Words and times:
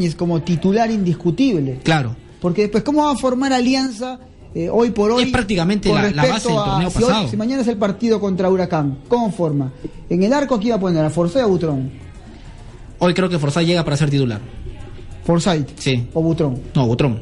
Ibáñez 0.00 0.14
como 0.16 0.40
titular 0.40 0.90
indiscutible. 0.90 1.78
Claro. 1.82 2.16
Porque 2.40 2.62
después, 2.62 2.82
¿cómo 2.82 3.04
va 3.04 3.12
a 3.12 3.16
formar 3.16 3.52
alianza 3.52 4.18
eh, 4.54 4.68
hoy 4.70 4.90
por 4.90 5.10
hoy? 5.10 5.24
Es 5.24 5.30
prácticamente 5.30 5.92
la- 5.92 6.10
base 6.10 6.48
del 6.48 6.58
a- 6.58 6.64
torneo 6.64 6.90
si 6.90 6.98
hoy- 6.98 7.04
pasado. 7.04 7.28
si 7.28 7.36
mañana 7.36 7.62
es 7.62 7.68
el 7.68 7.76
partido 7.76 8.18
contra 8.18 8.48
Huracán, 8.48 8.98
¿cómo 9.08 9.30
forma? 9.30 9.72
En 10.08 10.22
el 10.22 10.32
arco, 10.32 10.58
¿quién 10.58 10.72
va 10.72 10.76
a 10.76 10.80
poner? 10.80 11.04
¿A 11.04 11.10
Forsyth 11.10 11.42
o 11.42 11.44
a 11.44 11.46
Butrón? 11.46 11.90
Hoy 12.98 13.12
creo 13.14 13.28
que 13.28 13.38
Forsyth 13.38 13.66
llega 13.66 13.84
para 13.84 13.96
ser 13.96 14.08
titular. 14.10 14.40
Forsyth 15.24 15.78
Sí. 15.78 16.06
o 16.14 16.22
Butrón. 16.22 16.58
No, 16.74 16.86
Butrón. 16.86 17.20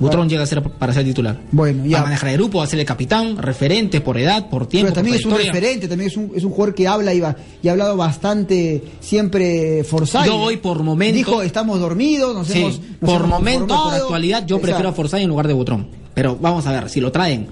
Butrón 0.00 0.28
llega 0.28 0.42
a 0.42 0.46
ser 0.46 0.62
para 0.62 0.92
ser 0.92 1.04
titular. 1.04 1.40
Bueno, 1.50 1.82
Va 1.82 1.88
ya. 1.88 1.98
a 2.00 2.02
manejar 2.04 2.28
el 2.30 2.36
grupo, 2.36 2.58
va 2.58 2.64
a 2.64 2.66
ser 2.68 2.78
el 2.78 2.86
capitán, 2.86 3.36
referente 3.36 4.00
por 4.00 4.16
edad, 4.16 4.48
por 4.48 4.66
tiempo. 4.68 4.86
Pero 4.86 4.94
también 4.94 5.14
por 5.14 5.20
es 5.20 5.26
un 5.26 5.46
referente, 5.52 5.88
también 5.88 6.10
es 6.10 6.16
un, 6.16 6.32
es 6.36 6.44
un 6.44 6.50
jugador 6.52 6.74
que 6.74 6.86
habla 6.86 7.12
y, 7.14 7.20
va, 7.20 7.34
y 7.62 7.68
ha 7.68 7.72
hablado 7.72 7.96
bastante 7.96 8.82
siempre 9.00 9.82
Forsyth. 9.84 10.24
Yo 10.26 10.36
hoy 10.36 10.56
por 10.58 10.82
momento- 10.82 11.16
Dijo, 11.16 11.42
estamos 11.42 11.80
dormidos, 11.80 12.34
nos 12.34 12.46
Sí, 12.46 12.60
hemos 12.60 12.78
nos 13.00 13.10
por 13.10 13.16
hemos 13.20 13.28
momento, 13.28 13.66
por 13.66 13.68
conformado". 13.76 14.02
actualidad, 14.04 14.46
yo 14.46 14.60
prefiero 14.60 14.88
a. 14.90 14.92
Forsyth 14.92 15.20
en 15.20 15.28
lugar 15.28 15.48
de 15.48 15.54
Butrón. 15.54 15.88
Pero 16.14 16.36
vamos 16.36 16.66
a 16.66 16.72
ver, 16.72 16.88
si 16.90 17.00
lo 17.00 17.10
traen, 17.12 17.48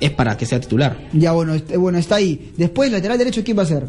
es 0.00 0.10
para 0.10 0.36
que 0.36 0.44
sea 0.46 0.60
titular. 0.60 0.98
Ya, 1.12 1.32
bueno, 1.32 1.54
est- 1.54 1.76
bueno, 1.76 1.96
está 1.98 2.16
ahí. 2.16 2.52
Después, 2.56 2.90
lateral 2.92 3.16
derecho, 3.18 3.42
¿quién 3.44 3.58
va 3.58 3.62
a 3.62 3.66
ser? 3.66 3.86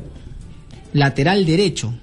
Lateral 0.94 1.46
derecho. 1.46 1.94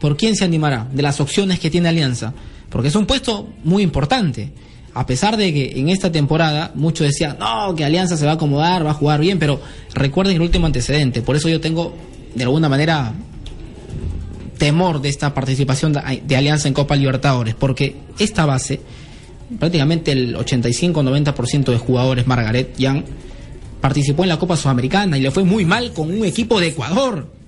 ¿Por 0.00 0.16
quién 0.16 0.34
se 0.34 0.44
animará? 0.44 0.88
De 0.92 1.02
las 1.02 1.20
opciones 1.20 1.60
que 1.60 1.70
tiene 1.70 1.88
Alianza. 1.88 2.32
Porque 2.72 2.88
es 2.88 2.96
un 2.96 3.06
puesto 3.06 3.50
muy 3.64 3.82
importante. 3.82 4.50
A 4.94 5.06
pesar 5.06 5.36
de 5.36 5.52
que 5.52 5.78
en 5.78 5.88
esta 5.88 6.10
temporada 6.10 6.72
muchos 6.74 7.06
decían, 7.06 7.36
no, 7.38 7.74
que 7.74 7.84
Alianza 7.84 8.16
se 8.16 8.24
va 8.24 8.32
a 8.32 8.34
acomodar, 8.34 8.84
va 8.84 8.90
a 8.90 8.94
jugar 8.94 9.20
bien, 9.20 9.38
pero 9.38 9.60
recuerden 9.94 10.36
el 10.36 10.42
último 10.42 10.66
antecedente. 10.66 11.22
Por 11.22 11.36
eso 11.36 11.48
yo 11.48 11.60
tengo, 11.60 11.94
de 12.34 12.44
alguna 12.44 12.68
manera, 12.68 13.14
temor 14.58 15.00
de 15.00 15.08
esta 15.08 15.32
participación 15.34 15.92
de, 15.92 16.36
Alianza 16.36 16.68
en 16.68 16.74
Copa 16.74 16.96
Libertadores. 16.96 17.54
Porque 17.54 17.96
esta 18.18 18.46
base, 18.46 18.80
prácticamente 19.58 20.12
el 20.12 20.36
85-90% 20.36 21.64
de 21.64 21.78
jugadores 21.78 22.26
Margaret 22.26 22.76
Young, 22.78 23.02
participó 23.80 24.22
en 24.22 24.30
la 24.30 24.38
Copa 24.38 24.56
Sudamericana 24.56 25.18
y 25.18 25.20
le 25.20 25.30
fue 25.30 25.44
muy 25.44 25.64
mal 25.64 25.92
con 25.92 26.10
un 26.10 26.24
equipo 26.24 26.60
de 26.60 26.68
Ecuador 26.68 27.41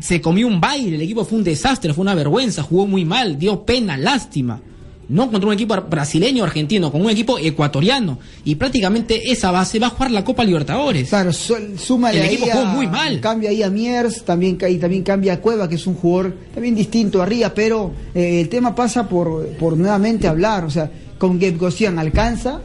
se 0.00 0.20
comió 0.20 0.46
un 0.46 0.60
baile, 0.60 0.96
el 0.96 1.02
equipo 1.02 1.24
fue 1.24 1.38
un 1.38 1.44
desastre, 1.44 1.92
fue 1.94 2.02
una 2.02 2.14
vergüenza, 2.14 2.62
jugó 2.62 2.86
muy 2.86 3.04
mal, 3.04 3.38
dio 3.38 3.64
pena, 3.64 3.96
lástima. 3.96 4.60
No 5.08 5.30
contra 5.30 5.46
un 5.46 5.54
equipo 5.54 5.76
brasileño 5.88 6.42
o 6.42 6.46
argentino, 6.46 6.90
con 6.90 7.00
un 7.00 7.10
equipo 7.10 7.38
ecuatoriano. 7.38 8.18
Y 8.44 8.56
prácticamente 8.56 9.30
esa 9.30 9.52
base 9.52 9.78
va 9.78 9.86
a 9.86 9.90
jugar 9.90 10.10
la 10.10 10.24
Copa 10.24 10.42
Libertadores. 10.42 11.08
Claro, 11.08 11.32
su- 11.32 11.54
súmale 11.78 12.18
El 12.18 12.24
equipo 12.26 12.46
a- 12.50 12.54
jugó 12.54 12.64
muy 12.66 12.88
mal. 12.88 13.20
Cambia 13.20 13.50
ahí 13.50 13.62
a 13.62 13.70
Miers, 13.70 14.24
también, 14.24 14.58
y 14.68 14.76
también 14.78 15.04
cambia 15.04 15.34
a 15.34 15.40
Cueva, 15.40 15.68
que 15.68 15.76
es 15.76 15.86
un 15.86 15.94
jugador 15.94 16.34
también 16.52 16.74
distinto 16.74 17.22
arriba, 17.22 17.52
pero 17.54 17.92
eh, 18.16 18.40
el 18.40 18.48
tema 18.48 18.74
pasa 18.74 19.08
por, 19.08 19.46
por 19.50 19.76
nuevamente 19.76 20.26
hablar, 20.26 20.64
o 20.64 20.70
sea, 20.70 20.90
con 21.18 21.38
Gabe 21.38 21.56
Gosian 21.56 22.00
alcanza, 22.00 22.60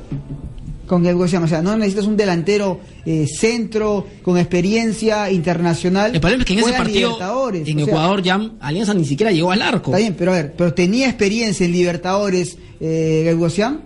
con 0.92 1.10
Gosian, 1.18 1.42
o 1.42 1.48
sea, 1.48 1.62
no 1.62 1.78
necesitas 1.78 2.06
un 2.06 2.18
delantero 2.18 2.82
eh, 3.06 3.26
centro, 3.26 4.06
con 4.22 4.38
experiencia 4.38 5.32
internacional. 5.32 6.14
El 6.14 6.20
problema 6.20 6.44
es 6.44 6.48
que 6.48 6.52
en 6.52 6.60
ese 6.60 6.74
partido, 6.74 7.12
en 7.54 7.66
sea, 7.66 7.86
Ecuador, 7.86 8.22
ya 8.22 8.52
Alianza 8.60 8.94
ni 8.94 9.06
siquiera 9.06 9.32
llegó 9.32 9.54
al 9.54 9.62
arco. 9.62 9.92
Está 9.92 10.00
bien, 10.00 10.16
pero 10.20 10.34
a 10.34 10.36
ver, 10.36 10.54
pero 10.54 10.74
tenía 10.74 11.08
experiencia 11.08 11.66
en 11.66 11.72
Libertadores 11.72 12.58
eh, 12.82 13.22
Gabe 13.24 13.38
Gosian. 13.38 13.82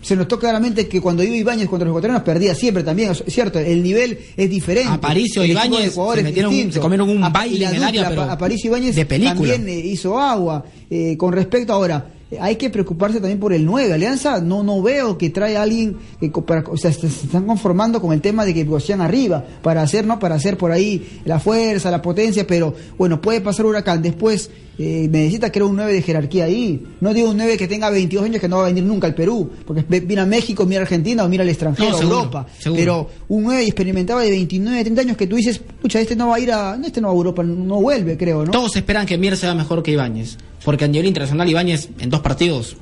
Se 0.00 0.16
notó 0.16 0.38
claramente 0.38 0.88
que 0.88 0.98
cuando 0.98 1.22
iba 1.22 1.36
Ibáñez 1.36 1.68
contra 1.68 1.84
los 1.84 1.92
ecuatorianos 1.92 2.22
perdía 2.22 2.54
siempre 2.54 2.82
también, 2.82 3.10
es 3.10 3.22
cierto, 3.28 3.58
el 3.58 3.82
nivel 3.82 4.18
es 4.34 4.48
diferente. 4.48 4.94
Aparicio 4.94 5.42
El 5.42 5.50
Ibáñez 5.50 5.92
se 5.92 6.22
metieron 6.22 6.72
se 6.72 6.80
comieron 6.80 7.10
un 7.10 7.30
baile 7.30 7.66
en 7.66 7.74
el 7.74 7.84
área, 7.84 8.08
pero 8.08 8.22
Aparicio 8.22 8.70
Ibáñez 8.70 8.96
de 8.96 9.04
película. 9.04 9.52
también 9.52 9.68
eh, 9.68 9.78
hizo 9.78 10.18
agua. 10.18 10.64
Eh, 10.88 11.18
con 11.18 11.34
respecto 11.34 11.74
ahora, 11.74 12.06
hay 12.40 12.56
que 12.56 12.70
preocuparse 12.70 13.18
también 13.18 13.38
por 13.40 13.52
el 13.52 13.64
9. 13.64 13.92
Alianza 13.92 14.40
no 14.40 14.62
no 14.62 14.82
veo 14.82 15.18
que 15.18 15.30
trae 15.30 15.56
a 15.56 15.62
alguien 15.62 15.96
que 16.20 16.30
para, 16.30 16.62
o 16.68 16.76
sea, 16.76 16.92
se, 16.92 17.06
están 17.06 17.46
conformando 17.46 18.00
con 18.00 18.12
el 18.12 18.20
tema 18.20 18.44
de 18.44 18.54
que 18.54 18.64
Gosian 18.64 19.00
arriba 19.00 19.44
para 19.62 19.82
hacer, 19.82 20.06
¿no? 20.06 20.18
Para 20.18 20.36
hacer 20.36 20.56
por 20.56 20.72
ahí 20.72 21.20
la 21.24 21.38
fuerza, 21.38 21.90
la 21.90 22.02
potencia, 22.02 22.46
pero 22.46 22.74
bueno, 22.96 23.20
puede 23.20 23.40
pasar 23.40 23.66
Huracán. 23.66 24.02
Después 24.02 24.50
eh, 24.78 25.06
necesita 25.10 25.50
que 25.52 25.58
era 25.58 25.66
un 25.66 25.76
9 25.76 25.92
de 25.92 26.02
jerarquía 26.02 26.44
ahí. 26.44 26.82
No 27.00 27.12
digo 27.12 27.30
un 27.30 27.36
9 27.36 27.56
que 27.58 27.68
tenga 27.68 27.90
22 27.90 28.24
años 28.24 28.40
que 28.40 28.48
no 28.48 28.56
va 28.56 28.64
a 28.64 28.66
venir 28.68 28.84
nunca 28.84 29.06
al 29.06 29.14
Perú, 29.14 29.50
porque 29.66 29.84
ve- 29.88 30.00
viene 30.00 30.22
a 30.22 30.26
México, 30.26 30.64
mira 30.66 30.80
a 30.80 30.82
Argentina 30.84 31.24
o 31.24 31.28
mira 31.28 31.42
al 31.42 31.48
extranjero, 31.50 31.90
No, 31.90 31.94
a 31.96 31.98
seguro, 31.98 32.16
Europa. 32.18 32.46
seguro. 32.58 32.80
Pero 32.80 33.10
un 33.28 33.42
9 33.44 33.64
experimentado 33.64 34.20
de 34.20 34.30
29, 34.30 34.80
30 34.82 35.00
años 35.02 35.16
que 35.16 35.26
tú 35.26 35.36
dices, 35.36 35.58
pucha, 35.58 36.00
este 36.00 36.16
no 36.16 36.28
va 36.28 36.36
a 36.36 36.40
ir 36.40 36.50
a, 36.52 36.76
no, 36.76 36.86
este 36.86 37.00
no 37.00 37.08
va 37.08 37.12
a 37.14 37.16
Europa, 37.16 37.42
no 37.42 37.80
vuelve, 37.80 38.16
creo, 38.16 38.44
¿no? 38.44 38.50
Todos 38.50 38.74
esperan 38.76 39.04
que 39.06 39.18
Mier 39.18 39.36
sea 39.36 39.54
mejor 39.54 39.82
que 39.82 39.90
Ibáñez. 39.92 40.38
Porque 40.64 40.84
a 40.84 40.88
nivel 40.88 41.06
internacional 41.06 41.48
Ibáñez 41.48 41.88
en 41.98 42.08
dos 42.08 42.20
partidos 42.20 42.76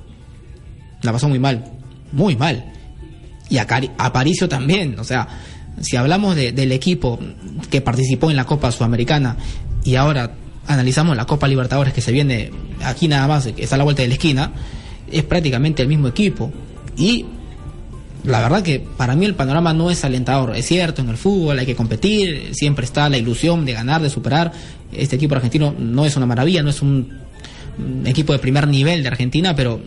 la 1.03 1.13
pasó 1.13 1.29
muy 1.29 1.39
mal. 1.39 1.65
Muy 2.13 2.37
mal. 2.37 2.73
Y 3.49 3.59
a 3.59 3.67
Cari- 3.67 3.91
Aparicio 3.99 4.49
también. 4.49 4.99
O 4.99 5.05
sea, 5.05 5.27
si 5.81 5.97
hablamos 5.97 6.37
de- 6.37 6.53
del 6.53 6.73
equipo 6.73 7.19
que 7.71 7.81
participó 7.81 8.31
en 8.31 8.37
la 8.37 8.45
Copa 8.45 8.71
Sudamericana 8.71 9.37
y 9.83 9.95
ahora 9.97 10.35
analizamos 10.67 11.17
la 11.17 11.27
Copa 11.27 11.49
Libertadores 11.49 11.93
que 11.93 12.01
se 12.01 12.13
viene 12.13 12.51
aquí 12.85 13.09
nada 13.09 13.27
más, 13.27 13.47
que 13.47 13.63
está 13.63 13.75
a 13.75 13.79
la 13.79 13.85
vuelta 13.85 14.03
de 14.03 14.09
la 14.09 14.15
esquina, 14.15 14.53
es 15.11 15.25
prácticamente 15.25 15.83
el 15.83 15.89
mismo 15.89 16.09
equipo. 16.09 16.53
Y 16.97 17.27
la 18.25 18.41
verdad 18.41 18.63
que 18.63 18.81
para 18.81 19.17
mí 19.17 19.25
el 19.25 19.35
panorama 19.35 19.73
no 19.73 19.91
es 19.91 20.05
alentador. 20.05 20.55
Es 20.57 20.67
cierto, 20.67 21.03
en 21.03 21.09
el 21.09 21.17
fútbol 21.17 21.59
hay 21.59 21.67
que 21.67 21.75
competir, 21.75 22.51
siempre 22.53 22.85
está 22.85 23.09
la 23.09 23.19
ilusión 23.19 23.65
de 23.65 23.73
ganar, 23.73 24.03
de 24.03 24.11
superar. 24.11 24.53
Este 24.93 25.17
equipo 25.17 25.35
argentino 25.35 25.75
no 25.79 26.05
es 26.05 26.17
una 26.17 26.27
maravilla, 26.27 26.63
no 26.63 26.71
es 26.71 26.83
un, 26.83 27.21
equipo 28.05 28.33
de 28.33 28.39
primer 28.39 28.69
nivel 28.69 29.03
de 29.03 29.09
Argentina, 29.09 29.57
pero 29.57 29.81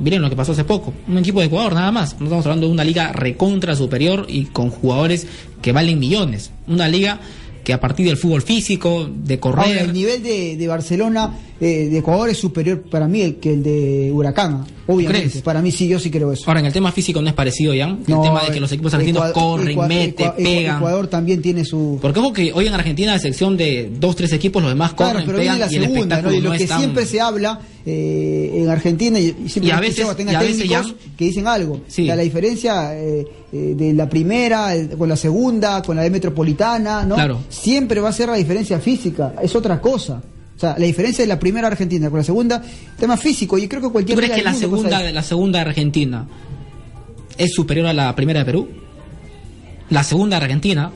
miren 0.00 0.22
lo 0.22 0.28
que 0.28 0.36
pasó 0.36 0.52
hace 0.52 0.64
poco. 0.64 0.92
Un 1.06 1.18
equipo 1.18 1.40
de 1.40 1.46
Ecuador 1.46 1.74
nada 1.74 1.92
más. 1.92 2.16
No 2.18 2.24
estamos 2.24 2.46
hablando 2.46 2.66
de 2.66 2.72
una 2.72 2.84
liga 2.84 3.12
recontra 3.12 3.76
superior 3.76 4.26
y 4.28 4.46
con 4.46 4.70
jugadores 4.70 5.26
que 5.62 5.72
valen 5.72 5.98
millones. 5.98 6.50
Una 6.66 6.88
liga 6.88 7.20
que 7.64 7.72
a 7.72 7.80
partir 7.80 8.06
del 8.06 8.16
fútbol 8.16 8.42
físico, 8.42 9.08
de 9.12 9.38
correr... 9.38 9.66
Ahora, 9.66 9.80
el 9.82 9.92
nivel 9.92 10.22
de, 10.22 10.56
de 10.56 10.68
Barcelona, 10.68 11.34
eh, 11.60 11.88
de 11.90 11.98
Ecuador, 11.98 12.28
es 12.30 12.38
superior 12.38 12.82
para 12.82 13.06
mí 13.08 13.32
que 13.40 13.52
el 13.54 13.62
de 13.62 14.10
Huracán, 14.12 14.64
obviamente. 14.86 15.28
crees? 15.28 15.42
Para 15.42 15.60
mí 15.60 15.70
sí, 15.70 15.86
yo 15.88 15.98
sí 15.98 16.10
creo 16.10 16.32
eso. 16.32 16.44
Ahora, 16.46 16.60
en 16.60 16.66
el 16.66 16.72
tema 16.72 16.92
físico 16.92 17.20
no 17.20 17.28
es 17.28 17.34
parecido, 17.34 17.74
Jan. 17.76 17.98
El 18.06 18.14
No, 18.14 18.22
tema 18.22 18.42
de 18.44 18.52
que 18.52 18.60
los 18.60 18.72
equipos 18.72 18.94
argentinos 18.94 19.30
Ecuador- 19.30 19.58
corren, 19.60 19.76
Ecua- 19.76 19.88
meten, 19.88 20.26
Ecua- 20.28 20.34
Ecua- 20.36 20.44
pegan. 20.44 20.76
Ecuador 20.76 21.06
también 21.08 21.42
tiene 21.42 21.64
su... 21.64 21.98
Porque 22.00 22.20
ojo 22.20 22.32
que 22.32 22.52
hoy 22.52 22.66
en 22.66 22.74
Argentina, 22.74 23.12
a 23.12 23.16
excepción 23.16 23.56
de 23.56 23.90
dos, 23.98 24.16
tres 24.16 24.32
equipos, 24.32 24.62
los 24.62 24.70
demás 24.70 24.94
Claro, 24.94 25.12
corren, 25.12 25.26
pero 25.26 25.38
viene 25.38 25.54
pegan 25.56 25.68
la 25.68 25.72
y 25.72 25.76
el 25.76 25.82
segunda, 25.82 26.00
espectáculo 26.16 26.30
¿no? 26.30 26.36
Y 26.38 26.40
lo 26.40 26.50
no 26.52 26.56
que 26.56 26.62
es 26.64 26.68
tan- 26.70 26.78
siempre 26.80 27.06
se 27.06 27.20
habla 27.20 27.60
eh, 27.90 28.50
en 28.62 28.68
Argentina, 28.68 29.18
y, 29.18 29.34
y 29.44 29.48
siempre 29.48 29.68
Y 29.68 29.70
a 29.70 29.80
veces- 29.80 29.98
escuchado, 30.00 30.16
tenga 30.16 30.32
y 30.32 30.34
a 30.34 30.40
veces 30.40 30.58
técnicos 30.58 30.86
ya- 30.88 31.16
que 31.16 31.24
dicen 31.24 31.46
algo. 31.46 31.80
Sí. 31.88 32.02
O 32.02 32.06
sea, 32.06 32.16
la 32.16 32.22
diferencia 32.22 32.94
eh, 32.98 33.26
eh, 33.52 33.74
de 33.76 33.92
la 33.94 34.08
primera 34.08 34.72
con 34.98 35.08
la 35.08 35.16
segunda, 35.16 35.80
con 35.82 35.96
la 35.96 36.02
de 36.02 36.10
Metropolitana, 36.10 37.04
¿no? 37.04 37.14
Claro. 37.14 37.38
Siempre 37.48 38.00
va 38.00 38.10
a 38.10 38.12
ser 38.12 38.28
la 38.28 38.34
diferencia 38.36 38.78
física, 38.78 39.34
es 39.42 39.54
otra 39.56 39.80
cosa. 39.80 40.20
O 40.56 40.60
sea, 40.60 40.74
la 40.76 40.84
diferencia 40.86 41.22
de 41.22 41.28
la 41.28 41.38
primera 41.38 41.68
Argentina 41.68 42.10
con 42.10 42.18
la 42.18 42.24
segunda, 42.24 42.62
tema 42.98 43.16
físico, 43.16 43.56
y 43.56 43.68
creo 43.68 43.80
que 43.80 43.86
¿Tú 43.86 43.92
cualquier 43.92 44.18
crees 44.18 44.30
liga 44.32 44.42
que 44.50 44.54
la 44.54 44.58
segunda, 44.60 45.12
la 45.12 45.22
segunda 45.22 45.60
Argentina 45.62 46.28
es 47.38 47.52
superior 47.54 47.86
a 47.86 47.92
la 47.92 48.14
primera 48.16 48.40
de 48.40 48.44
Perú? 48.44 48.68
La 49.90 50.02
segunda 50.04 50.36
Argentina, 50.36 50.90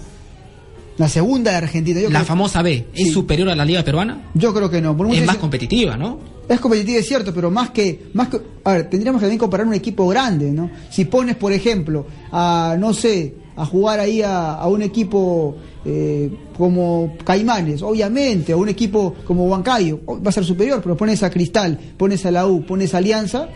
La 0.99 1.09
segunda 1.09 1.51
de 1.53 1.57
Argentina, 1.59 2.01
yo, 2.01 2.11
la 2.11 2.21
creo, 2.21 2.27
famosa 2.27 2.63
B, 2.63 2.87
¿es 2.95 3.07
Sí. 3.09 3.11
superior 3.13 3.49
a 3.49 3.57
la 3.57 3.65
Liga 3.65 3.83
Peruana? 3.83 4.31
yo 4.35 4.53
creo 4.53 4.71
que 4.71 4.81
no. 4.81 4.97
Por 4.97 5.13
Es 5.15 5.25
más 5.27 5.37
competitiva, 5.39 5.97
¿no? 5.97 6.19
Es 6.49 6.61
competitiva, 6.61 6.99
es 6.99 7.07
cierto, 7.09 7.33
pero 7.33 7.51
más 7.51 7.71
que, 7.71 8.07
más 8.15 8.29
que, 8.29 8.41
a 8.65 8.73
ver, 8.73 8.91
tendríamos 8.91 9.21
que 9.21 9.25
también 9.25 9.39
comparar 9.39 9.67
un 9.67 9.75
equipo 9.75 10.07
grande, 10.09 10.51
¿no? 10.53 10.71
Si 10.91 11.05
pones, 11.07 11.37
por 11.37 11.53
ejemplo, 11.53 12.07
a, 12.31 12.77
no 12.79 12.93
sé, 12.93 13.35
a 13.57 13.65
jugar 13.65 14.01
ahí 14.01 14.23
a, 14.23 14.53
a 14.55 14.69
un 14.69 14.83
equipo 14.83 15.57
eh, 15.85 16.31
como 16.59 17.15
Caimanes, 17.25 17.81
obviamente, 17.83 18.53
a 18.53 18.57
un 18.57 18.69
equipo 18.69 19.15
como 19.25 19.45
Huancayo, 19.47 20.01
va 20.07 20.29
a 20.29 20.33
ser 20.33 20.45
superior, 20.45 20.81
pero 20.83 20.97
pones 20.97 21.23
a 21.23 21.31
Cristal, 21.31 21.79
pones 21.97 22.27
a 22.27 22.31
la 22.31 22.47
U, 22.47 22.65
pones 22.67 22.93
a 22.95 22.99
Alianza, 22.99 23.49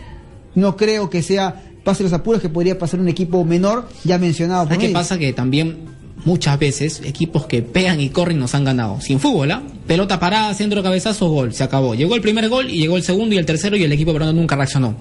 no 0.55 0.75
creo 0.75 1.09
que 1.09 1.21
sea, 1.21 1.63
pase 1.83 2.03
los 2.03 2.13
apuros 2.13 2.41
que 2.41 2.49
podría 2.49 2.79
pasar 2.79 2.99
un 2.99 3.07
equipo 3.09 3.43
menor, 3.45 3.87
ya 4.03 4.17
mencionado 4.17 4.63
por 4.63 4.73
¿Sabes 4.73 4.87
qué 4.87 4.93
pasa? 4.93 5.17
Que 5.17 5.33
también 5.33 5.77
muchas 6.27 6.59
veces 6.59 7.01
equipos 7.05 7.45
que 7.45 7.61
pegan 7.61 8.01
y 8.01 8.09
corren 8.09 8.37
nos 8.37 8.53
han 8.53 8.65
ganado. 8.65 8.99
Sin 8.99 9.17
fútbol, 9.17 9.49
¿ah? 9.49 9.63
Pelota 9.87 10.19
parada, 10.19 10.53
centro, 10.53 10.83
cabezazo, 10.83 11.29
gol. 11.29 11.53
Se 11.53 11.63
acabó. 11.63 11.95
Llegó 11.95 12.15
el 12.15 12.21
primer 12.21 12.49
gol 12.49 12.69
y 12.69 12.79
llegó 12.79 12.97
el 12.97 13.03
segundo 13.03 13.33
y 13.33 13.37
el 13.37 13.45
tercero 13.45 13.77
y 13.77 13.83
el 13.83 13.91
equipo 13.93 14.11
peruano 14.11 14.33
nunca 14.33 14.57
reaccionó. 14.57 14.93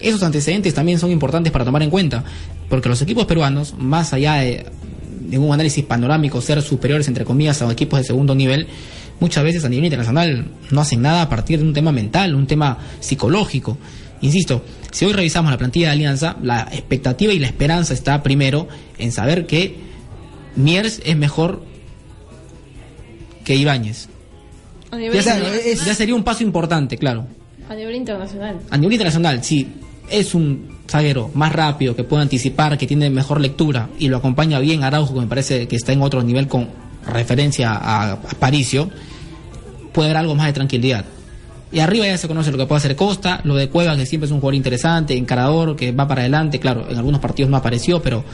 Esos 0.00 0.22
antecedentes 0.22 0.72
también 0.72 0.98
son 0.98 1.10
importantes 1.10 1.52
para 1.52 1.66
tomar 1.66 1.82
en 1.82 1.90
cuenta, 1.90 2.24
porque 2.70 2.88
los 2.88 3.02
equipos 3.02 3.26
peruanos, 3.26 3.74
más 3.76 4.14
allá 4.14 4.36
de, 4.36 4.64
de 5.20 5.36
un 5.36 5.52
análisis 5.52 5.84
panorámico, 5.84 6.40
ser 6.40 6.62
superiores, 6.62 7.06
entre 7.08 7.26
comillas, 7.26 7.60
a 7.60 7.70
equipos 7.70 7.98
de 8.00 8.06
segundo 8.06 8.34
nivel, 8.34 8.66
muchas 9.20 9.44
veces 9.44 9.62
a 9.66 9.68
nivel 9.68 9.84
internacional 9.84 10.46
no 10.70 10.80
hacen 10.80 11.02
nada 11.02 11.20
a 11.20 11.28
partir 11.28 11.58
de 11.58 11.66
un 11.66 11.74
tema 11.74 11.92
mental, 11.92 12.34
un 12.34 12.46
tema 12.46 12.78
psicológico. 13.00 13.76
Insisto, 14.22 14.64
si 14.90 15.04
hoy 15.04 15.12
revisamos 15.12 15.50
la 15.50 15.58
plantilla 15.58 15.88
de 15.88 15.92
Alianza, 15.92 16.36
la 16.42 16.62
expectativa 16.72 17.34
y 17.34 17.38
la 17.38 17.48
esperanza 17.48 17.92
está 17.92 18.22
primero 18.22 18.66
en 18.98 19.12
saber 19.12 19.46
que 19.46 19.89
Miers 20.60 21.00
es 21.04 21.16
mejor 21.16 21.62
que 23.44 23.54
Ibáñez. 23.56 24.08
A 24.90 24.96
nivel 24.96 25.14
Ya, 25.14 25.22
sería, 25.22 25.54
es- 25.54 25.84
ya 25.84 25.94
sería 25.94 26.14
un 26.14 26.24
paso 26.24 26.42
importante, 26.42 26.96
claro. 26.98 27.26
A 27.68 27.74
nivel 27.74 27.94
internacional. 27.94 28.58
A 28.70 28.76
nivel 28.76 28.94
internacional, 28.94 29.42
sí. 29.44 29.68
Es 30.10 30.34
un 30.34 30.78
zaguero 30.88 31.30
más 31.34 31.52
rápido, 31.52 31.94
que 31.94 32.02
puede 32.02 32.22
anticipar, 32.22 32.76
que 32.76 32.86
tiene 32.86 33.10
mejor 33.10 33.40
lectura 33.40 33.88
y 33.98 34.08
lo 34.08 34.16
acompaña 34.16 34.58
bien 34.58 34.82
Araujo, 34.82 35.14
que 35.14 35.20
me 35.20 35.26
parece 35.28 35.68
que 35.68 35.76
está 35.76 35.92
en 35.92 36.02
otro 36.02 36.22
nivel 36.22 36.48
con 36.48 36.68
referencia 37.06 37.70
a, 37.72 38.12
a 38.12 38.16
Paricio, 38.40 38.90
puede 39.92 40.08
haber 40.08 40.16
algo 40.18 40.34
más 40.34 40.46
de 40.46 40.52
tranquilidad. 40.52 41.04
Y 41.72 41.78
arriba 41.78 42.06
ya 42.06 42.18
se 42.18 42.26
conoce 42.26 42.50
lo 42.50 42.58
que 42.58 42.66
puede 42.66 42.78
hacer 42.78 42.96
Costa, 42.96 43.40
lo 43.44 43.54
de 43.54 43.68
Cuevas, 43.68 43.96
que 43.96 44.04
siempre 44.06 44.26
es 44.26 44.32
un 44.32 44.40
jugador 44.40 44.56
interesante, 44.56 45.16
encarador, 45.16 45.76
que 45.76 45.92
va 45.92 46.08
para 46.08 46.22
adelante, 46.22 46.58
claro, 46.58 46.90
en 46.90 46.96
algunos 46.98 47.20
partidos 47.20 47.48
no 47.48 47.56
apareció, 47.56 48.02
pero 48.02 48.24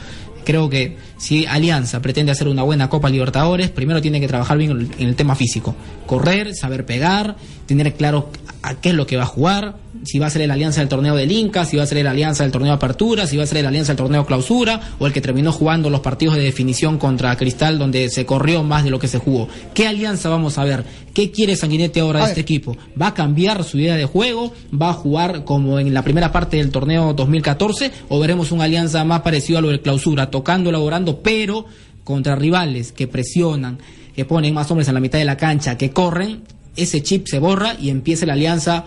creo 0.47 0.69
que 0.69 0.95
si 1.17 1.45
Alianza 1.45 2.01
pretende 2.01 2.31
hacer 2.31 2.47
una 2.47 2.63
buena 2.63 2.87
Copa 2.87 3.09
Libertadores, 3.09 3.69
primero 3.69 4.01
tiene 4.01 4.21
que 4.21 4.29
trabajar 4.29 4.57
bien 4.57 4.89
en 4.97 5.07
el 5.09 5.15
tema 5.17 5.35
físico. 5.35 5.75
Correr, 6.05 6.55
saber 6.55 6.85
pegar, 6.85 7.35
tener 7.65 7.93
claro 7.95 8.29
a 8.61 8.75
qué 8.75 8.89
es 8.89 8.95
lo 8.95 9.05
que 9.05 9.17
va 9.17 9.23
a 9.23 9.27
jugar, 9.27 9.75
si 10.03 10.19
va 10.19 10.27
a 10.27 10.29
ser 10.29 10.47
la 10.47 10.53
alianza 10.53 10.79
del 10.79 10.87
torneo 10.87 11.15
del 11.15 11.31
Inca, 11.31 11.65
si 11.65 11.75
va 11.75 11.83
a 11.83 11.85
ser 11.85 12.01
la 12.03 12.11
alianza 12.11 12.43
del 12.43 12.51
torneo 12.51 12.71
apertura, 12.71 13.27
si 13.27 13.35
va 13.35 13.43
a 13.43 13.47
ser 13.47 13.61
la 13.61 13.69
alianza 13.69 13.91
del 13.91 13.97
torneo 13.97 14.25
clausura, 14.25 14.79
o 14.99 15.07
el 15.07 15.11
que 15.11 15.19
terminó 15.19 15.51
jugando 15.51 15.89
los 15.89 15.99
partidos 15.99 16.35
de 16.35 16.43
definición 16.43 16.97
contra 16.97 17.35
Cristal 17.35 17.77
donde 17.77 18.09
se 18.09 18.25
corrió 18.25 18.63
más 18.63 18.85
de 18.85 18.89
lo 18.89 18.99
que 18.99 19.07
se 19.07 19.17
jugó. 19.17 19.49
¿Qué 19.73 19.85
alianza 19.87 20.29
vamos 20.29 20.57
a 20.57 20.63
ver? 20.63 20.85
¿Qué 21.13 21.31
quiere 21.31 21.55
Sanguinetti 21.55 21.99
ahora 21.99 22.19
de 22.21 22.27
este 22.27 22.41
equipo? 22.41 22.77
¿Va 22.99 23.07
a 23.07 23.13
cambiar 23.13 23.63
su 23.63 23.79
idea 23.79 23.95
de 23.95 24.05
juego? 24.05 24.53
¿Va 24.79 24.89
a 24.89 24.93
jugar 24.93 25.43
como 25.45 25.79
en 25.79 25.93
la 25.93 26.03
primera 26.03 26.31
parte 26.31 26.57
del 26.57 26.69
torneo 26.69 27.13
2014? 27.13 27.91
¿O 28.09 28.19
veremos 28.19 28.51
una 28.51 28.65
alianza 28.65 29.03
más 29.03 29.21
parecida 29.21 29.57
a 29.57 29.61
lo 29.61 29.69
del 29.69 29.81
clausura, 29.81 30.29
tocando, 30.37 30.69
elaborando, 30.69 31.23
pero 31.23 31.65
contra 32.03 32.35
rivales 32.35 32.91
que 32.91 33.07
presionan, 33.07 33.79
que 34.15 34.23
ponen 34.23 34.53
más 34.53 34.69
hombres 34.69 34.87
en 34.87 34.93
la 34.93 34.99
mitad 34.99 35.17
de 35.17 35.25
la 35.25 35.35
cancha, 35.35 35.79
que 35.79 35.89
corren, 35.89 36.43
ese 36.75 37.01
chip 37.01 37.27
se 37.27 37.39
borra 37.39 37.75
y 37.79 37.89
empieza 37.89 38.27
la 38.27 38.33
alianza 38.33 38.85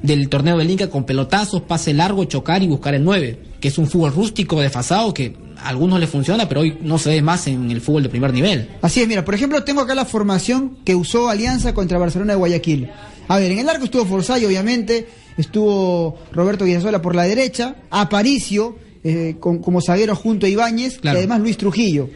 del 0.00 0.28
torneo 0.28 0.56
del 0.56 0.70
Inca 0.70 0.88
con 0.88 1.02
pelotazos, 1.02 1.62
pase 1.62 1.92
largo, 1.92 2.24
chocar 2.24 2.62
y 2.62 2.68
buscar 2.68 2.94
el 2.94 3.02
9, 3.02 3.40
que 3.60 3.66
es 3.66 3.78
un 3.78 3.88
fútbol 3.88 4.12
rústico 4.12 4.60
desfasado 4.60 5.12
que 5.12 5.34
a 5.56 5.70
algunos 5.70 5.98
le 5.98 6.06
funciona, 6.06 6.48
pero 6.48 6.60
hoy 6.60 6.78
no 6.82 6.98
se 6.98 7.10
ve 7.10 7.20
más 7.20 7.48
en 7.48 7.68
el 7.72 7.80
fútbol 7.80 8.04
de 8.04 8.08
primer 8.08 8.32
nivel. 8.32 8.68
Así 8.80 9.02
es, 9.02 9.08
mira, 9.08 9.24
por 9.24 9.34
ejemplo, 9.34 9.64
tengo 9.64 9.80
acá 9.80 9.96
la 9.96 10.04
formación 10.04 10.78
que 10.84 10.94
usó 10.94 11.28
Alianza 11.28 11.74
contra 11.74 11.98
Barcelona 11.98 12.34
de 12.34 12.38
Guayaquil. 12.38 12.90
A 13.26 13.38
ver, 13.38 13.50
en 13.50 13.58
el 13.58 13.68
arco 13.68 13.86
estuvo 13.86 14.06
Forzay, 14.06 14.44
obviamente, 14.44 15.08
estuvo 15.36 16.16
Roberto 16.30 16.64
Villasola 16.64 17.02
por 17.02 17.16
la 17.16 17.24
derecha, 17.24 17.74
Aparicio 17.90 18.87
eh, 19.04 19.36
como 19.40 19.80
zaguero 19.80 20.14
junto 20.14 20.46
a 20.46 20.48
Ibáñez 20.48 21.00
y 21.02 21.08
además 21.08 21.40
Luis 21.40 21.56
Trujillo. 21.56 22.08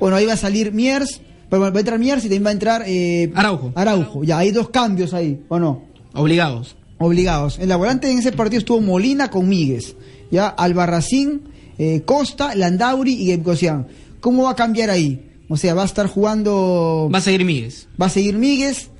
Bueno, 0.00 0.16
ahí 0.16 0.26
va 0.26 0.34
a 0.34 0.36
salir 0.36 0.72
Miers, 0.72 1.20
va 1.52 1.66
a 1.66 1.78
entrar 1.78 1.98
Miers 1.98 2.24
y 2.24 2.28
también 2.28 2.46
va 2.46 2.50
a 2.50 2.52
entrar 2.52 2.84
eh, 2.86 3.30
Araujo. 3.34 3.72
Araujo, 3.74 4.24
ya, 4.24 4.38
hay 4.38 4.50
dos 4.50 4.70
cambios 4.70 5.14
ahí, 5.14 5.40
¿o 5.48 5.58
no? 5.58 5.82
Obligados 6.14 6.78
obligados. 6.98 7.58
En 7.58 7.68
la 7.68 7.76
volante 7.76 8.10
en 8.10 8.18
ese 8.18 8.32
partido 8.32 8.58
estuvo 8.58 8.80
Molina 8.80 9.30
con 9.30 9.48
Míguez, 9.48 9.96
ya 10.30 10.48
Albarracín, 10.48 11.42
eh, 11.78 12.02
Costa, 12.04 12.54
Landauri 12.54 13.12
y 13.12 13.26
Gebgosian. 13.26 13.86
¿Cómo 14.20 14.44
va 14.44 14.50
a 14.50 14.56
cambiar 14.56 14.90
ahí? 14.90 15.24
O 15.48 15.56
sea, 15.56 15.74
va 15.74 15.82
a 15.82 15.86
estar 15.86 16.08
jugando. 16.08 17.08
Va 17.12 17.18
a 17.18 17.22
seguir 17.22 17.44
Míguez. 17.44 17.88
Va 18.00 18.06
a 18.06 18.10
seguir 18.10 18.36
Míguez, 18.36 18.90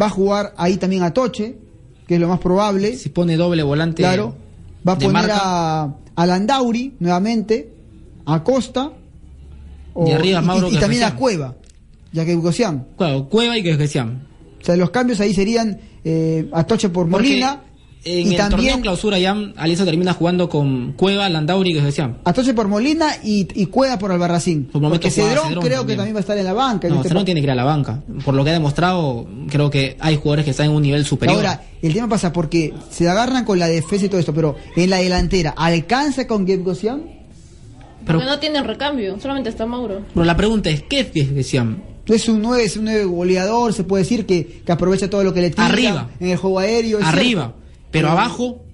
va 0.00 0.06
a 0.06 0.10
jugar 0.10 0.54
ahí 0.56 0.76
también 0.76 1.02
a 1.02 1.12
Toche, 1.12 1.56
que 2.06 2.14
es 2.14 2.20
lo 2.20 2.28
más 2.28 2.38
probable. 2.38 2.96
Si 2.96 3.08
pone 3.08 3.36
doble 3.36 3.62
volante. 3.62 4.02
Claro. 4.02 4.36
Va 4.86 4.92
a 4.92 4.98
poner 4.98 5.30
a, 5.32 5.94
a, 6.14 6.26
Landauri 6.26 6.94
nuevamente, 6.98 7.72
a 8.26 8.42
Costa. 8.42 8.92
y 10.06 10.10
arriba 10.10 10.40
Mauro 10.40 10.70
y, 10.70 10.78
también 10.78 11.04
a 11.04 11.14
Cueva, 11.14 11.56
ya 12.12 12.24
que. 12.24 12.86
Claro, 12.96 13.28
Cueva 13.28 13.58
y 13.58 13.62
Gebgosian. 13.62 14.26
O 14.60 14.64
sea, 14.64 14.76
los 14.76 14.90
cambios 14.90 15.20
ahí 15.20 15.34
serían 15.34 15.80
eh, 16.04 16.48
Atoche 16.52 16.88
por 16.88 17.06
Molina. 17.06 17.62
En 18.04 18.32
el 18.32 18.48
torneo 18.48 18.80
clausura 18.80 19.18
ya 19.18 19.36
Alianza 19.56 19.84
termina 19.84 20.12
jugando 20.12 20.48
con 20.48 20.92
Cueva, 20.92 21.28
Landauri, 21.28 21.72
que 21.72 21.80
decían. 21.80 22.18
Atoche 22.24 22.52
por 22.54 22.68
Molina 22.68 23.08
y, 23.22 23.66
Cueva 23.66 23.98
por 23.98 24.10
Albarracín. 24.10 24.64
Por 24.64 24.82
Porque 24.82 25.10
Cedrón, 25.10 25.54
creo 25.60 25.86
que 25.86 25.94
también 25.94 26.14
va 26.14 26.18
a 26.18 26.20
estar 26.20 26.36
en 26.36 26.44
la 26.44 26.52
banca. 26.52 26.88
No, 26.88 27.02
Cedrón 27.02 27.24
tiene 27.24 27.40
que 27.40 27.46
ir 27.46 27.50
a 27.50 27.54
la 27.54 27.64
banca. 27.64 28.00
Por 28.24 28.34
lo 28.34 28.44
que 28.44 28.50
ha 28.50 28.54
demostrado, 28.54 29.26
creo 29.48 29.70
que 29.70 29.96
hay 30.00 30.16
jugadores 30.16 30.44
que 30.44 30.50
están 30.50 30.66
en 30.66 30.72
un 30.72 30.82
nivel 30.82 31.04
superior. 31.04 31.36
Ahora, 31.36 31.62
el 31.80 31.92
tema 31.92 32.08
pasa 32.08 32.32
porque 32.32 32.74
se 32.90 33.08
agarran 33.08 33.44
con 33.44 33.58
la 33.58 33.68
defensa 33.68 34.06
y 34.06 34.08
todo 34.08 34.20
esto, 34.20 34.34
pero 34.34 34.56
en 34.76 34.90
la 34.90 34.98
delantera, 34.98 35.54
¿alcanza 35.56 36.26
con 36.26 36.46
Gebgosian? 36.46 37.02
Pero 38.04 38.18
porque 38.18 38.30
no 38.30 38.38
tienen 38.40 38.64
recambio, 38.64 39.18
solamente 39.20 39.50
está 39.50 39.64
Mauro. 39.64 40.02
Pero 40.12 40.24
la 40.24 40.36
pregunta 40.36 40.70
es, 40.70 40.82
¿qué 40.82 41.00
es 41.00 41.12
Gebgosian? 41.12 41.92
es 42.06 42.28
un 42.28 42.42
9, 42.42 42.64
es 42.64 42.76
un 42.76 42.84
9 42.84 43.04
goleador, 43.04 43.72
se 43.72 43.84
puede 43.84 44.02
decir 44.02 44.26
que, 44.26 44.62
que 44.66 44.72
aprovecha 44.72 45.08
todo 45.08 45.22
lo 45.22 45.32
que 45.32 45.40
le 45.40 45.50
tira 45.50 45.66
Arriba. 45.66 46.10
en 46.18 46.30
el 46.30 46.36
juego 46.36 46.58
aéreo. 46.58 46.98
Arriba. 47.00 47.54
Pero 47.92 48.08
abajo, 48.08 48.64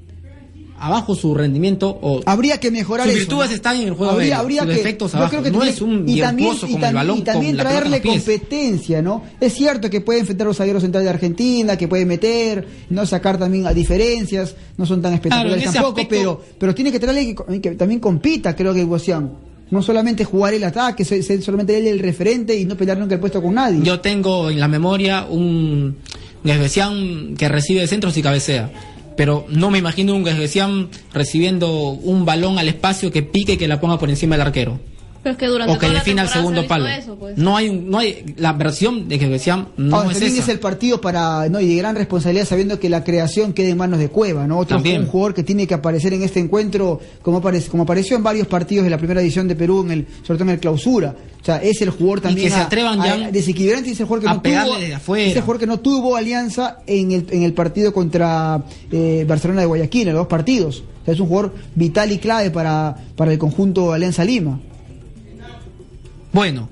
abajo 0.79 1.15
su 1.15 1.35
rendimiento 1.35 1.99
o 2.01 2.21
habría 2.25 2.59
que 2.59 2.71
mejorar 2.71 3.07
sus 3.09 3.17
virtudes 3.17 3.51
están 3.51 3.77
en 3.77 3.89
el 3.89 3.95
juego 3.95 4.13
habría, 4.13 4.39
habría 4.39 4.63
sus 4.63 4.71
defectos 4.71 5.15
abajo. 5.15 5.31
Creo 5.31 5.43
que 5.43 5.51
no 5.51 5.63
es 5.65 5.83
un 5.83 6.09
y 6.09 6.21
también, 6.21 6.55
y 6.67 6.75
el 6.77 6.95
balón 6.95 7.19
y 7.19 7.23
también 7.23 7.57
traerle 7.57 8.01
competencia 8.01 9.03
no 9.03 9.23
es 9.41 9.53
cierto 9.53 9.91
que 9.91 10.01
puede 10.01 10.21
enfrentar 10.21 10.47
los 10.47 10.57
zagueros 10.57 10.83
centrales 10.83 11.05
de 11.05 11.11
Argentina 11.11 11.77
que 11.77 11.89
puede 11.89 12.07
meter 12.07 12.67
no 12.91 13.05
sacar 13.05 13.39
también 13.39 13.67
a 13.67 13.75
diferencias 13.75 14.55
no 14.77 14.87
son 14.87 15.03
tan 15.03 15.15
espectaculares 15.15 15.73
tampoco 15.73 16.01
pero 16.09 16.41
pero 16.59 16.75
tiene 16.75 16.93
que 16.93 17.01
traerle 17.01 17.35
que, 17.61 17.73
también 17.73 18.01
compita 18.01 18.55
creo 18.55 18.73
que 18.73 18.85
Guasián 18.85 19.49
no 19.71 19.83
solamente 19.83 20.25
jugar 20.25 20.55
el 20.55 20.65
ataque, 20.65 21.05
ser, 21.05 21.43
solamente 21.43 21.77
él 21.77 21.87
el 21.87 21.99
referente 21.99 22.57
y 22.57 22.65
no 22.65 22.75
pelear 22.75 22.97
nunca 22.97 23.15
el 23.15 23.21
puesto 23.21 23.43
con 23.43 23.53
nadie. 23.53 23.81
Yo 23.83 24.01
tengo 24.01 24.49
en 24.49 24.61
la 24.61 24.67
memoria 24.67 25.27
un 25.29 25.97
Gesbesian 26.45 27.35
que 27.37 27.49
recibe 27.49 27.87
centros 27.87 28.17
y 28.17 28.23
cabecea. 28.23 28.71
Pero 29.19 29.45
no 29.49 29.69
me 29.69 29.79
imagino 29.79 30.15
un 30.15 30.25
Gesbesian 30.25 30.91
recibiendo 31.13 31.89
un 31.91 32.25
balón 32.25 32.57
al 32.57 32.69
espacio 32.69 33.11
que 33.11 33.25
pique 33.25 33.55
y 33.55 33.57
que 33.57 33.67
la 33.67 33.81
ponga 33.81 33.99
por 33.99 34.11
encima 34.11 34.37
del 34.37 34.47
arquero 34.47 34.79
o 35.69 35.79
que 35.79 35.91
defina 35.91 36.23
el 36.23 36.29
segundo 36.29 36.67
palo. 36.67 36.87
Pues. 37.19 37.37
No 37.37 37.57
hay 37.57 37.71
no 37.71 37.99
hay 37.99 38.35
la 38.37 38.53
versión 38.53 39.09
de 39.09 39.19
que 39.19 39.29
decían 39.29 39.69
no 39.77 40.11
es 40.11 40.23
es 40.23 40.49
el 40.49 40.61
partido 40.61 41.01
para 41.01 41.49
no 41.49 41.61
y 41.61 41.67
de 41.67 41.77
gran 41.77 41.97
responsabilidad 41.97 42.47
sabiendo 42.47 42.79
que 42.79 42.89
la 42.89 43.05
creación 43.05 43.53
queda 43.53 43.69
en 43.69 43.77
manos 43.77 43.99
de 43.99 44.09
Cueva, 44.09 44.47
¿no? 44.47 44.59
Otro 44.59 44.79
un 44.79 45.07
jugador 45.07 45.35
que 45.35 45.43
tiene 45.43 45.67
que 45.67 45.75
aparecer 45.75 46.15
en 46.15 46.23
este 46.23 46.41
encuentro 46.41 47.01
como 47.23 47.39
aparece, 47.39 47.69
como 47.69 47.83
apareció 47.83 48.17
en 48.17 48.23
varios 48.23 48.47
partidos 48.47 48.85
de 48.85 48.91
la 48.91 48.99
primera 48.99 49.21
edición 49.21 49.49
de 49.49 49.57
Perú 49.57 49.83
en 49.83 49.91
el 49.91 50.07
sobre 50.23 50.39
todo 50.39 50.45
en 50.45 50.51
el 50.51 50.61
clausura. 50.61 51.15
O 51.41 51.45
sea, 51.45 51.63
es 51.63 51.81
el 51.83 51.91
jugador 51.91 52.21
también 52.21 52.47
y 52.47 52.51
que 52.51 52.57
se 52.57 52.61
atrevan 52.61 53.03
ya 53.03 53.31
desequilibrante 53.31 53.91
y 53.91 53.93
es 53.93 54.01
el 54.01 54.07
jugador 54.07 54.25
que 54.25 54.35
no 54.35 54.43
tuvo 54.43 55.17
ese 55.17 55.41
jugador 55.41 55.61
que 55.61 55.67
no 55.67 55.81
tuvo 55.81 56.17
alianza 56.17 56.79
en 56.87 57.13
el 57.13 57.27
en 57.31 57.43
el 57.43 57.53
partido 57.53 57.93
contra 57.93 58.63
eh, 58.91 59.25
Barcelona 59.27 59.61
de 59.61 59.67
Guayaquil, 59.67 60.09
en 60.09 60.15
los 60.15 60.23
dos 60.23 60.29
partidos. 60.29 60.83
O 61.03 61.05
sea, 61.05 61.15
es 61.15 61.21
un 61.21 61.29
jugador 61.29 61.55
vital 61.75 62.13
y 62.13 62.19
clave 62.19 62.51
para 62.51 62.97
para 63.17 63.33
el 63.33 63.39
conjunto 63.39 63.93
Alianza 63.93 64.25
Lima. 64.25 64.61
Bueno, 66.33 66.69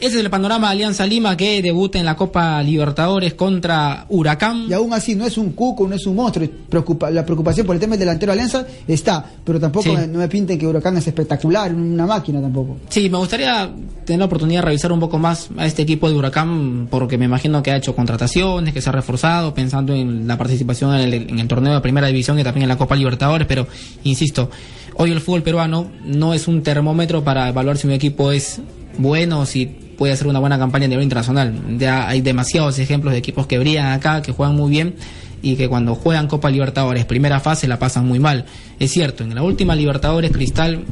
ese 0.00 0.18
es 0.18 0.24
el 0.24 0.30
panorama 0.30 0.68
de 0.68 0.72
Alianza 0.72 1.04
Lima 1.04 1.36
que 1.36 1.60
debuta 1.60 1.98
en 1.98 2.06
la 2.06 2.16
Copa 2.16 2.62
Libertadores 2.62 3.34
contra 3.34 4.06
Huracán. 4.08 4.64
Y 4.66 4.72
aún 4.72 4.94
así 4.94 5.14
no 5.14 5.26
es 5.26 5.36
un 5.36 5.52
cuco, 5.52 5.86
no 5.86 5.94
es 5.94 6.06
un 6.06 6.16
monstruo. 6.16 6.48
Preocupa, 6.70 7.10
la 7.10 7.22
preocupación 7.22 7.66
por 7.66 7.76
el 7.76 7.80
tema 7.80 7.92
del 7.92 8.00
delantero 8.00 8.32
de 8.32 8.40
Alianza 8.40 8.66
está, 8.88 9.22
pero 9.44 9.60
tampoco 9.60 9.92
no 9.92 10.18
me 10.18 10.26
pinten 10.26 10.58
que 10.58 10.66
Huracán 10.66 10.96
es 10.96 11.06
espectacular, 11.06 11.74
una 11.74 12.06
máquina 12.06 12.40
tampoco. 12.40 12.78
Sí, 12.88 13.10
me 13.10 13.18
gustaría 13.18 13.70
tener 14.06 14.20
la 14.20 14.24
oportunidad 14.24 14.62
de 14.62 14.66
revisar 14.68 14.90
un 14.90 15.00
poco 15.00 15.18
más 15.18 15.50
a 15.58 15.66
este 15.66 15.82
equipo 15.82 16.08
de 16.08 16.16
Huracán 16.16 16.88
porque 16.90 17.18
me 17.18 17.26
imagino 17.26 17.62
que 17.62 17.70
ha 17.70 17.76
hecho 17.76 17.94
contrataciones, 17.94 18.72
que 18.72 18.80
se 18.80 18.88
ha 18.88 18.92
reforzado 18.92 19.52
pensando 19.52 19.94
en 19.94 20.26
la 20.26 20.38
participación 20.38 20.94
en 20.94 21.12
el, 21.12 21.14
en 21.28 21.38
el 21.38 21.46
torneo 21.46 21.74
de 21.74 21.80
Primera 21.82 22.06
División 22.06 22.38
y 22.38 22.42
también 22.42 22.62
en 22.62 22.70
la 22.70 22.78
Copa 22.78 22.96
Libertadores, 22.96 23.46
pero 23.46 23.66
insisto, 24.04 24.48
hoy 24.94 25.12
el 25.12 25.20
fútbol 25.20 25.42
peruano 25.42 25.90
no 26.06 26.32
es 26.32 26.48
un 26.48 26.62
termómetro 26.62 27.22
para 27.22 27.50
evaluar 27.50 27.76
si 27.76 27.86
un 27.86 27.92
equipo 27.92 28.32
es 28.32 28.62
bueno, 28.98 29.46
si 29.46 29.66
puede 29.66 30.14
hacer 30.14 30.28
una 30.28 30.38
buena 30.38 30.58
campaña 30.58 30.86
a 30.86 30.88
nivel 30.88 31.04
internacional. 31.04 31.52
Ya 31.78 32.08
hay 32.08 32.22
demasiados 32.22 32.78
ejemplos 32.78 33.12
de 33.12 33.18
equipos 33.18 33.46
que 33.46 33.58
brillan 33.58 33.92
acá, 33.92 34.22
que 34.22 34.32
juegan 34.32 34.56
muy 34.56 34.70
bien 34.70 34.94
y 35.42 35.56
que 35.56 35.68
cuando 35.68 35.94
juegan 35.94 36.26
Copa 36.26 36.50
Libertadores, 36.50 37.04
primera 37.04 37.38
fase, 37.38 37.68
la 37.68 37.78
pasan 37.78 38.06
muy 38.06 38.18
mal. 38.18 38.46
Es 38.78 38.92
cierto, 38.92 39.24
en 39.24 39.34
la 39.34 39.42
última 39.42 39.74
Libertadores 39.74 40.30
Cristal 40.30 40.84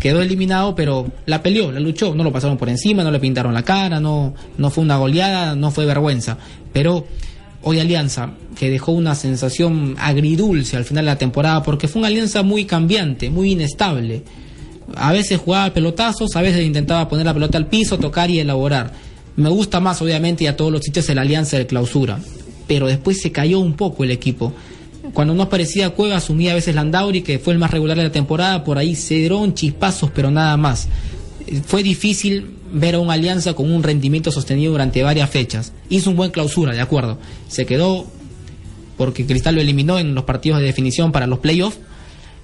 quedó 0.00 0.22
eliminado, 0.22 0.74
pero 0.74 1.12
la 1.26 1.42
peleó, 1.42 1.70
la 1.72 1.80
luchó, 1.80 2.14
no 2.14 2.24
lo 2.24 2.32
pasaron 2.32 2.56
por 2.56 2.70
encima, 2.70 3.04
no 3.04 3.10
le 3.10 3.20
pintaron 3.20 3.52
la 3.52 3.64
cara, 3.64 4.00
no, 4.00 4.34
no 4.56 4.70
fue 4.70 4.82
una 4.82 4.96
goleada, 4.96 5.54
no 5.54 5.70
fue 5.70 5.84
vergüenza. 5.84 6.38
Pero 6.72 7.06
hoy 7.62 7.80
Alianza, 7.80 8.30
que 8.58 8.70
dejó 8.70 8.92
una 8.92 9.14
sensación 9.14 9.94
agridulce 9.98 10.78
al 10.78 10.84
final 10.84 11.04
de 11.04 11.10
la 11.10 11.18
temporada, 11.18 11.62
porque 11.62 11.86
fue 11.86 12.00
una 12.00 12.08
alianza 12.08 12.42
muy 12.42 12.64
cambiante, 12.64 13.28
muy 13.28 13.52
inestable 13.52 14.22
a 14.96 15.12
veces 15.12 15.38
jugaba 15.38 15.72
pelotazos, 15.72 16.34
a 16.36 16.42
veces 16.42 16.64
intentaba 16.64 17.08
poner 17.08 17.26
la 17.26 17.34
pelota 17.34 17.58
al 17.58 17.66
piso, 17.66 17.98
tocar 17.98 18.30
y 18.30 18.38
elaborar. 18.38 18.92
Me 19.36 19.48
gusta 19.48 19.80
más, 19.80 20.02
obviamente, 20.02 20.44
y 20.44 20.46
a 20.46 20.56
todos 20.56 20.70
los 20.70 20.82
sitios 20.82 21.08
la 21.08 21.22
alianza 21.22 21.58
de 21.58 21.66
clausura. 21.66 22.20
Pero 22.66 22.86
después 22.86 23.20
se 23.20 23.32
cayó 23.32 23.60
un 23.60 23.74
poco 23.74 24.04
el 24.04 24.10
equipo. 24.10 24.52
Cuando 25.14 25.34
no 25.34 25.42
aparecía 25.42 25.90
Cueva, 25.90 26.16
asumía 26.16 26.52
a 26.52 26.54
veces 26.54 26.74
Landauri, 26.74 27.22
que 27.22 27.38
fue 27.38 27.52
el 27.52 27.58
más 27.58 27.70
regular 27.70 27.96
de 27.96 28.04
la 28.04 28.12
temporada, 28.12 28.64
por 28.64 28.78
ahí 28.78 28.94
Cedrón, 28.94 29.54
chispazos, 29.54 30.10
pero 30.14 30.30
nada 30.30 30.56
más. 30.56 30.88
Fue 31.66 31.82
difícil 31.82 32.56
ver 32.72 32.94
a 32.94 33.00
una 33.00 33.14
alianza 33.14 33.54
con 33.54 33.70
un 33.70 33.82
rendimiento 33.82 34.30
sostenido 34.30 34.72
durante 34.72 35.02
varias 35.02 35.28
fechas. 35.28 35.72
Hizo 35.88 36.10
un 36.10 36.16
buen 36.16 36.30
clausura, 36.30 36.72
de 36.72 36.80
acuerdo. 36.80 37.18
Se 37.48 37.66
quedó 37.66 38.06
porque 38.96 39.26
Cristal 39.26 39.56
lo 39.56 39.60
eliminó 39.60 39.98
en 39.98 40.14
los 40.14 40.24
partidos 40.24 40.60
de 40.60 40.66
definición 40.66 41.12
para 41.12 41.26
los 41.26 41.40
playoffs, 41.40 41.78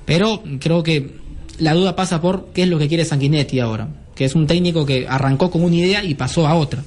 pero 0.05 0.43
creo 0.59 0.83
que 0.83 1.17
la 1.59 1.75
duda 1.75 1.97
pasa 1.97 2.21
por 2.21 2.49
qué 2.53 2.63
es 2.63 2.69
lo 2.69 2.79
que 2.79 2.89
quiere 2.89 3.05
Sanguinetti 3.05 3.61
ahora, 3.61 3.89
que 4.15 4.25
es 4.25 4.35
un 4.35 4.47
técnico 4.47 4.87
que 4.87 5.07
arrancó 5.09 5.51
con 5.51 5.63
una 5.63 5.77
idea 5.77 6.05
y 6.05 6.15
pasó 6.15 6.47
a 6.47 6.55
otra. 6.55 6.83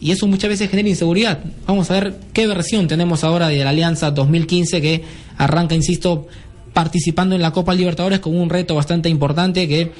Y 0.00 0.10
eso 0.10 0.26
muchas 0.26 0.50
veces 0.50 0.70
genera 0.70 0.88
inseguridad. 0.88 1.38
Vamos 1.66 1.90
a 1.90 1.94
ver 1.94 2.14
qué 2.32 2.46
versión 2.46 2.86
tenemos 2.86 3.24
ahora 3.24 3.48
de 3.48 3.64
la 3.64 3.70
Alianza 3.70 4.10
2015 4.10 4.82
que 4.82 5.02
arranca, 5.38 5.74
insisto, 5.74 6.26
participando 6.74 7.34
en 7.34 7.40
la 7.40 7.52
Copa 7.52 7.74
Libertadores 7.74 8.20
con 8.20 8.36
un 8.36 8.50
reto 8.50 8.74
bastante 8.74 9.08
importante 9.08 9.66
que 9.66 9.92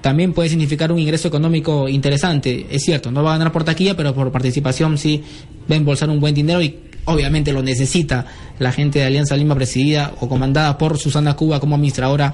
también 0.00 0.32
puede 0.32 0.48
significar 0.48 0.92
un 0.92 1.00
ingreso 1.00 1.26
económico 1.26 1.88
interesante. 1.88 2.68
Es 2.70 2.84
cierto, 2.84 3.10
no 3.10 3.24
va 3.24 3.34
a 3.34 3.38
ganar 3.38 3.52
por 3.52 3.64
taquilla, 3.64 3.96
pero 3.96 4.14
por 4.14 4.30
participación 4.30 4.96
sí 4.96 5.22
va 5.68 5.74
a 5.74 5.78
embolsar 5.78 6.08
un 6.08 6.20
buen 6.20 6.32
dinero 6.32 6.62
y 6.62 6.76
obviamente 7.06 7.52
lo 7.52 7.62
necesita 7.62 8.26
la 8.60 8.70
gente 8.70 9.00
de 9.00 9.06
Alianza 9.06 9.36
Lima 9.36 9.56
presidida 9.56 10.14
o 10.20 10.28
comandada 10.28 10.78
por 10.78 10.98
Susana 10.98 11.34
Cuba 11.34 11.58
como 11.58 11.74
administradora 11.74 12.32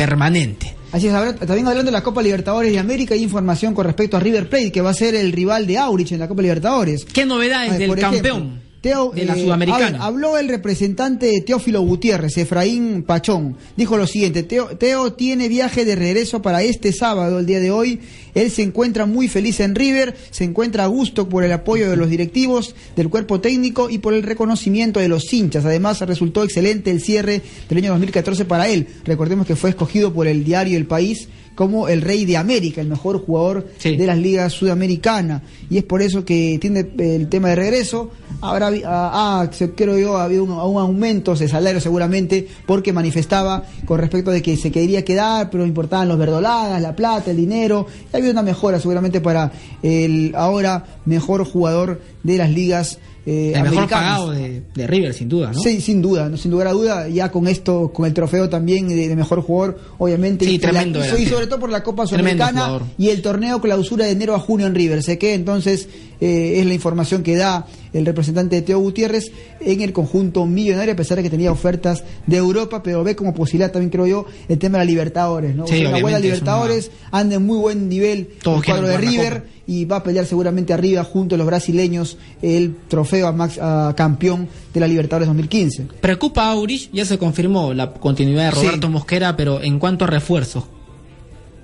permanente. 0.00 0.74
Así 0.92 1.08
es, 1.08 1.12
también 1.12 1.68
hablando 1.68 1.90
de 1.90 1.92
la 1.92 2.02
Copa 2.02 2.22
Libertadores 2.22 2.72
de 2.72 2.78
América, 2.78 3.14
hay 3.14 3.22
información 3.22 3.74
con 3.74 3.84
respecto 3.84 4.16
a 4.16 4.20
River 4.20 4.48
Plate, 4.48 4.72
que 4.72 4.80
va 4.80 4.90
a 4.90 4.94
ser 4.94 5.14
el 5.14 5.30
rival 5.30 5.66
de 5.66 5.76
Aurich 5.76 6.12
en 6.12 6.18
la 6.18 6.26
Copa 6.26 6.40
Libertadores. 6.40 7.04
¿Qué 7.04 7.26
novedades 7.26 7.78
del 7.78 7.94
campeón? 7.96 8.69
Teo, 8.80 9.12
de 9.14 9.26
la 9.26 9.34
eh, 9.36 9.42
Sudamericana. 9.42 9.98
habló 10.02 10.38
el 10.38 10.48
representante 10.48 11.42
Teófilo 11.42 11.82
Gutiérrez, 11.82 12.38
Efraín 12.38 13.02
Pachón. 13.02 13.56
Dijo 13.76 13.98
lo 13.98 14.06
siguiente, 14.06 14.42
Teo, 14.42 14.76
Teo, 14.78 15.12
tiene 15.12 15.48
viaje 15.48 15.84
de 15.84 15.96
regreso 15.96 16.40
para 16.40 16.62
este 16.62 16.92
sábado, 16.92 17.38
el 17.38 17.46
día 17.46 17.60
de 17.60 17.70
hoy. 17.70 18.00
Él 18.34 18.50
se 18.50 18.62
encuentra 18.62 19.04
muy 19.04 19.28
feliz 19.28 19.60
en 19.60 19.74
River, 19.74 20.16
se 20.30 20.44
encuentra 20.44 20.84
a 20.84 20.86
gusto 20.86 21.28
por 21.28 21.44
el 21.44 21.52
apoyo 21.52 21.90
de 21.90 21.96
los 21.96 22.08
directivos, 22.08 22.74
del 22.96 23.10
cuerpo 23.10 23.40
técnico 23.40 23.90
y 23.90 23.98
por 23.98 24.14
el 24.14 24.22
reconocimiento 24.22 24.98
de 24.98 25.08
los 25.08 25.30
hinchas. 25.32 25.66
Además, 25.66 26.00
resultó 26.00 26.42
excelente 26.42 26.90
el 26.90 27.02
cierre 27.02 27.42
del 27.68 27.78
año 27.78 27.90
2014 27.90 28.46
para 28.46 28.68
él. 28.68 28.86
Recordemos 29.04 29.46
que 29.46 29.56
fue 29.56 29.70
escogido 29.70 30.12
por 30.14 30.26
el 30.26 30.42
diario 30.42 30.78
El 30.78 30.86
País 30.86 31.28
como 31.54 31.88
el 31.88 32.00
rey 32.00 32.24
de 32.24 32.36
América, 32.36 32.80
el 32.80 32.88
mejor 32.88 33.24
jugador 33.24 33.66
Sí. 33.78 33.96
de 33.96 34.06
las 34.06 34.16
ligas 34.18 34.52
sudamericanas. 34.52 35.42
Y 35.68 35.78
es 35.78 35.84
por 35.84 36.00
eso 36.02 36.24
que 36.24 36.58
tiene 36.60 36.86
el 36.98 37.28
tema 37.28 37.48
de 37.48 37.56
regreso. 37.56 38.10
Ahora, 38.40 38.70
ah, 38.86 39.42
ah, 39.44 39.50
creo 39.76 39.98
yo, 39.98 40.16
ha 40.16 40.24
habido 40.24 40.44
un, 40.44 40.52
un 40.52 40.80
aumento 40.80 41.34
de 41.34 41.46
salario 41.48 41.80
seguramente, 41.80 42.48
porque 42.66 42.92
manifestaba 42.92 43.64
con 43.84 43.98
respecto 43.98 44.30
de 44.30 44.40
que 44.40 44.56
se 44.56 44.70
quería 44.70 45.04
quedar, 45.04 45.50
pero 45.50 45.66
importaban 45.66 46.08
los 46.08 46.18
verdolagas, 46.18 46.80
la 46.80 46.96
plata, 46.96 47.30
el 47.30 47.36
dinero. 47.36 47.86
Y 48.10 48.16
ha 48.16 48.18
habido 48.18 48.32
una 48.32 48.42
mejora 48.42 48.80
seguramente 48.80 49.20
para 49.20 49.52
el 49.82 50.32
ahora 50.36 50.86
mejor 51.04 51.44
jugador 51.44 52.00
de 52.22 52.38
las 52.38 52.50
ligas 52.50 52.98
eh, 53.26 53.52
el 53.54 53.62
mejor 53.62 53.88
pagado 53.88 54.30
de, 54.30 54.62
de 54.74 54.86
River, 54.86 55.12
sin 55.14 55.28
duda, 55.28 55.52
¿no? 55.52 55.60
Sí, 55.60 55.80
sin 55.80 56.00
duda, 56.00 56.28
no, 56.28 56.36
sin 56.36 56.50
lugar 56.50 56.68
a 56.68 56.72
duda, 56.72 57.08
ya 57.08 57.30
con 57.30 57.46
esto, 57.48 57.92
con 57.92 58.06
el 58.06 58.14
trofeo 58.14 58.48
también 58.48 58.88
de, 58.88 59.08
de 59.08 59.16
mejor 59.16 59.42
jugador, 59.42 59.78
obviamente. 59.98 60.44
Sí, 60.46 60.52
y, 60.52 60.58
la- 60.58 60.70
tremendo 60.70 61.04
so- 61.04 61.18
y 61.18 61.26
sobre 61.26 61.46
todo 61.46 61.60
por 61.60 61.70
la 61.70 61.82
Copa 61.82 62.06
Sudamericana 62.06 62.78
y 62.98 63.08
el 63.10 63.20
torneo 63.22 63.60
clausura 63.60 64.06
de 64.06 64.12
enero 64.12 64.34
a 64.34 64.38
junio 64.38 64.66
en 64.66 64.74
River. 64.74 65.02
Sé 65.02 65.18
que 65.18 65.34
entonces 65.34 65.88
eh, 66.20 66.54
es 66.60 66.66
la 66.66 66.74
información 66.74 67.22
que 67.22 67.36
da 67.36 67.66
el 67.92 68.06
representante 68.06 68.56
de 68.56 68.62
Teo 68.62 68.78
Gutiérrez 68.78 69.32
en 69.60 69.80
el 69.80 69.92
conjunto 69.92 70.46
millonario, 70.46 70.92
a 70.92 70.96
pesar 70.96 71.16
de 71.16 71.22
que 71.24 71.30
tenía 71.30 71.50
ofertas 71.50 72.04
de 72.26 72.36
Europa, 72.36 72.82
pero 72.82 73.02
ve 73.02 73.16
como 73.16 73.34
posibilidad 73.34 73.72
también, 73.72 73.90
creo 73.90 74.06
yo, 74.06 74.26
el 74.48 74.58
tema 74.58 74.78
de 74.78 74.84
la 74.84 74.90
Libertadores, 74.90 75.54
¿no? 75.56 75.66
Sí, 75.66 75.74
O 75.74 75.76
sea, 75.78 75.88
una 75.88 76.00
buena 76.00 76.18
obviamente, 76.18 76.28
es 76.36 76.42
una- 76.42 76.52
Libertadores, 76.52 76.90
anda 77.10 77.36
en 77.36 77.46
muy 77.46 77.58
buen 77.58 77.88
nivel 77.88 78.28
Todos 78.42 78.58
el 78.58 78.64
cuadro 78.64 78.86
de 78.88 78.94
la 78.94 79.00
River 79.00 79.42
y 79.66 79.84
va 79.84 79.96
a 79.96 80.02
pelear 80.02 80.26
seguramente 80.26 80.72
arriba 80.72 81.04
junto 81.04 81.34
a 81.34 81.38
los 81.38 81.46
brasileños 81.46 82.16
el 82.42 82.74
trofeo 82.88 83.26
a, 83.26 83.32
max, 83.32 83.58
a 83.60 83.94
campeón 83.96 84.48
de 84.74 84.80
la 84.80 84.86
Libertadores 84.88 85.26
2015. 85.28 85.86
Preocupa 86.00 86.44
a 86.44 86.52
Aurich, 86.52 86.90
ya 86.92 87.04
se 87.04 87.18
confirmó 87.18 87.72
la 87.74 87.92
continuidad 87.92 88.50
de 88.52 88.60
Sí. 88.60 88.66
Roberto 88.66 88.88
Mosquera, 88.88 89.36
pero 89.36 89.62
en 89.62 89.78
cuanto 89.78 90.04
a 90.04 90.08
refuerzos, 90.08 90.64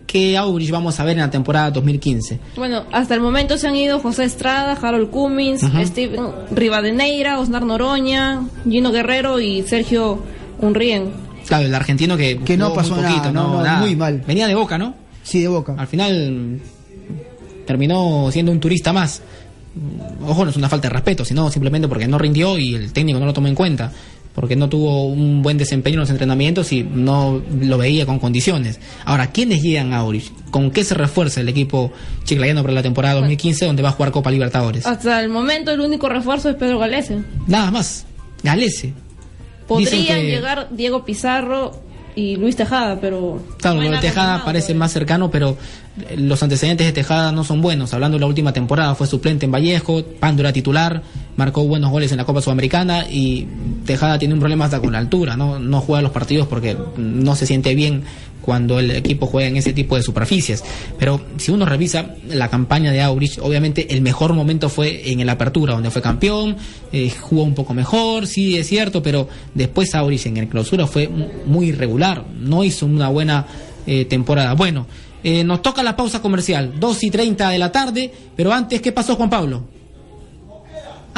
¿qué 0.06 0.36
Aurich 0.36 0.70
vamos 0.70 0.98
a 1.00 1.04
ver 1.04 1.14
en 1.16 1.20
la 1.24 1.30
temporada 1.30 1.70
2015? 1.70 2.38
Bueno, 2.56 2.84
hasta 2.92 3.14
el 3.14 3.20
momento 3.20 3.58
se 3.58 3.68
han 3.68 3.76
ido 3.76 3.98
José 4.00 4.24
Estrada, 4.24 4.78
Harold 4.80 5.10
Cummins, 5.10 5.62
Ujú. 5.62 5.84
Steven 5.84 6.26
Rivadeneira, 6.52 7.38
Osnar 7.38 7.64
Noroña, 7.64 8.42
Gino 8.68 8.92
Guerrero 8.92 9.40
y 9.40 9.62
Sergio 9.62 10.20
Unrien. 10.60 11.10
Claro, 11.46 11.66
el 11.66 11.74
argentino 11.74 12.16
que, 12.16 12.38
Que 12.38 12.56
no 12.56 12.70
jugó 12.70 12.80
muy 12.82 12.88
pasó 12.90 13.02
nada, 13.02 13.32
no, 13.32 13.62
no, 13.62 13.76
muy 13.78 13.94
mal. 13.96 14.22
Venía 14.26 14.46
de 14.48 14.54
Boca, 14.54 14.78
¿no? 14.78 14.94
Sí, 15.22 15.40
de 15.40 15.48
Boca. 15.48 15.74
Al 15.78 15.86
final 15.86 16.60
terminó 17.66 18.30
siendo 18.32 18.52
un 18.52 18.60
turista 18.60 18.92
más. 18.92 19.22
Ojo, 20.26 20.44
no 20.44 20.50
es 20.50 20.56
una 20.56 20.68
falta 20.68 20.88
de 20.88 20.94
respeto, 20.94 21.24
sino 21.24 21.50
simplemente 21.50 21.86
porque 21.86 22.08
no 22.08 22.16
rindió 22.18 22.56
y 22.58 22.74
el 22.74 22.92
técnico 22.92 23.18
no 23.20 23.26
lo 23.26 23.32
tomó 23.34 23.48
en 23.48 23.54
cuenta. 23.54 23.92
Porque 24.36 24.54
no 24.54 24.68
tuvo 24.68 25.06
un 25.06 25.42
buen 25.42 25.58
desempeño 25.58 25.94
en 25.94 26.00
los 26.00 26.10
entrenamientos 26.10 26.70
y 26.72 26.84
no 26.84 27.42
lo 27.60 27.78
veía 27.78 28.06
con 28.06 28.18
condiciones. 28.20 28.78
Ahora, 29.04 29.32
¿quiénes 29.32 29.62
llegan 29.62 29.92
a 29.94 29.98
Aurich? 29.98 30.30
¿Con 30.50 30.70
qué 30.70 30.84
se 30.84 30.94
refuerza 30.94 31.40
el 31.40 31.48
equipo 31.48 31.90
chiclayano 32.24 32.62
para 32.62 32.74
la 32.74 32.82
temporada 32.82 33.14
2015 33.16 33.64
donde 33.66 33.82
va 33.82 33.88
a 33.88 33.92
jugar 33.92 34.12
Copa 34.12 34.30
Libertadores? 34.30 34.86
Hasta 34.86 35.20
el 35.20 35.30
momento 35.30 35.72
el 35.72 35.80
único 35.80 36.08
refuerzo 36.08 36.50
es 36.50 36.56
Pedro 36.56 36.78
Galese. 36.78 37.18
Nada 37.48 37.70
más. 37.70 38.04
Galese. 38.44 38.92
Podrían 39.66 40.20
que- 40.20 40.26
llegar 40.30 40.68
Diego 40.70 41.04
Pizarro 41.04 41.82
y 42.16 42.36
Luis 42.36 42.56
Tejada, 42.56 42.98
pero... 42.98 43.40
Claro, 43.58 43.82
lo 43.82 43.90
de 43.90 43.98
Tejada 43.98 44.42
parece 44.42 44.68
todavía. 44.68 44.78
más 44.80 44.92
cercano, 44.92 45.30
pero 45.30 45.56
eh, 46.08 46.16
los 46.16 46.42
antecedentes 46.42 46.86
de 46.86 46.92
Tejada 46.92 47.30
no 47.30 47.44
son 47.44 47.60
buenos. 47.60 47.92
Hablando 47.92 48.16
de 48.16 48.20
la 48.20 48.26
última 48.26 48.54
temporada, 48.54 48.94
fue 48.94 49.06
suplente 49.06 49.44
en 49.44 49.52
Vallejo, 49.52 50.02
Pando 50.18 50.40
era 50.40 50.50
titular, 50.50 51.02
marcó 51.36 51.64
buenos 51.64 51.90
goles 51.90 52.10
en 52.12 52.16
la 52.16 52.24
Copa 52.24 52.40
Sudamericana 52.40 53.04
y 53.08 53.46
Tejada 53.84 54.18
tiene 54.18 54.32
un 54.32 54.40
problema 54.40 54.64
hasta 54.64 54.80
con 54.80 54.92
la 54.92 54.98
altura, 54.98 55.36
¿no? 55.36 55.58
No 55.58 55.82
juega 55.82 56.00
los 56.00 56.10
partidos 56.10 56.48
porque 56.48 56.74
no 56.96 57.36
se 57.36 57.46
siente 57.46 57.74
bien 57.74 58.04
cuando 58.46 58.78
el 58.78 58.92
equipo 58.92 59.26
juega 59.26 59.48
en 59.48 59.56
ese 59.58 59.72
tipo 59.74 59.96
de 59.96 60.02
superficies. 60.02 60.64
Pero 60.98 61.20
si 61.36 61.50
uno 61.50 61.66
revisa 61.66 62.14
la 62.28 62.48
campaña 62.48 62.92
de 62.92 63.02
Aurich, 63.02 63.38
obviamente 63.42 63.92
el 63.92 64.00
mejor 64.00 64.32
momento 64.32 64.68
fue 64.70 65.10
en 65.10 65.20
el 65.20 65.28
Apertura, 65.28 65.74
donde 65.74 65.90
fue 65.90 66.00
campeón, 66.00 66.56
eh, 66.92 67.10
jugó 67.20 67.42
un 67.42 67.54
poco 67.54 67.74
mejor, 67.74 68.26
sí 68.28 68.56
es 68.56 68.68
cierto, 68.68 69.02
pero 69.02 69.28
después 69.52 69.94
Aurich 69.94 70.24
en 70.26 70.38
el 70.38 70.48
Clausura 70.48 70.86
fue 70.86 71.08
mu- 71.08 71.28
muy 71.44 71.66
irregular, 71.66 72.24
no 72.40 72.62
hizo 72.64 72.86
una 72.86 73.08
buena 73.08 73.44
eh, 73.86 74.04
temporada. 74.04 74.54
Bueno, 74.54 74.86
eh, 75.24 75.42
nos 75.42 75.60
toca 75.60 75.82
la 75.82 75.96
pausa 75.96 76.22
comercial, 76.22 76.74
2 76.78 77.02
y 77.04 77.10
30 77.10 77.50
de 77.50 77.58
la 77.58 77.72
tarde, 77.72 78.12
pero 78.36 78.52
antes, 78.52 78.80
¿qué 78.80 78.92
pasó 78.92 79.16
Juan 79.16 79.28
Pablo? 79.28 79.64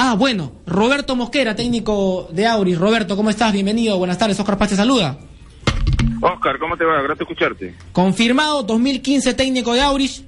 Ah, 0.00 0.14
bueno, 0.14 0.52
Roberto 0.66 1.16
Mosquera, 1.16 1.54
técnico 1.56 2.28
de 2.32 2.46
Auris. 2.46 2.78
Roberto, 2.78 3.16
¿cómo 3.16 3.30
estás? 3.30 3.52
Bienvenido, 3.52 3.98
buenas 3.98 4.16
tardes, 4.16 4.38
Oscar 4.38 4.56
Paz 4.56 4.70
te 4.70 4.76
saluda. 4.76 5.18
Oscar, 6.20 6.58
¿cómo 6.58 6.76
te 6.76 6.84
va? 6.84 7.00
Grato 7.02 7.22
escucharte. 7.24 7.74
Confirmado, 7.92 8.62
2015 8.62 9.34
técnico 9.34 9.74
de 9.74 9.80
Auris. 9.82 10.24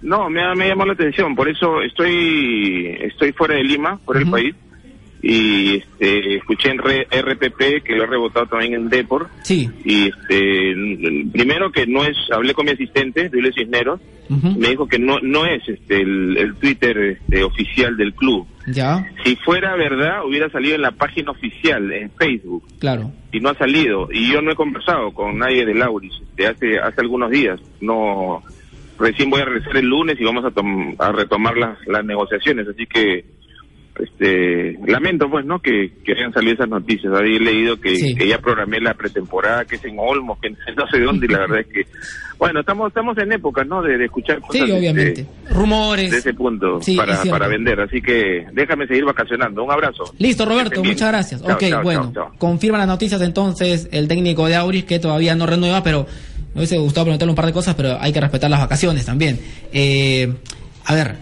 No, 0.00 0.30
me, 0.30 0.42
ha- 0.42 0.54
me 0.54 0.68
llamó 0.68 0.84
la 0.86 0.92
atención, 0.92 1.34
por 1.34 1.48
eso 1.48 1.82
estoy 1.82 2.96
estoy 3.00 3.32
fuera 3.32 3.54
de 3.56 3.64
Lima, 3.64 3.98
por 4.04 4.16
el 4.16 4.22
Ujú. 4.24 4.32
país, 4.32 4.54
y 5.20 5.76
este, 5.78 6.36
escuché 6.36 6.70
en 6.70 6.78
re- 6.78 7.08
RPP 7.10 7.82
que 7.82 7.96
lo 7.96 8.04
he 8.04 8.06
rebotado 8.06 8.46
también 8.46 8.74
en 8.74 8.88
Depor, 8.88 9.28
Sí. 9.42 9.68
y 9.84 10.08
este, 10.08 10.74
primero 11.32 11.72
que 11.72 11.86
no 11.88 12.04
es, 12.04 12.16
hablé 12.32 12.54
con 12.54 12.66
mi 12.66 12.72
asistente, 12.72 13.28
Julio 13.28 13.50
Cisneros, 13.52 14.00
me 14.28 14.68
dijo 14.68 14.86
que 14.86 14.98
no 14.98 15.18
no 15.22 15.46
es 15.46 15.66
este 15.68 16.02
el, 16.02 16.36
el 16.36 16.54
Twitter 16.56 16.96
este, 17.20 17.42
oficial 17.42 17.96
del 17.96 18.12
club. 18.14 18.46
Ya, 18.72 19.06
Si 19.24 19.36
fuera 19.36 19.74
verdad, 19.76 20.24
hubiera 20.24 20.48
salido 20.50 20.74
en 20.76 20.82
la 20.82 20.90
página 20.92 21.30
oficial, 21.30 21.92
en 21.92 22.10
Facebook. 22.12 22.64
claro. 22.78 23.10
y 23.32 23.40
no 23.40 23.50
ha 23.50 23.54
salido 23.54 24.08
y 24.10 24.32
yo 24.32 24.40
no 24.40 24.50
he 24.52 24.54
conversado 24.56 25.12
con 25.12 25.38
nadie 25.38 25.66
de 25.66 25.74
Lauris 25.74 26.12
este, 26.36 26.46
hace 26.46 26.78
hace 26.78 27.00
algunos 27.02 27.30
días 27.30 27.60
no 27.80 28.42
recién 28.98 29.28
voy 29.30 29.42
a 29.42 29.44
regresar 29.44 29.76
el 29.76 29.86
lunes 29.86 30.16
y 30.18 30.24
vamos 30.24 30.44
a, 30.46 30.50
tom- 30.50 30.94
a 30.98 31.12
retomar 31.12 31.56
las, 31.56 31.76
las 31.86 32.04
negociaciones 32.04 32.66
así 32.68 32.86
que 32.86 33.24
este 34.00 34.78
lamento 34.86 35.28
pues 35.30 35.44
no 35.44 35.60
que, 35.60 35.92
que 36.04 36.12
hayan 36.12 36.32
salido 36.32 36.54
esas 36.54 36.68
noticias 36.68 37.12
había 37.14 37.38
leído 37.40 37.80
que, 37.80 37.96
Sí. 37.96 38.14
que 38.14 38.28
ya 38.28 38.38
programé 38.38 38.80
la 38.80 38.94
pretemporada 38.94 39.64
que 39.64 39.76
es 39.76 39.84
en 39.84 39.96
Olmos 39.98 40.38
que 40.40 40.50
no 40.76 40.86
sé 40.90 41.00
dónde 41.00 41.26
y 41.26 41.28
la 41.30 41.38
verdad 41.40 41.60
es 41.60 41.66
que 41.66 41.82
bueno 42.38 42.60
estamos 42.60 42.88
estamos 42.88 43.16
en 43.18 43.32
época 43.32 43.64
no 43.64 43.82
de, 43.82 43.98
de 43.98 44.04
escuchar 44.04 44.40
cosas 44.40 44.52
Sí, 44.56 44.62
este, 44.62 44.78
obviamente. 44.78 45.26
Rumores. 45.50 46.10
de 46.10 46.18
ese 46.18 46.34
punto 46.34 46.80
Sí, 46.80 46.96
para, 46.96 47.20
para 47.24 47.48
vender 47.48 47.80
así 47.80 48.00
que 48.00 48.46
déjame 48.52 48.86
seguir 48.86 49.04
vacacionando 49.04 49.64
un 49.64 49.70
abrazo 49.72 50.04
Listo, 50.18 50.44
Roberto, 50.44 50.82
muchas 50.84 51.08
gracias. 51.10 51.42
Chao, 51.42 51.54
ok, 51.54 51.64
chao, 51.68 51.82
bueno, 51.82 52.12
chao, 52.14 52.26
chao. 52.28 52.38
confirma 52.38 52.78
las 52.78 52.86
noticias 52.88 53.20
entonces 53.22 53.88
el 53.92 54.06
técnico 54.08 54.46
de 54.46 54.56
Auris 54.56 54.84
que 54.84 54.98
todavía 54.98 55.34
no 55.34 55.46
renueva, 55.46 55.82
pero 55.82 56.06
me 56.54 56.60
hubiese 56.60 56.78
gustado 56.78 57.04
preguntarle 57.06 57.30
un 57.30 57.36
par 57.36 57.46
de 57.46 57.52
cosas, 57.52 57.74
pero 57.74 57.96
hay 58.00 58.12
que 58.12 58.20
respetar 58.20 58.50
las 58.50 58.60
vacaciones 58.60 59.04
también. 59.04 59.38
Eh, 59.72 60.32
a 60.86 60.94
ver, 60.94 61.16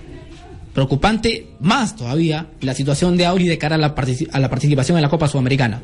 preocupante 0.77 1.47
más 1.59 1.97
todavía 1.97 2.49
la 2.61 2.75
situación 2.75 3.17
de 3.17 3.25
Auris 3.25 3.49
de 3.49 3.57
cara 3.57 3.77
a 3.77 3.79
la, 3.79 3.95
participación 3.95 4.99
en 4.99 5.03
la 5.03 5.09
Copa 5.09 5.27
Sudamericana. 5.27 5.81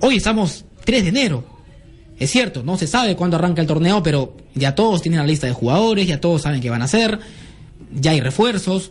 Hoy 0.00 0.16
estamos 0.16 0.64
3 0.84 1.04
de 1.04 1.08
enero. 1.10 1.44
Es 2.18 2.28
cierto, 2.32 2.64
no 2.64 2.76
se 2.76 2.88
sabe 2.88 3.14
cuándo 3.14 3.36
arranca 3.36 3.62
el 3.62 3.68
torneo, 3.68 4.02
pero 4.02 4.36
ya 4.56 4.74
todos 4.74 5.02
tienen 5.02 5.20
la 5.20 5.26
lista 5.26 5.46
de 5.46 5.52
jugadores, 5.52 6.08
ya 6.08 6.20
todos 6.20 6.42
saben 6.42 6.60
qué 6.60 6.68
van 6.68 6.82
a 6.82 6.86
hacer, 6.86 7.20
ya 7.94 8.10
hay 8.10 8.20
refuerzos. 8.20 8.90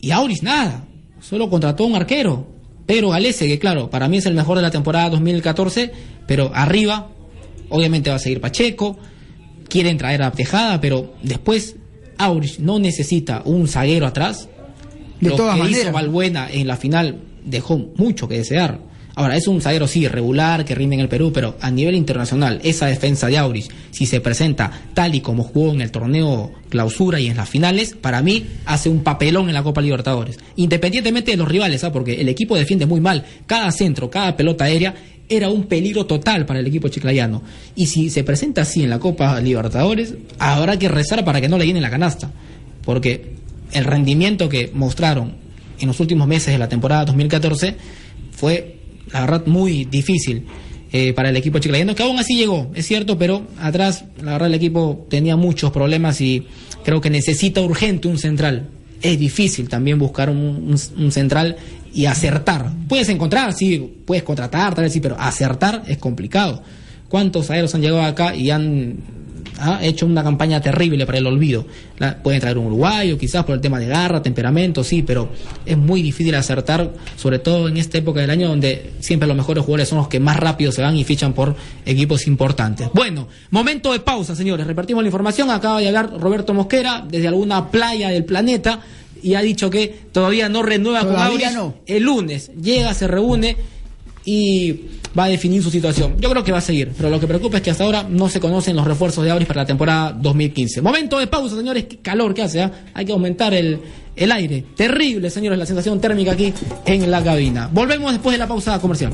Y 0.00 0.10
Auris 0.10 0.42
nada, 0.42 0.84
solo 1.20 1.48
contrató 1.48 1.84
un 1.84 1.94
arquero. 1.94 2.48
Pedro 2.86 3.10
Galese, 3.10 3.46
que 3.46 3.60
claro, 3.60 3.88
para 3.88 4.08
mí 4.08 4.16
es 4.16 4.26
el 4.26 4.34
mejor 4.34 4.56
de 4.56 4.62
la 4.62 4.72
temporada 4.72 5.10
2014, 5.10 5.92
pero 6.26 6.50
arriba, 6.52 7.06
obviamente 7.68 8.10
va 8.10 8.16
a 8.16 8.18
seguir 8.18 8.40
Pacheco, 8.40 8.98
quieren 9.68 9.96
traer 9.96 10.24
a 10.24 10.32
Tejada, 10.32 10.80
pero 10.80 11.14
después 11.22 11.76
Aurich 12.18 12.58
no 12.58 12.80
necesita 12.80 13.42
un 13.44 13.68
zaguero 13.68 14.08
atrás. 14.08 14.48
De 15.20 15.30
Lo 15.30 15.36
todas 15.36 15.54
que 15.54 15.62
maneras. 15.62 15.82
hizo 15.82 15.92
Balbuena 15.92 16.48
en 16.50 16.66
la 16.66 16.76
final 16.76 17.18
dejó 17.44 17.78
mucho 17.96 18.28
que 18.28 18.38
desear. 18.38 18.80
Ahora, 19.18 19.34
es 19.34 19.48
un 19.48 19.62
zaguero 19.62 19.88
sí, 19.88 20.06
regular, 20.08 20.66
que 20.66 20.74
rinde 20.74 20.96
en 20.96 21.00
el 21.00 21.08
Perú, 21.08 21.32
pero 21.32 21.56
a 21.62 21.70
nivel 21.70 21.94
internacional, 21.94 22.60
esa 22.62 22.84
defensa 22.84 23.28
de 23.28 23.38
Aurich, 23.38 23.70
si 23.90 24.04
se 24.04 24.20
presenta 24.20 24.70
tal 24.92 25.14
y 25.14 25.22
como 25.22 25.42
jugó 25.42 25.72
en 25.72 25.80
el 25.80 25.90
torneo 25.90 26.52
clausura 26.68 27.18
y 27.18 27.28
en 27.28 27.38
las 27.38 27.48
finales, 27.48 27.96
para 27.98 28.20
mí 28.20 28.44
hace 28.66 28.90
un 28.90 29.02
papelón 29.02 29.48
en 29.48 29.54
la 29.54 29.62
Copa 29.62 29.80
Libertadores. 29.80 30.38
Independientemente 30.56 31.30
de 31.30 31.38
los 31.38 31.48
rivales, 31.48 31.82
¿ah? 31.82 31.92
porque 31.92 32.20
el 32.20 32.28
equipo 32.28 32.56
defiende 32.56 32.84
muy 32.84 33.00
mal. 33.00 33.24
Cada 33.46 33.72
centro, 33.72 34.10
cada 34.10 34.36
pelota 34.36 34.64
aérea 34.64 34.94
era 35.30 35.48
un 35.48 35.64
peligro 35.64 36.04
total 36.04 36.44
para 36.44 36.60
el 36.60 36.66
equipo 36.66 36.88
chiclayano. 36.88 37.40
Y 37.74 37.86
si 37.86 38.10
se 38.10 38.22
presenta 38.22 38.60
así 38.62 38.82
en 38.82 38.90
la 38.90 38.98
Copa 38.98 39.40
Libertadores, 39.40 40.12
habrá 40.38 40.78
que 40.78 40.90
rezar 40.90 41.24
para 41.24 41.40
que 41.40 41.48
no 41.48 41.56
le 41.56 41.64
llenen 41.64 41.80
la 41.80 41.90
canasta. 41.90 42.30
Porque 42.84 43.35
el 43.72 43.84
rendimiento 43.84 44.48
que 44.48 44.70
mostraron 44.74 45.34
en 45.78 45.88
los 45.88 46.00
últimos 46.00 46.26
meses 46.26 46.52
de 46.52 46.58
la 46.58 46.68
temporada 46.68 47.04
2014 47.06 47.76
fue, 48.32 48.76
la 49.12 49.20
verdad, 49.22 49.46
muy 49.46 49.84
difícil 49.84 50.44
eh, 50.92 51.12
para 51.12 51.30
el 51.30 51.36
equipo 51.36 51.58
chiclayano, 51.58 51.94
que 51.94 52.02
aún 52.02 52.18
así 52.18 52.36
llegó, 52.36 52.70
es 52.74 52.86
cierto, 52.86 53.18
pero 53.18 53.46
atrás, 53.60 54.04
la 54.22 54.32
verdad, 54.32 54.48
el 54.48 54.54
equipo 54.54 55.06
tenía 55.10 55.36
muchos 55.36 55.70
problemas 55.72 56.20
y 56.20 56.46
creo 56.84 57.00
que 57.00 57.10
necesita 57.10 57.60
urgente 57.60 58.08
un 58.08 58.18
central. 58.18 58.70
Es 59.02 59.18
difícil 59.18 59.68
también 59.68 59.98
buscar 59.98 60.30
un, 60.30 60.74
un- 60.96 61.12
central 61.12 61.56
y 61.92 62.06
acertar. 62.06 62.70
Puedes 62.88 63.08
encontrar, 63.10 63.52
sí, 63.52 63.94
puedes 64.06 64.22
contratar, 64.22 64.74
tal 64.74 64.84
vez 64.84 64.92
sí, 64.92 65.00
pero 65.00 65.16
acertar 65.18 65.82
es 65.86 65.98
complicado. 65.98 66.62
¿Cuántos 67.08 67.50
aéreos 67.50 67.74
han 67.74 67.82
llegado 67.82 68.02
acá 68.02 68.34
y 68.34 68.50
han 68.50 68.96
ha 69.58 69.82
hecho 69.84 70.06
una 70.06 70.22
campaña 70.22 70.60
terrible 70.60 71.06
para 71.06 71.18
el 71.18 71.26
olvido. 71.26 71.66
La- 71.98 72.22
pueden 72.22 72.40
traer 72.40 72.58
un 72.58 72.66
uruguayo, 72.66 73.16
quizás 73.18 73.44
por 73.44 73.54
el 73.54 73.60
tema 73.60 73.78
de 73.78 73.86
garra, 73.86 74.22
temperamento, 74.22 74.84
sí, 74.84 75.02
pero 75.02 75.28
es 75.64 75.76
muy 75.78 76.02
difícil 76.02 76.34
acertar, 76.34 76.92
sobre 77.16 77.38
todo 77.38 77.68
en 77.68 77.76
esta 77.76 77.98
época 77.98 78.20
del 78.20 78.30
año 78.30 78.48
donde 78.48 78.92
siempre 79.00 79.26
los 79.28 79.36
mejores 79.36 79.64
jugadores 79.64 79.88
son 79.88 79.98
los 79.98 80.08
que 80.08 80.20
más 80.20 80.36
rápido 80.38 80.72
se 80.72 80.82
van 80.82 80.96
y 80.96 81.04
fichan 81.04 81.32
por 81.32 81.54
equipos 81.84 82.26
importantes. 82.26 82.88
Bueno, 82.92 83.28
momento 83.50 83.92
de 83.92 84.00
pausa, 84.00 84.34
señores. 84.36 84.66
Repartimos 84.66 85.02
la 85.02 85.08
información. 85.08 85.50
Acaba 85.50 85.78
de 85.78 85.84
llegar 85.86 86.10
Roberto 86.18 86.52
Mosquera 86.54 87.04
desde 87.08 87.28
alguna 87.28 87.70
playa 87.70 88.08
del 88.10 88.24
planeta 88.24 88.80
y 89.22 89.34
ha 89.34 89.40
dicho 89.40 89.70
que 89.70 90.02
todavía 90.12 90.48
no 90.48 90.62
renueva 90.62 91.00
con 91.00 91.12
Todavía 91.14 91.48
Auris. 91.48 91.54
no. 91.56 91.74
El 91.86 92.02
lunes 92.02 92.50
llega, 92.60 92.92
se 92.94 93.06
reúne 93.08 93.56
y 94.26 94.80
va 95.18 95.24
a 95.24 95.28
definir 95.28 95.62
su 95.62 95.70
situación. 95.70 96.16
Yo 96.20 96.28
creo 96.28 96.44
que 96.44 96.52
va 96.52 96.58
a 96.58 96.60
seguir, 96.60 96.92
pero 96.94 97.08
lo 97.08 97.18
que 97.18 97.26
preocupa 97.26 97.56
es 97.56 97.62
que 97.62 97.70
hasta 97.70 97.84
ahora 97.84 98.02
no 98.02 98.28
se 98.28 98.40
conocen 98.40 98.76
los 98.76 98.86
refuerzos 98.86 99.24
de 99.24 99.30
Auris 99.30 99.48
para 99.48 99.62
la 99.62 99.66
temporada 99.66 100.12
2015. 100.12 100.82
Momento 100.82 101.18
de 101.18 101.28
pausa, 101.28 101.56
señores, 101.56 101.84
qué 101.84 101.98
calor 101.98 102.34
que 102.34 102.42
hace, 102.42 102.60
¿ah? 102.60 102.72
hay 102.92 103.06
que 103.06 103.12
aumentar 103.12 103.54
el, 103.54 103.80
el 104.14 104.32
aire. 104.32 104.64
Terrible, 104.76 105.30
señores, 105.30 105.58
la 105.58 105.64
sensación 105.64 106.00
térmica 106.00 106.32
aquí 106.32 106.52
en 106.84 107.10
la 107.10 107.22
cabina. 107.22 107.70
Volvemos 107.72 108.12
después 108.12 108.34
de 108.34 108.38
la 108.38 108.48
pausa 108.48 108.78
comercial. 108.80 109.12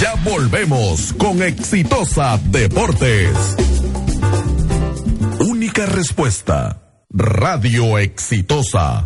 Ya 0.00 0.14
volvemos 0.24 1.12
con 1.14 1.42
Exitosa 1.42 2.40
Deportes. 2.50 3.56
Única 5.40 5.84
respuesta. 5.86 6.89
Radio 7.12 7.98
Exitosa. 7.98 9.04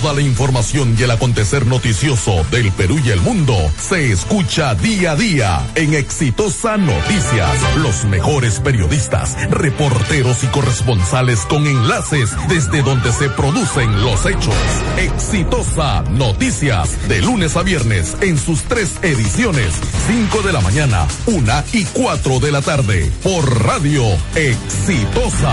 Toda 0.00 0.14
la 0.14 0.22
información 0.22 0.96
y 0.98 1.02
el 1.02 1.10
acontecer 1.10 1.66
noticioso 1.66 2.42
del 2.50 2.72
Perú 2.72 2.98
y 3.04 3.10
el 3.10 3.20
mundo 3.20 3.54
se 3.78 4.12
escucha 4.12 4.74
día 4.74 5.12
a 5.12 5.16
día 5.16 5.66
en 5.74 5.92
Exitosa 5.92 6.78
Noticias. 6.78 7.76
Los 7.76 8.04
mejores 8.06 8.60
periodistas, 8.60 9.36
reporteros 9.50 10.42
y 10.42 10.46
corresponsales 10.46 11.40
con 11.40 11.66
enlaces 11.66 12.30
desde 12.48 12.82
donde 12.82 13.12
se 13.12 13.28
producen 13.30 14.02
los 14.02 14.24
hechos. 14.24 14.54
Exitosa 14.96 16.02
Noticias, 16.10 17.08
de 17.08 17.20
lunes 17.20 17.56
a 17.56 17.62
viernes 17.62 18.16
en 18.22 18.38
sus 18.38 18.62
tres 18.62 18.94
ediciones, 19.02 19.74
5 20.06 20.42
de 20.42 20.52
la 20.52 20.60
mañana, 20.60 21.06
1 21.26 21.64
y 21.72 21.84
4 21.84 22.40
de 22.40 22.52
la 22.52 22.62
tarde, 22.62 23.12
por 23.22 23.66
Radio 23.66 24.04
Exitosa. 24.34 25.52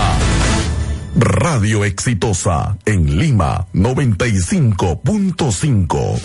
Radio 1.20 1.84
Exitosa 1.84 2.78
en 2.84 3.18
Lima 3.18 3.66
95.5. 3.74 6.20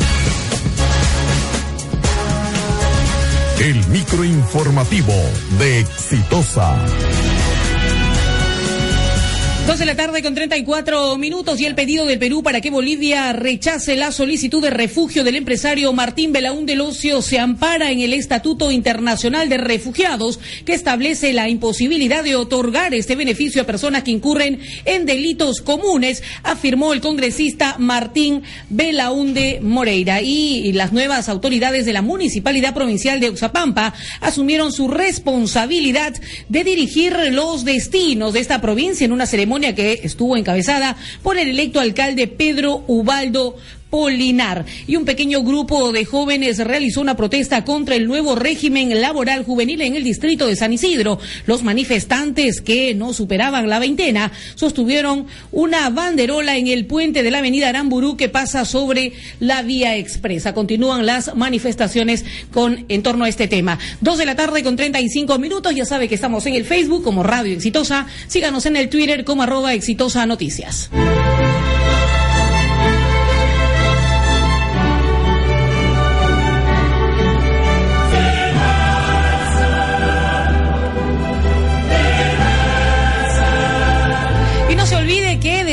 El 3.60 3.88
microinformativo 3.88 5.16
de 5.58 5.80
Exitosa. 5.80 6.78
Dos 9.65 9.80
de 9.80 9.86
la 9.86 9.95
tarde 9.95 10.21
con 10.21 10.36
34 10.36 11.17
minutos 11.17 11.62
y 11.62 11.65
el 11.65 11.73
pedido 11.73 12.06
del 12.06 12.19
Perú 12.19 12.43
para 12.43 12.60
que 12.60 12.69
Bolivia 12.69 13.32
rechace 13.32 13.95
la 13.95 14.12
solicitud 14.12 14.62
de 14.62 14.69
refugio 14.69 15.23
del 15.23 15.38
empresario 15.38 15.93
Martín 15.93 16.34
Belaún 16.34 16.65
del 16.65 16.84
se 16.91 17.39
ampara 17.39 17.89
en 17.89 18.02
el 18.02 18.13
Estatuto 18.13 18.71
Internacional 18.71 19.47
de 19.47 19.58
Refugiados 19.58 20.38
que 20.65 20.73
establece 20.73 21.32
la 21.32 21.47
imposibilidad 21.47 22.26
de 22.26 22.36
otorgar 22.36 22.93
este 22.93 23.15
beneficio 23.15 23.62
a 23.62 23.65
personas 23.65 24.04
que 24.04 24.12
incurren 24.12 24.60
en 24.84 25.06
delitos 25.06 25.62
comunes, 25.62 26.23
afirmó 26.43 26.91
el 26.91 26.99
congresista 26.99 27.78
Martín 27.80 28.43
Belaunde 28.69 29.62
Moreira. 29.62 30.21
Y 30.21 30.73
las 30.73 30.91
nuevas 30.91 31.30
autoridades 31.30 31.86
de 31.86 31.93
la 31.93 32.02
Municipalidad 32.02 32.73
Provincial 32.73 33.21
de 33.21 33.30
Oxapampa 33.30 33.93
asumieron 34.19 34.73
su 34.73 34.89
responsabilidad 34.89 36.13
de 36.49 36.63
dirigir 36.65 37.15
los 37.32 37.63
destinos 37.63 38.34
de 38.34 38.41
esta 38.41 38.60
provincia 38.60 39.06
en 39.06 39.13
una 39.13 39.26
ceremonia 39.26 39.53
que 39.76 40.02
estuvo 40.04 40.36
encabezada 40.36 40.98
por 41.22 41.38
el 41.38 41.50
electo 41.50 41.80
alcalde 41.80 42.28
Pedro 42.28 42.84
Ubaldo 42.88 43.58
Polinar. 43.94 44.66
Y 44.88 44.96
un 44.96 45.06
pequeño 45.06 45.44
grupo 45.44 45.92
de 45.92 46.04
jóvenes 46.04 46.58
realizó 46.58 47.00
una 47.00 47.16
protesta 47.16 47.64
contra 47.64 47.94
el 47.94 48.08
nuevo 48.08 48.34
régimen 48.34 49.00
laboral 49.00 49.44
juvenil 49.44 49.82
en 49.82 49.94
el 49.94 50.04
distrito 50.04 50.48
de 50.48 50.56
San 50.56 50.74
Isidro. 50.74 51.20
Los 51.46 51.62
manifestantes 51.62 52.60
que 52.60 52.96
no 52.96 53.14
superaban 53.14 53.70
la 53.70 53.78
veintena 53.78 54.32
sostuvieron 54.56 55.28
una 55.52 55.92
banderola 55.92 56.58
en 56.58 56.70
el 56.70 56.88
puente 56.88 57.22
de 57.22 57.30
la 57.30 57.38
avenida 57.38 57.70
Aramburú 57.70 58.18
que 58.18 58.30
pasa 58.30 58.66
sobre 58.66 59.14
la 59.40 59.62
vía 59.62 59.96
expresa. 59.96 60.56
Continúan 60.56 61.06
las 61.06 61.36
manifestaciones 61.36 62.26
con 62.52 62.86
en 62.90 63.04
torno 63.04 63.26
a 63.26 63.30
este 63.30 63.48
tema. 63.48 63.78
Dos 64.02 64.18
de 64.18 64.26
la 64.26 64.36
tarde 64.36 64.64
con 64.64 64.76
35 64.76 65.38
minutos. 65.38 65.76
Ya 65.76 65.86
sabe 65.86 66.08
que 66.10 66.16
estamos 66.16 66.48
en 66.48 66.56
el 66.56 66.66
Facebook 66.66 67.04
como 67.04 67.22
Radio 67.22 67.54
Exitosa. 67.54 68.08
Síganos 68.26 68.66
en 68.66 68.76
el 68.76 68.90
Twitter 68.90 69.24
como 69.24 69.44
arroba 69.44 69.76
exitosa 69.76 70.26
noticias. 70.26 70.90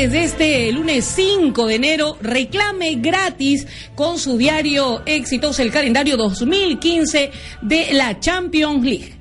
Desde 0.01 0.23
este 0.23 0.71
lunes 0.71 1.05
5 1.15 1.67
de 1.67 1.75
enero 1.75 2.17
reclame 2.21 2.95
gratis 2.95 3.67
con 3.93 4.17
su 4.17 4.35
diario 4.35 5.03
Exitosa 5.05 5.61
el 5.61 5.71
calendario 5.71 6.17
2015 6.17 7.31
de 7.61 7.93
la 7.93 8.19
Champions 8.19 8.83
League. 8.83 9.13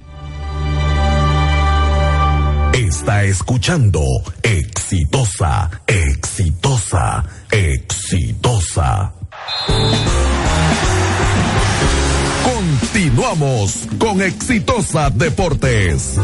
Está 2.73 3.25
escuchando 3.25 4.03
Exitosa, 4.43 5.71
Exitosa, 5.87 7.25
Exitosa. 7.51 9.13
Continuamos 12.43 13.87
con 13.99 14.23
Exitosa 14.23 15.11
Deportes. 15.11 16.19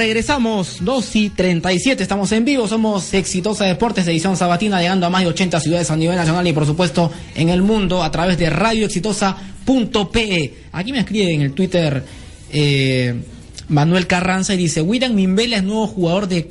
Regresamos 0.00 0.78
2 0.80 1.16
y 1.16 1.28
37, 1.28 2.02
estamos 2.02 2.32
en 2.32 2.46
vivo, 2.46 2.66
somos 2.66 3.12
Exitosa 3.12 3.66
Deportes, 3.66 4.06
edición 4.06 4.34
sabatina, 4.34 4.80
llegando 4.80 5.04
a 5.04 5.10
más 5.10 5.20
de 5.20 5.28
80 5.28 5.60
ciudades 5.60 5.90
a 5.90 5.96
nivel 5.96 6.16
nacional 6.16 6.46
y 6.46 6.54
por 6.54 6.64
supuesto 6.64 7.12
en 7.34 7.50
el 7.50 7.60
mundo 7.60 8.02
a 8.02 8.10
través 8.10 8.38
de 8.38 8.48
radioexitosa.pe. 8.48 10.54
Aquí 10.72 10.92
me 10.92 11.00
escribe 11.00 11.34
en 11.34 11.42
el 11.42 11.52
Twitter 11.52 12.02
eh, 12.50 13.14
Manuel 13.68 14.06
Carranza 14.06 14.54
y 14.54 14.56
dice, 14.56 14.80
William 14.80 15.14
Mimbela 15.14 15.58
es 15.58 15.64
nuevo 15.64 15.86
jugador 15.86 16.28
de 16.28 16.48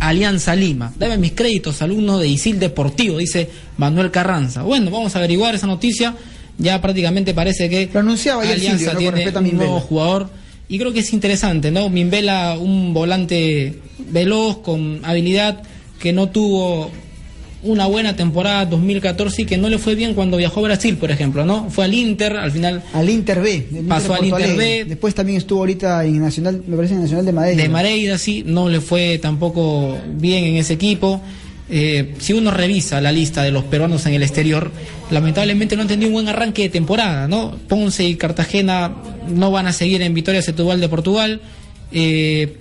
Alianza 0.00 0.56
Lima. 0.56 0.94
Dame 0.98 1.18
mis 1.18 1.32
créditos, 1.32 1.82
alumno 1.82 2.18
de 2.18 2.28
Isil 2.28 2.58
Deportivo, 2.58 3.18
dice 3.18 3.50
Manuel 3.76 4.10
Carranza. 4.10 4.62
Bueno, 4.62 4.90
vamos 4.90 5.14
a 5.14 5.18
averiguar 5.18 5.54
esa 5.54 5.66
noticia. 5.66 6.14
Ya 6.56 6.80
prácticamente 6.80 7.34
parece 7.34 7.68
que 7.68 7.90
Lo 7.92 8.00
anunciaba 8.00 8.42
Alianza 8.42 8.92
Silvio, 8.92 9.12
¿no? 9.12 9.18
Tiene 9.18 9.50
un 9.50 9.56
nuevo 9.58 9.80
jugador 9.80 10.30
y 10.68 10.78
creo 10.78 10.92
que 10.92 11.00
es 11.00 11.12
interesante, 11.12 11.70
¿no? 11.70 11.88
Mimbela, 11.88 12.58
un 12.58 12.92
volante 12.92 13.74
veloz, 14.10 14.58
con 14.58 15.00
habilidad, 15.04 15.62
que 16.00 16.12
no 16.12 16.28
tuvo 16.28 16.90
una 17.62 17.86
buena 17.86 18.16
temporada 18.16 18.66
2014 18.66 19.42
y 19.42 19.44
que 19.44 19.56
no 19.56 19.68
le 19.68 19.78
fue 19.78 19.94
bien 19.94 20.14
cuando 20.14 20.36
viajó 20.36 20.60
a 20.60 20.64
Brasil, 20.64 20.96
por 20.96 21.10
ejemplo, 21.10 21.44
¿no? 21.44 21.68
Fue 21.70 21.84
al 21.84 21.94
Inter, 21.94 22.36
al 22.36 22.52
final 22.52 22.82
Al 22.92 23.08
Inter 23.08 23.40
B. 23.40 23.66
Pasó 23.88 24.14
al 24.14 24.24
Inter 24.24 24.44
Alegre. 24.44 24.84
B. 24.84 24.84
Después 24.84 25.14
también 25.14 25.38
estuvo 25.38 25.60
ahorita 25.60 26.04
en 26.04 26.20
Nacional, 26.20 26.62
me 26.66 26.76
parece 26.76 26.94
en 26.94 27.02
Nacional 27.02 27.26
de 27.26 27.32
Madrid. 27.32 27.56
de 27.56 27.68
Mareira, 27.68 28.18
sí, 28.18 28.44
no 28.46 28.68
le 28.68 28.80
fue 28.80 29.18
tampoco 29.18 29.96
bien 30.14 30.44
en 30.44 30.56
ese 30.56 30.74
equipo. 30.74 31.20
Eh, 31.68 32.14
si 32.18 32.32
uno 32.32 32.52
revisa 32.52 33.00
la 33.00 33.10
lista 33.10 33.42
de 33.42 33.50
los 33.50 33.64
peruanos 33.64 34.06
en 34.06 34.14
el 34.14 34.22
exterior, 34.22 34.70
lamentablemente 35.10 35.74
no 35.74 35.82
han 35.82 35.88
tenido 35.88 36.08
un 36.08 36.14
buen 36.14 36.28
arranque 36.28 36.62
de 36.62 36.68
temporada, 36.68 37.26
¿no? 37.26 37.56
Ponce 37.68 38.04
y 38.04 38.14
Cartagena 38.14 38.94
no 39.28 39.50
van 39.50 39.66
a 39.66 39.72
seguir 39.72 40.02
en 40.02 40.14
Vitoria 40.14 40.42
Setúbal 40.42 40.80
de 40.80 40.88
Portugal. 40.88 41.40
Eh, 41.90 42.56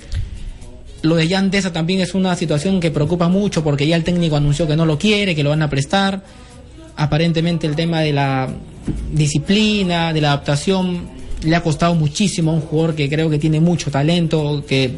lo 1.04 1.16
de 1.16 1.30
Jan 1.30 1.52
Deza 1.52 1.72
también 1.72 2.02
es 2.02 2.16
una 2.16 2.36
situación 2.36 2.80
que 2.80 2.90
preocupa 2.90 3.28
mucho 3.28 3.64
porque 3.64 3.86
ya 3.86 3.96
el 3.96 4.04
técnico 4.04 4.38
anunció 4.38 4.68
que 4.68 4.76
no 4.76 4.88
lo 4.88 4.98
quiere, 4.98 5.36
que 5.36 5.44
lo 5.44 5.52
van 5.52 5.62
a 5.62 5.70
prestar. 5.70 6.24
Aparentemente 6.96 7.68
el 7.68 7.76
tema 7.76 8.02
de 8.02 8.12
la 8.12 8.50
disciplina, 9.14 10.14
de 10.14 10.22
la 10.22 10.30
adaptación, 10.30 11.10
le 11.44 11.56
ha 11.56 11.62
costado 11.62 11.94
muchísimo 11.94 12.52
a 12.52 12.54
un 12.56 12.62
jugador 12.62 12.96
que 12.96 13.08
creo 13.08 13.30
que 13.30 13.38
tiene 13.38 13.60
mucho 13.60 13.92
talento, 13.92 14.66
que 14.68 14.96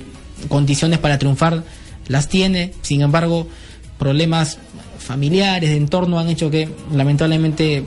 condiciones 0.48 1.00
para 1.00 1.18
triunfar 1.18 1.64
las 2.08 2.30
tiene. 2.30 2.72
Sin 2.84 3.02
embargo, 3.02 3.48
problemas 3.98 4.60
familiares, 5.00 5.70
de 5.70 5.78
entorno 5.78 6.20
han 6.20 6.30
hecho 6.30 6.50
que 6.52 6.70
lamentablemente 6.94 7.84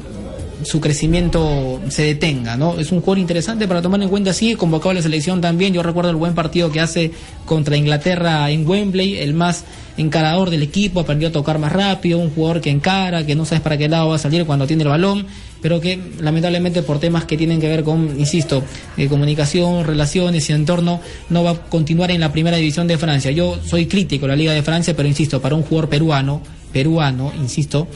su 0.64 0.80
crecimiento 0.80 1.80
se 1.88 2.02
detenga, 2.02 2.56
¿no? 2.56 2.78
Es 2.78 2.92
un 2.92 3.00
jugador 3.00 3.18
interesante 3.18 3.66
para 3.68 3.82
tomar 3.82 4.02
en 4.02 4.08
cuenta, 4.08 4.32
sí, 4.32 4.54
convocado 4.54 4.90
a 4.90 4.94
la 4.94 5.02
selección 5.02 5.40
también, 5.40 5.72
yo 5.72 5.82
recuerdo 5.82 6.10
el 6.10 6.16
buen 6.16 6.34
partido 6.34 6.70
que 6.70 6.80
hace 6.80 7.12
contra 7.44 7.76
Inglaterra 7.76 8.50
en 8.50 8.66
Wembley, 8.68 9.18
el 9.18 9.34
más 9.34 9.64
encarador 9.96 10.50
del 10.50 10.62
equipo, 10.62 11.00
aprendió 11.00 11.28
a 11.28 11.32
tocar 11.32 11.58
más 11.58 11.72
rápido, 11.72 12.18
un 12.18 12.30
jugador 12.30 12.60
que 12.60 12.70
encara, 12.70 13.26
que 13.26 13.34
no 13.34 13.44
sabes 13.44 13.62
para 13.62 13.76
qué 13.76 13.88
lado 13.88 14.08
va 14.08 14.16
a 14.16 14.18
salir 14.18 14.44
cuando 14.46 14.66
tiene 14.66 14.82
el 14.82 14.88
balón, 14.88 15.26
pero 15.60 15.80
que 15.80 16.00
lamentablemente 16.20 16.82
por 16.82 16.98
temas 16.98 17.24
que 17.24 17.36
tienen 17.36 17.60
que 17.60 17.68
ver 17.68 17.84
con, 17.84 18.18
insisto, 18.18 18.62
eh, 18.96 19.08
comunicación, 19.08 19.84
relaciones 19.84 20.48
y 20.48 20.52
entorno, 20.52 21.00
no 21.28 21.44
va 21.44 21.50
a 21.50 21.62
continuar 21.62 22.10
en 22.10 22.20
la 22.20 22.32
primera 22.32 22.56
división 22.56 22.86
de 22.86 22.98
Francia. 22.98 23.30
Yo 23.30 23.58
soy 23.64 23.86
crítico 23.86 24.26
de 24.26 24.32
la 24.32 24.36
Liga 24.36 24.52
de 24.52 24.62
Francia, 24.62 24.94
pero 24.96 25.08
insisto, 25.08 25.40
para 25.40 25.54
un 25.54 25.62
jugador 25.62 25.90
peruano, 25.90 26.40
peruano, 26.72 27.32
insisto, 27.38 27.88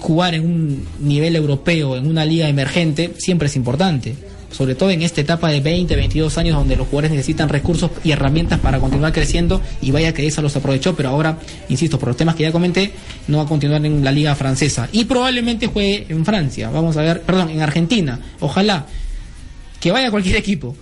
jugar 0.00 0.34
en 0.34 0.44
un 0.44 0.86
nivel 1.00 1.36
europeo, 1.36 1.96
en 1.96 2.06
una 2.06 2.24
liga 2.24 2.48
emergente, 2.48 3.12
siempre 3.18 3.46
es 3.46 3.56
importante. 3.56 4.14
Sobre 4.50 4.74
todo 4.74 4.90
en 4.90 5.02
esta 5.02 5.20
etapa 5.20 5.48
de 5.50 5.60
20, 5.60 5.94
22 5.94 6.36
años 6.36 6.56
donde 6.56 6.74
los 6.74 6.88
jugadores 6.88 7.12
necesitan 7.12 7.48
recursos 7.48 7.92
y 8.02 8.10
herramientas 8.10 8.58
para 8.58 8.80
continuar 8.80 9.12
creciendo 9.12 9.60
y 9.80 9.92
vaya 9.92 10.12
que 10.12 10.26
esa 10.26 10.42
los 10.42 10.56
aprovechó, 10.56 10.96
pero 10.96 11.10
ahora, 11.10 11.38
insisto, 11.68 12.00
por 12.00 12.08
los 12.08 12.16
temas 12.16 12.34
que 12.34 12.42
ya 12.42 12.50
comenté, 12.50 12.90
no 13.28 13.38
va 13.38 13.44
a 13.44 13.46
continuar 13.46 13.86
en 13.86 14.02
la 14.02 14.10
liga 14.10 14.34
francesa. 14.34 14.88
Y 14.90 15.04
probablemente 15.04 15.68
juegue 15.68 16.06
en 16.08 16.24
Francia, 16.24 16.68
vamos 16.70 16.96
a 16.96 17.02
ver, 17.02 17.22
perdón, 17.22 17.50
en 17.50 17.60
Argentina, 17.60 18.18
ojalá 18.40 18.86
que 19.78 19.92
vaya 19.92 20.10
cualquier 20.10 20.36
equipo, 20.36 20.74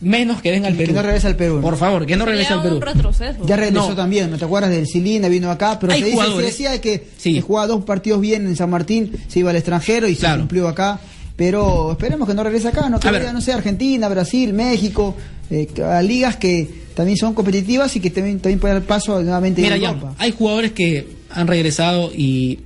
menos 0.00 0.40
que 0.40 0.50
venga 0.50 0.68
al 0.68 0.74
Que 0.76 0.84
Perú. 0.84 0.94
no 0.94 1.02
regrese 1.02 1.26
al 1.26 1.36
Perú. 1.36 1.60
Por 1.60 1.76
favor, 1.76 2.06
que 2.06 2.16
no 2.16 2.24
regrese 2.24 2.48
Sería 2.48 2.56
al 2.58 2.62
Perú. 2.62 2.76
un 2.76 2.82
retroceso. 2.82 3.46
Ya 3.46 3.56
regresó 3.56 3.90
No. 3.90 3.96
también, 3.96 4.30
¿no 4.30 4.38
te 4.38 4.44
acuerdas 4.44 4.70
del 4.70 4.86
Cilina? 4.86 5.28
Vino 5.28 5.50
acá, 5.50 5.78
pero 5.78 5.92
Hay 5.92 6.00
se, 6.00 6.06
dice, 6.10 6.22
se 6.36 6.42
decía 6.42 6.80
que, 6.80 7.06
Sí. 7.18 7.34
que 7.34 7.40
jugaba 7.42 7.66
dos 7.66 7.84
partidos 7.84 8.20
bien 8.20 8.46
en 8.46 8.56
San 8.56 8.70
Martín, 8.70 9.12
se 9.28 9.40
iba 9.40 9.50
al 9.50 9.56
extranjero 9.56 10.08
y 10.08 10.16
Claro. 10.16 10.36
se 10.36 10.40
cumplió 10.40 10.68
acá. 10.68 11.00
Pero 11.36 11.92
esperemos 11.92 12.28
que 12.28 12.34
no 12.34 12.42
regrese 12.44 12.68
acá, 12.68 12.88
no 12.90 13.00
que 13.00 13.08
A 13.08 13.12
vaya, 13.12 13.32
no 13.32 13.40
sé, 13.40 13.52
Argentina, 13.52 14.08
Brasil, 14.08 14.52
México, 14.52 15.14
eh, 15.50 15.66
a 15.82 16.02
ligas 16.02 16.36
que 16.36 16.68
también 16.94 17.16
son 17.16 17.32
competitivas 17.34 17.94
y 17.96 18.00
que 18.00 18.10
también, 18.10 18.40
también 18.40 18.58
pueden 18.60 18.78
dar 18.78 18.86
paso 18.86 19.22
nuevamente 19.22 19.62
Mira, 19.62 19.76
en 19.76 19.82
ya, 19.82 19.88
Europa. 19.88 20.14
hay 20.18 20.32
jugadores 20.32 20.72
que 20.72 21.06
han 21.30 21.46
regresado 21.46 22.10
y 22.14 22.58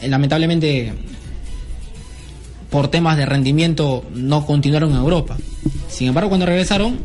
eh, 0.00 0.08
lamentablemente 0.08 0.92
por 2.70 2.88
temas 2.88 3.18
de 3.18 3.26
rendimiento 3.26 4.04
no 4.14 4.46
continuaron 4.46 4.92
en 4.92 4.96
Europa. 4.96 5.36
Sin 6.02 6.08
embargo, 6.08 6.30
cuando 6.30 6.46
regresaron, 6.46 6.98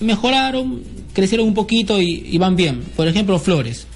mejoraron, 0.00 0.82
crecieron 1.14 1.46
un 1.48 1.54
poquito 1.54 1.98
y, 1.98 2.26
y 2.30 2.36
van 2.36 2.56
bien. 2.56 2.82
Por 2.94 3.08
ejemplo, 3.08 3.38
Flores. 3.38 3.86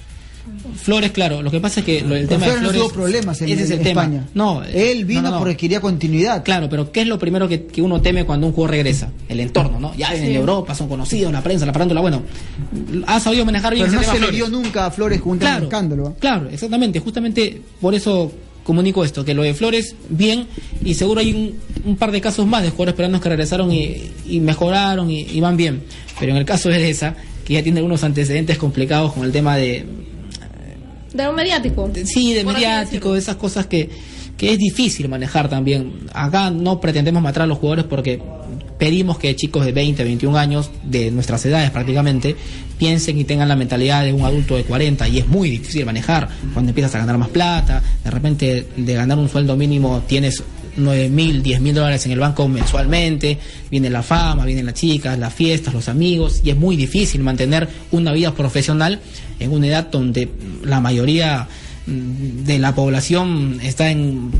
Flores, 0.75 1.11
claro, 1.11 1.43
lo 1.43 1.51
que 1.51 1.59
pasa 1.59 1.81
es 1.81 1.85
que 1.85 2.01
lo- 2.01 2.15
el 2.15 2.25
Pero 2.27 2.39
tema 2.39 2.45
de 2.47 2.51
Flores 2.53 2.63
no 2.63 2.69
Flores... 2.69 2.81
tuvo 2.81 2.93
problemas 3.03 3.41
en, 3.43 3.49
ese 3.49 3.63
es 3.63 3.69
en 3.69 3.77
el 3.77 3.83
tema. 3.83 4.01
España. 4.05 4.27
No, 4.33 4.63
Él 4.63 5.05
vino 5.05 5.21
no, 5.21 5.27
no, 5.29 5.33
no. 5.35 5.39
porque 5.41 5.55
quería 5.55 5.79
continuidad. 5.79 6.43
Claro, 6.43 6.67
pero 6.67 6.91
¿qué 6.91 7.01
es 7.01 7.07
lo 7.07 7.19
primero 7.19 7.47
que, 7.47 7.65
que 7.67 7.79
uno 7.83 8.01
teme 8.01 8.25
cuando 8.25 8.47
un 8.47 8.53
jugador 8.53 8.71
regresa? 8.71 9.11
El 9.29 9.39
entorno, 9.39 9.79
¿no? 9.79 9.93
Ya 9.95 10.11
de 10.13 10.33
Europa, 10.33 10.73
son 10.73 10.89
conocidos, 10.89 11.31
la 11.31 11.43
prensa, 11.43 11.67
la 11.67 11.73
farándula, 11.73 12.01
bueno, 12.01 12.23
ha 13.05 13.19
sabido 13.19 13.45
manejar 13.45 13.75
bien 13.75 13.85
Pero 13.85 13.97
no 14.01 14.03
se 14.07 14.13
le 14.13 14.17
Flores. 14.17 14.35
dio 14.35 14.49
nunca 14.49 14.87
a 14.87 14.91
Flores 14.91 15.21
con 15.21 15.33
un 15.33 15.39
tema 15.39 15.59
de 15.59 15.65
escándalo. 15.65 16.07
¿eh? 16.09 16.13
Claro, 16.19 16.49
exactamente. 16.49 16.99
Justamente 16.99 17.61
por 17.79 17.93
eso 17.93 18.31
comunico 18.63 19.03
esto, 19.03 19.25
que 19.25 19.33
lo 19.33 19.43
de 19.43 19.53
Flores, 19.53 19.95
bien, 20.09 20.47
y 20.83 20.93
seguro 20.93 21.19
hay 21.19 21.33
un, 21.33 21.55
un 21.85 21.97
par 21.97 22.11
de 22.11 22.21
casos 22.21 22.45
más 22.47 22.63
de 22.63 22.69
jugadores 22.69 22.95
peruanos 22.95 23.21
que 23.21 23.29
regresaron 23.29 23.71
y, 23.71 24.11
y 24.25 24.39
mejoraron 24.39 25.09
y, 25.09 25.21
y 25.21 25.39
van 25.41 25.57
bien. 25.57 25.83
Pero 26.19 26.31
en 26.31 26.37
el 26.37 26.45
caso 26.45 26.69
de 26.69 26.89
esa, 26.89 27.15
que 27.45 27.53
ya 27.53 27.63
tiene 27.63 27.79
algunos 27.79 28.03
antecedentes 28.03 28.57
complicados 28.57 29.13
con 29.13 29.23
el 29.25 29.31
tema 29.31 29.57
de, 29.57 29.85
De 31.13 31.27
un 31.27 31.35
mediático. 31.35 31.91
sí, 32.05 32.33
de 32.33 32.43
Por 32.43 32.53
mediático, 32.53 33.13
de 33.13 33.19
esas 33.19 33.35
cosas 33.35 33.67
que, 33.67 33.89
que 34.37 34.51
es 34.51 34.57
difícil 34.57 35.09
manejar 35.09 35.49
también. 35.49 35.93
Acá 36.13 36.49
no 36.49 36.79
pretendemos 36.79 37.21
matar 37.21 37.43
a 37.43 37.47
los 37.47 37.57
jugadores 37.57 37.85
porque 37.85 38.21
pedimos 38.77 39.17
que 39.17 39.35
chicos 39.35 39.65
de 39.65 39.71
20, 39.71 40.03
21 40.03 40.37
años, 40.37 40.69
de 40.83 41.11
nuestras 41.11 41.45
edades 41.45 41.71
prácticamente, 41.71 42.35
piensen 42.77 43.17
y 43.17 43.23
tengan 43.23 43.47
la 43.47 43.55
mentalidad 43.55 44.03
de 44.03 44.13
un 44.13 44.23
adulto 44.23 44.55
de 44.55 44.63
40 44.63 45.07
y 45.07 45.19
es 45.19 45.27
muy 45.27 45.49
difícil 45.49 45.85
manejar. 45.85 46.29
Cuando 46.53 46.71
empiezas 46.71 46.95
a 46.95 46.99
ganar 46.99 47.17
más 47.17 47.29
plata, 47.29 47.81
de 48.03 48.11
repente 48.11 48.67
de 48.75 48.93
ganar 48.93 49.17
un 49.17 49.29
sueldo 49.29 49.55
mínimo 49.55 50.03
tienes 50.07 50.43
9 50.75 51.09
mil, 51.09 51.43
10 51.43 51.61
mil 51.61 51.75
dólares 51.75 52.05
en 52.05 52.13
el 52.13 52.19
banco 52.19 52.47
mensualmente, 52.47 53.37
viene 53.69 53.89
la 53.89 54.01
fama, 54.01 54.45
vienen 54.45 54.65
las 54.65 54.75
chicas, 54.75 55.17
las 55.17 55.33
fiestas, 55.33 55.73
los 55.73 55.87
amigos, 55.87 56.41
y 56.43 56.49
es 56.49 56.57
muy 56.57 56.75
difícil 56.75 57.21
mantener 57.21 57.69
una 57.91 58.11
vida 58.11 58.33
profesional 58.33 58.99
en 59.39 59.51
una 59.51 59.67
edad 59.67 59.89
donde 59.91 60.29
la 60.63 60.79
mayoría 60.79 61.47
de 61.85 62.59
la 62.59 62.73
población 62.73 63.59
está 63.61 63.91
en 63.91 64.31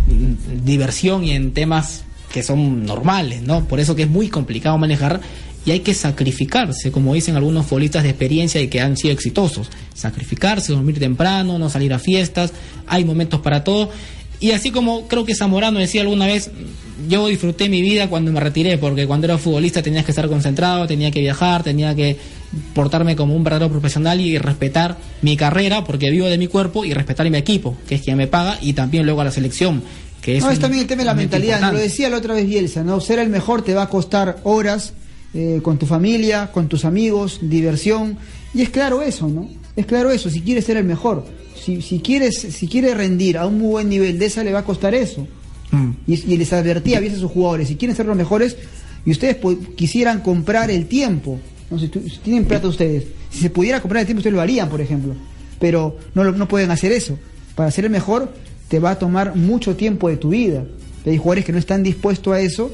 diversión 0.64 1.26
y 1.26 1.32
en 1.32 1.52
temas 1.52 2.04
que 2.34 2.42
son 2.42 2.84
normales, 2.84 3.44
¿no? 3.44 3.66
Por 3.66 3.80
eso 3.80 3.96
que 3.96 4.02
es 4.02 4.10
muy 4.10 4.28
complicado 4.28 4.76
manejar 4.80 5.22
y 5.68 5.72
hay 5.72 5.82
que 5.82 5.94
sacrificarse, 5.94 6.92
como 6.92 7.14
dicen 7.14 7.36
algunos 7.36 7.68
futbolistas 7.68 8.02
de 8.02 8.10
experiencia 8.10 8.60
y 8.60 8.70
que 8.70 8.82
han 8.82 8.98
sido 8.98 9.14
exitosos. 9.14 9.70
Sacrificarse, 9.94 10.74
dormir 10.74 10.98
temprano, 10.98 11.60
no 11.60 11.70
salir 11.70 11.94
a 11.94 12.00
fiestas, 12.00 12.52
hay 12.88 13.06
momentos 13.06 13.40
para 13.42 13.64
todo. 13.64 13.92
Y 14.40 14.50
así 14.50 14.72
como 14.72 15.08
creo 15.08 15.26
que 15.26 15.36
Zamorano 15.36 15.78
decía 15.78 16.02
alguna 16.02 16.26
vez, 16.26 16.50
yo 17.08 17.28
disfruté 17.28 17.70
mi 17.70 17.84
vida 17.84 18.10
cuando 18.10 18.32
me 18.32 18.40
retiré, 18.40 18.80
porque 18.80 19.06
cuando 19.06 19.26
era 19.26 19.38
futbolista 19.38 19.84
tenías 19.84 20.04
que 20.04 20.12
estar 20.12 20.28
concentrado, 20.28 20.88
tenía 20.88 21.12
que 21.12 21.22
viajar, 21.22 21.62
tenía 21.62 21.94
que 21.94 22.18
portarme 22.74 23.16
como 23.16 23.36
un 23.36 23.44
verdadero 23.44 23.70
profesional 23.70 24.20
y 24.20 24.40
respetar 24.40 24.98
mi 25.22 25.38
carrera, 25.38 25.84
porque 25.84 26.10
vivo 26.10 26.26
de 26.26 26.40
mi 26.40 26.48
cuerpo, 26.48 26.84
y 26.84 26.94
respetar 26.94 27.30
mi 27.30 27.38
equipo, 27.38 27.78
que 27.88 27.96
es 27.96 28.02
quien 28.02 28.18
me 28.18 28.26
paga, 28.26 28.58
y 28.60 28.74
también 28.74 29.06
luego 29.06 29.22
a 29.22 29.26
la 29.26 29.32
selección, 29.32 29.84
que 30.24 30.38
es 30.38 30.44
no, 30.44 30.50
es 30.50 30.60
también 30.60 30.82
el 30.82 30.88
tema 30.88 31.02
de 31.02 31.06
la 31.06 31.14
mentalidad. 31.14 31.72
Lo 31.74 31.78
decía 31.80 32.10
la 32.10 32.18
otra 32.18 32.34
vez 32.34 32.48
Bielsa, 32.48 32.84
¿no? 32.84 33.00
Ser 33.02 33.20
el 33.20 33.30
mejor 33.30 33.62
te 33.62 33.74
va 33.74 33.84
a 33.84 33.90
costar 33.90 34.38
horas 34.44 34.94
eh, 35.34 35.60
con 35.62 35.78
tu 35.78 35.86
familia, 35.86 36.50
con 36.52 36.68
tus 36.68 36.86
amigos, 36.86 37.40
diversión. 37.42 38.18
Y 38.54 38.62
es 38.62 38.70
claro 38.70 39.02
eso, 39.02 39.28
¿no? 39.28 39.50
Es 39.76 39.86
claro 39.86 40.12
eso, 40.12 40.30
si 40.30 40.42
quieres 40.42 40.66
ser 40.66 40.78
el 40.78 40.86
mejor. 40.86 41.26
Si, 41.62 41.82
si 41.82 42.00
quieres 42.00 42.36
si 42.40 42.68
quieres 42.68 42.96
rendir 42.98 43.38
a 43.38 43.46
un 43.48 43.58
muy 43.60 43.68
buen 43.70 43.90
nivel 43.90 44.18
de 44.20 44.26
esa, 44.26 44.44
le 44.44 44.52
va 44.52 44.60
a 44.60 44.66
costar 44.66 44.94
eso. 44.96 45.28
Mm. 45.72 45.90
Y, 46.08 46.34
y 46.34 46.38
les 46.38 46.54
advertía 46.54 46.98
a 46.98 47.02
veces 47.02 47.18
a 47.18 47.22
sus 47.22 47.32
jugadores, 47.32 47.68
si 47.68 47.76
quieren 47.76 47.96
ser 47.98 48.06
los 48.06 48.16
mejores 48.16 48.56
y 49.06 49.12
ustedes 49.12 49.38
quisieran 49.76 50.22
comprar 50.22 50.70
el 50.72 50.86
tiempo, 50.86 51.40
no 51.72 51.80
sé, 51.80 51.88
tú- 51.90 52.02
si 52.08 52.18
tienen 52.18 52.46
plata 52.46 52.68
ustedes, 52.68 53.06
si 53.32 53.40
se 53.40 53.50
pudiera 53.50 53.82
comprar 53.82 54.02
el 54.02 54.06
tiempo 54.06 54.20
ustedes 54.20 54.36
lo 54.36 54.42
harían, 54.42 54.70
por 54.70 54.80
ejemplo, 54.82 55.16
pero 55.60 55.98
no, 56.14 56.32
no 56.32 56.48
pueden 56.48 56.70
hacer 56.72 56.92
eso. 56.92 57.18
Para 57.56 57.72
ser 57.72 57.86
el 57.86 57.92
mejor 57.92 58.32
te 58.74 58.80
va 58.80 58.90
a 58.90 58.98
tomar 58.98 59.36
mucho 59.36 59.76
tiempo 59.76 60.10
de 60.10 60.18
tu 60.18 60.30
vida. 60.30 60.64
Hay 61.06 61.16
jugadores 61.18 61.46
que 61.46 61.52
no 61.52 61.60
están 61.60 61.84
dispuestos 61.84 62.34
a 62.34 62.40
eso 62.40 62.72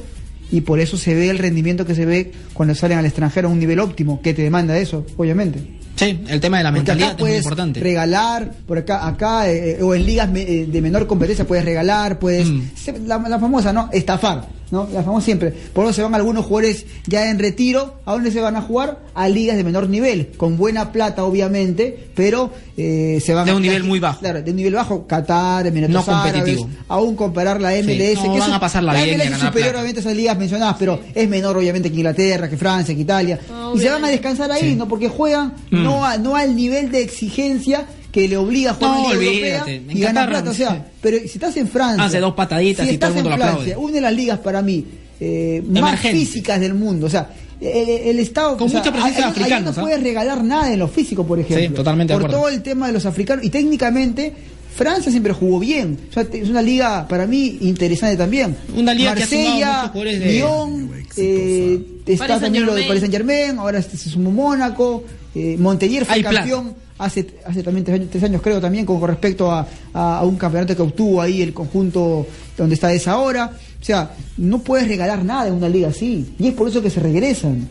y 0.50 0.62
por 0.62 0.80
eso 0.80 0.96
se 0.96 1.14
ve 1.14 1.28
el 1.28 1.36
rendimiento 1.36 1.84
que 1.84 1.94
se 1.94 2.06
ve 2.06 2.32
cuando 2.54 2.74
salen 2.74 2.96
al 2.96 3.04
extranjero 3.04 3.48
a 3.48 3.50
un 3.52 3.58
nivel 3.58 3.78
óptimo, 3.80 4.22
que 4.22 4.32
te 4.32 4.40
demanda 4.40 4.78
eso, 4.78 5.04
obviamente. 5.18 5.60
Sí, 5.96 6.18
el 6.26 6.40
tema 6.40 6.56
de 6.56 6.64
la 6.64 6.72
mentalidad 6.72 7.08
acá 7.10 7.16
es 7.18 7.28
muy 7.28 7.36
importante. 7.36 7.80
regalar, 7.80 8.50
por 8.66 8.78
acá, 8.78 9.06
acá 9.06 9.50
eh, 9.52 9.82
o 9.82 9.94
en 9.94 10.06
ligas 10.06 10.30
me- 10.30 10.40
eh, 10.40 10.66
de 10.72 10.80
menor 10.80 11.06
competencia 11.06 11.46
puedes 11.46 11.66
regalar, 11.66 12.18
puedes, 12.18 12.48
Mm. 12.48 12.62
la 13.06 13.38
famosa, 13.38 13.74
¿no? 13.74 13.90
Estafar, 13.92 14.48
¿no? 14.70 14.88
La 14.92 15.02
famosa 15.02 15.24
siempre. 15.24 15.50
Por 15.50 15.84
eso 15.84 15.92
se 15.94 16.02
van 16.02 16.14
algunos 16.14 16.44
jugadores 16.46 16.86
ya 17.06 17.30
en 17.30 17.38
retiro, 17.38 17.96
¿a 18.04 18.12
dónde 18.12 18.30
se 18.30 18.40
van 18.40 18.56
a 18.56 18.62
jugar? 18.62 19.00
A 19.14 19.28
ligas 19.28 19.56
de 19.56 19.64
menor 19.64 19.88
nivel, 19.88 20.28
con 20.36 20.56
buena 20.56 20.92
plata 20.92 21.24
obviamente, 21.24 22.08
pero 22.14 22.50
eh, 22.76 23.20
se 23.24 23.34
van 23.34 23.44
De 23.46 23.50
a- 23.52 23.56
un 23.56 23.62
nivel 23.62 23.84
muy 23.84 23.98
bajo. 24.00 24.20
Claro, 24.20 24.42
de 24.42 24.50
un 24.50 24.56
nivel 24.56 24.74
bajo, 24.74 25.06
Qatar, 25.06 25.66
Emiratos 25.66 25.94
No 25.94 26.04
competitivo. 26.04 26.64
Árabes, 26.64 26.84
aún 26.88 27.16
comparar 27.16 27.60
la 27.60 27.70
MLS, 27.72 28.24
no, 28.24 28.32
que 28.34 28.40
van 28.40 28.52
a 28.52 28.60
pasarla 28.60 28.92
la 28.92 29.02
bien 29.04 29.18
y 29.18 29.22
a 29.22 29.24
MLS 29.24 29.34
es 29.36 29.40
superior 29.48 29.72
plata. 29.72 29.86
a 29.86 30.00
esas 30.00 30.16
ligas 30.16 30.38
mencionadas, 30.38 30.76
pero 30.78 31.00
es 31.14 31.28
menor 31.28 31.56
obviamente 31.56 31.90
que 31.90 31.96
Inglaterra, 31.96 32.48
que 32.48 32.56
Francia, 32.56 32.94
que 32.94 33.00
Italia, 33.02 33.38
y 33.74 33.78
se 33.78 33.90
van 33.90 34.04
a 34.04 34.08
descansar 34.08 34.50
ahí, 34.52 34.70
Sí. 34.70 34.76
¿no? 34.76 34.88
Porque 34.88 35.08
juegan 35.08 35.54
Mm. 35.70 35.82
no, 35.82 36.04
a- 36.04 36.16
no 36.18 36.36
al 36.36 36.54
nivel 36.56 36.90
de 36.90 37.02
exigencia 37.02 37.86
que 38.12 38.26
le 38.28 38.36
obliga 38.36 38.72
a 38.72 38.74
jugar 38.74 38.90
No, 38.92 38.96
en 38.98 39.02
la 39.04 39.14
Liga 39.14 39.30
olvídate, 39.30 39.74
Europea 39.74 39.92
en 39.92 39.96
y 39.96 40.00
ganar 40.00 40.14
Qatar, 40.26 40.42
plata. 40.42 40.50
O 40.50 40.54
sea, 40.54 40.86
pero 41.00 41.18
si 41.20 41.24
estás 41.26 41.56
en 41.56 41.68
Francia, 41.68 42.04
Hace 42.04 42.20
dos 42.20 42.34
pataditas 42.34 42.86
si 42.86 42.94
y 42.94 42.98
todo 42.98 43.10
el 43.12 43.16
estás 43.18 43.24
mundo 43.24 43.30
en 43.44 43.50
Francia, 43.52 43.78
una 43.78 43.92
de 43.94 44.00
las 44.00 44.12
ligas 44.14 44.38
para 44.40 44.62
mí 44.62 44.84
eh, 45.20 45.62
más 45.68 45.78
Emergente. 45.82 46.18
físicas 46.18 46.60
del 46.60 46.74
mundo, 46.74 47.06
o 47.06 47.10
sea, 47.10 47.30
el, 47.60 47.68
el 48.08 48.18
Estado 48.20 48.56
Con 48.56 48.68
o 48.68 48.70
sea, 48.70 48.80
mucha 48.80 48.90
presencia 48.92 49.26
ahí- 49.26 49.62
no 49.62 49.72
¿sabes? 49.72 49.80
puedes 49.90 50.02
regalar 50.02 50.42
nada 50.42 50.72
en 50.72 50.78
lo 50.78 50.88
físico, 50.88 51.26
por 51.26 51.38
ejemplo. 51.38 51.68
Sí, 51.68 51.74
totalmente 51.74 52.14
de 52.14 52.18
Por 52.20 52.30
todo 52.30 52.48
el 52.48 52.62
tema 52.62 52.86
de 52.86 52.94
los 52.94 53.04
africanos 53.06 53.44
y 53.44 53.50
técnicamente 53.50 54.32
Francia 54.74 55.10
siempre 55.10 55.32
jugó 55.34 55.58
bien. 55.58 55.98
O 56.08 56.12
sea, 56.14 56.26
es 56.32 56.48
una 56.48 56.62
liga 56.62 57.06
para 57.06 57.26
mí 57.26 57.58
interesante 57.60 58.16
también. 58.16 58.56
Una 58.74 58.94
liga 58.94 59.14
que 59.14 59.24
ha 59.24 59.26
Marsella, 59.26 59.66
muchos 59.66 59.90
jugadores 59.90 60.20
de- 60.20 60.32
Lyon, 60.32 60.90
eh, 61.18 61.80
está 62.06 62.40
también 62.40 62.64
lo 62.66 62.74
de. 62.74 62.84
Paris 62.84 63.00
Saint 63.00 63.12
Germain, 63.14 63.58
ahora 63.58 63.78
este 63.78 63.96
se 63.98 64.08
sumó 64.08 64.30
Mónaco, 64.30 65.04
eh, 65.34 65.56
Montellier 65.58 66.06
fue 66.06 66.14
Hay 66.14 66.22
campeón 66.22 66.74
hace, 67.00 67.26
hace 67.46 67.62
también 67.62 67.84
tres 67.84 67.96
años, 68.00 68.10
tres 68.10 68.22
años 68.24 68.42
creo 68.42 68.60
también 68.60 68.86
con, 68.86 69.00
respecto 69.06 69.50
a, 69.50 69.66
a- 69.92 70.18
a 70.18 70.24
un 70.24 70.36
campeonato 70.36 70.76
que 70.76 70.82
obtuvo 70.82 71.20
ahí 71.20 71.42
el 71.42 71.52
conjunto 71.52 72.26
donde 72.56 72.74
está 72.74 72.92
esa 72.92 73.12
ahora. 73.12 73.50
O 73.80 73.84
sea, 73.84 74.10
no 74.36 74.58
puedes 74.60 74.86
regalar 74.86 75.24
nada 75.24 75.48
en 75.48 75.54
una 75.54 75.68
liga 75.68 75.88
así. 75.88 76.34
Y 76.38 76.48
es 76.48 76.54
por 76.54 76.68
eso 76.68 76.82
que 76.82 76.90
se 76.90 77.00
regresan. 77.00 77.66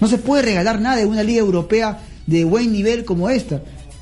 No 0.00 0.08
se 0.08 0.18
puede 0.18 0.42
regalar 0.42 0.80
nada 0.80 1.00
en 1.00 1.08
una 1.08 1.22
liga 1.22 1.40
europea 1.40 1.98
de 2.26 2.44
buen 2.44 2.72
nivel 2.72 3.04
como 3.04 3.28
esta. 3.28 3.60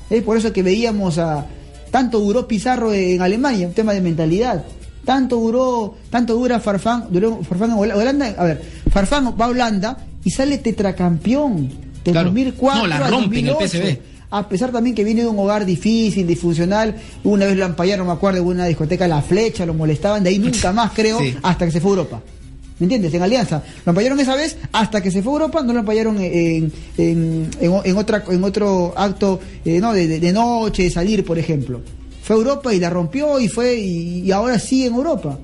Es 0.09 0.23
por 0.23 0.37
eso 0.37 0.53
que 0.53 0.61
veíamos 0.63 1.17
a 1.17 1.45
tanto 1.89 2.19
duró 2.19 2.47
Pizarro 2.47 2.93
en 2.93 3.21
Alemania, 3.21 3.67
un 3.67 3.73
tema 3.73 3.93
de 3.93 4.01
mentalidad. 4.01 4.63
Tanto 5.03 5.37
duró, 5.37 5.95
tanto 6.09 6.35
dura 6.35 6.59
Farfán, 6.59 7.07
duró 7.09 7.41
Farfán 7.43 7.71
en 7.71 7.77
Hola- 7.77 7.97
Holanda, 7.97 8.35
a 8.37 8.43
ver, 8.45 8.61
Farfán 8.91 9.33
va 9.39 9.45
a 9.45 9.49
Holanda 9.49 9.97
y 10.23 10.29
sale 10.29 10.59
tetracampeón 10.59 11.67
del 12.03 12.13
Claro. 12.13 12.27
2004 12.29 12.81
No, 12.81 12.87
la 12.87 12.97
al 12.97 13.11
rompe 13.11 13.39
en 13.39 13.47
el 13.47 13.53
2008. 13.53 14.01
A 14.31 14.47
pesar 14.47 14.71
también 14.71 14.95
que 14.95 15.03
viene 15.03 15.21
de 15.21 15.27
un 15.27 15.37
hogar 15.37 15.65
difícil, 15.65 16.25
disfuncional, 16.25 16.95
una 17.23 17.45
vez 17.45 17.57
lo 17.57 17.65
ampallaron, 17.65 18.07
me 18.07 18.13
acuerdo, 18.13 18.39
en 18.39 18.47
una 18.47 18.65
discoteca 18.65 19.07
La 19.07 19.21
Flecha, 19.21 19.65
lo 19.65 19.73
molestaban, 19.73 20.23
de 20.23 20.29
ahí 20.29 20.39
nunca 20.39 20.71
más 20.73 20.91
creo, 20.93 21.19
Sí. 21.19 21.35
hasta 21.43 21.65
que 21.65 21.71
se 21.71 21.81
fue 21.81 21.91
a 21.91 21.93
Europa. 21.95 22.21
¿Me 22.79 22.85
entiendes? 22.85 23.13
En 23.13 23.21
Alianza. 23.21 23.61
Lo 23.85 23.91
ampallaron 23.91 24.19
esa 24.19 24.35
vez 24.35 24.57
hasta 24.71 25.01
que 25.01 25.11
se 25.11 25.21
fue 25.21 25.33
a 25.33 25.35
Europa, 25.35 25.61
no 25.61 25.71
lo 25.73 25.81
ampallaron 25.81 26.17
en, 26.19 26.71
en, 26.97 27.49
en, 27.59 27.71
en 27.83 27.97
otra, 27.97 28.23
en 28.29 28.43
otro 28.43 28.93
acto 28.97 29.39
eh, 29.65 29.79
no, 29.79 29.93
de, 29.93 30.07
de- 30.07 30.19
de 30.19 30.31
noche, 30.33 30.83
de 30.83 30.89
salir, 30.89 31.23
por 31.23 31.37
ejemplo. 31.37 31.81
Fue 32.23 32.35
a 32.35 32.39
Europa 32.39 32.73
y 32.73 32.79
la 32.79 32.89
rompió 32.89 33.39
y 33.39 33.49
fue 33.49 33.75
y, 33.75 34.21
y 34.21 34.31
ahora 34.31 34.57
sigue 34.57 34.87
en 34.87 34.95
Europa. 34.95 35.37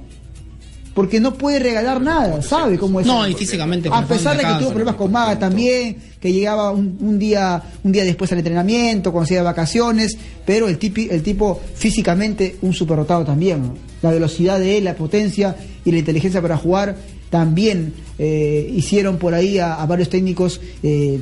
Porque 0.97 1.19
no 1.19 1.35
puede 1.35 1.59
regalar 1.59 2.01
nada, 2.01 2.41
sabe 2.41 2.77
cómo 2.79 2.99
es. 2.99 3.05
No, 3.05 3.27
y 3.27 3.33
físicamente, 3.35 3.87
A 3.87 4.05
pesar 4.07 4.35
de 4.35 4.41
que 4.41 4.49
tuvo 4.59 4.69
problemas 4.69 4.95
con 4.95 5.11
Maga 5.11 5.37
también, 5.37 5.95
que 6.19 6.33
llegaba 6.33 6.71
un, 6.71 6.97
un 6.99 7.19
día 7.19 7.61
un 7.83 7.91
día 7.91 8.03
después 8.03 8.31
al 8.31 8.39
entrenamiento, 8.39 9.11
cuando 9.11 9.27
se 9.27 9.35
iba 9.35 9.41
de 9.43 9.45
vacaciones, 9.45 10.17
pero 10.43 10.67
el, 10.67 10.79
tipi- 10.79 11.07
el 11.11 11.21
tipo 11.21 11.61
físicamente 11.75 12.57
un 12.63 12.73
superdotado 12.73 13.23
también. 13.23 13.61
¿no? 13.61 13.73
La 14.01 14.09
velocidad 14.11 14.59
de 14.59 14.79
él, 14.79 14.85
la 14.85 14.95
potencia 14.95 15.55
y 15.85 15.91
la 15.91 15.99
inteligencia 15.99 16.41
para 16.41 16.57
jugar 16.57 16.95
también 17.29 17.93
eh, 18.17 18.67
hicieron 18.75 19.17
por 19.17 19.35
ahí 19.35 19.59
a, 19.59 19.75
a 19.75 19.85
varios 19.85 20.09
técnicos 20.09 20.59
eh, 20.81 21.19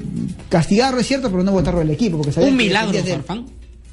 castigarlo, 0.50 1.02
es 1.02 1.08
cierto, 1.08 1.30
pero 1.30 1.44
no 1.44 1.52
votarlo 1.52 1.82
del 1.82 1.90
equipo. 1.92 2.18
Porque 2.22 2.40
Un 2.40 2.56
milagro. 2.56 2.98
Farfán. 3.04 3.46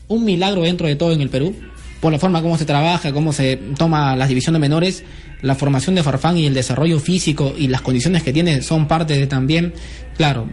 Un 0.08 0.24
milagro 0.24 0.62
dentro 0.62 0.86
de 0.86 0.94
todo 0.94 1.12
en 1.12 1.22
el 1.22 1.28
Perú. 1.30 1.54
Por 2.02 2.12
la 2.12 2.18
forma 2.18 2.42
como 2.42 2.58
se 2.58 2.64
trabaja, 2.64 3.12
cómo 3.12 3.32
se 3.32 3.56
toma 3.78 4.16
las 4.16 4.28
divisiones 4.28 4.60
menores, 4.60 5.04
la 5.40 5.54
formación 5.54 5.94
de 5.94 6.02
Farfán 6.02 6.36
y 6.36 6.46
el 6.46 6.52
desarrollo 6.52 6.98
físico 6.98 7.54
y 7.56 7.68
las 7.68 7.80
condiciones 7.80 8.24
que 8.24 8.32
tiene 8.32 8.60
son 8.60 8.88
parte 8.88 9.16
de 9.16 9.28
también, 9.28 9.72
claro, 10.16 10.48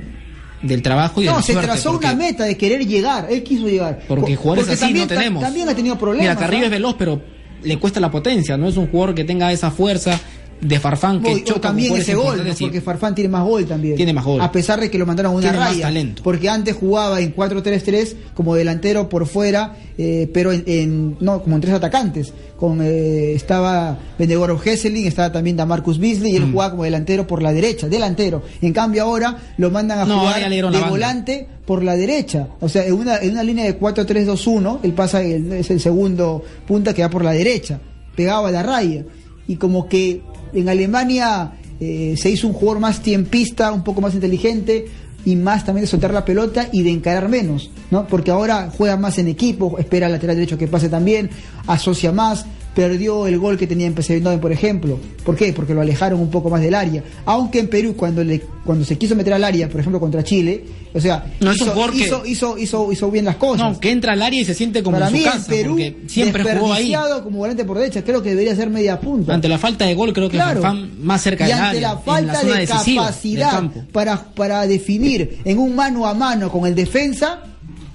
del 0.61 0.83
trabajo 0.83 1.21
y 1.21 1.25
de 1.25 1.31
No, 1.31 1.37
la 1.37 1.41
se 1.41 1.53
trazó 1.55 1.91
porque- 1.93 2.05
una 2.05 2.15
meta 2.15 2.43
de 2.43 2.55
querer 2.55 2.85
llegar, 2.85 3.25
él 3.31 3.41
quiso 3.41 3.67
llegar. 3.67 3.99
Porque 4.07 4.35
Po- 4.35 4.41
jugadores 4.43 4.69
así 4.69 4.79
también 4.81 5.07
no 5.07 5.15
tenemos. 5.15 5.43
También 5.43 5.67
ha 5.69 5.73
tenido 5.73 5.97
problemas. 5.97 6.21
Mira, 6.29 6.35
Carrillo 6.39 6.63
¿ah? 6.63 6.65
es 6.65 6.71
veloz, 6.71 6.95
pero 6.99 7.19
le 7.63 7.77
cuesta 7.79 7.99
la 7.99 8.11
potencia. 8.11 8.55
No 8.55 8.67
es 8.67 8.77
un 8.77 8.85
jugador 8.87 9.15
que 9.15 9.23
tenga 9.23 9.51
esa 9.51 9.71
fuerza 9.71 10.19
de 10.61 10.79
Farfán 10.79 11.21
que 11.21 11.31
Voy- 11.31 11.43
choca 11.43 11.61
también 11.61 11.95
ese 11.95 12.15
gol, 12.15 12.41
porque 12.59 12.81
Farfán 12.81 13.15
tiene 13.15 13.29
más 13.29 13.43
gol 13.43 13.65
también. 13.65 13.95
Tiene 13.95 14.13
más 14.13 14.25
gol. 14.25 14.41
A 14.41 14.51
pesar 14.51 14.79
de 14.79 14.89
que 14.91 14.97
lo 14.97 15.05
mandaron 15.05 15.31
a 15.31 15.35
una 15.35 15.41
Tiene 15.43 15.57
más 15.57 15.69
raya. 15.69 15.81
talento. 15.83 16.23
Porque 16.23 16.49
antes 16.49 16.75
jugaba 16.75 17.21
en 17.21 17.33
4-3-3 17.33 18.15
como 18.33 18.55
delantero 18.55 19.07
por 19.09 19.25
fuera, 19.27 19.75
eh, 19.97 20.29
pero 20.33 20.51
en, 20.51 20.63
en- 20.67 21.17
no, 21.19 21.41
como 21.41 21.55
en 21.55 21.61
tres 21.61 21.73
atacantes. 21.73 22.33
Con, 22.57 22.81
eh, 22.81 23.31
estaba 23.33 23.97
Benegorov 24.17 24.59
Hesselin, 24.67 25.07
estaba 25.07 25.31
también 25.31 25.55
Damarcus 25.55 25.97
Beasley 25.97 26.33
y 26.33 26.35
él 26.35 26.47
Mm. 26.47 26.51
jugaba 26.51 26.71
como 26.71 26.83
delantero 26.83 27.25
por 27.25 27.41
la 27.41 27.53
derecha, 27.53 27.87
delantero. 27.87 28.43
En 28.61 28.73
cambio 28.73 29.03
ahora 29.03 29.37
lo 29.57 29.71
mandan 29.71 29.99
a 29.99 30.05
No, 30.05 30.19
jugar 30.19 30.49
de 30.49 30.81
volante 30.89 31.47
por 31.65 31.83
la 31.83 31.95
derecha. 31.95 32.47
O 32.59 32.67
sea, 32.67 32.85
en 32.85 32.93
una, 32.95 33.17
en 33.19 33.31
una 33.31 33.43
línea 33.43 33.63
de 33.63 33.77
4-3-2-1, 33.77 34.79
él 34.83 34.91
pasa, 34.93 35.21
el- 35.21 35.53
es 35.53 35.69
el 35.71 35.79
segundo 35.79 36.43
punta 36.67 36.93
que 36.93 37.01
va 37.01 37.09
por 37.09 37.23
la 37.23 37.31
derecha, 37.31 37.79
pegado 38.15 38.45
a 38.45 38.51
la 38.51 38.61
raya. 38.63 39.05
Y 39.47 39.55
como 39.55 39.87
que 39.87 40.21
en 40.53 40.69
Alemania 40.69 41.53
eh, 41.79 42.15
se 42.17 42.29
hizo 42.29 42.47
un 42.47 42.53
jugador 42.53 42.79
más 42.79 43.01
tiempista, 43.01 43.71
un 43.71 43.83
poco 43.83 44.01
más 44.01 44.13
inteligente 44.13 44.87
y 45.25 45.35
más 45.35 45.65
también 45.65 45.83
de 45.83 45.87
soltar 45.87 46.13
la 46.13 46.25
pelota 46.25 46.69
y 46.71 46.83
de 46.83 46.91
encarar 46.91 47.29
menos, 47.29 47.71
¿no? 47.91 48.07
Porque 48.07 48.31
ahora 48.31 48.71
juega 48.75 48.97
más 48.97 49.17
en 49.17 49.27
equipo, 49.27 49.77
espera 49.79 50.07
al 50.07 50.13
lateral 50.13 50.35
derecho 50.35 50.57
que 50.57 50.67
pase 50.67 50.89
también, 50.89 51.29
asocia 51.67 52.11
más, 52.11 52.45
perdió 52.75 53.27
el 53.27 53.37
gol 53.39 53.57
que 53.57 53.67
tenía 53.67 53.87
en 53.87 53.93
PSV 53.95 54.13
Eindhoven, 54.13 54.39
por 54.39 54.51
ejemplo. 54.51 54.99
¿Por 55.25 55.35
qué? 55.35 55.51
Porque 55.53 55.73
lo 55.73 55.81
alejaron 55.81 56.19
un 56.19 56.29
poco 56.29 56.49
más 56.49 56.61
del 56.61 56.75
área. 56.75 57.03
Aunque 57.25 57.59
en 57.59 57.67
Perú, 57.67 57.95
cuando 57.95 58.23
le 58.23 58.41
cuando 58.63 58.85
se 58.85 58.97
quiso 58.97 59.15
meter 59.15 59.33
al 59.33 59.43
área, 59.43 59.67
por 59.67 59.79
ejemplo, 59.79 59.99
contra 59.99 60.23
Chile, 60.23 60.63
o 60.93 60.99
sea, 61.01 61.25
No, 61.39 61.51
hizo, 61.53 61.73
hizo, 61.93 62.25
hizo, 62.25 62.57
hizo, 62.57 62.91
hizo 62.91 63.11
bien 63.11 63.25
las 63.25 63.37
cosas. 63.37 63.73
No, 63.73 63.79
que 63.79 63.89
entra 63.89 64.13
al 64.13 64.21
área 64.21 64.41
y 64.41 64.45
se 64.45 64.53
siente 64.53 64.83
como 64.83 64.97
Para 64.97 65.07
en 65.07 65.11
su 65.13 65.17
mí 65.17 65.23
casa, 65.23 65.37
en 65.37 65.43
Perú, 65.45 65.77
siempre 66.07 66.43
jugó 66.43 66.73
ahí. 66.73 66.83
desperdiciado 66.83 67.23
como 67.23 67.39
volante 67.39 67.65
por 67.65 67.77
derecha, 67.79 68.03
creo 68.03 68.21
que 68.21 68.29
debería 68.29 68.55
ser 68.55 68.69
media 68.69 68.99
punta. 68.99 69.33
Ante 69.33 69.49
la 69.49 69.57
falta 69.57 69.85
de 69.85 69.95
gol, 69.95 70.13
creo 70.13 70.29
que 70.29 70.37
Claro. 70.37 70.61
Farfán 70.61 71.03
más 71.03 71.21
cerca 71.21 71.45
y 71.45 71.47
del 71.47 71.57
ante 71.57 71.77
área, 71.77 71.81
la 71.81 71.91
en 71.95 72.01
falta 72.03 72.33
la 72.33 72.39
zona 72.41 72.55
de 72.59 72.67
capacidad 72.67 73.63
para, 73.91 74.23
para 74.35 74.67
definir 74.67 75.39
en 75.43 75.57
un 75.57 75.75
mano 75.75 76.05
a 76.05 76.13
mano 76.13 76.51
con 76.51 76.65
el 76.67 76.75
defensa 76.75 77.43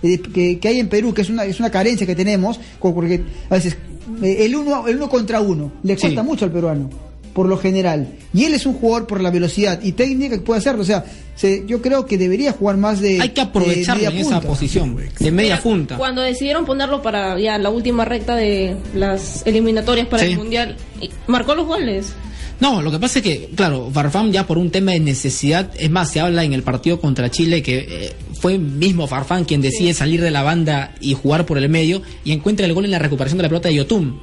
eh, 0.02 0.18
que, 0.20 0.58
que 0.58 0.68
hay 0.68 0.80
en 0.80 0.88
Perú, 0.88 1.14
que 1.14 1.22
es 1.22 1.30
una, 1.30 1.44
es 1.44 1.58
una 1.60 1.70
carencia 1.70 2.06
que 2.06 2.14
tenemos, 2.14 2.60
porque 2.80 3.22
a 3.48 3.54
veces 3.54 3.76
el 4.22 4.54
uno, 4.56 4.86
el 4.88 4.96
uno 4.96 5.08
contra 5.08 5.40
uno 5.40 5.72
le 5.82 5.96
cuesta 5.96 6.20
Sí. 6.22 6.26
mucho 6.26 6.44
al 6.44 6.50
peruano, 6.52 6.90
por 7.32 7.48
lo 7.48 7.56
general. 7.58 8.08
Y 8.32 8.44
él 8.44 8.54
es 8.54 8.66
un 8.66 8.74
jugador 8.74 9.06
por 9.06 9.20
la 9.20 9.30
velocidad 9.30 9.80
y 9.82 9.92
técnica 9.92 10.36
que 10.36 10.42
puede 10.42 10.58
hacerlo. 10.58 10.82
O 10.82 10.84
sea, 10.84 11.04
se- 11.34 11.64
yo 11.66 11.82
creo 11.82 12.06
que 12.06 12.16
debería 12.16 12.52
jugar 12.52 12.76
más 12.76 13.00
de. 13.00 13.20
Hay 13.20 13.30
que 13.30 13.40
aprovecharlo 13.40 14.02
de 14.04 14.08
en 14.10 14.16
esa 14.18 14.40
posición, 14.40 14.96
de 15.18 15.30
media 15.32 15.60
punta. 15.60 15.96
Cuando 15.96 16.22
decidieron 16.22 16.64
ponerlo 16.64 17.02
para 17.02 17.38
ya 17.40 17.58
la 17.58 17.70
última 17.70 18.04
recta 18.04 18.36
de 18.36 18.76
las 18.94 19.44
eliminatorias 19.46 20.06
para 20.06 20.22
Sí. 20.24 20.30
el 20.32 20.36
mundial, 20.38 20.76
y 21.00 21.10
marcó 21.26 21.54
los 21.54 21.66
goles. 21.66 22.12
No, 22.60 22.80
lo 22.82 22.92
que 22.92 23.00
pasa 23.00 23.18
es 23.18 23.24
que, 23.24 23.50
claro, 23.56 23.90
Farfán 23.92 24.30
ya 24.30 24.46
por 24.46 24.58
un 24.58 24.70
tema 24.70 24.92
de 24.92 25.00
necesidad, 25.00 25.70
es 25.76 25.90
más, 25.90 26.12
se 26.12 26.20
habla 26.20 26.44
en 26.44 26.52
el 26.52 26.62
partido 26.62 27.00
contra 27.00 27.28
Chile 27.28 27.64
que 27.64 27.78
eh, 27.78 28.12
fue 28.44 28.58
mismo 28.58 29.06
Farfán 29.06 29.46
quien 29.46 29.62
decide 29.62 29.94
salir 29.94 30.20
de 30.20 30.30
la 30.30 30.42
banda 30.42 30.94
y 31.00 31.14
jugar 31.14 31.46
por 31.46 31.56
el 31.56 31.66
medio 31.70 32.02
y 32.26 32.32
encuentra 32.32 32.66
el 32.66 32.74
gol 32.74 32.84
en 32.84 32.90
la 32.90 32.98
recuperación 32.98 33.38
de 33.38 33.42
la 33.44 33.48
pelota 33.48 33.70
de 33.70 33.76
Yotun. 33.76 34.20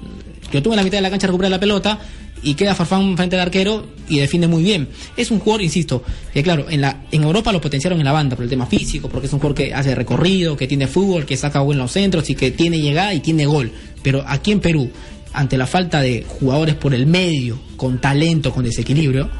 Yotun 0.54 0.74
en 0.74 0.78
la 0.78 0.84
mitad 0.84 1.00
de 1.00 1.02
la 1.02 1.10
cancha 1.10 1.26
recupera 1.26 1.50
la 1.50 1.60
pelota 1.60 1.98
y 2.44 2.54
queda 2.54 2.76
Farfán 2.76 3.18
frente 3.18 3.36
al 3.36 3.42
arquero 3.42 3.88
y 4.08 4.20
defiende 4.20 4.48
muy 4.48 4.62
bien. 4.62 4.90
Es 5.18 5.32
un 5.32 5.40
jugador, 5.40 5.64
insisto, 5.64 6.04
que 6.32 6.44
claro, 6.44 6.68
en, 6.70 6.82
la, 6.82 7.06
en 7.12 7.24
Europa 7.24 7.52
lo 7.52 7.60
potenciaron 7.60 7.98
en 7.98 8.06
la 8.06 8.12
banda 8.12 8.36
por 8.36 8.44
el 8.44 8.50
tema 8.52 8.68
físico, 8.68 9.10
porque 9.10 9.26
es 9.26 9.34
un 9.34 9.40
jugador 9.40 9.58
que 9.58 9.74
hace 9.74 9.96
recorrido, 9.96 10.56
que 10.56 10.68
tiene 10.68 10.86
fútbol, 10.86 11.26
que 11.26 11.36
saca 11.36 11.60
buenos 11.62 11.92
centros 11.92 12.30
y 12.30 12.36
que 12.36 12.52
tiene 12.52 12.80
llegada 12.80 13.16
y 13.16 13.22
tiene 13.22 13.48
gol. 13.48 13.72
Pero 14.04 14.24
aquí 14.28 14.52
en 14.52 14.60
Perú, 14.60 14.92
ante 15.34 15.58
la 15.58 15.66
falta 15.66 16.00
de 16.00 16.28
jugadores 16.28 16.76
por 16.76 16.94
el 16.94 17.08
medio, 17.08 17.58
con 17.76 18.00
talento, 18.00 18.52
con 18.52 18.66
desequilibrio, 18.66 19.32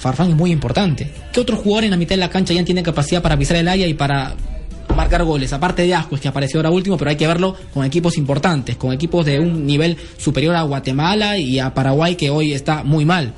Farfán 0.00 0.30
es 0.30 0.36
muy 0.36 0.50
importante. 0.50 1.10
¿Qué 1.30 1.40
otro 1.40 1.56
jugador 1.56 1.84
en 1.84 1.90
la 1.90 1.98
mitad 1.98 2.14
de 2.14 2.20
la 2.20 2.30
cancha 2.30 2.54
ya 2.54 2.64
tiene 2.64 2.82
capacidad 2.82 3.20
para 3.20 3.36
pisar 3.36 3.58
el 3.58 3.68
área 3.68 3.86
y 3.86 3.92
para 3.92 4.34
marcar 4.96 5.24
goles? 5.24 5.52
Aparte 5.52 5.82
de 5.82 5.94
Ascuez, 5.94 6.22
que 6.22 6.28
apareció 6.28 6.58
ahora 6.58 6.70
último, 6.70 6.96
pero 6.96 7.10
hay 7.10 7.16
que 7.16 7.26
verlo 7.26 7.54
con 7.74 7.84
equipos 7.84 8.16
importantes, 8.16 8.76
con 8.76 8.94
equipos 8.94 9.26
de 9.26 9.38
un 9.38 9.66
nivel 9.66 9.98
superior 10.16 10.56
a 10.56 10.62
Guatemala 10.62 11.36
y 11.36 11.58
a 11.58 11.74
Paraguay, 11.74 12.16
que 12.16 12.30
hoy 12.30 12.54
está 12.54 12.82
muy 12.82 13.04
mal. 13.04 13.34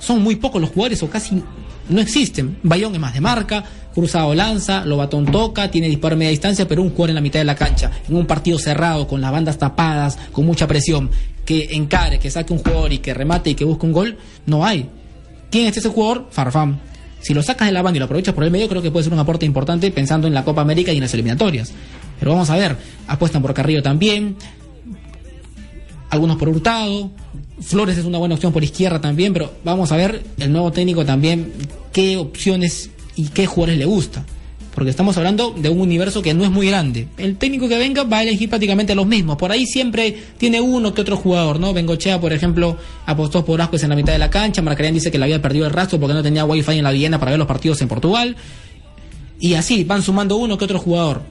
son 0.00 0.20
muy 0.20 0.34
pocos 0.34 0.60
los 0.60 0.70
jugadores 0.70 1.00
o 1.04 1.08
casi 1.08 1.40
no 1.88 2.00
existen. 2.00 2.58
Bayón 2.64 2.94
es 2.94 3.00
más 3.00 3.14
de 3.14 3.20
marca, 3.20 3.62
cruzado 3.94 4.34
lanza, 4.34 4.84
Lobatón 4.84 5.26
toca, 5.26 5.70
tiene 5.70 5.88
disparo 5.88 6.16
a 6.16 6.18
media 6.18 6.30
distancia, 6.30 6.66
pero 6.66 6.82
un 6.82 6.90
jugador 6.90 7.10
en 7.10 7.14
la 7.14 7.20
mitad 7.20 7.38
de 7.38 7.44
la 7.44 7.54
cancha, 7.54 7.92
en 8.08 8.16
un 8.16 8.26
partido 8.26 8.58
cerrado, 8.58 9.06
con 9.06 9.20
las 9.20 9.30
bandas 9.30 9.56
tapadas, 9.56 10.18
con 10.32 10.46
mucha 10.46 10.66
presión, 10.66 11.10
que 11.44 11.68
encare, 11.76 12.18
que 12.18 12.28
saque 12.28 12.52
un 12.52 12.58
jugador 12.58 12.92
y 12.92 12.98
que 12.98 13.14
remate 13.14 13.50
y 13.50 13.54
que 13.54 13.64
busque 13.64 13.86
un 13.86 13.92
gol, 13.92 14.18
no 14.46 14.66
hay. 14.66 14.88
¿Quién 15.52 15.66
es 15.66 15.76
ese 15.76 15.90
jugador? 15.90 16.28
Farfán. 16.30 16.80
Si 17.20 17.34
lo 17.34 17.42
sacas 17.42 17.68
de 17.68 17.72
la 17.72 17.82
banda 17.82 17.98
y 17.98 18.00
lo 18.00 18.06
aprovechas 18.06 18.34
por 18.34 18.42
el 18.42 18.50
medio, 18.50 18.68
creo 18.68 18.82
que 18.82 18.90
puede 18.90 19.04
ser 19.04 19.12
un 19.12 19.18
aporte 19.18 19.46
importante 19.46 19.90
pensando 19.92 20.26
en 20.26 20.34
la 20.34 20.44
Copa 20.44 20.62
América 20.62 20.92
y 20.92 20.96
en 20.96 21.02
las 21.02 21.12
eliminatorias. 21.12 21.72
Pero 22.18 22.32
vamos 22.32 22.48
a 22.48 22.56
ver, 22.56 22.76
apuestan 23.06 23.42
por 23.42 23.52
Carrillo 23.52 23.82
también, 23.82 24.36
algunos 26.08 26.38
por 26.38 26.48
Hurtado, 26.48 27.10
Flores 27.60 27.98
es 27.98 28.04
una 28.04 28.18
buena 28.18 28.34
opción 28.34 28.52
por 28.52 28.64
izquierda 28.64 29.00
también, 29.00 29.32
pero 29.32 29.52
vamos 29.62 29.92
a 29.92 29.96
ver 29.96 30.22
el 30.38 30.50
nuevo 30.50 30.72
técnico 30.72 31.04
también 31.04 31.52
qué 31.92 32.16
opciones 32.16 32.90
y 33.14 33.28
qué 33.28 33.46
jugadores 33.46 33.78
le 33.78 33.84
gusta. 33.84 34.24
Porque 34.74 34.90
estamos 34.90 35.16
hablando 35.18 35.50
de 35.50 35.68
un 35.68 35.80
universo 35.80 36.22
que 36.22 36.32
no 36.32 36.44
es 36.44 36.50
muy 36.50 36.68
grande. 36.68 37.08
El 37.18 37.36
técnico 37.36 37.68
que 37.68 37.76
venga 37.76 38.04
va 38.04 38.18
a 38.18 38.22
elegir 38.22 38.48
prácticamente 38.48 38.94
los 38.94 39.06
mismos. 39.06 39.36
Por 39.36 39.52
ahí 39.52 39.66
siempre 39.66 40.16
tiene 40.38 40.60
uno 40.60 40.94
que 40.94 41.02
otro 41.02 41.16
jugador, 41.16 41.60
¿no? 41.60 41.74
Bengochea, 41.74 42.20
por 42.20 42.32
ejemplo, 42.32 42.76
apostó 43.04 43.44
por 43.44 43.60
Ascuez 43.60 43.82
en 43.82 43.90
la 43.90 43.96
mitad 43.96 44.12
de 44.12 44.18
la 44.18 44.30
cancha. 44.30 44.62
Marcarian 44.62 44.94
dice 44.94 45.10
que 45.10 45.18
le 45.18 45.24
había 45.24 45.42
perdido 45.42 45.66
el 45.66 45.72
rastro 45.72 46.00
porque 46.00 46.14
no 46.14 46.22
tenía 46.22 46.44
wifi 46.44 46.72
en 46.72 46.84
la 46.84 46.90
Viena 46.90 47.18
para 47.18 47.32
ver 47.32 47.38
los 47.38 47.48
partidos 47.48 47.82
en 47.82 47.88
Portugal. 47.88 48.34
Y 49.38 49.54
así 49.54 49.84
van 49.84 50.02
sumando 50.02 50.36
uno 50.36 50.56
que 50.56 50.64
otro 50.64 50.78
jugador. 50.78 51.22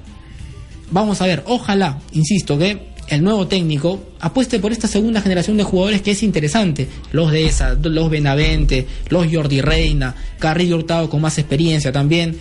Vamos 0.92 1.22
a 1.22 1.26
ver, 1.26 1.44
ojalá, 1.48 2.00
insisto, 2.12 2.58
que 2.58 2.92
el 3.08 3.24
nuevo 3.24 3.48
técnico 3.48 4.02
apueste 4.20 4.60
por 4.60 4.72
esta 4.72 4.88
segunda 4.88 5.22
generación 5.22 5.58
de 5.58 5.64
jugadores 5.64 6.02
que 6.02 6.12
es 6.12 6.24
interesante. 6.24 6.88
Los 7.12 7.32
de 7.32 7.46
esa, 7.46 7.74
los 7.74 8.10
Benavente, 8.10 8.88
los 9.10 9.28
Jordi 9.32 9.62
Reina, 9.62 10.16
Carrillo 10.40 10.78
Hurtado 10.78 11.10
con 11.10 11.22
más 11.22 11.38
experiencia 11.38 11.92
también. 11.92 12.38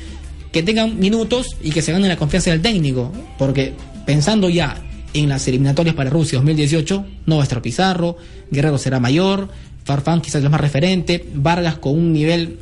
Que 0.52 0.62
tengan 0.62 0.98
minutos 0.98 1.56
y 1.62 1.70
que 1.70 1.82
se 1.82 1.92
ganen 1.92 2.08
la 2.08 2.16
confianza 2.16 2.50
del 2.50 2.62
técnico. 2.62 3.12
Porque 3.38 3.72
pensando 4.04 4.48
ya 4.48 4.82
en 5.14 5.28
las 5.28 5.46
eliminatorias 5.48 5.94
para 5.94 6.10
Rusia 6.10 6.38
2018, 6.38 7.04
no 7.26 7.36
va 7.36 7.42
a 7.42 7.44
estar 7.44 7.62
Pizarro, 7.62 8.16
Guerrero 8.50 8.78
será 8.78 9.00
mayor, 9.00 9.48
Farfán 9.84 10.20
quizás 10.20 10.42
es 10.42 10.50
más 10.50 10.60
referente, 10.60 11.24
Vargas 11.34 11.78
con 11.78 11.98
un 11.98 12.12
nivel 12.12 12.58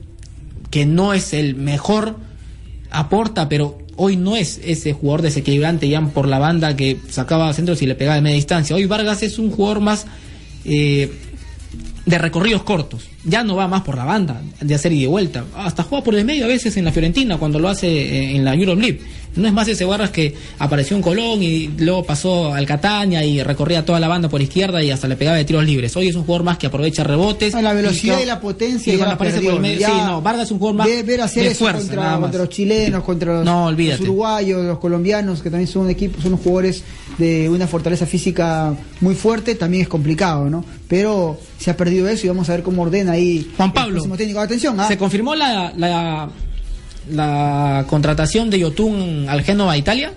que 0.70 0.87
no 0.87 1.14
es 1.14 1.33
el 1.33 1.57
mejor, 1.57 2.16
aporta, 2.90 3.48
pero 3.48 3.79
hoy 3.96 4.16
no 4.16 4.37
es 4.37 4.61
ese 4.64 4.92
jugador 4.92 5.22
desequilibrante 5.22 5.88
ya 5.88 6.01
por 6.01 6.29
la 6.29 6.38
banda 6.38 6.77
que 6.77 6.98
sacaba 7.11 7.53
centros 7.53 7.83
y 7.83 7.87
le 7.87 7.94
pegaba 7.94 8.16
de 8.16 8.22
media 8.22 8.37
distancia. 8.37 8.77
Hoy 8.77 8.87
Vargas 8.87 9.22
es 9.22 9.38
un 9.38 9.51
jugador 9.51 9.81
más 9.81 10.07
eh, 10.64 11.11
de 12.09 12.16
recorridos 12.16 12.62
cortos. 12.62 13.07
Ya 13.25 13.44
no 13.44 13.55
va 13.55 13.68
más 13.68 13.83
por 13.83 13.94
la 13.97 14.07
banda, 14.07 14.40
de 14.61 14.75
hacer 14.75 14.92
y 14.92 15.03
de 15.03 15.07
vuelta. 15.07 15.44
Hasta 15.55 15.83
juega 15.83 16.03
por 16.03 16.14
el 16.14 16.25
medio 16.25 16.47
a 16.47 16.49
veces 16.49 16.75
en 16.79 16.87
la 16.87 16.92
Fiorentina 16.92 17.37
cuando 17.37 17.59
lo 17.59 17.68
hace 17.68 17.87
eh, 17.87 18.37
en 18.37 18.44
la 18.47 18.55
Euroleague. 18.55 19.01
No 19.38 19.48
es 19.48 19.55
más 19.55 19.68
ese 19.68 19.85
Vargas 19.85 20.11
que 20.11 20.35
apareció 20.59 20.96
en 20.96 21.03
Colón 21.03 21.42
y 21.42 21.68
luego 21.79 22.05
pasó 22.05 22.53
al 22.53 22.66
Catania 22.66 23.24
y 23.24 23.42
recorría 23.42 23.85
toda 23.85 24.01
la 24.01 24.09
banda 24.09 24.29
por 24.29 24.42
izquierda 24.42 24.83
y 24.83 24.90
hasta 24.90 25.09
le 25.09 25.16
pegaba 25.16 25.37
de 25.37 25.44
tiros 25.44 25.64
libres. 25.64 25.96
Hoy 25.96 26.09
es 26.09 26.16
un 26.16 26.24
jugador 26.24 26.44
más 26.44 26.59
que 26.59 26.66
aprovecha 26.66 27.05
rebotes. 27.05 27.55
Ah, 27.55 27.62
la 27.62 27.72
velocidad 27.72 28.16
que- 28.18 28.24
y 28.24 28.27
la 28.27 28.40
potencia 28.40 28.92
y 28.92 28.96
ya 28.98 29.11
aparece 29.12 29.37
perdió. 29.37 29.51
por 29.51 29.57
el 29.57 29.62
medio- 29.62 29.81
Ya 29.81 29.88
sí, 29.88 29.94
no, 30.07 30.20
Vargas 30.22 30.46
es 30.46 30.51
un 30.53 30.59
jugador 30.59 30.77
más 30.79 30.88
ver 31.07 31.20
hacer 31.20 31.44
de 31.44 31.51
eso 31.51 31.59
fuerza, 31.61 31.79
contra, 31.81 32.18
contra 32.18 32.40
los 32.40 32.48
chilenos, 32.51 33.05
contra 33.05 33.33
los, 33.35 33.44
No, 33.44 33.66
olvídate. 33.66 34.01
los 34.01 34.09
uruguayos, 34.09 34.64
los 34.64 34.79
colombianos, 34.79 35.40
que 35.42 35.51
también 35.51 35.68
son 35.68 35.83
un 35.85 35.90
equipo, 35.90 36.20
son 36.20 36.33
unos 36.33 36.40
jugadores 36.40 36.83
de 37.18 37.48
una 37.48 37.66
fortaleza 37.66 38.07
física 38.07 38.74
muy 39.01 39.14
fuerte, 39.14 39.55
también 39.55 39.83
es 39.83 39.88
complicado, 39.88 40.51
¿no? 40.51 40.64
Pero 40.88 41.38
se 41.59 41.70
ha 41.70 41.77
perdido 41.77 42.09
eso 42.09 42.27
y 42.27 42.29
vamos 42.29 42.48
a 42.48 42.53
ver 42.53 42.62
cómo 42.62 42.83
ordena 42.83 43.12
ahí 43.12 43.51
Juan 43.57 43.68
el 43.68 43.72
Pablo, 43.74 43.92
próximo 43.94 44.16
técnico. 44.16 44.40
Atención, 44.40 44.79
¿ah? 44.81 44.88
¿Se 44.88 44.96
confirmó 44.98 45.35
la, 45.35 45.72
la, 45.77 46.29
la 47.11 47.85
contratación 47.88 48.51
de 48.51 48.59
Yotun 48.61 49.27
al 49.29 49.42
Génova 49.42 49.77
Italia? 49.77 50.12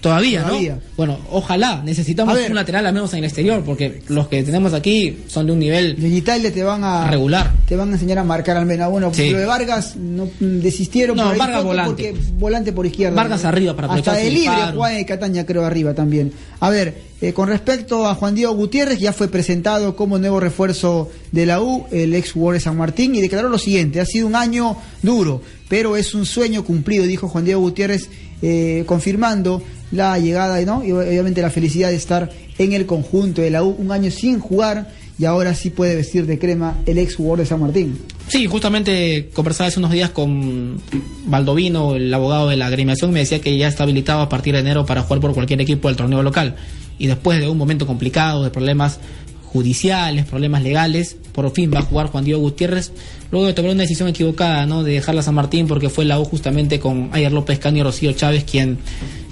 Todavía, 0.00 0.42
Todavía. 0.42 0.74
¿no? 0.74 0.80
Bueno, 0.96 1.18
ojalá. 1.30 1.80
Necesitamos 1.84 2.36
un 2.48 2.56
lateral 2.56 2.84
al 2.86 2.92
menos 2.92 3.12
en 3.12 3.20
el 3.20 3.24
exterior, 3.26 3.62
porque 3.64 4.02
los 4.08 4.26
que 4.26 4.42
tenemos 4.42 4.74
aquí 4.74 5.18
son 5.28 5.46
de 5.46 5.52
un 5.52 5.60
nivel 5.60 5.94
En 5.96 6.12
Italia 6.16 6.52
te 6.52 6.64
van 6.64 6.82
a 6.82 7.08
regular. 7.08 7.52
te 7.68 7.76
van 7.76 7.90
a 7.90 7.92
enseñar 7.92 8.18
a 8.18 8.24
marcar 8.24 8.56
al 8.56 8.66
menos. 8.66 8.90
Bueno, 8.90 9.14
Sí. 9.14 9.30
lo 9.30 9.38
de 9.38 9.46
Vargas 9.46 9.94
no 9.94 10.24
mm, 10.24 10.58
desistieron 10.58 11.16
No, 11.16 11.28
por 11.28 11.38
Vargas 11.38 11.62
volante. 11.62 11.88
porque 12.12 12.16
volante 12.36 12.72
por 12.72 12.84
izquierda. 12.84 13.14
Vargas 13.14 13.44
arriba 13.44 13.76
para 13.76 13.94
Hasta 13.94 14.14
de 14.14 14.28
libre. 14.28 14.56
Juan 14.74 14.96
de 14.96 15.06
Cataña 15.06 15.46
creo 15.46 15.64
arriba 15.64 15.94
también. 15.94 16.32
A 16.58 16.68
ver, 16.68 17.11
eh, 17.22 17.32
con 17.32 17.48
respecto 17.48 18.08
a 18.08 18.16
Juan 18.16 18.34
Diego 18.34 18.52
Gutiérrez, 18.52 18.98
ya 18.98 19.12
fue 19.12 19.28
presentado 19.28 19.94
como 19.94 20.18
nuevo 20.18 20.40
refuerzo 20.40 21.08
de 21.30 21.46
la 21.46 21.62
U, 21.62 21.86
el 21.92 22.14
ex 22.14 22.32
jugador 22.32 22.54
de 22.54 22.60
San 22.60 22.76
Martín, 22.76 23.14
y 23.14 23.20
declaró 23.20 23.48
lo 23.48 23.58
siguiente, 23.58 24.00
ha 24.00 24.04
sido 24.04 24.26
un 24.26 24.34
año 24.34 24.76
duro, 25.02 25.40
pero 25.68 25.96
es 25.96 26.14
un 26.14 26.26
sueño 26.26 26.64
cumplido, 26.64 27.04
dijo 27.04 27.28
Juan 27.28 27.44
Diego 27.44 27.60
Gutiérrez, 27.60 28.10
eh, 28.42 28.82
confirmando 28.86 29.62
la 29.92 30.18
llegada 30.18 30.60
¿no? 30.62 30.84
y 30.84 30.90
obviamente 30.90 31.40
la 31.42 31.50
felicidad 31.50 31.90
de 31.90 31.94
estar 31.94 32.28
en 32.58 32.72
el 32.72 32.86
conjunto 32.86 33.40
de 33.40 33.50
la 33.50 33.62
U, 33.62 33.76
un 33.78 33.92
año 33.92 34.10
sin 34.10 34.40
jugar, 34.40 34.90
y 35.16 35.24
ahora 35.24 35.54
sí 35.54 35.70
puede 35.70 35.94
vestir 35.94 36.26
de 36.26 36.40
crema 36.40 36.78
el 36.86 36.98
ex 36.98 37.14
jugador 37.14 37.38
de 37.38 37.46
San 37.46 37.60
Martín. 37.60 38.00
Sí, 38.26 38.46
justamente 38.46 39.28
conversaba 39.32 39.68
hace 39.68 39.78
unos 39.78 39.92
días 39.92 40.10
con 40.10 40.80
Baldovino, 41.26 41.94
el 41.94 42.12
abogado 42.12 42.48
de 42.48 42.56
la 42.56 42.66
agremiación, 42.66 43.10
y 43.10 43.14
me 43.14 43.20
decía 43.20 43.40
que 43.40 43.56
ya 43.56 43.68
está 43.68 43.84
habilitado 43.84 44.22
a 44.22 44.28
partir 44.28 44.54
de 44.54 44.60
enero 44.60 44.84
para 44.84 45.02
jugar 45.02 45.20
por 45.20 45.34
cualquier 45.34 45.60
equipo 45.60 45.86
del 45.86 45.96
torneo 45.96 46.24
local. 46.24 46.56
Y 47.02 47.08
después 47.08 47.40
de 47.40 47.48
un 47.48 47.58
momento 47.58 47.84
complicado, 47.84 48.44
de 48.44 48.50
problemas 48.50 49.00
judiciales, 49.42 50.24
problemas 50.24 50.62
legales, 50.62 51.16
por 51.32 51.50
fin 51.50 51.68
va 51.74 51.80
a 51.80 51.82
jugar 51.82 52.06
Juan 52.06 52.24
Diego 52.24 52.40
Gutiérrez, 52.40 52.92
luego 53.32 53.48
de 53.48 53.54
tomar 53.54 53.72
una 53.72 53.82
decisión 53.82 54.08
equivocada, 54.08 54.66
¿no? 54.66 54.84
De 54.84 54.92
dejarla 54.92 55.20
a 55.20 55.24
San 55.24 55.34
Martín 55.34 55.66
porque 55.66 55.88
fue 55.88 56.04
la 56.04 56.20
U 56.20 56.24
justamente 56.24 56.78
con 56.78 57.10
Ayer 57.12 57.32
López 57.32 57.58
Cano 57.58 57.78
y 57.78 57.82
Rocío 57.82 58.12
Chávez 58.12 58.44
quien 58.44 58.78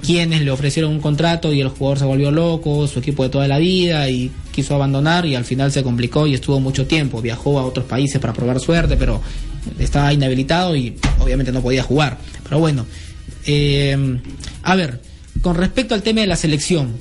quienes 0.03 0.41
le 0.41 0.51
ofrecieron 0.51 0.91
un 0.91 0.99
contrato 0.99 1.53
y 1.53 1.61
el 1.61 1.69
jugador 1.69 2.01
se 2.01 2.07
volvió 2.07 2.33
loco, 2.33 2.89
su 2.89 2.99
equipo 2.99 3.23
de 3.23 3.29
toda 3.29 3.47
la 3.47 3.59
vida 3.59 4.11
y 4.11 4.33
quiso 4.51 4.75
abandonar 4.75 5.25
y 5.27 5.37
al 5.37 5.45
final 5.45 5.71
se 5.71 5.85
complicó 5.85 6.27
y 6.27 6.35
estuvo 6.35 6.59
mucho 6.59 6.89
tiempo, 6.89 7.23
viajó 7.23 7.57
a 7.61 7.65
otros 7.65 7.87
países 7.87 8.21
para 8.21 8.33
probar 8.33 8.59
suerte, 8.59 8.97
pero 8.97 9.23
estaba 9.79 10.13
inhabilitado 10.13 10.75
y 10.75 10.97
obviamente 11.21 11.53
no 11.53 11.63
podía 11.63 11.85
jugar. 11.85 12.19
Pero 12.43 12.59
bueno, 12.59 12.85
eh, 13.47 14.19
a 14.65 14.75
ver, 14.75 15.01
con 15.41 15.55
respecto 15.55 15.95
al 15.95 16.03
tema 16.03 16.23
de 16.23 16.27
la 16.27 16.37
selección, 16.37 16.95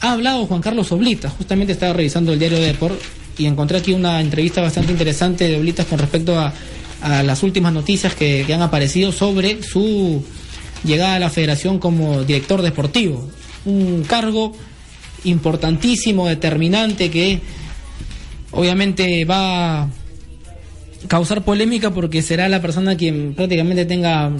ha 0.00 0.12
hablado 0.12 0.46
Juan 0.46 0.60
Carlos 0.60 0.90
Oblitas, 0.92 1.32
justamente 1.32 1.72
estaba 1.72 1.92
revisando 1.92 2.32
el 2.32 2.38
diario 2.38 2.58
Deport 2.58 3.00
y 3.38 3.46
encontré 3.46 3.78
aquí 3.78 3.92
una 3.92 4.20
entrevista 4.20 4.60
bastante 4.60 4.92
interesante 4.92 5.48
de 5.48 5.56
Oblitas 5.58 5.86
con 5.86 5.98
respecto 5.98 6.38
a, 6.38 6.52
a 7.02 7.22
las 7.22 7.42
últimas 7.42 7.72
noticias 7.72 8.14
que, 8.14 8.44
que 8.46 8.54
han 8.54 8.62
aparecido 8.62 9.12
sobre 9.12 9.62
su 9.62 10.24
llegada 10.84 11.16
a 11.16 11.18
la 11.18 11.30
federación 11.30 11.78
como 11.78 12.24
director 12.24 12.62
deportivo. 12.62 13.28
Un 13.64 14.04
cargo 14.04 14.52
importantísimo, 15.24 16.26
determinante, 16.28 17.10
que 17.10 17.40
obviamente 18.52 19.24
va 19.24 19.82
a 19.82 19.88
causar 21.08 21.42
polémica 21.44 21.90
porque 21.90 22.22
será 22.22 22.48
la 22.48 22.60
persona 22.60 22.96
quien 22.96 23.34
prácticamente 23.34 23.84
tenga 23.84 24.30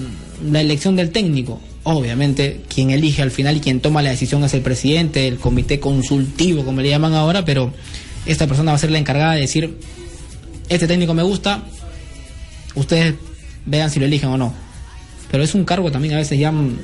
la 0.50 0.60
elección 0.60 0.96
del 0.96 1.10
técnico. 1.10 1.60
Obviamente, 1.82 2.60
quien 2.72 2.90
elige 2.90 3.22
al 3.22 3.30
final 3.30 3.56
y 3.56 3.60
quien 3.60 3.80
toma 3.80 4.02
la 4.02 4.10
decisión 4.10 4.44
es 4.44 4.52
el 4.54 4.60
presidente, 4.60 5.26
el 5.26 5.38
comité 5.38 5.80
consultivo, 5.80 6.64
como 6.64 6.80
le 6.82 6.90
llaman 6.90 7.14
ahora, 7.14 7.44
pero 7.44 7.72
esta 8.26 8.46
persona 8.46 8.72
va 8.72 8.76
a 8.76 8.80
ser 8.80 8.90
la 8.90 8.98
encargada 8.98 9.34
de 9.34 9.40
decir, 9.40 9.78
este 10.68 10.86
técnico 10.86 11.14
me 11.14 11.22
gusta, 11.22 11.62
ustedes 12.74 13.14
vean 13.66 13.90
si 13.90 13.98
lo 13.98 14.06
eligen 14.06 14.28
o 14.30 14.36
no. 14.36 14.52
Pero 15.30 15.42
es 15.42 15.54
un 15.54 15.64
cargo 15.64 15.90
también 15.90 16.14
a 16.14 16.18
veces 16.18 16.38
ya 16.38 16.52
mm, 16.52 16.76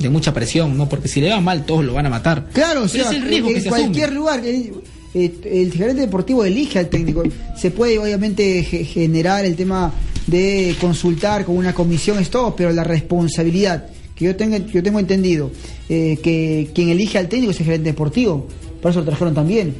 de 0.00 0.08
mucha 0.10 0.32
presión, 0.32 0.76
¿no? 0.76 0.88
Porque 0.88 1.08
si 1.08 1.20
le 1.20 1.30
va 1.30 1.40
mal, 1.40 1.64
todos 1.66 1.84
lo 1.84 1.94
van 1.94 2.06
a 2.06 2.10
matar. 2.10 2.48
Claro, 2.52 2.84
o 2.84 2.88
sea, 2.88 3.02
es 3.02 3.10
el 3.10 3.22
riesgo 3.22 3.48
en 3.48 3.54
que 3.54 3.60
se 3.60 3.68
cualquier 3.68 4.04
asume. 4.04 4.18
lugar. 4.18 4.40
eh, 4.44 4.72
eh, 5.14 5.32
el 5.44 5.72
gerente 5.72 6.02
deportivo 6.02 6.44
elige 6.44 6.78
al 6.78 6.88
técnico. 6.88 7.22
Se 7.60 7.70
puede 7.70 7.98
obviamente 7.98 8.62
ge- 8.64 8.84
generar 8.84 9.44
el 9.44 9.56
tema 9.56 9.92
de 10.26 10.74
consultar 10.80 11.44
con 11.44 11.56
una 11.56 11.74
comisión, 11.74 12.18
es 12.18 12.30
todo, 12.30 12.54
pero 12.56 12.70
la 12.72 12.84
responsabilidad 12.84 13.86
que 14.24 14.32
yo 14.32 14.36
tengo, 14.36 14.56
yo 14.56 14.82
tengo 14.82 14.98
entendido 14.98 15.50
eh, 15.88 16.18
que 16.22 16.70
quien 16.74 16.88
elige 16.88 17.18
al 17.18 17.28
técnico 17.28 17.52
es 17.52 17.60
el 17.60 17.66
gerente 17.66 17.90
deportivo. 17.90 18.48
Por 18.80 18.90
eso 18.90 19.00
lo 19.00 19.06
trajeron 19.06 19.34
también. 19.34 19.74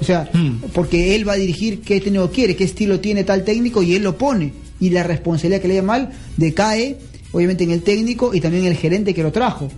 O 0.00 0.04
sea, 0.04 0.28
Hmm. 0.32 0.56
porque 0.72 1.14
él 1.14 1.28
va 1.28 1.34
a 1.34 1.36
dirigir 1.36 1.80
qué 1.80 2.00
técnico 2.00 2.30
quiere, 2.30 2.56
qué 2.56 2.64
estilo 2.64 2.98
tiene 2.98 3.22
tal 3.24 3.44
técnico 3.44 3.82
y 3.82 3.94
él 3.94 4.02
lo 4.02 4.18
pone. 4.18 4.52
Y 4.80 4.90
la 4.90 5.04
responsabilidad 5.04 5.60
que 5.62 5.68
le 5.68 5.76
da 5.76 5.82
mal 5.82 6.10
decae, 6.36 6.96
obviamente, 7.30 7.62
en 7.62 7.70
el 7.70 7.82
técnico 7.82 8.34
y 8.34 8.40
también 8.40 8.64
en 8.64 8.72
el 8.72 8.76
gerente 8.76 9.14
que 9.14 9.22
lo 9.22 9.30
trajo. 9.30 9.68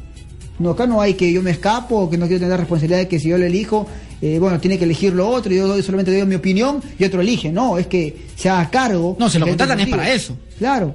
No, 0.58 0.70
acá 0.70 0.86
no 0.86 1.00
hay 1.00 1.14
que 1.14 1.30
yo 1.32 1.42
me 1.42 1.50
escapo, 1.50 2.08
que 2.08 2.16
no 2.16 2.26
quiero 2.26 2.40
tener 2.40 2.58
responsabilidad 2.58 3.00
de 3.00 3.08
que 3.08 3.18
si 3.18 3.28
yo 3.28 3.36
lo 3.36 3.44
elijo, 3.44 3.86
eh, 4.22 4.38
bueno, 4.38 4.58
tiene 4.60 4.78
que 4.78 4.84
elegir 4.84 5.12
lo 5.12 5.28
otro, 5.28 5.52
y 5.52 5.56
yo 5.56 5.82
solamente 5.82 6.16
doy 6.16 6.26
mi 6.26 6.36
opinión 6.36 6.80
y 6.98 7.04
otro 7.04 7.20
elige. 7.20 7.52
No, 7.52 7.76
es 7.76 7.86
que 7.88 8.16
se 8.36 8.48
haga 8.48 8.70
cargo. 8.70 9.16
No, 9.18 9.28
si 9.28 9.38
lo 9.38 9.46
contratan 9.46 9.80
es 9.80 9.88
para 9.88 10.10
eso. 10.10 10.38
Claro. 10.58 10.94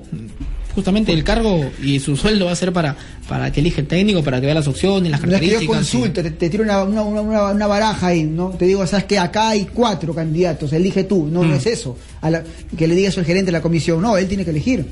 Justamente 0.80 1.12
el 1.14 1.24
cargo 1.24 1.70
y 1.84 2.00
su 2.00 2.16
sueldo 2.18 2.46
va 2.46 2.52
a 2.54 2.56
ser 2.56 2.72
para, 2.74 2.96
para 3.28 3.52
que 3.52 3.60
elige 3.60 3.82
el 3.82 3.88
técnico, 3.88 4.24
para 4.24 4.40
que 4.40 4.46
vea 4.46 4.56
las 4.56 4.68
opciones, 4.68 5.12
las 5.12 5.20
que 5.20 5.28
yo 5.28 5.32
características. 5.34 5.76
consulto, 5.78 6.24
te, 6.24 6.32
te 6.32 6.50
tiro 6.50 6.64
una, 6.64 6.84
una, 6.84 7.02
una, 7.04 7.44
una 7.52 7.68
baraja 7.68 8.08
ahí, 8.08 8.24
¿no? 8.24 8.50
Te 8.52 8.66
digo, 8.66 8.86
sabes 8.88 9.06
que 9.06 9.20
acá 9.20 9.50
hay 9.50 9.66
cuatro 9.74 10.14
candidatos, 10.16 10.72
elige 10.74 11.04
tú. 11.04 11.28
No, 11.32 11.44
no 11.44 11.50
Mm. 11.56 11.58
es 11.58 11.66
eso. 11.68 11.98
A 12.22 12.30
la- 12.30 12.44
que 12.78 12.88
le 12.88 12.96
diga 12.96 13.10
eso 13.10 13.20
al 13.20 13.26
gerente 13.26 13.48
de 13.48 13.52
la 13.54 13.62
comisión. 13.62 14.02
No, 14.02 14.18
él 14.18 14.28
tiene 14.28 14.44
que 14.46 14.52
elegir. 14.52 14.86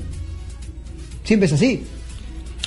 Siempre 1.24 1.46
es 1.46 1.52
así. 1.52 1.82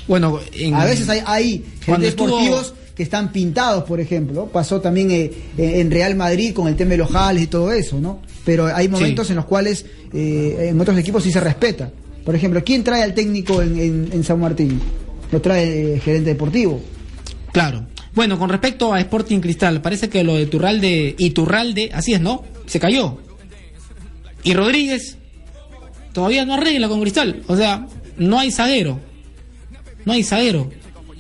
Bueno, 0.08 0.40
en- 0.54 0.74
A 0.74 0.86
veces 0.86 1.08
hay, 1.10 1.22
hay 1.26 1.66
Cuando 1.86 2.08
estuvo- 2.08 2.28
deportivos 2.28 2.74
que 2.96 3.04
están 3.04 3.32
pintados, 3.32 3.84
por 3.86 4.00
ejemplo. 4.00 4.48
Pasó 4.48 4.82
también 4.82 5.10
eh, 5.12 5.32
eh, 5.58 5.80
en 5.80 5.90
Real 5.92 6.16
Madrid 6.16 6.54
con 6.54 6.68
el 6.68 6.76
tema 6.76 6.92
de 6.92 6.98
los 6.98 7.10
jales 7.10 7.44
y 7.44 7.48
todo 7.48 7.72
eso, 7.72 8.00
¿no? 8.00 8.20
Pero 8.44 8.66
hay 8.68 8.88
momentos 8.90 9.30
en 9.30 9.36
los 9.38 9.46
cuales 9.46 9.86
eh, 10.14 10.68
en 10.72 10.82
otros 10.82 10.98
equipos 10.98 11.24
sí 11.24 11.32
se 11.32 11.40
respeta. 11.40 11.90
Por 12.26 12.36
ejemplo, 12.36 12.64
¿quién 12.64 12.84
trae 12.84 13.04
al 13.04 13.14
técnico 13.14 13.62
en, 13.62 14.24
San 14.24 14.40
Martín? 14.40 14.80
Lo 15.32 15.42
trae 15.42 15.94
el 15.94 16.02
gerente 16.02 16.32
deportivo. 16.32 16.82
Claro. 17.52 17.88
Bueno, 18.14 18.38
con 18.38 18.50
respecto 18.50 18.94
a 18.94 19.00
Sporting 19.00 19.40
Cristal, 19.40 19.82
parece 19.82 20.10
que 20.10 20.24
lo 20.24 20.36
de 20.36 20.46
Turralde 20.46 21.16
y 21.18 21.30
Turralde, 21.32 21.90
así 21.94 22.14
es, 22.14 22.22
¿no? 22.22 22.44
Se 22.66 22.80
cayó. 22.80 23.18
Y 24.44 24.54
Rodríguez 24.54 25.18
todavía 26.14 26.46
no 26.46 26.56
arregla 26.56 26.90
con 26.90 27.02
Cristal. 27.02 27.42
O 27.48 27.56
sea, 27.56 27.88
no 28.18 28.40
hay 28.40 28.52
zaguero. 28.52 29.00
No 30.06 30.14
hay 30.14 30.24
zaguero. 30.24 30.70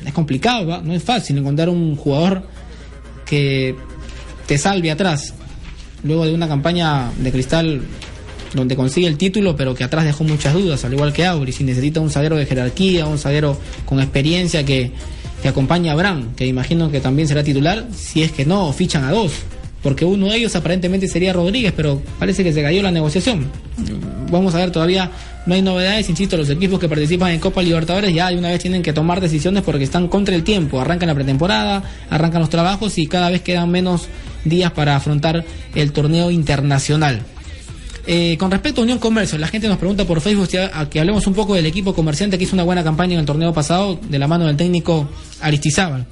Es 0.06 0.14
complicado, 0.14 0.68
¿va? 0.68 0.82
no 0.82 0.94
es 0.94 1.04
fácil 1.04 1.38
encontrar 1.38 1.70
un 1.70 1.96
jugador 1.96 2.48
que 3.26 3.76
te 4.48 4.58
salve 4.58 4.92
atrás. 4.92 5.34
Luego 6.04 6.26
de 6.26 6.34
una 6.34 6.48
campaña 6.48 7.12
de 7.18 7.32
Cristal 7.32 7.82
donde 8.54 8.76
consigue 8.76 9.08
el 9.08 9.18
título, 9.18 9.56
pero 9.56 9.76
que 9.76 9.84
atrás 9.84 10.06
dejó 10.06 10.24
muchas 10.24 10.54
dudas, 10.54 10.84
al 10.84 10.94
igual 10.94 11.14
que 11.14 11.26
Auri. 11.26 11.52
Si 11.52 11.64
necesita 11.64 12.00
un 12.00 12.10
zaguero 12.10 12.36
de 12.36 12.46
jerarquía, 12.46 13.06
un 13.06 13.18
zaguero 13.18 13.58
con 13.86 14.00
experiencia 14.00 14.66
que, 14.66 14.92
que 15.42 15.48
acompañe 15.48 15.90
a 15.90 15.96
Bran, 15.96 16.36
que 16.36 16.46
imagino 16.46 16.92
que 16.92 17.00
también 17.00 17.28
será 17.28 17.44
titular, 17.44 17.88
si 17.96 18.24
es 18.24 18.32
que 18.32 18.46
no, 18.46 18.72
fichan 18.74 19.04
a 19.04 19.12
dos. 19.12 19.32
Porque 19.82 20.06
uno 20.06 20.28
de 20.28 20.38
ellos 20.38 20.56
aparentemente 20.56 21.08
sería 21.08 21.34
Rodríguez, 21.34 21.74
pero 21.76 22.02
parece 22.20 22.44
que 22.44 22.54
se 22.54 22.62
cayó 22.62 22.84
la 22.84 22.92
negociación. 22.92 23.48
Vamos 24.30 24.54
a 24.54 24.60
ver, 24.60 24.72
todavía 24.72 25.10
no 25.48 25.56
hay 25.56 25.64
novedades. 25.64 26.08
Insisto, 26.08 26.38
los 26.38 26.50
equipos 26.52 26.80
que 26.80 26.88
participan 26.88 27.32
en 27.32 27.40
Copa 27.40 27.64
Libertadores 27.64 28.14
ya 28.14 28.30
de 28.30 28.38
una 28.38 28.50
vez 28.50 28.62
tienen 28.62 28.84
que 28.84 28.94
tomar 28.94 29.20
decisiones 29.22 29.64
porque 29.64 29.84
están 29.84 30.08
contra 30.08 30.36
el 30.36 30.44
tiempo. 30.44 30.80
Arrancan 30.80 31.08
la 31.08 31.16
pretemporada, 31.16 31.84
arrancan 32.12 32.42
los 32.42 32.50
trabajos 32.52 33.00
y 33.00 33.08
cada 33.08 33.32
vez 33.32 33.42
quedan 33.42 33.72
menos 33.72 34.08
días 34.46 34.72
para 34.72 34.96
afrontar 34.96 35.44
el 35.74 35.92
torneo 35.92 36.30
internacional. 36.30 37.22
Eh, 38.08 38.36
con 38.40 38.50
respecto 38.50 38.82
a 38.82 38.84
Unión 38.84 38.98
Comercio, 38.98 39.38
la 39.38 39.48
gente 39.48 39.68
nos 39.68 39.78
pregunta 39.78 40.06
por 40.06 40.22
Facebook 40.22 40.48
si 40.48 40.58
a, 40.58 40.90
que 40.90 41.00
hablemos 41.00 41.28
un 41.28 41.34
poco 41.34 41.54
del 41.54 41.66
equipo 41.68 41.94
comerciante 41.94 42.38
que 42.38 42.46
hizo 42.46 42.56
una 42.56 42.64
buena 42.64 42.84
campaña 42.84 43.14
en 43.14 43.20
el 43.20 43.26
torneo 43.26 43.54
pasado 43.54 44.00
de 44.10 44.18
la 44.18 44.28
mano 44.28 44.48
del 44.48 44.58
técnico 44.58 45.08
Aristizábal. 45.40 46.08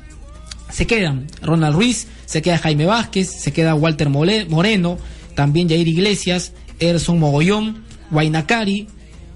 Se 0.72 0.86
quedan 0.86 1.26
Ronald 1.42 1.76
Ruiz, 1.76 2.08
se 2.26 2.44
queda 2.44 2.60
Jaime 2.60 2.86
Vázquez, 2.86 3.28
se 3.42 3.52
queda 3.52 3.74
Walter 3.74 4.10
Moreno, 4.10 4.98
también 5.34 5.68
Jair 5.68 5.88
Iglesias, 5.88 6.54
Erson 6.80 7.20
Mogollón, 7.20 7.84
Guainacari, 8.12 8.88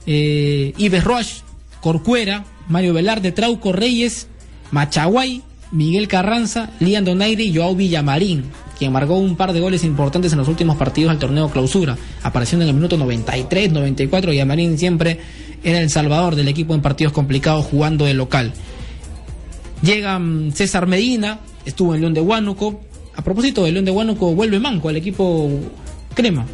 eh, 0.05 0.73
Ives 0.77 1.03
Roach, 1.03 1.27
Corcuera, 1.81 2.45
Mario 2.67 2.93
Velarde, 2.93 3.31
Trauco 3.31 3.73
Reyes, 3.73 4.27
Machaguay, 4.71 5.41
Miguel 5.71 6.07
Carranza, 6.07 6.69
Lian 6.79 7.03
Donaire 7.03 7.43
y 7.43 7.55
Joao 7.55 7.75
Villamarín, 7.75 8.43
quien 8.77 8.91
marcó 8.91 9.15
un 9.17 9.35
par 9.35 9.53
de 9.53 9.59
goles 9.59 9.83
importantes 9.83 10.31
en 10.31 10.39
los 10.39 10.47
últimos 10.47 10.77
partidos 10.77 11.11
del 11.11 11.19
torneo 11.19 11.49
clausura, 11.49 11.97
apareciendo 12.23 12.63
en 12.63 12.69
el 12.69 12.75
minuto 12.75 12.97
93, 12.97 13.71
94, 13.71 14.31
Villamarín 14.31 14.77
siempre 14.77 15.19
era 15.63 15.79
el 15.79 15.89
salvador 15.89 16.35
del 16.35 16.47
equipo 16.47 16.73
en 16.73 16.81
partidos 16.81 17.13
complicados 17.13 17.65
jugando 17.65 18.05
de 18.05 18.13
local. 18.13 18.53
Llega 19.81 20.17
mm, 20.17 20.51
César 20.51 20.87
Medina, 20.87 21.39
estuvo 21.65 21.93
en 21.93 22.01
León 22.01 22.13
de 22.13 22.21
Huánuco. 22.21 22.81
A 23.15 23.21
propósito 23.21 23.63
de 23.63 23.71
León 23.71 23.85
de 23.85 23.91
Huánuco, 23.91 24.33
vuelve 24.33 24.59
Manco 24.59 24.89
al 24.89 24.95
equipo 24.95 25.49
Crema. 26.13 26.45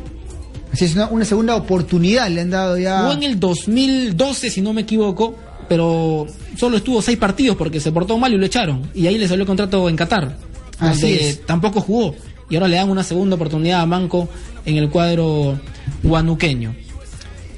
Así 0.71 0.85
es 0.85 0.95
una, 0.95 1.07
una 1.07 1.25
segunda 1.25 1.55
oportunidad 1.55 2.29
le 2.29 2.41
han 2.41 2.49
dado 2.49 2.77
ya. 2.77 3.01
Jugó 3.01 3.13
en 3.13 3.23
el 3.23 3.39
2012, 3.39 4.49
si 4.49 4.61
no 4.61 4.73
me 4.73 4.81
equivoco, 4.81 5.35
pero 5.67 6.27
solo 6.57 6.77
estuvo 6.77 7.01
seis 7.01 7.17
partidos 7.17 7.55
porque 7.55 7.79
se 7.79 7.91
portó 7.91 8.17
mal 8.17 8.33
y 8.33 8.37
lo 8.37 8.45
echaron. 8.45 8.89
Y 8.93 9.07
ahí 9.07 9.17
le 9.17 9.27
salió 9.27 9.43
el 9.43 9.47
contrato 9.47 9.89
en 9.89 9.95
Qatar, 9.95 10.35
Así 10.79 11.13
es. 11.13 11.45
tampoco 11.45 11.81
jugó. 11.81 12.15
Y 12.49 12.55
ahora 12.55 12.67
le 12.67 12.77
dan 12.77 12.89
una 12.89 13.03
segunda 13.03 13.35
oportunidad 13.35 13.81
a 13.81 13.85
Manco 13.85 14.27
en 14.65 14.77
el 14.77 14.89
cuadro 14.89 15.59
guanuqueño. 16.03 16.75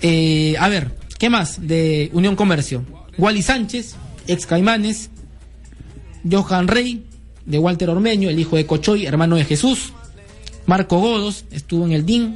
Eh, 0.02 0.56
a 0.60 0.68
ver, 0.70 0.92
¿qué 1.18 1.30
más 1.30 1.66
de 1.66 2.10
Unión 2.14 2.36
Comercio? 2.36 2.84
Wally 3.18 3.42
Sánchez, 3.42 3.96
ex 4.28 4.46
Caimanes, 4.46 5.10
Johan 6.30 6.68
Rey, 6.68 7.06
de 7.46 7.58
Walter 7.60 7.90
Ormeño, 7.90 8.30
el 8.30 8.40
hijo 8.40 8.56
de 8.56 8.66
Cochoy, 8.66 9.06
hermano 9.06 9.36
de 9.36 9.46
Jesús, 9.46 9.94
Marco 10.66 11.00
Godos, 11.00 11.46
estuvo 11.52 11.86
en 11.86 11.92
el 11.94 12.06
DIN, 12.06 12.36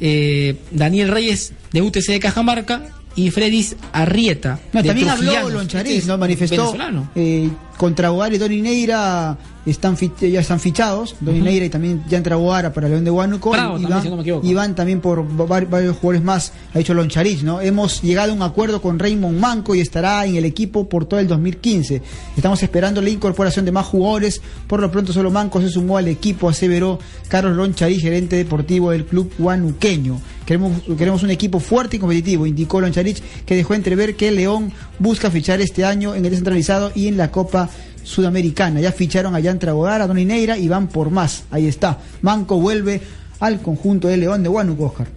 eh, 0.00 0.56
Daniel 0.70 1.08
Reyes 1.08 1.52
de 1.72 1.82
UTC 1.82 2.06
de 2.12 2.20
Cajamarca 2.20 2.86
y 3.16 3.30
Fredis 3.30 3.76
Arrieta. 3.92 4.60
No, 4.72 4.82
de 4.82 4.88
también 4.88 5.08
habló 5.08 5.22
Trujillanos. 5.30 5.52
Lonchariz, 5.52 5.88
Este 5.92 5.98
es 6.02 6.06
¿no? 6.06 6.18
Manifestó 6.18 6.56
Venezolano. 6.56 7.10
eh, 7.14 7.48
contra 7.78 8.10
Bogar 8.10 8.34
y 8.34 8.38
Doni 8.38 8.60
Neira 8.60 9.38
están 9.64 9.96
ya 10.20 10.40
están 10.40 10.60
fichados, 10.60 11.14
Doni 11.20 11.40
Neira 11.40 11.66
y 11.66 11.68
también 11.68 12.02
ya 12.08 12.16
entra 12.16 12.36
Boara 12.36 12.72
para 12.72 12.88
León 12.88 13.04
de 13.04 13.10
Huánuco 13.10 13.50
Bravo 13.50 13.78
y, 13.78 13.82
también, 13.82 13.90
van, 13.90 14.02
si 14.02 14.08
no 14.08 14.16
me 14.16 14.22
equivoco. 14.22 14.46
y 14.46 14.54
van 14.54 14.74
también 14.74 15.00
por 15.00 15.20
va- 15.22 15.60
varios 15.60 15.96
jugadores 15.96 16.22
más, 16.22 16.52
ha 16.74 16.78
dicho 16.78 16.94
Lonchariz, 16.94 17.42
¿no? 17.42 17.60
Hemos 17.60 18.00
llegado 18.02 18.32
a 18.32 18.34
un 18.34 18.42
acuerdo 18.42 18.80
con 18.80 18.98
Raymond 18.98 19.38
Manco 19.38 19.74
y 19.74 19.80
estará 19.80 20.24
en 20.26 20.36
el 20.36 20.44
equipo 20.46 20.88
por 20.88 21.04
todo 21.04 21.20
el 21.20 21.28
2015. 21.28 22.00
Estamos 22.36 22.62
esperando 22.62 23.02
la 23.02 23.10
incorporación 23.10 23.64
de 23.66 23.72
más 23.72 23.86
jugadores, 23.86 24.40
por 24.66 24.80
lo 24.80 24.90
pronto 24.90 25.12
solo 25.12 25.30
Manco 25.30 25.60
se 25.60 25.68
sumó 25.68 25.98
al 25.98 26.08
equipo, 26.08 26.48
aseveró 26.48 26.98
Carlos 27.28 27.54
Lonchariz, 27.56 28.00
gerente 28.00 28.36
deportivo 28.36 28.90
del 28.90 29.04
club 29.04 29.30
huanuqueño. 29.38 30.18
Queremos, 30.46 30.80
queremos 30.96 31.22
un 31.22 31.30
equipo 31.30 31.60
fuerte 31.60 31.96
y 31.96 31.98
competitivo, 31.98 32.46
indicó 32.46 32.80
Loncharich, 32.80 33.20
que 33.44 33.54
dejó 33.54 33.74
entrever 33.74 34.16
que 34.16 34.30
León 34.30 34.72
busca 34.98 35.30
fichar 35.30 35.60
este 35.60 35.84
año 35.84 36.14
en 36.14 36.24
el 36.24 36.30
descentralizado 36.30 36.90
y 36.94 37.06
en 37.08 37.18
la 37.18 37.30
Copa 37.30 37.67
Sudamericana. 38.02 38.80
Ya 38.80 38.92
ficharon 38.92 39.34
a 39.34 39.42
Jan 39.42 39.58
Tragodar, 39.58 40.00
a 40.00 40.06
Don 40.06 40.16
Neira 40.16 40.58
y 40.58 40.68
van 40.68 40.88
por 40.88 41.10
más. 41.10 41.44
Ahí 41.50 41.66
está. 41.66 41.98
Manco 42.22 42.60
vuelve 42.60 43.00
al 43.40 43.60
conjunto 43.60 44.08
de 44.08 44.16
León 44.16 44.42
de 44.42 44.48
Huánuco, 44.48 44.84
Oscar. 44.84 45.08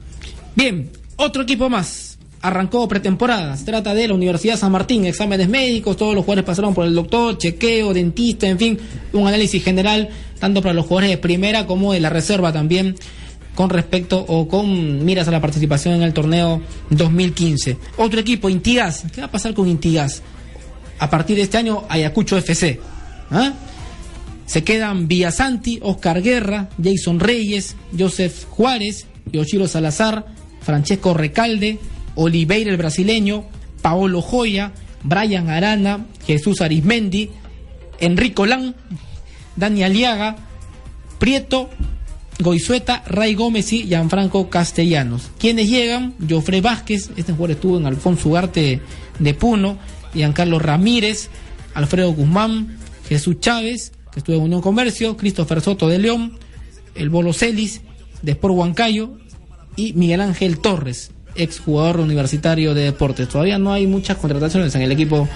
Bien, 0.55 0.89
otro 1.15 1.43
equipo 1.43 1.69
más. 1.69 2.17
Arrancó 2.41 2.87
pretemporada. 2.87 3.55
Se 3.55 3.65
trata 3.65 3.93
de 3.93 4.07
la 4.07 4.15
Universidad 4.15 4.57
San 4.57 4.71
Martín. 4.71 5.05
Exámenes 5.05 5.47
médicos, 5.47 5.95
todos 5.95 6.15
los 6.15 6.25
jugadores 6.25 6.45
pasaron 6.45 6.73
por 6.73 6.85
el 6.85 6.95
doctor, 6.95 7.37
chequeo, 7.37 7.93
dentista, 7.93 8.47
en 8.47 8.57
fin, 8.57 8.79
un 9.13 9.27
análisis 9.27 9.63
general, 9.63 10.09
tanto 10.39 10.61
para 10.61 10.73
los 10.73 10.85
jugadores 10.85 11.11
de 11.11 11.17
primera 11.17 11.67
como 11.67 11.93
de 11.93 11.99
la 11.99 12.09
reserva 12.09 12.51
también, 12.51 12.95
con 13.53 13.69
respecto 13.69 14.25
o 14.27 14.47
con 14.47 15.05
miras 15.05 15.27
a 15.27 15.31
la 15.31 15.39
participación 15.39 15.95
en 15.95 16.01
el 16.01 16.13
torneo 16.13 16.61
2015. 16.89 17.77
Otro 17.97 18.19
equipo, 18.19 18.49
Intigas. 18.49 19.05
¿Qué 19.13 19.21
va 19.21 19.27
a 19.27 19.31
pasar 19.31 19.53
con 19.53 19.67
Intigas? 19.67 20.23
A 21.01 21.09
partir 21.09 21.35
de 21.35 21.41
este 21.41 21.57
año, 21.57 21.83
Ayacucho 21.89 22.37
FC. 22.37 22.79
¿Ah? 23.31 23.53
Se 24.45 24.63
quedan 24.63 25.07
Villasanti, 25.07 25.79
Oscar 25.81 26.21
Guerra, 26.21 26.69
Jason 26.81 27.19
Reyes, 27.19 27.75
Joseph 27.97 28.45
Juárez, 28.51 29.07
Yoshiro 29.33 29.67
Salazar, 29.67 30.27
Francesco 30.61 31.15
Recalde, 31.15 31.79
Oliveira 32.13 32.69
el 32.69 32.77
brasileño, 32.77 33.45
Paolo 33.81 34.21
Joya, 34.21 34.73
Brian 35.01 35.49
Arana, 35.49 36.05
Jesús 36.27 36.61
Arismendi, 36.61 37.31
Enrico 37.99 38.45
Lan, 38.45 38.75
Dani 39.55 39.83
Aliaga, 39.83 40.35
Prieto, 41.17 41.71
Goizueta, 42.39 43.01
Ray 43.07 43.33
Gómez 43.33 43.73
y 43.73 43.87
Gianfranco 43.87 44.51
Castellanos. 44.51 45.31
Quienes 45.39 45.67
llegan, 45.67 46.13
Jofre 46.29 46.61
Vázquez, 46.61 47.09
este 47.15 47.31
jugador 47.31 47.51
estuvo 47.51 47.77
en 47.79 47.87
Alfonso 47.87 48.29
Ugarte 48.29 48.81
de 49.17 49.33
Puno, 49.33 49.79
Giancarlo 50.13 50.59
Ramírez, 50.59 51.29
Alfredo 51.73 52.11
Guzmán, 52.13 52.77
Jesús 53.07 53.39
Chávez, 53.39 53.93
que 54.11 54.19
estuvo 54.19 54.35
en 54.35 54.43
Unión 54.43 54.61
Comercio, 54.61 55.17
Christopher 55.17 55.61
Soto 55.61 55.87
de 55.87 55.99
León, 55.99 56.37
el 56.95 57.09
Bolo 57.09 57.33
Celis, 57.33 57.81
de 58.21 58.33
Sport 58.33 58.55
Huancayo, 58.55 59.17
y 59.75 59.93
Miguel 59.93 60.21
Ángel 60.21 60.59
Torres, 60.59 61.11
ex 61.35 61.59
jugador 61.59 61.99
universitario 61.99 62.73
de 62.73 62.83
deportes. 62.83 63.29
Todavía 63.29 63.57
no 63.57 63.71
hay 63.73 63.87
muchas 63.87 64.17
contrataciones 64.17 64.75
en 64.75 64.81
el 64.81 64.91
equipo 64.91 65.27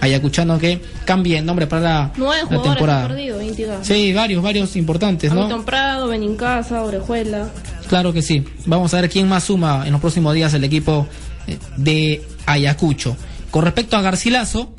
ayacuchano 0.00 0.58
que 0.58 0.80
cambie 1.04 1.38
el 1.38 1.46
nombre 1.46 1.66
para 1.66 1.82
la, 1.82 2.12
Nueve 2.16 2.42
la 2.42 2.46
jugadores 2.46 2.72
temporada. 2.72 3.08
perdido. 3.08 3.40
Sí, 3.82 4.12
varios, 4.12 4.42
varios 4.42 4.76
importantes, 4.76 5.32
¿no? 5.32 5.42
Hamilton 5.42 5.64
Prado, 5.64 6.08
Benincasa, 6.08 6.82
Orejuela. 6.82 7.48
Claro 7.88 8.12
que 8.12 8.22
sí. 8.22 8.44
Vamos 8.66 8.92
a 8.94 9.00
ver 9.00 9.10
quién 9.10 9.28
más 9.28 9.44
suma 9.44 9.84
en 9.86 9.92
los 9.92 10.00
próximos 10.00 10.34
días 10.34 10.52
el 10.54 10.64
equipo 10.64 11.06
eh, 11.46 11.58
de 11.76 12.22
Ayacucho. 12.46 13.16
Con 13.54 13.62
respecto 13.62 13.96
a 13.96 14.02
Garcilaso, 14.02 14.74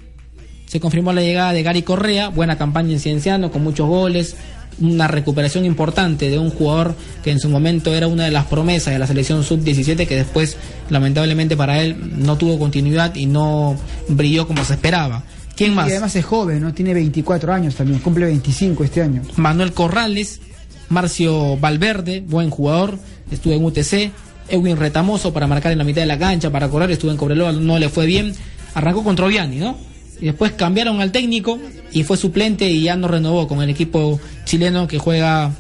se 0.66 0.82
confirmó 0.82 1.14
la 1.14 1.22
llegada 1.22 1.54
de 1.54 1.64
Gary 1.64 1.82
Correa, 1.82 2.28
buena 2.28 2.58
campaña 2.58 2.92
en 2.92 3.00
Cienciano, 3.00 3.50
con 3.50 3.64
muchos 3.64 3.88
goles, 3.88 4.36
una 4.82 5.08
recuperación 5.08 5.64
importante 5.64 6.30
de 6.30 6.38
un 6.38 6.50
jugador 6.50 6.94
que 7.24 7.32
en 7.32 7.40
su 7.40 7.48
momento 7.48 7.94
era 7.96 8.08
una 8.08 8.26
de 8.26 8.32
las 8.32 8.48
promesas 8.48 8.92
de 8.92 9.00
la 9.00 9.08
selección 9.08 9.46
sub-17 9.46 10.06
que 10.06 10.18
después 10.18 10.58
lamentablemente 10.90 11.56
para 11.56 11.82
él 11.82 11.96
no 12.18 12.38
tuvo 12.38 12.60
continuidad 12.60 13.16
y 13.16 13.28
no 13.28 13.78
brilló 14.10 14.46
como 14.46 14.66
se 14.66 14.74
esperaba. 14.74 15.24
¿Quién 15.56 15.74
más? 15.74 15.88
Y 15.88 15.92
además 15.92 16.14
es 16.18 16.26
joven, 16.26 16.60
¿no? 16.60 16.74
Tiene 16.74 16.94
24 16.94 17.54
años 17.54 17.76
también, 17.76 18.00
cumple 18.02 18.26
25 18.26 18.84
este 18.84 19.02
año. 19.02 19.22
Manuel 19.38 19.72
Corrales, 19.72 20.42
Marcio 20.90 21.56
Valverde, 21.56 22.20
buen 22.28 22.50
jugador, 22.50 23.00
estuvo 23.32 23.54
en 23.54 23.64
UTC, 23.64 24.12
Edwin 24.50 24.76
Retamoso 24.76 25.32
para 25.32 25.48
marcar 25.48 25.72
en 25.72 25.78
la 25.78 25.86
mitad 25.86 26.02
de 26.02 26.08
la 26.08 26.20
cancha, 26.20 26.52
para 26.52 26.68
correr, 26.68 26.92
estuvo 26.92 27.12
en 27.12 27.16
Cobreloa, 27.16 27.54
no 27.54 27.80
le 27.80 27.88
fue 27.88 28.06
bien, 28.06 28.36
arrancó 28.76 29.04
con 29.04 29.16
Troviani, 29.16 29.56
¿no? 29.56 29.76
Y 30.22 30.26
después 30.26 30.52
cambiaron 30.52 31.02
al 31.02 31.12
técnico 31.12 31.60
y 31.92 32.04
fue 32.04 32.18
suplente 32.18 32.70
y 32.70 32.84
ya 32.84 32.96
no 32.96 33.08
renovó 33.08 33.48
con 33.48 33.62
el 33.62 33.70
equipo 33.70 34.20
chileno 34.46 34.88
que 34.88 35.00
juega 35.00 35.52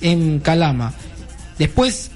en 0.00 0.40
Calama. 0.40 0.92
Después, 1.58 2.10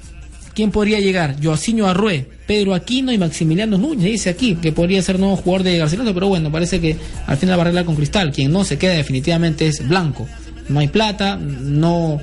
¿quién 0.53 0.71
podría 0.71 0.99
llegar? 0.99 1.35
Joacinho 1.41 1.87
Arrué, 1.87 2.29
Pedro 2.45 2.73
Aquino 2.73 3.11
y 3.11 3.17
Maximiliano 3.17 3.77
Núñez, 3.77 4.03
dice 4.03 4.29
aquí, 4.29 4.55
que 4.55 4.71
podría 4.71 5.01
ser 5.01 5.19
nuevo 5.19 5.35
jugador 5.35 5.63
de 5.63 5.77
Garcilaso, 5.77 6.13
pero 6.13 6.27
bueno, 6.27 6.51
parece 6.51 6.79
que 6.79 6.95
al 7.25 7.37
final 7.37 7.57
va 7.57 7.61
a 7.61 7.65
arreglar 7.65 7.85
con 7.85 7.95
Cristal. 7.95 8.31
Quien 8.31 8.51
no 8.51 8.63
se 8.63 8.77
queda 8.77 8.93
definitivamente 8.93 9.67
es 9.67 9.87
Blanco. 9.87 10.27
No 10.69 10.79
hay 10.79 10.87
plata, 10.87 11.37
no 11.37 12.19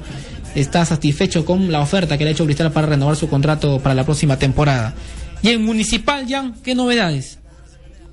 está 0.55 0.85
satisfecho 0.85 1.45
con 1.45 1.71
la 1.71 1.81
oferta 1.81 2.17
que 2.17 2.25
le 2.25 2.31
ha 2.31 2.33
hecho 2.33 2.45
Cristal 2.45 2.73
para 2.73 2.87
renovar 2.87 3.17
su 3.17 3.29
contrato 3.29 3.81
para 3.81 3.95
la 3.95 4.05
próxima 4.05 4.39
temporada. 4.39 4.95
Y 5.43 5.51
en 5.51 5.65
Municipal, 5.65 6.27
Jan, 6.29 6.55
¿qué 6.63 6.75
novedades? 6.75 7.38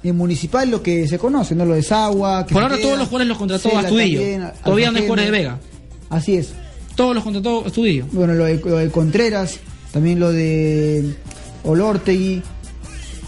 En 0.06 0.16
Municipal 0.18 0.70
lo 0.70 0.82
que 0.84 1.08
se 1.08 1.18
conoce, 1.18 1.56
¿no? 1.56 1.66
Lo 1.66 1.74
de 1.74 1.82
Sagua. 1.84 2.46
Por 2.46 2.62
ahora 2.62 2.76
queda, 2.76 2.86
todos 2.86 3.00
los 3.00 3.08
jugadores 3.08 3.28
los 3.30 3.38
contrató 3.38 3.70
Cela 3.70 3.80
Astudillo. 3.82 4.20
también, 4.20 4.52
Todavía 4.64 4.92
no 4.92 4.98
hay 4.98 5.04
jugadores 5.04 5.26
de 5.26 5.32
Vega. 5.32 5.60
Así 6.10 6.36
es. 6.36 6.54
Todos 6.96 7.16
los 7.16 7.24
contrató 7.24 7.66
Astudillo. 7.66 8.06
Bueno, 8.12 8.34
lo 8.36 8.46
de, 8.46 8.58
lo 8.64 8.78
de 8.78 8.90
Contreras, 8.90 9.60
también 9.92 10.20
lo 10.20 10.32
de 10.32 11.16
Olortegui, 11.64 12.42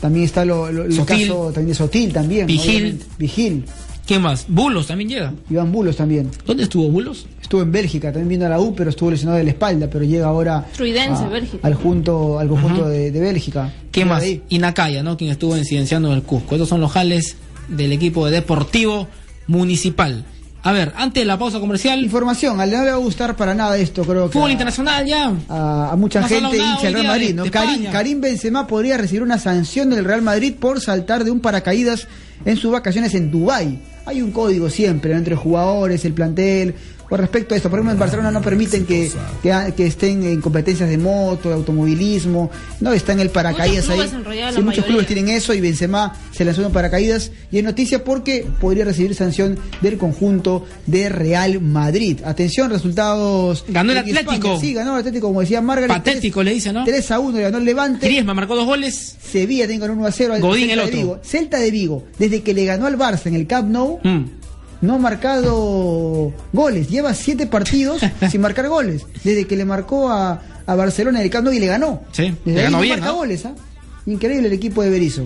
también 0.02 0.26
está 0.26 0.46
lo, 0.46 0.72
lo- 0.72 0.84
el 0.86 0.94
Sotil. 0.94 1.28
caso 1.28 1.46
también 1.46 1.68
de 1.70 1.74
Sotil 1.76 2.14
también. 2.14 2.46
Vigil. 2.48 2.70
obviamente. 2.76 3.06
Vigil. 3.18 3.66
¿Quién 4.06 4.22
más? 4.22 4.46
Bulos 4.48 4.88
también 4.88 5.10
llega. 5.10 5.34
Iván 5.50 5.72
Bulos 5.72 5.98
también. 5.98 6.30
¿Dónde 6.46 6.64
estuvo 6.64 6.90
Bulos? 6.90 7.26
Estuvo 7.48 7.62
en 7.62 7.72
Bélgica, 7.72 8.10
también 8.12 8.28
viendo 8.28 8.46
a 8.46 8.50
la 8.50 8.60
U, 8.60 8.76
pero 8.76 8.90
estuvo 8.90 9.10
lesionado 9.10 9.38
de 9.38 9.46
la 9.46 9.52
espalda, 9.52 9.88
pero 9.90 10.04
llega 10.04 10.28
ahora 10.28 10.66
Truidense, 10.76 11.24
a- 11.24 11.30
Bélgica. 11.30 11.66
al 11.66 11.76
junto, 11.76 12.38
al 12.40 12.50
conjunto 12.50 12.90
de, 12.90 13.10
de 13.10 13.20
Bélgica. 13.22 13.72
¿Quién 13.90 14.08
Llega 14.08 14.16
más? 14.16 14.24
ahí. 14.24 14.42
Y 14.50 14.60
Nakaya, 14.60 15.02
¿no? 15.02 15.16
Quien 15.16 15.32
estuvo 15.32 15.56
incidenciando 15.56 16.10
en 16.10 16.16
el 16.16 16.24
Cusco. 16.24 16.56
Estos 16.56 16.68
son 16.68 16.82
los 16.82 16.92
jales 16.92 17.38
del 17.70 17.94
equipo 17.94 18.26
de 18.26 18.34
Deportivo 18.34 19.08
Municipal. 19.48 20.26
A 20.64 20.74
ver, 20.74 20.92
antes 20.98 21.22
de 21.22 21.26
la 21.26 21.40
pausa 21.40 21.62
comercial, 21.62 22.04
Información, 22.04 22.60
a 22.60 22.66
él 22.66 22.72
no 22.72 22.84
le 22.84 22.90
va 22.90 22.96
a 22.96 23.00
gustar 23.00 23.38
para 23.38 23.54
nada 23.56 23.78
esto, 23.78 24.04
creo 24.04 24.26
que. 24.28 24.34
fútbol 24.34 24.50
a- 24.50 24.52
internacional 24.52 25.06
ya. 25.06 25.32
a, 25.48 25.92
a 25.92 25.96
mucha 25.96 26.22
gente 26.28 26.58
hincha 26.58 26.88
del 26.88 26.96
hoy 26.98 27.02
Real 27.04 27.08
Madrid. 27.08 27.28
de- 27.30 27.34
¿no? 27.34 27.44
de 27.46 27.52
Karim. 27.52 27.92
Karim 27.92 28.20
Benzema 28.20 28.68
podría 28.68 28.98
recibir 28.98 29.24
una 29.24 29.40
sanción 29.40 29.90
del 29.92 30.04
Real 30.04 30.22
Madrid 30.22 30.54
por 30.60 30.82
saltar 30.82 31.24
de 31.24 31.32
un 31.32 31.40
paracaídas 31.40 32.10
en 32.44 32.58
sus 32.58 32.74
vacaciones 32.74 33.14
en 33.16 33.32
Dubái. 33.32 33.80
Hay 34.06 34.22
un 34.22 34.32
código 34.32 34.70
siempre 34.70 35.12
¿no? 35.14 35.18
entre 35.20 35.36
jugadores, 35.36 36.04
el 36.06 36.14
plantel. 36.14 36.76
Con 37.10 37.20
respecto 37.20 37.54
a 37.54 37.58
esto, 37.58 37.70
por 37.70 37.80
ejemplo, 37.80 37.94
en 37.94 38.00
Barcelona 38.00 38.32
no 38.32 38.42
permiten 38.42 38.86
que, 38.86 39.10
que, 39.42 39.74
que 39.78 39.88
estén 39.88 40.24
en 40.24 40.42
competencias 40.42 40.90
de 40.90 40.98
moto, 40.98 41.50
de 41.50 41.56
automovilismo. 41.56 42.52
No, 42.82 42.92
está 42.92 43.14
en 43.14 43.22
el 43.22 43.30
paracaídas 43.30 43.88
ahí. 43.90 44.00
Sí, 44.02 44.16
muchos 44.18 44.64
mayoría. 44.64 44.84
clubes 44.84 45.08
tienen 45.08 45.30
eso 45.30 45.54
y 45.54 45.62
Benzema 45.62 46.14
se 46.32 46.44
lanzó 46.44 46.66
en 46.66 46.72
paracaídas. 46.74 47.32
Y 47.52 47.60
es 47.60 47.64
noticia 47.64 48.04
porque 48.04 48.46
podría 48.60 48.84
recibir 48.86 49.16
sanción 49.16 49.58
del 49.82 49.98
conjunto 49.98 50.66
de 50.86 51.10
Real 51.10 51.62
Madrid. 51.62 52.20
Atención, 52.26 52.70
resultados. 52.70 53.64
Ganó 53.70 53.92
el 53.94 54.00
en 54.00 54.08
España. 54.10 54.22
Atlético. 54.38 54.60
Sí, 54.60 54.74
ganó 54.74 54.94
el 54.94 55.00
Atlético, 55.00 55.28
como 55.28 55.42
decía 55.42 55.62
Margaret. 55.62 55.90
Patético, 55.90 56.44
le 56.44 56.54
dice, 56.54 56.74
¿no? 56.74 56.84
3 56.84 57.12
a 57.12 57.20
1 57.20 57.38
le 57.38 57.44
ganó 57.44 57.58
el 57.58 57.66
Levante. 57.66 58.06
Griezmann 58.08 58.36
marcó 58.36 58.56
dos 58.56 58.66
goles. 58.66 59.16
Sevilla 59.22 59.66
tiene 59.66 59.80
que 59.80 59.88
ganar 59.88 59.98
1 59.98 60.08
a 60.08 60.12
0 60.12 60.34
al 60.34 60.42
Godín 60.42 60.68
Celta 60.68 60.74
el 60.74 60.80
de 60.80 60.86
otro. 60.86 60.98
Vigo. 60.98 61.20
Celta 61.24 61.60
de 61.60 61.72
Vigo, 61.72 62.04
desde 62.20 62.42
que 62.44 62.54
le 62.54 62.66
ganó 62.66 62.86
al 62.86 62.98
Barça 62.98 63.28
en 63.28 63.36
el 63.36 63.48
Camp 63.48 63.70
Nou, 63.70 64.00
Mm. 64.04 64.26
No 64.82 64.96
ha 64.96 64.98
marcado 64.98 66.32
goles. 66.54 66.90
Lleva 66.90 67.14
7 67.14 67.48
partidos 67.48 68.02
sin 68.32 68.42
marcar 68.42 68.68
goles. 68.70 69.06
Desde 69.24 69.46
que 69.48 69.56
le 69.56 69.66
marcó 69.66 70.10
a, 70.10 70.42
a 70.66 70.76
Barcelona 70.76 71.22
el 71.22 71.30
Camp 71.30 71.48
y 71.52 71.60
le 71.60 71.68
ganó. 71.68 72.02
Sí, 72.12 72.34
Desde 72.46 72.52
le 72.54 72.58
ahí 72.60 72.64
ganó 72.66 72.78
no 72.78 72.84
bien, 72.84 73.00
marca 73.00 73.12
¿no? 73.12 73.18
goles, 73.18 73.46
¿ah? 73.46 73.54
Increíble 74.06 74.48
el 74.48 74.54
equipo 74.54 74.84
de 74.84 74.90
Berizzo. 74.90 75.26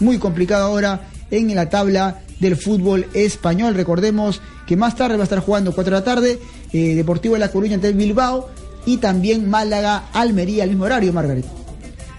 Muy 0.00 0.18
complicado 0.18 0.66
ahora 0.66 1.08
en 1.30 1.54
la 1.54 1.68
tabla 1.70 2.20
del 2.40 2.56
fútbol 2.56 3.06
español. 3.14 3.74
Recordemos 3.74 4.40
que 4.66 4.76
más 4.76 4.96
tarde 4.96 5.16
va 5.16 5.22
a 5.22 5.24
estar 5.24 5.40
jugando 5.40 5.72
4 5.74 5.94
de 5.94 6.00
la 6.00 6.04
tarde 6.04 6.38
eh, 6.72 6.94
Deportivo 6.94 7.34
de 7.34 7.40
La 7.40 7.50
Coruña 7.50 7.74
ante 7.76 7.88
el 7.88 7.94
Bilbao 7.94 8.50
y 8.86 8.98
también 8.98 9.48
Málaga 9.48 10.04
Almería 10.12 10.64
al 10.64 10.70
mismo 10.70 10.84
horario, 10.84 11.12
Margaret. 11.12 11.44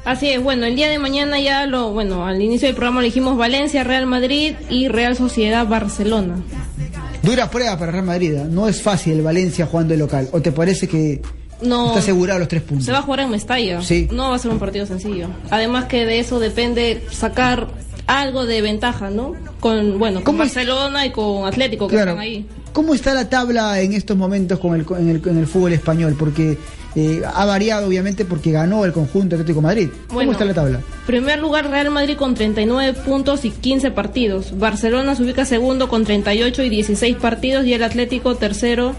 Así 0.05 0.29
es, 0.29 0.41
bueno, 0.41 0.65
el 0.67 0.75
día 0.75 0.87
de 0.87 0.99
mañana 0.99 1.39
ya 1.39 1.65
lo, 1.65 1.91
bueno, 1.91 2.25
al 2.27 2.39
inicio 2.41 2.67
del 2.67 2.75
programa 2.75 3.01
le 3.01 3.07
dijimos 3.07 3.37
Valencia, 3.37 3.83
Real 3.83 4.05
Madrid 4.05 4.53
y 4.69 4.87
Real 4.87 5.15
Sociedad 5.17 5.65
Barcelona. 5.67 6.35
Dura 7.23 7.49
prueba 7.49 7.77
para 7.79 7.91
Real 7.91 8.05
Madrid. 8.05 8.33
¿eh? 8.35 8.45
No 8.49 8.67
es 8.67 8.81
fácil 8.83 9.13
el 9.13 9.21
Valencia 9.23 9.65
jugando 9.65 9.93
de 9.93 9.97
local. 9.97 10.29
¿O 10.31 10.41
te 10.41 10.51
parece 10.51 10.87
que 10.87 11.21
No. 11.63 11.87
está 11.87 11.99
asegurado 11.99 12.37
los 12.39 12.47
tres 12.47 12.61
puntos? 12.61 12.85
Se 12.85 12.91
va 12.91 12.99
a 12.99 13.01
jugar 13.01 13.21
en 13.21 13.31
Mestalla. 13.31 13.81
Sí. 13.81 14.07
No 14.11 14.29
va 14.29 14.35
a 14.35 14.39
ser 14.39 14.51
un 14.51 14.59
partido 14.59 14.85
sencillo. 14.85 15.29
Además 15.49 15.85
que 15.85 16.05
de 16.05 16.19
eso 16.19 16.39
depende 16.39 17.03
sacar 17.11 17.67
algo 18.05 18.45
de 18.45 18.61
ventaja, 18.61 19.09
¿no? 19.09 19.33
Con, 19.59 19.97
bueno, 19.97 20.23
con. 20.23 20.37
Barcelona 20.37 21.07
y 21.07 21.11
con 21.11 21.47
Atlético 21.47 21.87
que 21.87 21.95
Claro. 21.95 22.11
están 22.11 22.21
ahí. 22.23 22.45
¿Cómo 22.73 22.93
está 22.93 23.15
la 23.15 23.27
tabla 23.27 23.81
en 23.81 23.93
estos 23.93 24.15
momentos 24.15 24.59
con 24.59 24.75
el, 24.75 24.85
en, 24.99 25.09
el, 25.09 25.21
en 25.27 25.37
el 25.39 25.47
fútbol 25.47 25.73
español? 25.73 26.15
Porque 26.19 26.59
eh, 26.95 27.21
ha 27.25 27.45
variado, 27.45 27.87
obviamente, 27.87 28.25
porque 28.25 28.51
ganó 28.51 28.85
el 28.85 28.93
conjunto 28.93 29.35
Atlético 29.35 29.61
Madrid. 29.61 29.89
¿Cómo 30.07 30.15
Bueno. 30.19 30.31
está 30.31 30.45
la 30.45 30.53
tabla? 30.53 30.81
Primer 31.05 31.39
lugar 31.39 31.69
Real 31.69 31.91
Madrid 31.91 32.15
con 32.17 32.35
39 32.35 32.93
puntos 33.05 33.43
y 33.45 33.51
15 33.51 33.91
partidos. 33.91 34.57
Barcelona 34.57 35.15
se 35.15 35.23
ubica 35.23 35.45
segundo 35.45 35.89
con 35.89 36.05
38 36.05 36.63
y 36.63 36.69
16 36.69 37.15
partidos 37.17 37.65
y 37.65 37.73
el 37.73 37.83
Atlético 37.83 38.35
tercero 38.35 38.93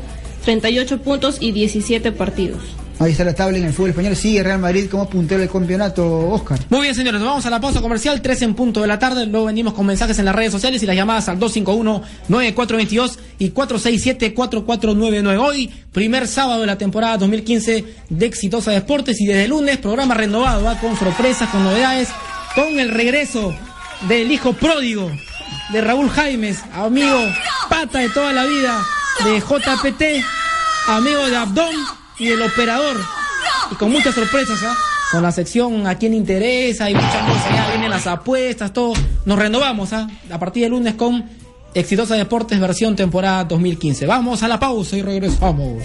38 0.45 0.99
puntos 1.03 1.39
y 1.41 1.53
17 1.53 2.13
partidos. 2.13 2.61
Ahí 2.99 3.13
está 3.13 3.25
la 3.25 3.35
tabla 3.35 3.59
en 3.59 3.65
el 3.65 3.75
fútbol 3.75 3.91
español. 3.91 4.17
Sigue 4.17 4.43
Real 4.43 4.59
Madrid 4.59 4.89
como 4.91 5.07
puntero 5.09 5.41
del 5.41 5.51
campeonato, 5.51 6.31
Oscar. 6.31 6.59
Muy 6.71 6.81
bien, 6.81 6.95
señores, 6.95 7.21
vamos 7.21 7.45
a 7.45 7.51
la 7.51 7.61
pausa 7.61 7.83
comercial, 7.83 8.23
3 8.23 8.43
en 8.43 8.55
punto 8.55 8.81
de 8.81 8.87
la 8.87 8.99
tarde. 8.99 9.27
Luego 9.27 9.47
venimos 9.47 9.75
con 9.75 9.85
mensajes 9.85 10.19
en 10.19 10.25
las 10.25 10.35
redes 10.35 10.51
sociales 10.53 10.83
y 10.83 10.87
las 10.87 10.97
llamadas 10.97 11.29
al 11.29 11.39
251-9422 11.39 13.19
y 13.39 13.51
467-4499. 13.51 15.39
Hoy, 15.39 15.71
primer 15.93 16.27
sábado 16.27 16.63
de 16.63 16.67
la 16.67 16.79
temporada 16.79 17.19
2015 17.19 17.85
de 18.09 18.27
Exitosa 18.27 18.71
Deportes 18.71 19.21
y 19.21 19.27
desde 19.27 19.47
lunes, 19.47 19.77
programa 19.77 20.15
renovado, 20.15 20.65
¿va? 20.65 20.81
con 20.81 20.97
sorpresas, 20.97 21.51
con 21.51 21.65
novedades, 21.65 22.09
con 22.55 22.81
el 22.81 22.91
regreso 22.91 23.55
del 24.09 24.33
hijo 24.33 24.55
pródigo 24.55 25.11
de 25.71 25.81
Raúl 25.83 26.09
Jaimes, 26.09 26.63
amigo 26.73 27.19
pata 27.69 27.99
de 27.99 28.09
toda 28.09 28.33
la 28.33 28.47
vida 28.47 28.83
de 29.25 29.41
JPT, 29.41 30.03
amigo 30.89 31.27
de 31.27 31.37
Abdón 31.37 31.75
y 32.19 32.27
del 32.27 32.43
operador. 32.43 32.97
Y 33.71 33.75
con 33.77 33.91
muchas 33.91 34.15
sorpresas, 34.15 34.63
¿ah? 34.63 34.77
Con 35.13 35.23
la 35.23 35.33
sección 35.33 35.87
a 35.87 35.97
quién 35.97 36.15
interesa 36.15 36.91
y 36.91 36.95
muchas 36.95 37.25
cosas. 37.29 37.55
Ya 37.55 37.69
vienen 37.71 37.91
las 37.91 38.07
apuestas, 38.07 38.73
todo. 38.73 38.95
Nos 39.25 39.39
renovamos, 39.39 39.93
¿ah? 39.93 40.09
A 40.31 40.39
partir 40.39 40.63
del 40.63 40.73
lunes 40.73 40.95
con 40.95 41.29
Exitosa 41.75 42.15
Deportes 42.15 42.59
versión 42.59 42.97
temporada 42.97 43.45
2015. 43.45 44.07
Vamos 44.07 44.43
a 44.43 44.49
la 44.49 44.59
pausa 44.59 44.97
y 44.97 45.03
regresamos. 45.03 45.83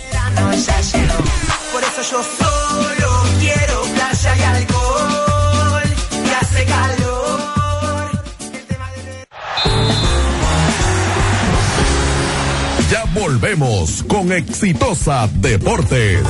Volvemos 13.13 14.03
con 14.03 14.31
Exitosa 14.31 15.27
Deportes. 15.27 16.23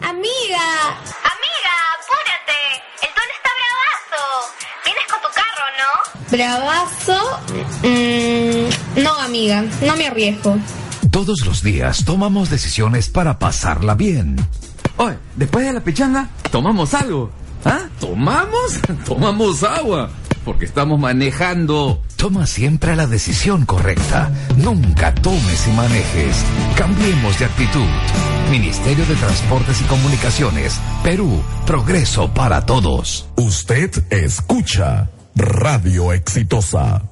Amiga, 0.00 0.66
amiga, 1.24 1.74
apúrate. 1.94 2.58
El 3.02 3.10
don 3.14 3.28
está 3.36 3.50
bravazo. 3.58 4.24
Vienes 4.84 5.06
con 5.10 5.20
tu 5.20 5.28
carro, 5.34 5.66
¿no? 5.78 5.90
Bravazo. 6.30 7.20
Mm, 7.82 9.02
no, 9.02 9.14
amiga, 9.20 9.64
no 9.82 9.96
me 9.96 10.06
arriesgo. 10.06 10.56
Todos 11.10 11.44
los 11.44 11.62
días 11.62 12.04
tomamos 12.04 12.50
decisiones 12.50 13.08
para 13.08 13.38
pasarla 13.38 13.94
bien. 13.94 14.36
Oye, 14.96 15.16
después 15.36 15.66
de 15.66 15.72
la 15.72 15.80
pichanga, 15.80 16.28
tomamos 16.50 16.94
algo. 16.94 17.30
¿Ah? 17.64 17.88
¿Tomamos? 18.00 18.80
Tomamos 19.04 19.62
agua. 19.64 20.10
Porque 20.44 20.64
estamos 20.64 20.98
manejando. 20.98 22.02
Toma 22.18 22.46
siempre 22.48 22.96
la 22.96 23.06
decisión 23.06 23.64
correcta. 23.64 24.28
Nunca 24.56 25.14
tomes 25.14 25.68
y 25.68 25.70
manejes. 25.70 26.44
Cambiemos 26.76 27.38
de 27.38 27.44
actitud. 27.44 27.86
Ministerio 28.50 29.06
de 29.06 29.14
Transportes 29.14 29.80
y 29.80 29.84
Comunicaciones. 29.84 30.80
Perú. 31.04 31.40
Progreso 31.64 32.28
para 32.34 32.66
todos. 32.66 33.28
Usted 33.36 33.92
escucha 34.10 35.08
Radio 35.36 36.12
Exitosa. 36.12 37.02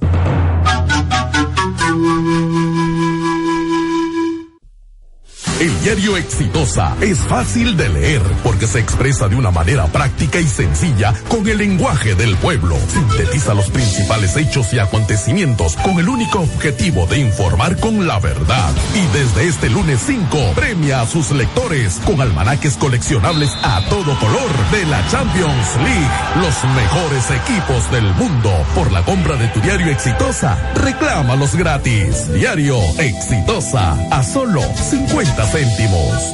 El 5.59 5.81
diario 5.81 6.17
Exitosa 6.17 6.95
es 7.01 7.17
fácil 7.17 7.75
de 7.77 7.89
leer 7.89 8.21
porque 8.43 8.67
se 8.67 8.77
expresa 8.77 9.27
de 9.27 9.35
una 9.35 9.49
manera 9.49 9.87
práctica 9.87 10.39
y 10.39 10.47
sencilla 10.47 11.15
con 11.29 11.47
el 11.47 11.57
lenguaje 11.57 12.13
del 12.13 12.35
pueblo. 12.37 12.77
Sintetiza 12.87 13.55
los 13.55 13.71
principales 13.71 14.37
hechos 14.37 14.71
y 14.73 14.77
acontecimientos 14.77 15.75
con 15.77 15.97
el 15.97 16.09
único 16.09 16.41
objetivo 16.41 17.07
de 17.07 17.17
informar 17.17 17.75
con 17.79 18.05
la 18.05 18.19
verdad. 18.19 18.69
Y 18.93 19.17
desde 19.17 19.47
este 19.47 19.71
lunes 19.71 19.99
5 20.05 20.53
premia 20.53 21.01
a 21.01 21.07
sus 21.07 21.31
lectores 21.31 21.99
con 22.05 22.21
almanaques 22.21 22.77
coleccionables 22.77 23.49
a 23.63 23.83
todo 23.89 24.15
color 24.19 24.51
de 24.71 24.85
la 24.85 25.07
Champions 25.09 25.75
League. 25.77 26.11
Los 26.35 26.63
mejores 26.75 27.31
equipos 27.31 27.91
del 27.91 28.05
mundo. 28.13 28.53
Por 28.75 28.91
la 28.91 29.03
compra 29.03 29.35
de 29.37 29.47
tu 29.47 29.59
diario 29.61 29.87
Exitosa, 29.87 30.55
reclámalos 30.75 31.55
gratis. 31.55 32.31
Diario 32.31 32.77
Exitosa 32.99 33.97
a 34.11 34.21
solo 34.21 34.61
50 34.61 35.46
céntimos. 35.51 36.33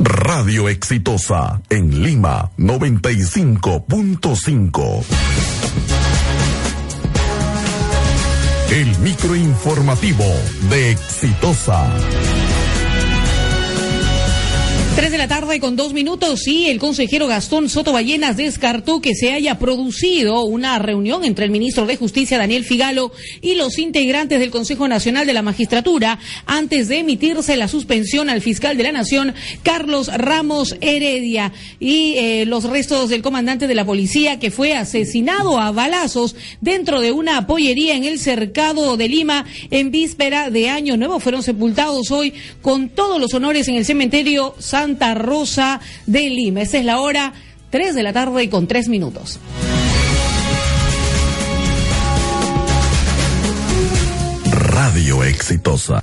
Radio 0.00 0.68
Exitosa 0.68 1.60
en 1.70 2.02
Lima 2.02 2.50
95.5. 2.56 5.04
El 8.70 8.98
microinformativo 9.00 10.24
de 10.70 10.92
Exitosa. 10.92 11.90
Tres 14.94 15.10
de 15.10 15.16
la 15.16 15.26
tarde 15.26 15.58
con 15.58 15.74
dos 15.74 15.94
minutos 15.94 16.46
y 16.46 16.66
el 16.66 16.78
consejero 16.78 17.26
Gastón 17.26 17.70
Soto 17.70 17.94
Ballenas 17.94 18.36
descartó 18.36 19.00
que 19.00 19.14
se 19.14 19.32
haya 19.32 19.58
producido 19.58 20.44
una 20.44 20.78
reunión 20.78 21.24
entre 21.24 21.46
el 21.46 21.50
ministro 21.50 21.86
de 21.86 21.96
Justicia 21.96 22.36
Daniel 22.36 22.62
Figalo 22.62 23.10
y 23.40 23.54
los 23.54 23.78
integrantes 23.78 24.38
del 24.38 24.50
Consejo 24.50 24.88
Nacional 24.88 25.26
de 25.26 25.32
la 25.32 25.40
Magistratura 25.40 26.18
antes 26.44 26.88
de 26.88 26.98
emitirse 26.98 27.56
la 27.56 27.68
suspensión 27.68 28.28
al 28.28 28.42
fiscal 28.42 28.76
de 28.76 28.82
la 28.82 28.92
Nación 28.92 29.32
Carlos 29.62 30.08
Ramos 30.14 30.76
Heredia. 30.82 31.52
Y 31.80 32.14
eh, 32.18 32.44
los 32.44 32.64
restos 32.64 33.08
del 33.08 33.22
comandante 33.22 33.66
de 33.66 33.74
la 33.74 33.86
policía 33.86 34.38
que 34.38 34.50
fue 34.50 34.74
asesinado 34.74 35.58
a 35.58 35.72
balazos 35.72 36.36
dentro 36.60 37.00
de 37.00 37.12
una 37.12 37.46
pollería 37.46 37.96
en 37.96 38.04
el 38.04 38.18
cercado 38.18 38.98
de 38.98 39.08
Lima 39.08 39.46
en 39.70 39.90
víspera 39.90 40.50
de 40.50 40.68
Año 40.68 40.98
Nuevo. 40.98 41.18
Fueron 41.18 41.42
sepultados 41.42 42.10
hoy 42.10 42.34
con 42.60 42.90
todos 42.90 43.18
los 43.18 43.32
honores 43.32 43.68
en 43.68 43.76
el 43.76 43.86
cementerio 43.86 44.54
Santa 44.82 45.14
Rosa 45.14 45.78
de 46.06 46.28
Lima. 46.28 46.62
Esa 46.62 46.78
es 46.78 46.84
la 46.84 46.98
hora, 46.98 47.32
3 47.70 47.94
de 47.94 48.02
la 48.02 48.12
tarde 48.12 48.42
y 48.42 48.48
con 48.48 48.66
3 48.66 48.88
minutos. 48.88 49.38
Radio 54.50 55.22
Exitosa. 55.22 56.02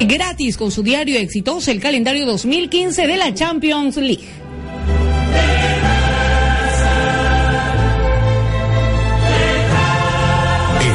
Gratis 0.00 0.58
con 0.58 0.70
su 0.70 0.82
diario 0.82 1.18
exitoso 1.18 1.70
el 1.70 1.80
calendario 1.80 2.26
2015 2.26 3.06
de 3.06 3.16
la 3.16 3.32
Champions 3.32 3.96
League. 3.96 4.28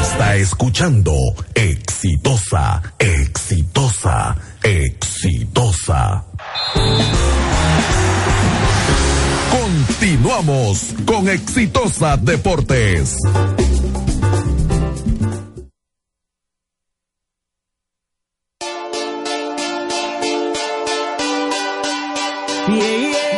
Está 0.03 0.35
escuchando 0.35 1.15
Exitosa, 2.03 2.81
Exitosa, 2.99 4.35
Exitosa. 4.61 6.25
Continuamos 9.49 10.93
con 11.05 11.29
Exitosa 11.29 12.17
Deportes. 12.17 13.15
Yeah, 22.67 22.97
yeah. 22.97 23.33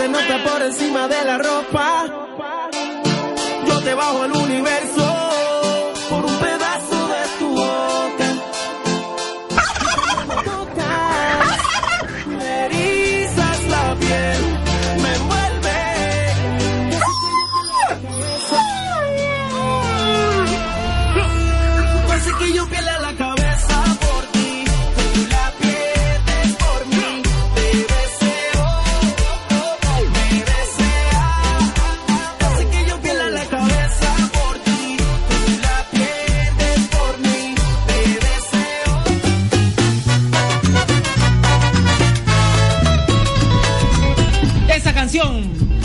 Te 0.00 0.08
nota 0.08 0.42
por 0.44 0.62
encima 0.62 1.08
de 1.08 1.24
la 1.26 1.36
ropa. 1.36 2.06
Yo 3.66 3.80
te 3.82 3.92
bajo 3.92 4.24
el 4.24 4.32
universo 4.32 5.09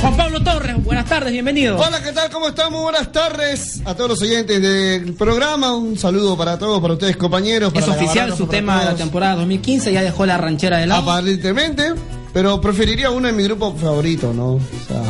Juan 0.01 0.17
Pablo 0.17 0.41
Torres, 0.43 0.83
buenas 0.83 1.05
tardes, 1.05 1.31
bienvenido. 1.31 1.77
Hola, 1.79 2.01
¿qué 2.03 2.11
tal? 2.11 2.29
¿Cómo 2.29 2.49
están? 2.49 2.71
Muy 2.71 2.81
buenas 2.81 3.11
tardes 3.11 3.81
a 3.85 3.95
todos 3.95 4.11
los 4.11 4.21
oyentes 4.21 4.61
del 4.61 5.13
programa. 5.13 5.73
Un 5.75 5.97
saludo 5.97 6.37
para 6.37 6.59
todos, 6.59 6.79
para 6.81 6.93
ustedes, 6.93 7.17
compañeros. 7.17 7.71
Es 7.73 7.81
para 7.81 7.95
la 7.97 8.03
oficial 8.03 8.37
su 8.37 8.45
tema 8.45 8.79
de 8.79 8.85
la 8.85 8.95
temporada 8.95 9.35
2015, 9.35 9.91
ya 9.91 10.03
dejó 10.03 10.25
la 10.25 10.37
ranchera 10.37 10.77
de 10.77 10.85
lado. 10.87 11.01
Aparentemente, 11.01 11.93
pero 12.33 12.61
preferiría 12.61 13.09
uno 13.09 13.27
de 13.27 13.33
mi 13.33 13.43
grupo 13.43 13.73
favorito, 13.75 14.31
¿no? 14.31 14.53
O 14.53 14.59
sea, 14.87 15.01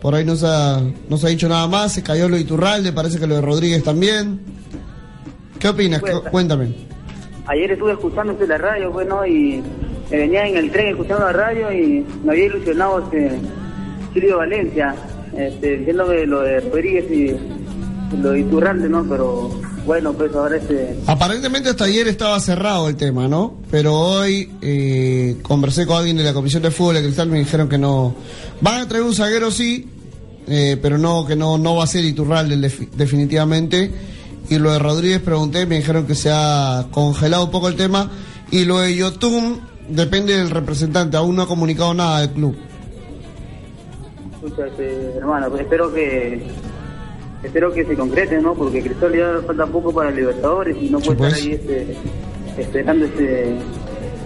Por 0.00 0.14
ahí 0.14 0.24
no 0.24 0.36
se 0.36 0.46
ha, 0.46 0.80
no 1.08 1.16
se 1.18 1.26
ha 1.26 1.30
dicho 1.30 1.48
nada 1.48 1.66
más. 1.68 1.92
Se 1.92 2.02
cayó 2.02 2.28
lo 2.28 2.36
de 2.36 2.42
Iturralde, 2.42 2.92
parece 2.92 3.18
que 3.18 3.26
lo 3.26 3.34
de 3.34 3.40
Rodríguez 3.42 3.82
también. 3.82 4.40
¿Qué 5.58 5.68
opinas? 5.68 6.00
Pues, 6.00 6.14
Cu- 6.14 6.30
Cuéntame. 6.30 6.74
Ayer 7.46 7.72
estuve 7.72 7.92
escuchando 7.92 8.36
la 8.46 8.58
radio, 8.58 8.90
bueno, 8.92 9.26
y 9.26 9.62
me 10.10 10.16
venía 10.18 10.46
en 10.46 10.56
el 10.56 10.70
tren 10.70 10.88
escuchando 10.88 11.24
la 11.26 11.32
radio 11.32 11.72
y 11.72 12.04
me 12.24 12.32
había 12.32 12.46
ilusionado 12.46 13.00
este 13.04 13.38
Silvio 14.14 14.36
Valencia, 14.38 14.94
este, 15.36 15.78
diciendo 15.78 16.08
que 16.08 16.26
lo 16.26 16.40
de 16.42 16.60
Rodríguez 16.60 17.10
y 17.10 17.36
lo 18.16 18.30
de 18.30 18.40
Iturralde, 18.40 18.88
¿no? 18.88 19.04
Pero 19.08 19.50
bueno, 19.84 20.12
pues 20.12 20.34
ahora 20.34 20.56
este... 20.56 20.98
Aparentemente 21.06 21.68
hasta 21.70 21.84
ayer 21.84 22.08
estaba 22.08 22.38
cerrado 22.40 22.88
el 22.88 22.96
tema, 22.96 23.28
¿no? 23.28 23.54
Pero 23.70 23.94
hoy 23.98 24.50
eh, 24.62 25.36
conversé 25.42 25.86
con 25.86 25.96
alguien 25.98 26.16
de 26.16 26.24
la 26.24 26.32
Comisión 26.32 26.62
de 26.62 26.70
Fútbol 26.70 26.94
de 26.96 27.02
Cristal, 27.02 27.28
me 27.28 27.38
dijeron 27.38 27.68
que 27.68 27.78
no... 27.78 28.14
Van 28.60 28.80
a 28.82 28.88
traer 28.88 29.04
un 29.04 29.14
zaguero, 29.14 29.50
sí, 29.50 29.86
eh, 30.46 30.78
pero 30.80 30.98
no 30.98 31.26
que 31.26 31.36
no, 31.36 31.58
no 31.58 31.76
va 31.76 31.84
a 31.84 31.86
ser 31.86 32.04
Iturralde 32.04 32.56
defi- 32.56 32.88
definitivamente. 32.90 33.90
Y 34.50 34.58
lo 34.58 34.72
de 34.72 34.78
Rodríguez 34.78 35.20
pregunté, 35.20 35.66
me 35.66 35.76
dijeron 35.76 36.06
que 36.06 36.14
se 36.14 36.30
ha 36.32 36.86
congelado 36.90 37.44
un 37.44 37.50
poco 37.50 37.68
el 37.68 37.76
tema. 37.76 38.10
Y 38.50 38.64
lo 38.64 38.78
de 38.78 38.96
Yotun 38.96 39.60
depende 39.90 40.36
del 40.36 40.50
representante, 40.50 41.16
aún 41.18 41.36
no 41.36 41.42
ha 41.42 41.46
comunicado 41.46 41.92
nada 41.92 42.20
del 42.20 42.30
club. 42.30 42.56
Escucha, 44.34 44.66
este, 44.66 45.16
hermano, 45.18 45.50
pues 45.50 45.62
espero 45.62 45.92
que 45.92 46.46
espero 47.42 47.72
que 47.72 47.84
se 47.84 47.94
concrete, 47.94 48.40
¿no? 48.40 48.54
Porque 48.54 48.82
Cristal 48.82 49.16
ya 49.16 49.40
falta 49.46 49.66
poco 49.66 49.92
para 49.92 50.10
Libertadores 50.10 50.76
y 50.80 50.90
no 50.90 50.98
puede 51.00 51.18
pues. 51.18 51.32
estar 51.34 51.46
ahí 51.46 51.54
este, 51.54 51.96
esperando 52.58 53.04
este, 53.04 53.56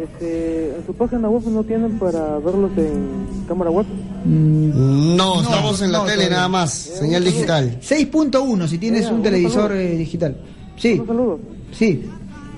Este, 0.00 0.76
en 0.76 0.86
su 0.86 0.94
página 0.94 1.28
web 1.28 1.42
no 1.46 1.62
tienen 1.64 1.98
para 1.98 2.38
verlos 2.38 2.70
en 2.76 3.26
cámara 3.46 3.70
web. 3.70 3.84
Mm, 4.24 5.16
No, 5.16 5.42
estamos 5.42 5.82
en 5.82 5.92
la 5.92 5.98
no, 5.98 6.04
tele 6.04 6.16
todavía. 6.16 6.36
nada 6.36 6.48
más. 6.48 6.72
Señal 6.72 7.24
digital. 7.24 7.78
6.1 7.82 8.66
si 8.68 8.78
tienes 8.78 9.06
Ya, 9.06 9.12
un 9.12 9.22
televisor 9.22 9.72
eh, 9.72 9.96
digital. 9.96 10.36
Sí, 10.76 10.94
Unos 10.94 11.06
saludos. 11.08 11.40
sí. 11.72 12.08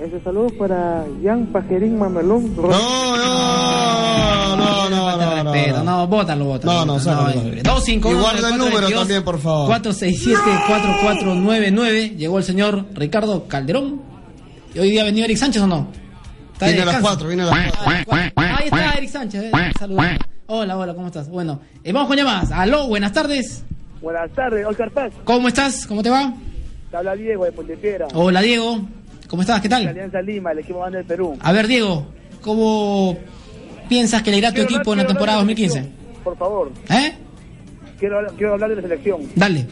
Este 0.03 0.19
saludo 0.21 0.49
para 0.57 1.05
Jan 1.23 1.45
Pajerín 1.47 1.97
Mamelón. 1.97 2.53
No, 2.57 2.63
no, 2.67 4.57
no, 4.57 4.89
no, 4.89 5.17
no, 5.17 5.43
no. 5.43 5.53
Respeto, 5.53 5.83
no, 5.83 6.07
bótalo, 6.07 6.45
bótalo. 6.45 6.73
No, 6.73 6.85
no, 6.85 6.99
sácalo, 6.99 7.27
sácalo. 7.33 7.63
251 7.63 8.17
Y 8.17 8.21
guarda 8.21 8.49
el 8.49 8.57
número 8.57 8.89
también, 8.89 9.23
por 9.23 9.39
favor. 9.39 9.69
467-4499. 9.81 12.17
Llegó 12.17 12.37
el 12.37 12.43
señor 12.43 12.85
Ricardo 12.93 13.47
Calderón. 13.47 14.01
¿Y 14.73 14.79
hoy 14.79 14.89
día 14.91 15.03
ha 15.03 15.05
venido 15.05 15.23
Eric 15.25 15.37
Sánchez 15.37 15.61
o 15.61 15.67
no? 15.67 15.87
Está 16.53 16.65
Viene 16.65 16.81
a 16.81 16.85
las 16.85 16.95
descanso. 16.95 17.17
4, 17.19 17.27
viene 17.29 17.43
a 17.43 17.45
las 17.45 17.71
4. 17.83 18.13
Ahí 18.35 18.65
está 18.65 18.91
Eric 18.97 19.09
Sánchez. 19.09 19.43
eh, 19.43 19.51
saludos. 19.79 20.03
Hola, 20.47 20.77
hola, 20.77 20.93
¿cómo 20.93 21.07
estás? 21.07 21.29
Bueno, 21.29 21.61
eh, 21.83 21.93
vamos 21.93 22.09
con 22.09 22.17
llamadas. 22.17 22.51
Aló, 22.51 22.87
buenas 22.87 23.13
tardes. 23.13 23.63
Buenas 24.01 24.29
tardes, 24.31 24.65
Oscar 24.65 24.91
Paz. 24.91 25.13
¿Cómo 25.23 25.47
estás? 25.47 25.87
¿Cómo 25.87 26.03
te 26.03 26.09
va? 26.09 26.33
Te 26.91 26.97
habla 26.97 27.15
Diego 27.15 27.45
de 27.45 27.53
Pontepiedra. 27.53 28.07
Hola, 28.13 28.41
Diego. 28.41 28.81
¿Cómo 29.33 29.41
estás? 29.41 29.61
¿Qué 29.61 29.67
tal? 29.69 29.87
Alianza 29.87 30.21
Lima, 30.21 30.51
el 30.51 30.59
equipo 30.59 30.81
grande 30.81 30.99
del 30.99 31.07
Perú. 31.07 31.35
A 31.41 31.51
ver, 31.51 31.65
Diego, 31.65 32.05
¿cómo 32.41 33.17
piensas 33.89 34.21
que 34.21 34.29
le 34.29 34.37
irá 34.37 34.49
a 34.49 34.51
tu 34.51 34.57
Quiero 34.57 34.75
equipo 34.75 34.93
en 34.93 34.99
la 34.99 35.07
temporada 35.07 35.39
quiero 35.39 35.41
hablar 35.41 35.55
de 35.57 35.63
2015? 35.63 35.79
la 35.79 35.83
selección, 35.85 36.23
Por 36.23 36.37
favor, 36.37 36.71
¿Eh? 36.91 37.13
quiero, 37.97 38.17
hablar- 38.19 38.33
quiero 38.37 38.53
hablar 38.53 38.69
de 38.69 38.75
la 38.75 38.81
selección. 38.83 39.21
Dale. 39.35 39.65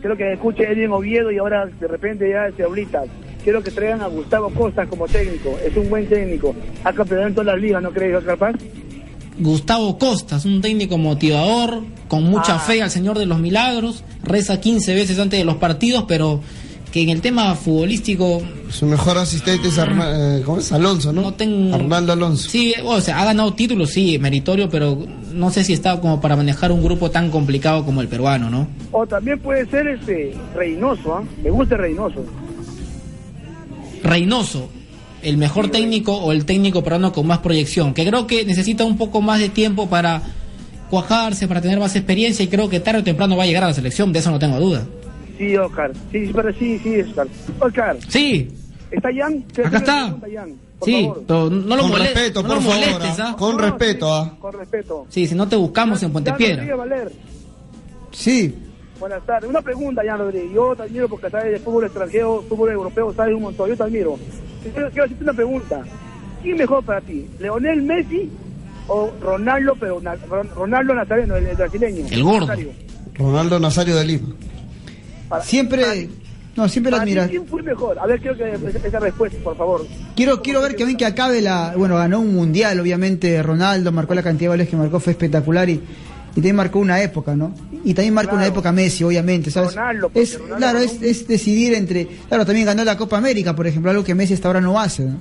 Quiero 0.00 0.16
que 0.16 0.32
escuche 0.34 0.62
Edwin 0.70 0.92
Oviedo 0.92 1.32
y 1.32 1.38
ahora 1.38 1.66
de 1.66 1.88
repente 1.88 2.30
ya 2.30 2.56
se 2.56 2.62
ahorita. 2.62 3.02
Quiero 3.42 3.64
que 3.64 3.72
traigan 3.72 4.00
a 4.00 4.06
Gustavo 4.06 4.48
Costa 4.50 4.86
como 4.86 5.08
técnico. 5.08 5.58
Es 5.66 5.76
un 5.76 5.90
buen 5.90 6.06
técnico. 6.08 6.54
Ha 6.84 6.92
campeonado 6.92 7.26
en 7.26 7.34
todas 7.34 7.46
las 7.54 7.60
ligas, 7.60 7.82
¿no 7.82 7.90
crees, 7.90 8.14
Oscar 8.14 8.38
Paz? 8.38 8.54
Gustavo 9.40 9.98
Costas, 9.98 10.44
un 10.44 10.60
técnico 10.60 10.98
motivador, 10.98 11.82
con 12.06 12.22
mucha 12.22 12.54
Ah. 12.54 12.58
fe 12.60 12.80
al 12.80 12.92
Señor 12.92 13.18
de 13.18 13.26
los 13.26 13.40
Milagros, 13.40 14.04
reza 14.22 14.60
15 14.60 14.94
veces 14.94 15.18
antes 15.18 15.40
de 15.40 15.44
los 15.44 15.56
partidos, 15.56 16.04
pero 16.06 16.40
que 16.92 17.00
en 17.02 17.08
el 17.08 17.20
tema 17.22 17.54
futbolístico 17.54 18.42
Su 18.70 18.84
mejor 18.86 19.16
asistente 19.18 19.68
es, 19.68 19.78
Arma- 19.78 20.12
eh, 20.38 20.42
¿cómo 20.44 20.58
es? 20.58 20.70
Alonso, 20.72 21.12
¿no? 21.12 21.22
no 21.22 21.34
tengo... 21.34 21.74
Arnaldo 21.74 22.12
Alonso. 22.12 22.48
Sí, 22.50 22.74
o 22.84 23.00
sea, 23.00 23.20
ha 23.20 23.24
ganado 23.24 23.54
títulos, 23.54 23.90
sí, 23.90 24.18
meritorio, 24.18 24.68
pero 24.68 24.98
no 25.32 25.50
sé 25.50 25.64
si 25.64 25.72
está 25.72 25.98
como 26.00 26.20
para 26.20 26.36
manejar 26.36 26.70
un 26.70 26.84
grupo 26.84 27.10
tan 27.10 27.30
complicado 27.30 27.84
como 27.84 28.02
el 28.02 28.08
peruano, 28.08 28.50
¿no? 28.50 28.68
O 28.92 29.06
también 29.06 29.38
puede 29.40 29.64
ser 29.66 29.86
este 29.88 30.34
Reynoso, 30.54 31.14
¿ah? 31.16 31.24
Me 31.42 31.50
gusta 31.50 31.76
Reynoso. 31.78 32.24
Reynoso, 34.02 34.68
el 35.22 35.36
mejor 35.38 35.70
técnico 35.70 36.14
o 36.16 36.32
el 36.32 36.44
técnico 36.44 36.82
peruano 36.82 37.12
con 37.12 37.26
más 37.26 37.38
proyección, 37.38 37.94
que 37.94 38.06
creo 38.06 38.26
que 38.26 38.44
necesita 38.44 38.84
un 38.84 38.96
poco 38.98 39.20
más 39.22 39.38
de 39.40 39.48
tiempo 39.48 39.88
para 39.88 40.22
cuajarse, 40.90 41.48
para 41.48 41.60
tener 41.62 41.78
más 41.78 41.96
experiencia 41.96 42.44
y 42.44 42.48
creo 42.48 42.68
que 42.68 42.80
tarde 42.80 43.00
o 43.00 43.04
temprano 43.04 43.36
va 43.36 43.44
a 43.44 43.46
llegar 43.46 43.64
a 43.64 43.68
la 43.68 43.74
selección, 43.74 44.12
de 44.12 44.18
eso 44.18 44.30
no 44.30 44.38
tengo 44.38 44.58
duda. 44.60 44.84
Sí, 45.42 45.56
Oscar. 45.56 45.90
Sí, 46.12 46.26
sí, 46.26 46.32
pero 46.32 46.52
sí, 46.54 46.78
sí, 46.78 47.00
Oscar. 47.00 47.26
Oscar, 47.58 47.96
Sí, 48.08 48.48
¿está 48.92 49.08
Jan? 49.12 49.42
¿Qué- 49.52 49.62
Acá 49.66 49.78
está. 49.78 50.02
pregunta, 50.04 50.26
Jan? 50.32 50.52
Por 50.78 50.88
sí, 50.88 51.02
favor. 51.02 51.22
no 51.50 51.76
lo 51.76 51.82
Con 51.82 51.90
molestes, 51.90 52.14
respeto, 52.16 52.42
no 52.42 52.48
por 52.48 52.56
lo 52.56 52.62
favor. 52.62 52.76
molestes, 52.78 53.18
ah. 53.20 53.28
¿ah? 53.32 53.36
Con 53.36 53.52
No, 53.56 53.58
respeto, 53.62 54.06
sí, 54.06 54.28
¿ah? 54.30 54.36
Con 54.40 54.52
respeto. 54.52 55.06
Sí, 55.08 55.26
si 55.26 55.34
no 55.34 55.48
te 55.48 55.56
buscamos 55.56 56.02
en 56.02 56.12
Puente 56.12 56.32
Piedra. 56.34 56.56
Rodríguez 56.64 56.78
Valer. 56.78 57.12
Sí. 58.12 58.54
Buenas 59.00 59.24
tardes. 59.26 59.50
Una 59.50 59.62
pregunta, 59.62 60.02
Jan 60.06 60.18
Rodríguez. 60.18 60.52
Yo 60.54 60.76
te 60.76 60.82
admiro 60.84 61.08
porque 61.08 61.28
sabes 61.30 61.52
de 61.52 61.58
fútbol 61.58 61.84
extranjero, 61.84 62.44
fútbol 62.48 62.70
europeo, 62.70 63.12
sabes 63.14 63.34
un 63.34 63.42
montón. 63.42 63.68
Yo 63.68 63.76
te 63.76 63.82
admiro. 63.82 64.18
Quiero, 64.62 64.88
quiero 64.90 65.04
hacerte 65.06 65.24
una 65.24 65.32
pregunta. 65.32 65.82
¿Quién 66.42 66.54
es 66.54 66.60
mejor 66.60 66.84
para 66.84 67.00
ti? 67.00 67.26
¿Leonel 67.40 67.82
Messi 67.82 68.30
o 68.88 69.10
Ronaldo, 69.20 69.74
pero 69.78 70.00
na- 70.00 70.14
Ron- 70.28 70.48
Ronaldo 70.54 70.94
Nazareno, 70.94 71.34
el, 71.36 71.46
el 71.46 71.56
brasileño. 71.56 72.06
El 72.10 72.22
gordo. 72.22 72.46
Nazario. 72.46 72.70
Ronaldo 73.14 73.58
Nazario 73.60 73.96
de 73.96 74.04
Lima. 74.04 74.28
Para- 75.32 75.44
Siempre, 75.44 76.08
no, 76.56 76.68
siempre 76.68 76.90
la 76.90 76.98
para 76.98 77.06
ti, 77.06 77.12
admira. 77.12 77.28
¿Quién 77.28 77.46
fue 77.46 77.62
mejor? 77.62 77.98
A 77.98 78.06
ver, 78.06 78.20
quiero 78.20 78.36
que 78.36 78.86
esa- 78.86 79.00
respuesta, 79.00 79.38
por 79.42 79.56
favor. 79.56 79.86
Quiero, 80.14 80.42
quiero 80.42 80.60
ver 80.60 80.76
que 80.76 80.84
ven 80.84 80.96
que 80.96 81.06
acabe 81.06 81.40
la. 81.40 81.72
Bueno, 81.76 81.96
ganó 81.96 82.20
un 82.20 82.34
mundial, 82.34 82.78
obviamente. 82.80 83.42
Ronaldo 83.42 83.90
marcó 83.92 84.14
la 84.14 84.22
cantidad 84.22 84.50
de 84.50 84.56
goles 84.58 84.68
que 84.68 84.76
marcó, 84.76 85.00
fue 85.00 85.12
espectacular 85.12 85.68
y, 85.70 85.80
y 86.32 86.34
también 86.34 86.56
marcó 86.56 86.78
una 86.78 87.00
época, 87.02 87.34
¿no? 87.34 87.54
Y 87.84 87.94
también 87.94 88.12
marcó 88.14 88.34
una 88.36 88.46
época 88.46 88.70
Messi, 88.72 89.02
obviamente, 89.04 89.50
¿sabes? 89.50 89.74
Ronaldo, 89.74 90.10
es, 90.14 90.34
Ronaldo 90.38 90.56
claro, 90.58 90.78
es, 90.78 91.02
es 91.02 91.26
decidir 91.26 91.74
entre. 91.74 92.06
Claro, 92.28 92.44
también 92.44 92.66
ganó 92.66 92.84
la 92.84 92.96
Copa 92.98 93.16
América, 93.16 93.56
por 93.56 93.66
ejemplo, 93.66 93.90
algo 93.90 94.04
que 94.04 94.14
Messi 94.14 94.34
hasta 94.34 94.48
ahora 94.48 94.60
no 94.60 94.78
hace, 94.78 95.04
¿no? 95.04 95.16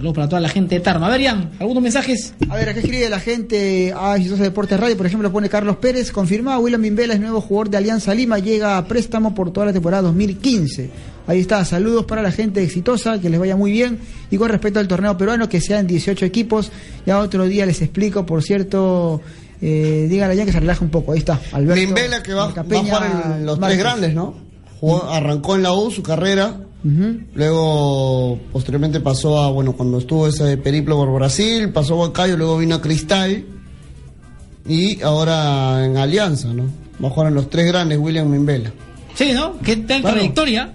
Saludos 0.00 0.14
para 0.14 0.28
toda 0.30 0.40
la 0.40 0.48
gente 0.48 0.76
de 0.76 0.80
Tarma. 0.80 1.08
A 1.08 1.10
ver, 1.10 1.20
Ian, 1.20 1.50
¿algunos 1.60 1.82
mensajes? 1.82 2.32
A 2.48 2.56
ver, 2.56 2.70
acá 2.70 2.80
escribe 2.80 3.06
la 3.10 3.20
gente 3.20 3.92
a 3.94 4.16
Exitosa 4.16 4.44
Deportes 4.44 4.80
Radio, 4.80 4.96
por 4.96 5.04
ejemplo, 5.04 5.30
pone 5.30 5.50
Carlos 5.50 5.76
Pérez, 5.76 6.10
confirmado, 6.10 6.60
William 6.60 6.80
Bimbela 6.80 7.12
es 7.12 7.20
nuevo 7.20 7.42
jugador 7.42 7.68
de 7.68 7.76
Alianza 7.76 8.14
Lima, 8.14 8.38
llega 8.38 8.78
a 8.78 8.86
préstamo 8.86 9.34
por 9.34 9.52
toda 9.52 9.66
la 9.66 9.72
temporada 9.74 10.04
2015. 10.04 10.88
Ahí 11.26 11.40
está, 11.40 11.62
saludos 11.66 12.06
para 12.06 12.22
la 12.22 12.32
gente 12.32 12.62
exitosa, 12.62 13.20
que 13.20 13.28
les 13.28 13.38
vaya 13.38 13.56
muy 13.56 13.72
bien. 13.72 13.98
Y 14.30 14.38
con 14.38 14.48
respecto 14.48 14.80
al 14.80 14.88
torneo 14.88 15.18
peruano, 15.18 15.50
que 15.50 15.60
sean 15.60 15.86
18 15.86 16.24
equipos, 16.24 16.72
ya 17.04 17.18
otro 17.18 17.44
día 17.44 17.66
les 17.66 17.82
explico, 17.82 18.24
por 18.24 18.42
cierto, 18.42 19.20
eh, 19.60 20.06
díganle 20.08 20.34
ya 20.34 20.46
que 20.46 20.52
se 20.52 20.60
relaja 20.60 20.82
un 20.82 20.90
poco, 20.90 21.12
ahí 21.12 21.18
está, 21.18 21.38
Alberto. 21.52 21.74
Bimbela 21.78 22.22
que 22.22 22.32
va, 22.32 22.46
va 22.46 22.52
a 22.62 22.64
jugar 22.64 23.36
en 23.36 23.44
los 23.44 23.60
tres 23.60 23.78
grandes, 23.78 24.14
¿no? 24.14 24.34
Jugó- 24.80 25.10
arrancó 25.10 25.56
en 25.56 25.62
la 25.62 25.74
U 25.74 25.90
su 25.90 26.02
carrera. 26.02 26.56
Luego, 27.34 28.38
posteriormente 28.52 29.00
pasó 29.00 29.38
a, 29.38 29.50
bueno, 29.50 29.72
cuando 29.74 29.98
estuvo 29.98 30.26
ese 30.26 30.56
periplo 30.56 30.96
por 30.96 31.12
Brasil, 31.12 31.70
pasó 31.70 31.94
a 31.94 31.98
Huancayo, 31.98 32.36
luego 32.36 32.58
vino 32.58 32.76
a 32.76 32.80
Cristal. 32.80 33.44
Y 34.66 35.00
ahora 35.02 35.84
en 35.84 35.96
Alianza, 35.96 36.52
¿no? 36.52 36.64
Va 37.02 37.08
a 37.08 37.10
jugar 37.10 37.28
en 37.28 37.34
los 37.34 37.48
tres 37.50 37.66
grandes, 37.66 37.98
William 37.98 38.28
Mimbela. 38.30 38.72
Sí, 39.14 39.32
¿no? 39.32 39.58
¿Qué 39.58 39.76
tal 39.76 40.00
Claro. 40.02 40.16
trayectoria? 40.16 40.72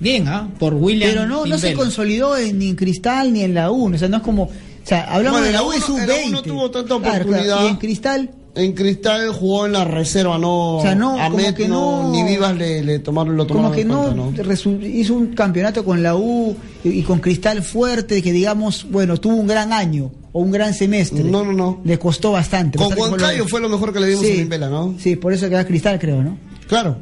Bien, 0.00 0.28
¿ah? 0.28 0.48
Por 0.58 0.74
William. 0.74 1.10
Pero 1.10 1.26
no, 1.26 1.44
no 1.46 1.58
se 1.58 1.74
consolidó 1.74 2.36
en, 2.36 2.58
ni 2.58 2.68
en 2.68 2.76
Cristal 2.76 3.32
ni 3.32 3.42
en 3.42 3.54
la 3.54 3.70
U, 3.70 3.92
o 3.92 3.98
sea, 3.98 4.08
no 4.08 4.18
es 4.18 4.22
como... 4.22 4.44
O 4.44 4.50
sea, 4.84 5.02
hablamos 5.04 5.40
Bueno, 5.40 5.46
de 5.46 5.52
la 5.52 5.62
U 5.62 5.70
la 5.70 5.76
y 5.76 5.78
U 5.80 5.82
sub 5.82 5.96
no- 5.98 6.02
en 6.02 6.08
la 6.08 6.14
U 6.28 6.30
no 6.30 6.42
tuvo 6.42 6.70
tanta 6.70 6.86
Claro, 6.88 7.02
claro, 7.02 7.22
oportunidad. 7.24 7.64
Y 7.64 7.66
en 7.68 7.76
Cristal... 7.76 8.30
En 8.54 8.72
Cristal 8.72 9.28
jugó 9.32 9.66
en 9.66 9.72
la 9.72 9.84
reserva, 9.84 10.36
no. 10.38 10.78
O 10.78 10.82
sea, 10.82 10.94
no, 10.94 11.18
a 11.20 11.26
como 11.26 11.36
Met 11.36 11.54
que 11.56 11.68
no- 11.68 12.10
Ni 12.10 12.24
Vivas 12.24 12.56
le, 12.56 12.82
le 12.82 12.98
tomaron, 12.98 13.36
lo 13.36 13.46
tomaron 13.46 13.70
como 13.70 13.74
que 13.76 13.82
en 13.82 13.88
no, 13.88 14.86
hizo 14.88 15.14
un 15.14 15.28
campeonato 15.28 15.84
con 15.84 16.02
la 16.02 16.16
U 16.16 16.56
y, 16.82 16.88
y 16.88 17.02
con 17.02 17.20
Cristal 17.20 17.62
fuerte 17.62 18.20
que 18.22 18.32
digamos 18.32 18.86
bueno 18.90 19.16
tuvo 19.18 19.36
un 19.36 19.46
gran 19.46 19.72
año 19.72 20.10
o 20.32 20.40
un 20.40 20.50
gran 20.50 20.74
semestre 20.74 21.22
No, 21.22 21.44
no, 21.44 21.52
no. 21.52 21.80
le 21.84 21.98
costó 21.98 22.32
bastante 22.32 22.78
Con 22.78 22.92
Huancayo 22.98 23.46
fue 23.46 23.60
lo 23.60 23.68
mejor 23.68 23.92
que 23.92 24.00
le 24.00 24.08
dimos 24.08 24.24
Sí. 24.26 24.32
a 24.32 24.36
Mimbela, 24.36 24.68
¿no? 24.68 24.94
sí 24.98 25.14
por 25.16 25.32
eso 25.32 25.48
queda 25.48 25.64
Cristal 25.66 25.98
creo 26.00 26.22
no 26.22 26.36
Claro. 26.66 26.96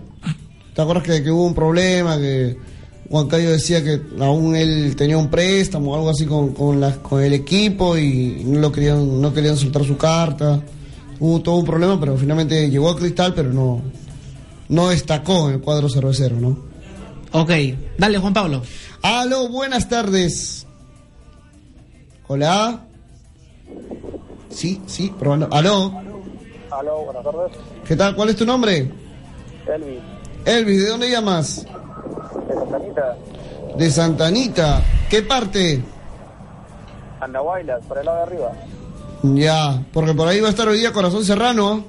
¿Te 0.75 0.83
acuerdas 0.83 1.05
que, 1.05 1.23
que 1.23 1.31
hubo 1.31 1.47
un 1.47 1.55
problema? 1.55 2.19
Que 2.19 2.57
Huancayo 3.09 3.51
decía 3.53 3.83
que 3.83 4.01
aún 4.21 4.55
él 4.57 4.95
tenía 4.97 5.17
un 5.17 5.31
préstamo 5.31 5.93
o 5.93 5.95
algo 5.95 6.11
así 6.11 6.27
con, 6.27 6.53
con, 6.53 6.81
la- 6.81 6.97
con 6.97 7.23
el 7.23 7.33
equipo 7.33 7.97
y 7.97 8.43
no 8.45 8.61
lo 8.61 8.71
querían, 8.73 9.21
no 9.23 9.33
querían 9.33 9.57
soltar 9.57 9.85
su 9.85 9.97
carta. 9.97 10.61
Hubo 11.19 11.41
todo 11.41 11.57
un 11.57 11.65
problema, 11.65 11.99
pero 11.99 12.17
finalmente 12.17 12.69
llegó 12.69 12.91
a 12.91 12.97
Cristal, 12.97 13.35
pero 13.35 13.53
no, 13.53 13.81
no 14.69 14.89
destacó 14.89 15.49
en 15.49 15.55
el 15.55 15.61
cuadro 15.61 15.89
cervecero, 15.89 16.37
¿no? 16.37 16.59
Ok, 17.33 17.51
dale, 17.99 18.19
Juan 18.19 18.33
Pablo. 18.35 18.63
Aló, 19.03 19.49
buenas 19.49 19.89
tardes. 19.89 20.67
Hola. 22.29 22.81
Sí, 24.51 24.81
sí, 24.87 25.13
probando. 25.19 25.49
Aló. 25.53 25.93
Aló, 26.71 27.05
buenas 27.05 27.25
tardes. 27.25 27.53
¿Qué 27.87 27.97
tal? 27.97 28.17
¿Cuál 28.17 28.31
es 28.31 28.37
tu 28.37 28.47
nombre? 28.47 28.91
Elvis, 29.67 30.01
Elvis, 30.45 30.83
¿de 30.83 30.89
dónde 30.89 31.11
llamas? 31.11 31.67
de 32.49 32.55
Santanita, 32.55 33.17
De 33.77 33.91
Santanita. 33.91 34.83
¿Qué 35.11 35.23
parte? 35.23 35.83
Andahuaylas, 37.21 37.85
por 37.87 37.99
el 37.99 38.07
lado 38.07 38.19
de 38.19 38.23
arriba. 38.25 38.53
Ya, 39.23 39.83
porque 39.93 40.15
por 40.15 40.29
ahí 40.29 40.41
va 40.41 40.49
a 40.49 40.51
estar 40.51 40.69
hoy 40.69 40.79
día 40.79 40.93
Corazón 40.93 41.25
Serrano. 41.25 41.85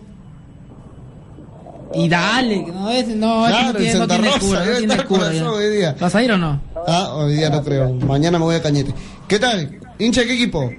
Y 1.93 2.09
dale, 2.09 2.65
no 2.67 2.89
es, 2.89 3.07
no, 3.07 3.47
es 3.47 3.53
que 3.53 3.59
Claro, 3.59 3.63
no 3.63 3.69
en 3.69 3.77
tiene, 3.77 3.93
no 3.93 3.99
Santa 3.99 4.15
tiene 4.15 4.27
Rosa, 4.29 4.39
cura, 4.39 4.59
no 4.59 4.65
debe 4.65 4.77
tiene 4.77 4.93
estar 4.93 5.07
cura. 5.07 5.33
Ya. 5.33 5.51
hoy 5.51 5.69
día. 5.69 5.95
¿Vas 5.99 6.15
a 6.15 6.23
ir 6.23 6.31
o 6.33 6.37
no? 6.37 6.61
Ah, 6.87 7.09
hoy 7.13 7.35
día 7.35 7.49
no 7.49 7.63
creo. 7.63 7.93
Mañana 7.93 8.37
me 8.39 8.45
voy 8.45 8.55
a 8.55 8.61
Cañete. 8.61 8.93
¿Qué 9.27 9.39
tal? 9.39 9.79
¿Hincha 9.99 10.21
de 10.21 10.27
qué 10.27 10.33
equipo? 10.33 10.69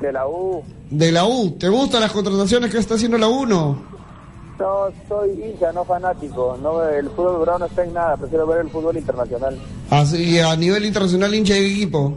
De 0.00 0.12
la 0.12 0.26
U. 0.26 0.62
De 0.90 1.12
la 1.12 1.24
U. 1.26 1.50
¿Te 1.58 1.68
gustan 1.68 2.00
las 2.00 2.12
contrataciones 2.12 2.70
que 2.70 2.78
está 2.78 2.94
haciendo 2.94 3.18
la 3.18 3.28
U 3.28 3.46
no? 3.46 3.90
No, 4.58 4.84
soy 5.08 5.30
hincha, 5.30 5.72
no 5.72 5.84
fanático. 5.84 6.56
No, 6.62 6.82
el 6.84 7.08
fútbol 7.10 7.40
bravo 7.40 7.58
no 7.60 7.66
está 7.66 7.82
en 7.84 7.92
nada. 7.92 8.16
Prefiero 8.16 8.46
ver 8.46 8.60
el 8.60 8.70
fútbol 8.70 8.96
internacional. 8.96 9.58
Así, 9.90 10.38
a 10.38 10.54
nivel 10.54 10.84
internacional, 10.86 11.34
hincha 11.34 11.54
de 11.54 11.60
qué 11.60 11.72
equipo? 11.72 12.16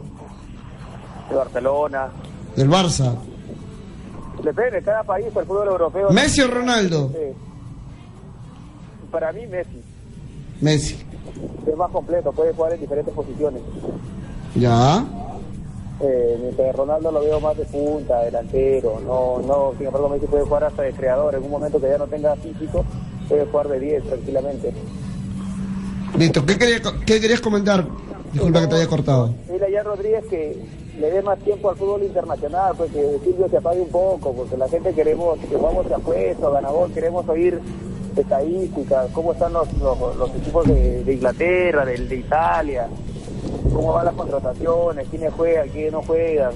De 1.28 1.34
Barcelona. 1.34 2.08
Del 2.54 2.70
Barça. 2.70 3.14
Depende, 4.46 4.80
cada 4.82 5.02
país, 5.02 5.26
el 5.26 5.32
fútbol 5.44 5.66
europeo. 5.66 6.10
¿Messi 6.10 6.40
o 6.40 6.46
Ronaldo? 6.48 7.10
Sí. 7.12 7.34
Para 9.10 9.32
mí, 9.32 9.44
Messi. 9.46 9.82
Messi. 10.60 10.96
Es 11.66 11.76
más 11.76 11.90
completo, 11.90 12.32
puede 12.32 12.52
jugar 12.52 12.74
en 12.74 12.80
diferentes 12.80 13.12
posiciones. 13.12 13.60
Ya. 14.54 15.04
Eh, 16.00 16.38
mientras 16.40 16.76
Ronaldo 16.76 17.10
lo 17.10 17.20
veo 17.22 17.40
más 17.40 17.56
de 17.56 17.64
punta, 17.64 18.20
delantero. 18.22 19.00
No, 19.04 19.40
no, 19.44 19.72
sin 19.78 19.86
embargo, 19.86 20.08
Messi 20.10 20.26
puede 20.26 20.44
jugar 20.44 20.62
hasta 20.64 20.82
de 20.82 20.92
creador. 20.92 21.34
En 21.34 21.42
un 21.42 21.50
momento 21.50 21.80
que 21.80 21.88
ya 21.88 21.98
no 21.98 22.06
tenga 22.06 22.36
físico, 22.36 22.84
puede 23.28 23.46
jugar 23.46 23.68
de 23.68 23.80
10 23.80 24.04
tranquilamente. 24.04 24.72
Listo. 26.16 26.46
¿Qué, 26.46 26.56
quería- 26.56 26.80
qué 27.04 27.20
querías 27.20 27.40
comentar? 27.40 27.84
Disculpa 28.32 28.60
que 28.60 28.66
te 28.68 28.74
haya 28.76 28.86
cortado. 28.86 29.34
Dile 29.50 29.66
a 29.66 29.70
Jan 29.78 29.86
Rodríguez 29.86 30.24
que 30.30 30.56
le 31.00 31.10
dé 31.10 31.22
más 31.22 31.38
tiempo 31.40 31.70
al 31.70 31.76
fútbol 31.76 32.02
internacional, 32.02 32.74
pues 32.76 32.90
que 32.92 33.18
Silvio 33.24 33.48
se 33.50 33.56
apague 33.58 33.80
un 33.80 33.88
poco, 33.88 34.32
porque 34.32 34.56
la 34.56 34.68
gente 34.68 34.92
queremos, 34.94 35.38
que 35.38 35.56
vamos 35.56 35.88
de 35.88 35.94
apuesto, 35.94 36.50
ganador, 36.50 36.90
queremos 36.92 37.28
oír 37.28 37.60
estadísticas, 38.16 39.08
cómo 39.12 39.32
están 39.32 39.52
los, 39.52 39.68
los, 39.74 40.16
los 40.16 40.30
equipos 40.36 40.66
de, 40.66 41.04
de 41.04 41.14
Inglaterra, 41.14 41.84
de, 41.84 41.98
de 41.98 42.16
Italia, 42.16 42.88
cómo 43.74 43.92
van 43.92 44.06
las 44.06 44.14
contrataciones, 44.14 45.06
quiénes 45.10 45.32
juegan, 45.34 45.68
quiénes 45.68 45.92
no 45.92 46.02
juegan. 46.02 46.52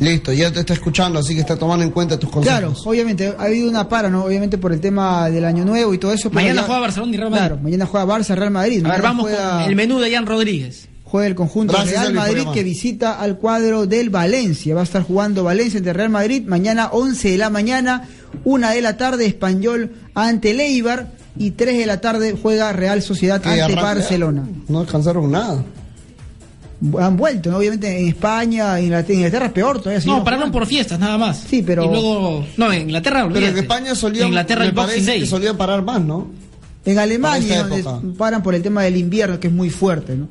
Listo, 0.00 0.32
ya 0.32 0.52
te 0.52 0.60
está 0.60 0.74
escuchando, 0.74 1.18
así 1.18 1.34
que 1.34 1.40
está 1.40 1.56
tomando 1.56 1.84
en 1.84 1.90
cuenta 1.90 2.16
tus 2.18 2.30
consejos. 2.30 2.58
Claro, 2.60 2.74
obviamente, 2.84 3.34
ha 3.36 3.42
habido 3.42 3.68
una 3.68 3.88
para, 3.88 4.08
¿no? 4.08 4.24
Obviamente 4.24 4.56
por 4.56 4.72
el 4.72 4.80
tema 4.80 5.28
del 5.28 5.44
año 5.44 5.64
nuevo 5.64 5.92
y 5.92 5.98
todo 5.98 6.12
eso. 6.12 6.30
Mañana 6.30 6.60
ya- 6.60 6.66
juega 6.66 6.80
Barcelona 6.82 7.12
y 7.12 7.16
Real 7.16 7.30
Madrid. 7.30 7.46
Claro, 7.46 7.62
mañana 7.62 7.86
juega 7.86 8.06
Barça, 8.06 8.34
Real 8.36 8.50
Madrid. 8.52 8.86
A 8.86 8.90
ver, 8.92 9.02
vamos 9.02 9.24
juega- 9.28 9.50
con 9.58 9.62
el 9.68 9.74
menú 9.76 9.98
de 9.98 10.12
Jan 10.12 10.24
Rodríguez. 10.26 10.88
Juega 11.10 11.26
el 11.26 11.34
conjunto 11.34 11.72
Gracias, 11.72 12.02
Real 12.02 12.12
Madrid 12.12 12.42
que 12.52 12.62
visita 12.62 13.18
al 13.18 13.38
cuadro 13.38 13.86
del 13.86 14.10
Valencia. 14.10 14.74
Va 14.74 14.82
a 14.82 14.84
estar 14.84 15.02
jugando 15.02 15.42
Valencia 15.44 15.78
ante 15.78 15.92
Real 15.94 16.10
Madrid 16.10 16.42
mañana 16.46 16.88
11 16.92 17.30
de 17.30 17.38
la 17.38 17.48
mañana, 17.48 18.06
1 18.44 18.70
de 18.70 18.82
la 18.82 18.96
tarde 18.98 19.24
Español 19.24 19.92
ante 20.14 20.52
Leibar 20.52 21.08
y 21.38 21.52
3 21.52 21.78
de 21.78 21.86
la 21.86 22.00
tarde 22.02 22.36
juega 22.40 22.72
Real 22.72 23.00
Sociedad 23.00 23.40
Que 23.40 23.48
ante 23.48 23.62
arranca- 23.62 23.82
Barcelona. 23.82 24.46
No 24.68 24.82
descansaron 24.82 25.30
nada. 25.30 25.64
Han 27.00 27.16
vuelto, 27.16 27.50
¿no? 27.50 27.56
obviamente 27.56 27.98
en 28.00 28.06
España, 28.08 28.80
Inglaterra, 28.80 29.14
Inglaterra 29.16 29.46
es 29.46 29.52
peor 29.52 29.80
todavía. 29.82 30.04
No, 30.06 30.22
pararon 30.22 30.42
jugando. 30.50 30.58
por 30.60 30.66
fiestas 30.68 30.98
nada 31.00 31.18
más. 31.18 31.38
Sí, 31.48 31.62
pero- 31.66 31.84
Y 31.84 31.88
luego. 31.88 32.44
No, 32.56 32.72
en 32.72 32.82
Inglaterra. 32.82 33.28
Pero 33.32 33.46
en. 33.46 33.58
España 33.58 33.94
solía, 33.96 34.22
En 34.22 34.28
Inglaterra 34.28 34.64
el 34.64 34.72
Boxing 34.72 35.04
Day. 35.06 35.20
que 35.20 35.26
solía 35.26 35.54
parar 35.54 35.82
más, 35.82 36.00
¿no? 36.02 36.28
En 36.84 36.94
Para 36.94 37.02
Alemania 37.02 37.60
época. 37.60 38.00
paran 38.16 38.42
por 38.44 38.54
el 38.54 38.62
tema 38.62 38.82
del 38.84 38.96
invierno 38.96 39.40
que 39.40 39.48
es 39.48 39.52
muy 39.52 39.70
fuerte, 39.70 40.14
¿no? 40.16 40.28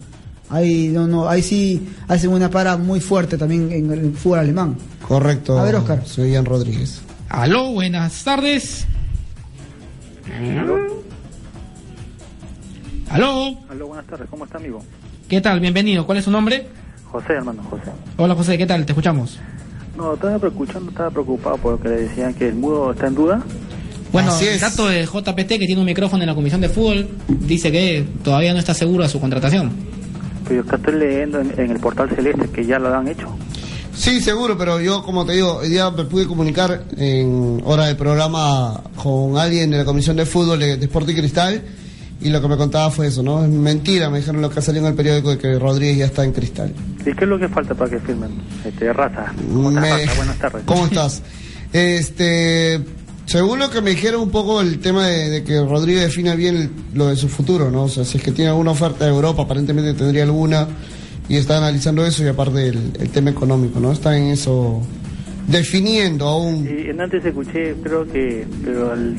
Ahí 0.49 0.87
no, 0.89 1.07
no, 1.07 1.27
ahí 1.27 1.41
sí 1.41 1.89
hacen 2.07 2.31
una 2.31 2.49
para 2.49 2.77
muy 2.77 3.01
fuerte 3.01 3.37
también 3.37 3.71
en 3.71 3.91
el 3.91 4.13
fútbol 4.13 4.39
alemán. 4.39 4.77
Correcto. 5.07 5.59
A 5.59 5.63
ver, 5.63 5.75
Oscar. 5.75 6.05
Soy 6.05 6.31
Ian 6.31 6.45
Rodríguez. 6.45 7.01
Aló, 7.29 7.71
buenas 7.71 8.23
tardes. 8.23 8.85
Aló, 13.09 13.57
Aló, 13.69 13.87
buenas 13.87 14.05
tardes, 14.05 14.27
¿cómo 14.29 14.45
está, 14.45 14.57
amigo? 14.57 14.83
¿qué 15.29 15.41
tal? 15.41 15.59
Bienvenido. 15.59 16.05
¿Cuál 16.05 16.19
es 16.19 16.25
su 16.25 16.31
nombre? 16.31 16.67
José, 17.11 17.33
hermano, 17.33 17.63
José. 17.69 17.91
Hola 18.17 18.35
José, 18.35 18.57
¿qué 18.57 18.65
tal? 18.65 18.85
Te 18.85 18.91
escuchamos. 18.91 19.39
No, 19.95 20.13
estaba 20.13 20.35
escuchando, 20.35 20.91
estaba 20.91 21.09
preocupado 21.09 21.57
porque 21.57 21.89
le 21.89 22.01
decían 22.03 22.33
que 22.33 22.49
el 22.49 22.55
mudo 22.55 22.91
está 22.91 23.07
en 23.07 23.15
duda. 23.15 23.43
Bueno, 24.11 24.31
Así 24.31 24.45
el 24.45 24.59
dato 24.59 24.87
de 24.87 25.05
JPT 25.05 25.47
que 25.47 25.65
tiene 25.65 25.79
un 25.79 25.85
micrófono 25.85 26.23
en 26.23 26.29
la 26.29 26.35
comisión 26.35 26.61
de 26.61 26.69
fútbol 26.69 27.09
dice 27.27 27.71
que 27.71 28.05
todavía 28.23 28.53
no 28.53 28.59
está 28.59 28.73
seguro 28.73 29.03
de 29.03 29.09
su 29.09 29.19
contratación. 29.19 29.71
Pero 30.47 30.61
yo 30.61 30.67
acá 30.67 30.77
estoy 30.77 30.95
leyendo 30.99 31.39
en, 31.41 31.53
en 31.59 31.71
el 31.71 31.79
portal 31.79 32.09
celeste 32.15 32.47
que 32.49 32.65
ya 32.65 32.79
lo 32.79 32.93
han 32.95 33.07
hecho. 33.07 33.27
Sí, 33.93 34.21
seguro, 34.21 34.57
pero 34.57 34.79
yo, 34.79 35.01
como 35.03 35.25
te 35.25 35.33
digo, 35.33 35.55
hoy 35.57 35.69
día 35.69 35.89
me 35.89 36.03
pude 36.05 36.27
comunicar 36.27 36.83
en 36.97 37.61
hora 37.65 37.85
de 37.87 37.95
programa 37.95 38.81
con 38.95 39.37
alguien 39.37 39.71
de 39.71 39.77
la 39.77 39.85
Comisión 39.85 40.15
de 40.17 40.25
Fútbol 40.25 40.59
de, 40.59 40.77
de 40.77 40.85
Sport 40.85 41.09
y 41.09 41.15
Cristal 41.15 41.63
y 42.21 42.29
lo 42.29 42.39
que 42.41 42.47
me 42.47 42.57
contaba 42.57 42.91
fue 42.91 43.07
eso, 43.07 43.23
¿no? 43.23 43.43
Es 43.43 43.49
mentira, 43.49 44.09
me 44.11 44.19
dijeron 44.19 44.41
lo 44.41 44.49
que 44.51 44.61
salió 44.61 44.81
en 44.81 44.87
el 44.87 44.93
periódico 44.93 45.31
de 45.31 45.37
que 45.39 45.57
Rodríguez 45.57 45.97
ya 45.97 46.05
está 46.05 46.23
en 46.23 46.31
Cristal. 46.31 46.73
¿Y 47.01 47.13
qué 47.13 47.23
es 47.23 47.27
lo 47.27 47.39
que 47.39 47.47
falta 47.49 47.73
para 47.73 47.89
que 47.89 47.99
firmen? 47.99 48.29
Este, 48.63 48.93
raza. 48.93 49.33
¿Cómo 49.51 49.69
estás, 49.69 49.83
Me- 49.83 50.05
raza? 50.05 50.13
Buenas 50.17 50.37
tardes. 50.37 50.61
¿Cómo 50.65 50.85
estás? 50.85 51.21
Este, 51.73 52.79
según 53.27 53.59
lo 53.59 53.69
que 53.69 53.81
me 53.81 53.91
dijeron 53.91 54.21
un 54.21 54.29
poco 54.31 54.61
el 54.61 54.79
tema 54.79 55.05
de, 55.05 55.43
que 55.43 55.59
Rodríguez 55.61 56.03
define 56.05 56.35
bien 56.35 56.55
el- 56.57 56.69
lo 56.95 57.07
de 57.07 57.15
su 57.15 57.27
futuro, 57.29 57.69
¿no? 57.69 57.83
O 57.83 57.89
sea, 57.89 58.03
si 58.03 58.17
es 58.17 58.23
que 58.23 58.31
tiene 58.31 58.49
alguna 58.49 58.71
oferta 58.71 59.05
de 59.05 59.11
Europa, 59.11 59.43
aparentemente 59.43 59.93
tendría 59.93 60.23
alguna, 60.23 60.67
y 61.29 61.35
está 61.35 61.57
analizando 61.57 62.05
eso, 62.05 62.23
y 62.23 62.27
aparte 62.27 62.67
el, 62.69 62.93
el 62.99 63.09
tema 63.09 63.29
económico, 63.29 63.79
¿no? 63.79 63.91
Está 63.91 64.17
en 64.17 64.25
eso, 64.31 64.81
definiendo 65.47 66.25
aún. 66.27 66.65
En 66.67 66.99
antes 67.01 67.23
escuché, 67.23 67.75
creo 67.83 68.05
que, 68.07 68.47
pero 68.63 68.91
al, 68.93 69.15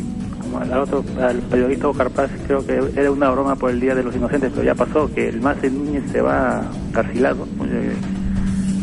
al 0.72 0.78
otro, 0.80 1.04
al 1.20 1.36
periodista 1.42 1.88
Oscar 1.88 2.10
Paz, 2.10 2.30
creo 2.46 2.66
que 2.66 2.80
era 2.98 3.10
una 3.10 3.30
broma 3.30 3.56
por 3.56 3.70
el 3.70 3.78
Día 3.78 3.94
de 3.94 4.02
los 4.02 4.16
Inocentes, 4.16 4.50
pero 4.54 4.64
ya 4.64 4.74
pasó, 4.74 5.10
que 5.14 5.28
el 5.28 5.40
Mace 5.42 5.70
Núñez 5.70 6.04
se 6.10 6.20
va 6.22 6.62
carcilado. 6.92 7.46
Oye, 7.60 7.92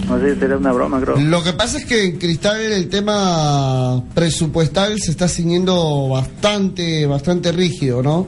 No 0.07 0.19
sé, 0.19 0.35
será 0.37 0.57
una 0.57 0.71
broma, 0.71 0.99
creo. 1.01 1.17
Lo 1.17 1.43
que 1.43 1.53
pasa 1.53 1.77
es 1.79 1.85
que 1.85 2.03
en 2.05 2.17
Cristal 2.19 2.59
el 2.61 2.89
tema 2.89 4.03
presupuestal 4.13 4.99
se 5.01 5.11
está 5.11 5.27
ciñendo 5.27 6.09
bastante, 6.09 7.05
bastante 7.07 7.51
rígido, 7.51 8.03
¿no? 8.03 8.27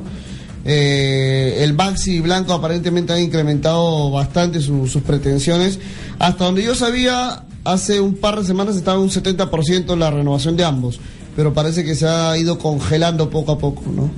Eh, 0.66 1.60
el 1.64 1.74
Baxi 1.74 2.20
Blanco 2.20 2.54
aparentemente 2.54 3.14
ha 3.14 3.20
incrementado 3.20 4.12
bastante 4.12 4.60
su- 4.60 4.88
sus 4.88 5.02
pretensiones. 5.04 5.80
Hasta 6.20 6.46
donde 6.46 6.64
yo 6.64 6.76
sabía, 6.76 7.44
hace 7.64 8.02
un 8.02 8.16
par 8.16 8.40
de 8.40 8.46
semanas 8.46 8.76
estaba 8.76 9.00
un 9.00 9.10
70% 9.10 9.96
la 9.96 10.10
renovación 10.12 10.58
de 10.58 10.66
ambos, 10.66 11.00
pero 11.36 11.54
parece 11.54 11.84
que 11.86 11.96
se 11.96 12.08
ha 12.08 12.38
ido 12.38 12.58
congelando 12.58 13.30
poco 13.30 13.54
a 13.54 13.58
poco, 13.60 13.84
¿no? 13.96 14.10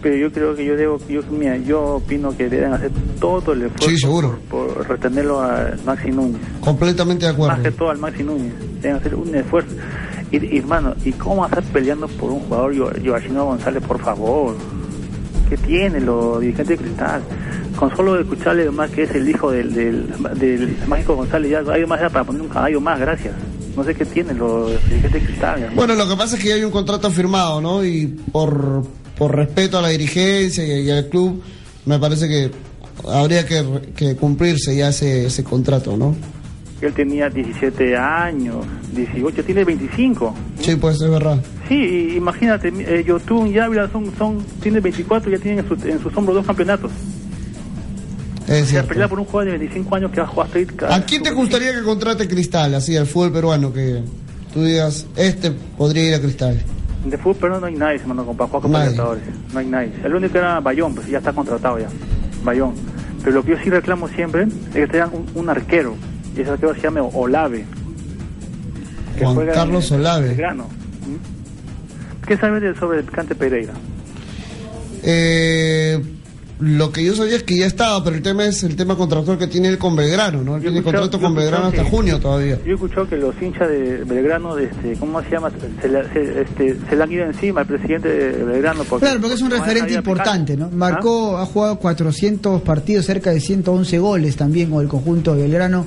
Pero 0.00 0.14
yo 0.16 0.30
creo 0.32 0.54
que 0.54 0.64
yo 0.64 0.76
debo, 0.76 0.98
yo, 1.08 1.22
mira, 1.30 1.56
yo 1.56 1.96
opino 1.96 2.36
que 2.36 2.48
deben 2.48 2.72
hacer 2.72 2.90
todo 3.20 3.52
el 3.52 3.62
esfuerzo 3.64 3.88
Sí, 3.90 3.98
seguro. 3.98 4.38
por, 4.48 4.68
por 4.74 4.88
retenerlo 4.88 5.40
a 5.40 5.72
Maxi 5.84 6.10
Núñez. 6.12 6.40
Completamente 6.60 7.26
de 7.26 7.32
acuerdo. 7.32 7.54
Más 7.56 7.62
que 7.64 7.72
todo 7.72 7.90
al 7.90 7.98
Maxi 7.98 8.22
Núñez. 8.22 8.52
Deben 8.80 8.96
hacer 8.96 9.14
un 9.16 9.34
esfuerzo. 9.34 9.74
Y, 10.30 10.36
y, 10.54 10.58
hermano, 10.58 10.94
¿y 11.04 11.10
cómo 11.12 11.44
estar 11.44 11.62
peleando 11.64 12.06
por 12.06 12.30
un 12.30 12.40
jugador, 12.40 12.74
Joachino 13.04 13.46
González, 13.46 13.82
por 13.82 13.98
favor? 13.98 14.54
¿Qué 15.48 15.56
tiene 15.56 16.00
los 16.00 16.40
dirigentes 16.40 16.78
de 16.78 16.84
Cristal? 16.84 17.22
Con 17.76 17.94
solo 17.96 18.20
escucharle 18.20 18.70
más 18.70 18.90
que 18.90 19.04
es 19.04 19.10
el 19.14 19.28
hijo 19.28 19.50
del, 19.50 19.72
del, 19.72 20.06
del 20.38 20.76
Mágico 20.86 21.16
González, 21.16 21.50
ya 21.50 21.72
hay 21.72 21.86
más 21.86 22.00
para 22.12 22.24
poner 22.24 22.42
un 22.42 22.48
caballo 22.48 22.80
más, 22.80 23.00
gracias. 23.00 23.34
No 23.76 23.84
sé 23.84 23.94
qué 23.94 24.04
tienen 24.04 24.36
los 24.38 24.68
dirigentes 24.84 25.12
de 25.12 25.20
Cristal. 25.20 25.54
hermano. 25.60 25.76
Bueno, 25.76 25.94
lo 25.94 26.08
que 26.08 26.16
pasa 26.16 26.36
es 26.36 26.42
que 26.42 26.48
ya 26.50 26.54
hay 26.56 26.64
un 26.64 26.72
contrato 26.72 27.10
firmado, 27.10 27.60
¿no? 27.60 27.84
Y 27.84 28.06
por, 28.32 28.82
por 29.18 29.34
respeto 29.36 29.78
a 29.78 29.82
la 29.82 29.88
dirigencia 29.88 30.64
y, 30.64 30.86
y 30.86 30.90
al 30.90 31.08
club, 31.08 31.42
me 31.86 31.98
parece 31.98 32.28
que 32.28 32.50
habría 33.08 33.44
que, 33.44 33.64
que 33.96 34.16
cumplirse 34.16 34.76
ya 34.76 34.88
ese, 34.88 35.26
ese 35.26 35.42
contrato, 35.44 35.96
¿no? 35.96 36.14
Él 36.80 36.92
tenía 36.94 37.28
17 37.28 37.96
años, 37.96 38.64
18, 38.94 39.42
tiene 39.44 39.64
25. 39.64 40.34
Sí, 40.60 40.76
pues 40.76 41.00
es 41.00 41.10
verdad. 41.10 41.38
Sí, 41.68 42.14
imagínate, 42.16 42.68
eh, 42.68 43.02
Yotun 43.04 43.48
y 43.48 43.58
Ávila 43.58 43.90
son, 43.90 44.12
son, 44.16 44.38
tiene 44.62 44.78
24 44.78 45.28
y 45.28 45.32
ya 45.34 45.38
tienen 45.42 45.64
en, 45.64 45.68
su- 45.68 45.88
en 45.88 46.00
sus 46.00 46.16
hombros 46.16 46.36
dos 46.36 46.46
campeonatos. 46.46 46.92
Es 48.46 48.68
cierto. 48.68 48.88
pelear 48.88 49.08
por 49.10 49.18
un 49.18 49.26
jugador 49.26 49.52
de 49.52 49.58
25 49.58 49.94
años 49.96 50.10
que 50.10 50.20
va 50.20 50.26
a 50.26 50.30
jugar 50.30 50.48
hasta 50.48 50.94
¿A 50.94 51.02
quién 51.04 51.22
te 51.22 51.32
gustaría 51.32 51.72
que 51.74 51.82
contrate 51.82 52.26
Cristal, 52.28 52.74
así, 52.76 52.96
al 52.96 53.06
fútbol 53.06 53.32
peruano? 53.32 53.72
Que 53.72 54.00
tú 54.54 54.62
digas, 54.64 55.04
este 55.16 55.50
podría 55.50 56.08
ir 56.08 56.14
a 56.14 56.20
Cristal. 56.20 56.62
De 57.04 57.16
fútbol 57.16 57.36
pero 57.40 57.60
no 57.60 57.66
hay 57.66 57.74
nadie, 57.74 57.96
hermano, 58.00 58.24
con 58.24 58.36
Nadie. 58.70 58.90
Libertadores. 58.90 59.22
No 59.52 59.58
hay 59.60 59.66
nadie. 59.66 59.92
El 60.04 60.14
único 60.14 60.38
era 60.38 60.60
Bayón, 60.60 60.94
pues 60.94 61.06
ya 61.06 61.18
está 61.18 61.32
contratado 61.32 61.78
ya. 61.78 61.88
Bayón. 62.44 62.74
Pero 63.22 63.36
lo 63.36 63.42
que 63.44 63.50
yo 63.52 63.56
sí 63.62 63.70
reclamo 63.70 64.08
siempre 64.08 64.42
es 64.44 64.74
que 64.74 64.86
tengan 64.86 65.10
un, 65.12 65.26
un 65.34 65.48
arquero. 65.50 65.96
Y 66.36 66.40
ese 66.40 66.50
arquero 66.50 66.74
se 66.74 66.80
llama 66.82 67.02
Olave. 67.02 67.64
que 69.16 69.24
Juan 69.24 69.34
juega 69.34 69.52
Carlos 69.52 69.90
en 69.90 70.00
Olave. 70.00 70.28
Belgrano. 70.28 70.64
¿Mm? 70.64 72.26
¿Qué 72.26 72.36
sabes 72.36 72.76
sobre 72.78 72.98
el 72.98 73.04
picante 73.04 73.34
Pereira? 73.34 73.72
Eh, 75.02 76.02
lo 76.60 76.90
que 76.90 77.04
yo 77.04 77.14
sabía 77.14 77.36
es 77.36 77.42
que 77.44 77.56
ya 77.56 77.66
estaba, 77.66 78.02
pero 78.02 78.16
el 78.16 78.22
tema 78.22 78.44
es 78.44 78.62
el 78.64 78.74
tema 78.74 78.96
contractual 78.96 79.38
que 79.38 79.46
tiene 79.46 79.68
él 79.68 79.78
con 79.78 79.94
Belgrano, 79.94 80.42
¿no? 80.42 80.56
Él 80.56 80.62
tiene 80.62 80.82
contrato 80.82 81.20
con 81.20 81.34
Belgrano 81.34 81.66
hasta 81.66 81.84
que- 81.84 81.90
junio 81.90 82.18
todavía. 82.18 82.58
Yo 82.64 82.72
he 82.72 82.74
escuchado 82.74 83.08
que 83.08 83.16
los 83.16 83.34
hinchas 83.40 83.68
de 83.68 84.02
Belgrano, 84.04 84.56
de 84.56 84.64
este, 84.64 84.94
¿cómo 84.98 85.22
se 85.22 85.30
llama? 85.30 85.50
Se, 85.80 85.88
le- 85.88 86.12
se- 86.12 86.40
este, 86.42 86.76
se 86.88 86.96
le 86.96 87.02
han 87.02 87.12
ido 87.12 87.24
encima 87.26 87.60
al 87.60 87.66
presidente 87.66 88.08
de 88.08 88.44
Belgrano. 88.44 88.84
Porque, 88.84 89.06
Claro, 89.06 89.20
porque 89.20 89.34
es 89.36 89.42
un 89.42 89.50
referente 89.50 89.94
importante, 89.94 90.56
¿no? 90.56 90.66
¿Ah? 90.66 90.70
Marcó, 90.72 91.38
ha 91.38 91.46
jugado 91.46 91.78
400 91.78 92.62
partidos, 92.62 93.06
cerca 93.06 93.30
de 93.30 93.40
111 93.40 93.98
goles 93.98 94.36
también 94.36 94.70
con 94.70 94.82
el 94.82 94.88
conjunto 94.88 95.34
de 95.34 95.42
Belgrano. 95.42 95.86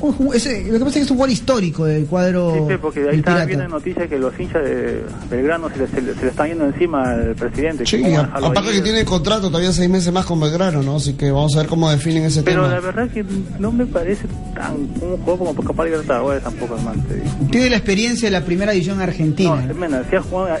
Un 0.00 0.34
ese- 0.34 0.64
lo 0.66 0.72
que 0.74 0.78
pasa 0.78 0.88
es 0.88 0.94
que 0.94 1.00
es 1.02 1.10
un 1.10 1.18
gol 1.18 1.30
histórico 1.30 1.84
del 1.84 2.06
cuadro 2.06 2.66
Sí, 2.68 2.74
porque 2.80 3.00
ahí 3.08 3.16
Pirata. 3.18 3.44
viendo 3.44 3.64
en 3.66 3.70
noticias 3.70 4.08
que 4.08 4.18
los 4.18 4.38
hinchas 4.40 4.64
de 4.64 5.02
Belgrano 5.30 5.68
se 5.70 5.76
le, 5.78 5.86
se 5.88 6.00
le- 6.00 6.14
se 6.14 6.22
le 6.22 6.28
están 6.30 6.48
yendo 6.48 6.64
encima 6.66 7.02
al 7.12 7.34
presidente. 7.34 7.84
Sí, 7.86 8.00
¿Cómo 8.00 8.18
a- 8.18 8.22
dejarlo 8.22 8.46
aparte 8.48 8.70
ahí? 8.70 8.76
que 8.76 8.82
tiene 8.82 9.04
contrato 9.04 9.48
todavía 9.48 9.72
seis 9.72 9.90
meses 9.90 10.12
más 10.12 10.24
con 10.24 10.40
Belgrano, 10.40 10.82
¿no? 10.82 10.96
Así 10.96 11.14
que 11.14 11.30
vamos 11.30 11.54
a 11.56 11.58
ver 11.60 11.66
cómo 11.68 11.90
definen 11.90 12.24
ese 12.24 12.42
Pero 12.42 12.62
tema. 12.62 12.74
la 12.74 12.80
verdad 12.80 13.06
es 13.06 13.12
que 13.12 13.24
no 13.58 13.72
me 13.72 13.86
parece 13.86 14.26
tan 14.54 14.74
un 14.74 15.18
juego 15.22 15.38
como 15.38 15.54
para 15.54 15.66
capaz 15.68 15.84
de 15.84 15.90
Libertadores 15.90 16.42
tampoco, 16.42 16.76
hermano. 16.76 17.02
Tiene 17.50 17.70
la 17.70 17.76
experiencia 17.76 18.28
de 18.28 18.32
la 18.32 18.44
primera 18.44 18.72
división 18.72 19.00
argentina. 19.00 19.56
No, 19.56 19.60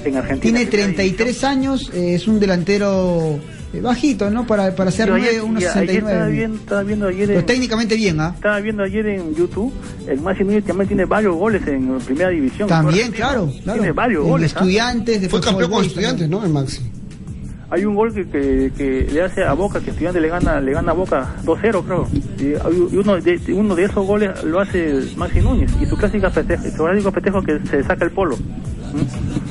en 0.04 0.16
Argentina. 0.16 0.40
Tiene 0.40 0.66
33 0.66 1.44
años, 1.44 1.90
eh, 1.94 2.14
es 2.14 2.28
un 2.28 2.38
delantero 2.40 3.38
bajito, 3.78 4.30
¿no? 4.30 4.46
Para, 4.46 4.74
para 4.74 4.90
9, 4.90 5.28
ayer, 5.28 5.42
unos 5.42 5.62
estaba, 5.62 5.86
69. 5.86 6.32
viendo, 6.32 6.56
estaba 6.58 6.82
viendo 6.82 7.06
ayer 7.06 7.26
Pero 7.28 7.40
en, 7.40 7.46
técnicamente 7.46 7.94
bien, 7.94 8.20
¿ah? 8.20 8.32
estaba 8.34 8.58
viendo 8.60 8.82
ayer 8.82 9.06
en 9.06 9.34
YouTube, 9.34 9.72
el 10.08 10.20
Maxi 10.20 10.42
Núñez 10.42 10.64
también 10.64 10.88
tiene 10.88 11.04
varios 11.04 11.36
goles 11.36 11.64
en 11.68 11.98
primera 12.00 12.30
división. 12.30 12.68
También, 12.68 13.12
claro, 13.12 13.52
claro. 13.62 13.78
Tiene 13.78 13.92
varios 13.92 14.24
En 14.24 14.30
goles. 14.30 14.52
¿ah? 14.54 14.58
Estudiantes, 14.58 15.14
Fue 15.14 15.20
después 15.22 15.44
campeón 15.44 15.66
jugó 15.66 15.76
con 15.76 15.84
el 15.84 15.90
estudiantes, 15.90 16.28
¿no? 16.28 16.44
El 16.44 16.50
Maxi. 16.52 16.82
hay 17.70 17.84
un 17.84 17.94
gol 17.94 18.12
que, 18.12 18.26
que, 18.28 18.72
que 18.76 19.08
le 19.12 19.22
hace 19.22 19.44
a 19.44 19.52
Boca, 19.52 19.80
que 19.80 19.90
Estudiante 19.90 20.20
le 20.20 20.28
gana 20.28 20.60
le 20.60 20.72
gana 20.72 20.90
a 20.90 20.94
Boca 20.94 21.36
2-0, 21.44 21.84
creo. 21.84 22.08
Y, 22.40 22.96
uno, 22.96 23.20
de, 23.20 23.40
uno 23.52 23.76
de 23.76 23.84
esos 23.84 24.04
goles 24.04 24.42
lo 24.42 24.58
hace 24.58 25.00
Maxi 25.16 25.40
Núñez. 25.40 25.70
Y 25.80 25.86
su 25.86 25.96
clásica 25.96 26.30
festejo, 26.30 26.64
su 26.64 26.84
clásico 26.84 27.12
festejo 27.12 27.42
que 27.42 27.60
se 27.70 27.84
saca 27.84 28.04
el 28.04 28.10
polo. 28.10 28.36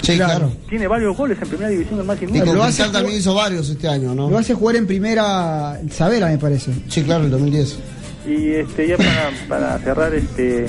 Sí, 0.02 0.16
claro. 0.16 0.52
Tiene 0.70 0.88
varios 0.88 1.16
goles 1.16 1.38
en 1.42 1.48
primera 1.48 1.70
división 1.70 2.00
el 2.00 2.06
Y 2.06 2.26
Núñez. 2.26 2.44
con 2.46 2.60
Cristal 2.60 2.92
también 2.92 3.18
hizo 3.18 3.34
varios 3.34 3.70
este 3.70 3.88
año, 3.88 4.16
¿no? 4.16 4.30
Lo 4.30 4.38
hace 4.38 4.54
jugar 4.54 4.76
en 4.76 4.88
primera 4.88 5.80
Savera, 5.92 6.28
me 6.28 6.38
parece. 6.38 6.72
Sí, 6.88 7.04
claro, 7.04 7.26
el 7.26 7.32
2010. 7.32 7.80
Y 8.28 8.52
este 8.52 8.88
ya 8.88 8.98
para, 8.98 9.30
para 9.48 9.80
cerrar, 9.80 10.14
este 10.14 10.66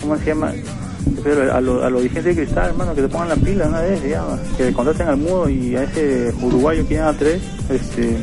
¿cómo 0.00 0.16
se 0.18 0.26
llama? 0.26 0.52
Pero 1.22 1.54
a 1.54 1.60
los 1.60 1.84
a 1.84 1.90
los 1.90 2.02
dirigentes 2.02 2.36
de 2.36 2.42
Cristal, 2.44 2.70
hermano, 2.70 2.94
que 2.94 3.02
se 3.02 3.08
pongan 3.08 3.28
la 3.28 3.36
pila 3.36 3.66
una 3.66 3.80
vez, 3.80 4.00
ya, 4.08 4.24
que 4.56 4.72
contraten 4.72 5.08
al 5.08 5.16
mudo 5.16 5.48
y 5.48 5.76
a 5.76 5.84
ese 5.84 6.32
uruguayo 6.42 6.86
que 6.86 6.94
llama 6.94 7.16
tres, 7.18 7.40
este, 7.70 8.16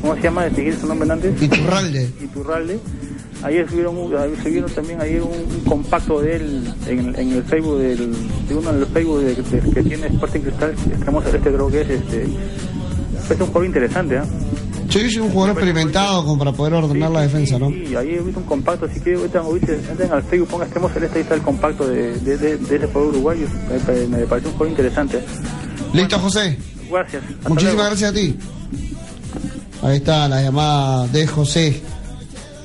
¿cómo 0.00 0.14
se 0.16 0.22
llama? 0.22 0.46
Este, 0.46 0.62
¿quién 0.62 0.74
es 0.74 0.80
su 0.80 0.86
nombre 0.86 1.10
antes? 1.10 1.40
Iturralde. 1.42 2.10
Iturralde. 2.22 2.78
Ayer 3.42 3.68
subieron, 3.68 3.94
subieron 4.42 4.70
también 4.72 5.00
ayer 5.00 5.22
un, 5.22 5.28
un 5.30 5.60
compacto 5.64 6.20
de 6.20 6.36
él 6.36 6.74
en, 6.88 7.14
en 7.16 7.32
el 7.32 7.42
Facebook 7.44 7.78
del, 7.78 8.12
de 8.48 8.54
uno 8.56 8.72
de 8.72 8.80
los 8.80 8.88
Facebook 8.88 9.20
de, 9.20 9.34
de- 9.36 9.70
que 9.70 9.82
tiene 9.82 10.06
Sporting 10.08 10.40
Cristal, 10.40 10.74
estamos 10.92 11.24
este 11.26 11.38
creo 11.38 11.68
que 11.68 11.80
es 11.82 11.88
este, 11.90 12.22
es 12.24 13.40
un 13.40 13.46
juego 13.46 13.64
interesante, 13.64 14.18
¿ah? 14.18 14.24
Sí, 14.90 15.00
es 15.00 15.16
un 15.18 15.28
jugador 15.30 15.50
experimentado 15.54 16.24
como 16.24 16.38
para 16.38 16.50
poder 16.52 16.72
ordenar 16.74 17.10
la 17.10 17.20
defensa, 17.22 17.58
¿no? 17.58 17.68
Sí, 17.68 17.94
ahí 17.94 18.14
he 18.14 18.20
visto 18.20 18.40
un 18.40 18.46
compacto, 18.46 18.86
así 18.86 18.98
que 19.00 19.14
ahorita 19.14 19.72
entren 19.90 20.10
al 20.12 20.22
Facebook, 20.22 20.48
pongan 20.48 20.66
extremo 20.66 20.88
celeste, 20.88 21.18
ahí 21.18 21.22
está 21.22 21.34
el 21.34 21.42
compacto 21.42 21.86
de, 21.86 22.18
de, 22.20 22.38
de, 22.38 22.56
de 22.56 22.76
ese 22.76 22.86
juego 22.86 23.08
uruguayo. 23.08 23.46
Me, 23.86 24.06
me 24.16 24.26
parece 24.26 24.48
un 24.48 24.54
juego 24.54 24.70
interesante. 24.70 25.20
Listo, 25.92 26.18
José. 26.18 26.58
Gracias. 26.90 27.22
Hasta 27.22 27.48
Muchísimas 27.50 27.74
luego. 27.74 27.88
gracias 27.90 28.10
a 28.10 28.14
ti. 28.14 28.36
Ahí 29.82 29.96
está 29.98 30.26
la 30.26 30.42
llamada 30.42 31.06
de 31.08 31.26
José. 31.26 31.82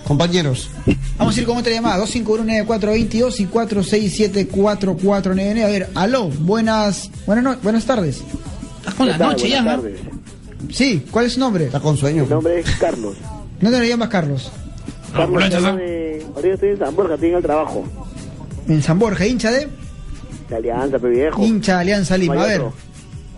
Compañeros. 0.05 0.69
Vamos 1.17 1.37
a 1.37 1.39
ir 1.39 1.45
con 1.45 1.57
otra 1.57 1.71
llamada, 1.71 2.03
251-9422 2.05 3.39
y 3.39 3.47
467-4499. 3.47 5.63
A 5.63 5.67
ver, 5.67 5.89
aló, 5.95 6.25
buenas, 6.29 7.09
buenas, 7.25 7.43
no- 7.43 7.55
buenas 7.63 7.85
tardes. 7.85 8.21
Estás 8.79 8.93
con 8.95 9.07
la 9.07 9.17
noche 9.17 9.47
ya, 9.49 9.61
¿no? 9.61 9.81
Sí, 10.69 11.05
¿cuál 11.11 11.25
es 11.27 11.33
su 11.33 11.39
nombre? 11.39 11.65
Está 11.65 11.79
con 11.79 11.95
sueño. 11.97 12.23
Mi 12.23 12.29
nombre 12.29 12.59
es 12.59 12.69
Carlos. 12.77 13.15
¿Dónde 13.61 13.79
le 13.79 13.87
llamas 13.87 14.09
Carlos? 14.09 14.51
Carlos, 15.13 15.43
te 15.49 15.61
de... 15.61 16.25
ahorita 16.35 16.53
estoy 16.55 16.69
en 16.69 16.79
San 16.79 16.95
Borja, 16.95 17.13
estoy 17.13 17.29
en 17.29 17.35
el 17.35 17.43
trabajo. 17.43 17.83
En 18.67 18.81
San 18.81 18.97
Borja, 18.99 19.25
hincha 19.27 19.51
de 19.51 19.67
De 20.49 20.55
Alianza, 20.55 20.97
pe 20.99 21.09
viejo. 21.09 21.41
hincha 21.43 21.79
Alianza 21.79 22.17
Lima. 22.17 22.33
A 22.33 22.37
No 22.37 22.43
ver. 22.43 22.61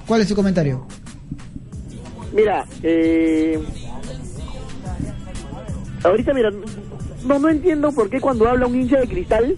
¿cuál 0.07 0.21
es 0.21 0.27
su 0.29 0.35
comentario? 0.35 0.87
Mira, 2.33 2.65
eh... 2.83 3.59
Ahorita, 6.05 6.33
mira, 6.33 6.51
no, 7.25 7.39
no 7.39 7.49
entiendo 7.49 7.91
por 7.91 8.09
qué 8.09 8.19
cuando 8.21 8.47
habla 8.47 8.67
un 8.67 8.79
hincha 8.79 8.99
de 8.99 9.07
cristal, 9.07 9.57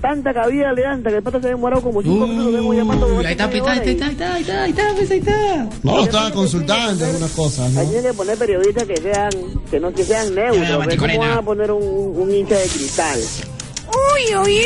tanta 0.00 0.34
cabida 0.34 0.72
le 0.72 0.82
dan, 0.82 1.02
que 1.02 1.08
el 1.10 1.22
pata 1.22 1.40
se 1.40 1.46
ha 1.46 1.50
demorado 1.50 1.82
como 1.82 2.02
cinco 2.02 2.26
minutos, 2.26 2.52
vengo 2.52 2.74
llamando... 2.74 3.06
Uy, 3.06 3.24
ahí 3.24 3.32
está, 3.32 3.44
ahí 3.46 3.56
está, 3.58 3.70
ahí 3.72 3.78
está, 3.78 4.06
ahí 4.06 4.12
está, 4.12 4.34
ahí 4.34 4.40
está, 4.42 4.62
ahí 4.62 4.70
está, 4.70 4.82
pues, 4.96 5.10
ahí 5.10 5.18
está. 5.18 5.68
No, 5.82 6.04
estaba 6.04 6.30
consultando 6.32 7.04
algunas 7.04 7.30
cosas, 7.32 7.72
¿no? 7.72 7.80
Ahí 7.80 7.86
tienen 7.86 8.10
que 8.10 8.16
poner 8.16 8.36
periodistas 8.38 8.84
que 8.84 8.96
sean, 8.96 9.30
que 9.70 9.80
no 9.80 9.92
que 9.92 10.04
sean 10.04 10.34
neutros, 10.34 10.68
Ya, 10.68 10.76
¿ves? 10.78 10.96
¿cómo 10.96 11.18
van 11.18 11.30
a 11.38 11.42
poner 11.42 11.70
un, 11.70 11.82
un 12.20 12.30
hincha 12.34 12.56
de 12.56 12.66
cristal? 12.66 13.20
Uy, 14.14 14.36
uy, 14.36 14.60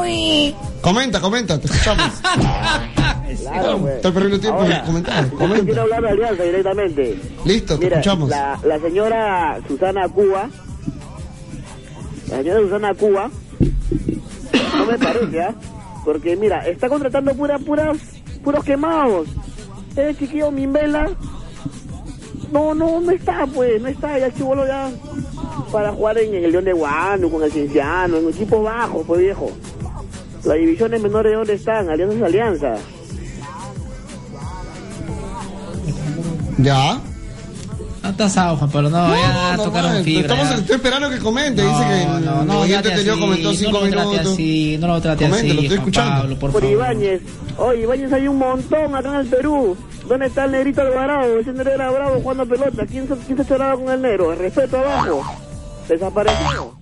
uy. 0.00 0.54
Comenta, 0.80 1.20
comenta, 1.20 1.60
te 1.60 1.66
escuchamos. 1.66 2.06
Claro. 3.40 3.88
Está 3.88 4.12
perdiendo 4.12 4.40
tiempo 4.40 4.60
Ahora. 4.60 4.80
Yo 4.80 4.86
Comenta. 4.86 5.64
quiero 5.64 5.82
hablar 5.82 6.02
de 6.02 6.08
Alianza 6.08 6.42
directamente. 6.42 7.20
Listo, 7.44 7.78
te 7.78 7.84
Mira, 7.84 7.96
escuchamos. 7.98 8.28
La, 8.28 8.58
la 8.64 8.78
señora 8.80 9.60
Susana 9.66 10.08
Cuba, 10.08 10.48
la 12.28 12.36
señora 12.38 12.60
Susana 12.60 12.94
Cuba, 12.94 13.30
no 14.76 14.86
me 14.86 14.98
parece, 14.98 15.40
¿ah? 15.40 15.54
Porque 16.04 16.36
mira, 16.36 16.66
está 16.66 16.88
contratando 16.88 17.34
pura, 17.34 17.58
puras, 17.58 17.98
puros 18.42 18.64
quemados. 18.64 19.28
El 19.96 20.16
chiquillo 20.18 20.50
Mimbela, 20.50 21.10
no, 22.50 22.74
no, 22.74 23.00
no 23.00 23.10
está, 23.10 23.46
pues, 23.46 23.80
no 23.80 23.88
está, 23.88 24.18
ya 24.18 24.32
chivolo 24.32 24.66
ya 24.66 24.90
para 25.70 25.92
jugar 25.92 26.18
en, 26.18 26.34
el 26.34 26.52
León 26.52 26.64
de 26.64 26.72
Guano, 26.72 27.30
con 27.30 27.42
el 27.42 27.52
Cienciano, 27.52 28.18
en 28.18 28.28
equipos 28.28 28.62
bajos, 28.62 29.04
pues 29.06 29.20
viejo. 29.20 29.50
Las 30.44 30.58
divisiones 30.58 31.00
menores, 31.00 31.34
¿dónde 31.34 31.54
están? 31.54 31.88
Alianza 31.88 32.74
es 32.74 33.01
¿Ya? 36.58 37.00
No 38.02 38.08
estás 38.10 38.32
asado, 38.32 38.56
Juan 38.56 38.70
Pablo, 38.70 38.90
no, 38.90 39.14
ya 39.14 39.56
no, 39.56 39.62
tocaron 39.62 39.98
no, 39.98 40.02
fibra. 40.02 40.22
estamos, 40.22 40.48
ya. 40.48 40.54
estoy 40.56 40.74
esperando 40.76 41.08
que 41.08 41.18
comente. 41.18 41.62
No, 41.62 41.68
Dice 41.78 41.88
que 41.88 42.02
el 42.02 42.24
no, 42.24 42.44
no, 42.44 42.60
oyente 42.60 42.88
anterior 42.88 43.12
así, 43.14 43.20
comentó 43.22 43.54
cinco 43.54 43.72
no 43.72 43.78
lo 43.80 43.90
trate 43.90 44.06
minutos. 44.10 44.32
así, 44.32 44.78
no 44.80 44.86
lo 44.88 45.00
trate 45.00 45.24
Comente, 45.24 45.46
así, 45.46 45.54
lo 45.54 45.62
estoy 45.62 45.68
Juan 45.68 45.78
escuchando. 45.78 46.20
Pablo, 46.22 46.38
por 46.40 46.52
Por. 46.52 46.64
Ibáñez. 46.64 47.20
Oye, 47.58 47.82
Ibáñez 47.82 48.12
hay 48.12 48.26
un 48.26 48.38
montón 48.38 48.94
acá 48.96 49.08
en 49.08 49.14
el 49.20 49.26
Perú. 49.28 49.76
¿Dónde 50.08 50.26
está 50.26 50.44
el 50.46 50.50
negrito 50.50 50.80
Alvarado? 50.80 51.38
Ese 51.38 51.52
negro 51.52 51.70
era 51.74 51.90
bravo 51.92 52.20
jugando 52.20 52.44
pelota. 52.48 52.84
¿Quién 52.86 53.06
se, 53.06 53.14
quién 53.18 53.38
se 53.38 53.46
choraba 53.46 53.76
con 53.76 53.88
el 53.88 54.02
negro? 54.02 54.32
El 54.32 54.38
respeto 54.40 54.78
abajo. 54.78 55.22
Desapareció. 55.88 56.74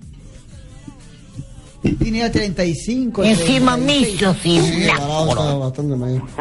Tiene 1.82 2.18
ya 2.20 2.32
35. 2.32 3.24
Encima 3.24 3.74
36. 3.76 4.12
miso, 4.14 4.34
sí. 4.42 4.58
Sí, 4.58 4.88
Alvarado 4.88 5.28
está 5.28 5.54
bastante 5.54 5.96
mayor. 5.96 6.22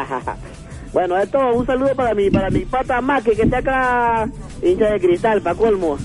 bueno, 0.92 1.16
esto, 1.16 1.38
un 1.54 1.66
saludo 1.66 1.94
para 1.94 2.14
mi, 2.14 2.30
para 2.30 2.50
mi 2.50 2.64
pata 2.64 3.00
Maque, 3.00 3.32
que 3.32 3.42
está 3.42 3.58
acá, 3.58 4.28
hincha 4.62 4.90
de 4.90 5.00
cristal, 5.00 5.40
pa' 5.42 5.54
colmo. 5.54 5.98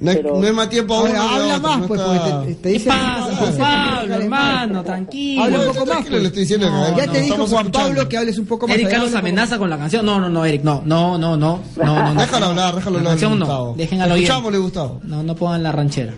No 0.01 0.10
hay, 0.10 0.16
Pero- 0.16 0.40
no 0.40 0.47
hay 0.47 0.52
más 0.52 0.68
tiempo. 0.68 0.94
Ahora, 0.94 1.22
habla 1.35 1.59
más, 1.59 1.78
no 1.78 1.86
pues, 1.86 2.01
está- 2.01 2.12
porque 2.40 2.48
te, 2.48 2.55
te 2.56 2.62
¿Qué 2.62 2.68
dice. 2.74 2.89
pasa, 2.89 3.28
te 3.28 3.36
Juan 3.36 3.56
Pablo, 3.59 4.14
hermano? 4.14 4.82
Tranquilo. 4.85 5.44
Habla 5.44 5.59
un 5.60 5.66
poco 5.66 5.86
más. 5.86 5.97
Pues. 6.06 6.10
le 6.22 6.26
estoy 6.28 6.40
diciendo 6.43 6.66
que 6.66 6.72
ya 7.01 7.06
no, 7.06 7.12
te 7.12 7.20
dijo 7.20 7.35
Juan 7.36 7.47
escuchando. 7.66 7.72
Pablo 7.78 8.09
que 8.09 8.18
hables 8.18 8.39
un 8.39 8.47
poco 8.47 8.66
más. 8.66 8.76
Eric 8.76 8.90
Carlos 8.90 9.14
amenaza 9.14 9.59
con 9.59 9.70
la 9.70 9.78
canción. 9.78 10.05
No, 10.05 10.20
no, 10.20 10.28
no, 10.28 10.44
Eric, 10.44 10.62
no, 10.64 10.82
no, 10.85 11.16
no, 11.18 11.36
no, 11.36 11.60
no, 11.76 11.85
no. 11.85 12.14
no. 12.14 12.20
Déjalo 12.20 12.47
hablar, 12.47 12.74
déjalo 12.74 12.94
La 12.94 12.98
hablar. 12.98 13.12
canción 13.12 13.39
no, 13.39 13.74
dejen 13.76 14.01
al. 14.02 14.12
Escuchámosle, 14.12 14.59
Gustavo. 14.59 15.01
No, 15.05 15.22
no 15.22 15.35
pongan 15.36 15.62
la 15.62 15.72
ranchera. 15.72 16.12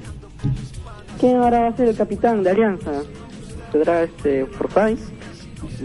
¿Quién 1.20 1.36
ahora 1.36 1.60
va 1.60 1.68
a 1.68 1.76
ser 1.76 1.88
el 1.88 1.96
capitán 1.96 2.42
de 2.42 2.50
Alianza? 2.50 2.90
¿Tendrá 3.72 4.02
este 4.02 4.46
Forsyth? 4.46 5.00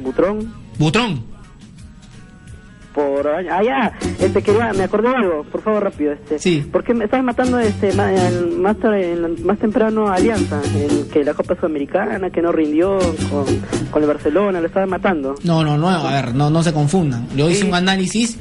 ¿Butrón? 0.03 0.53
Butrón. 0.78 1.31
Por 2.93 3.27
allá. 3.27 3.93
Este 4.19 4.41
quería, 4.41 4.73
me 4.73 4.84
acordé 4.84 5.09
de 5.09 5.15
algo, 5.15 5.43
por 5.43 5.61
favor 5.61 5.84
rápido. 5.84 6.13
Este, 6.13 6.39
sí. 6.39 6.68
¿Por 6.72 6.84
qué 6.84 6.93
me 6.93 7.05
estás 7.05 7.23
matando 7.23 7.59
este 7.59 7.89
el- 7.89 8.57
más, 8.57 8.77
el- 8.84 9.43
más 9.43 9.57
temprano 9.57 10.09
Alianza, 10.09 10.61
en 10.76 11.09
que 11.09 11.23
la 11.23 11.34
Copa 11.34 11.55
Sudamericana 11.55 12.30
que 12.30 12.41
no 12.41 12.51
rindió 12.51 12.97
con, 13.30 13.45
con 13.91 14.01
el 14.03 14.07
Barcelona, 14.07 14.59
lo 14.61 14.68
estaban 14.68 14.89
matando? 14.89 15.35
No, 15.43 15.63
no, 15.63 15.77
no, 15.77 15.89
a 15.89 16.11
ver, 16.11 16.34
no, 16.35 16.49
no 16.49 16.63
se 16.63 16.73
confundan. 16.73 17.27
Yo 17.35 17.49
hice 17.49 17.65
un 17.65 17.73
análisis 17.76 18.38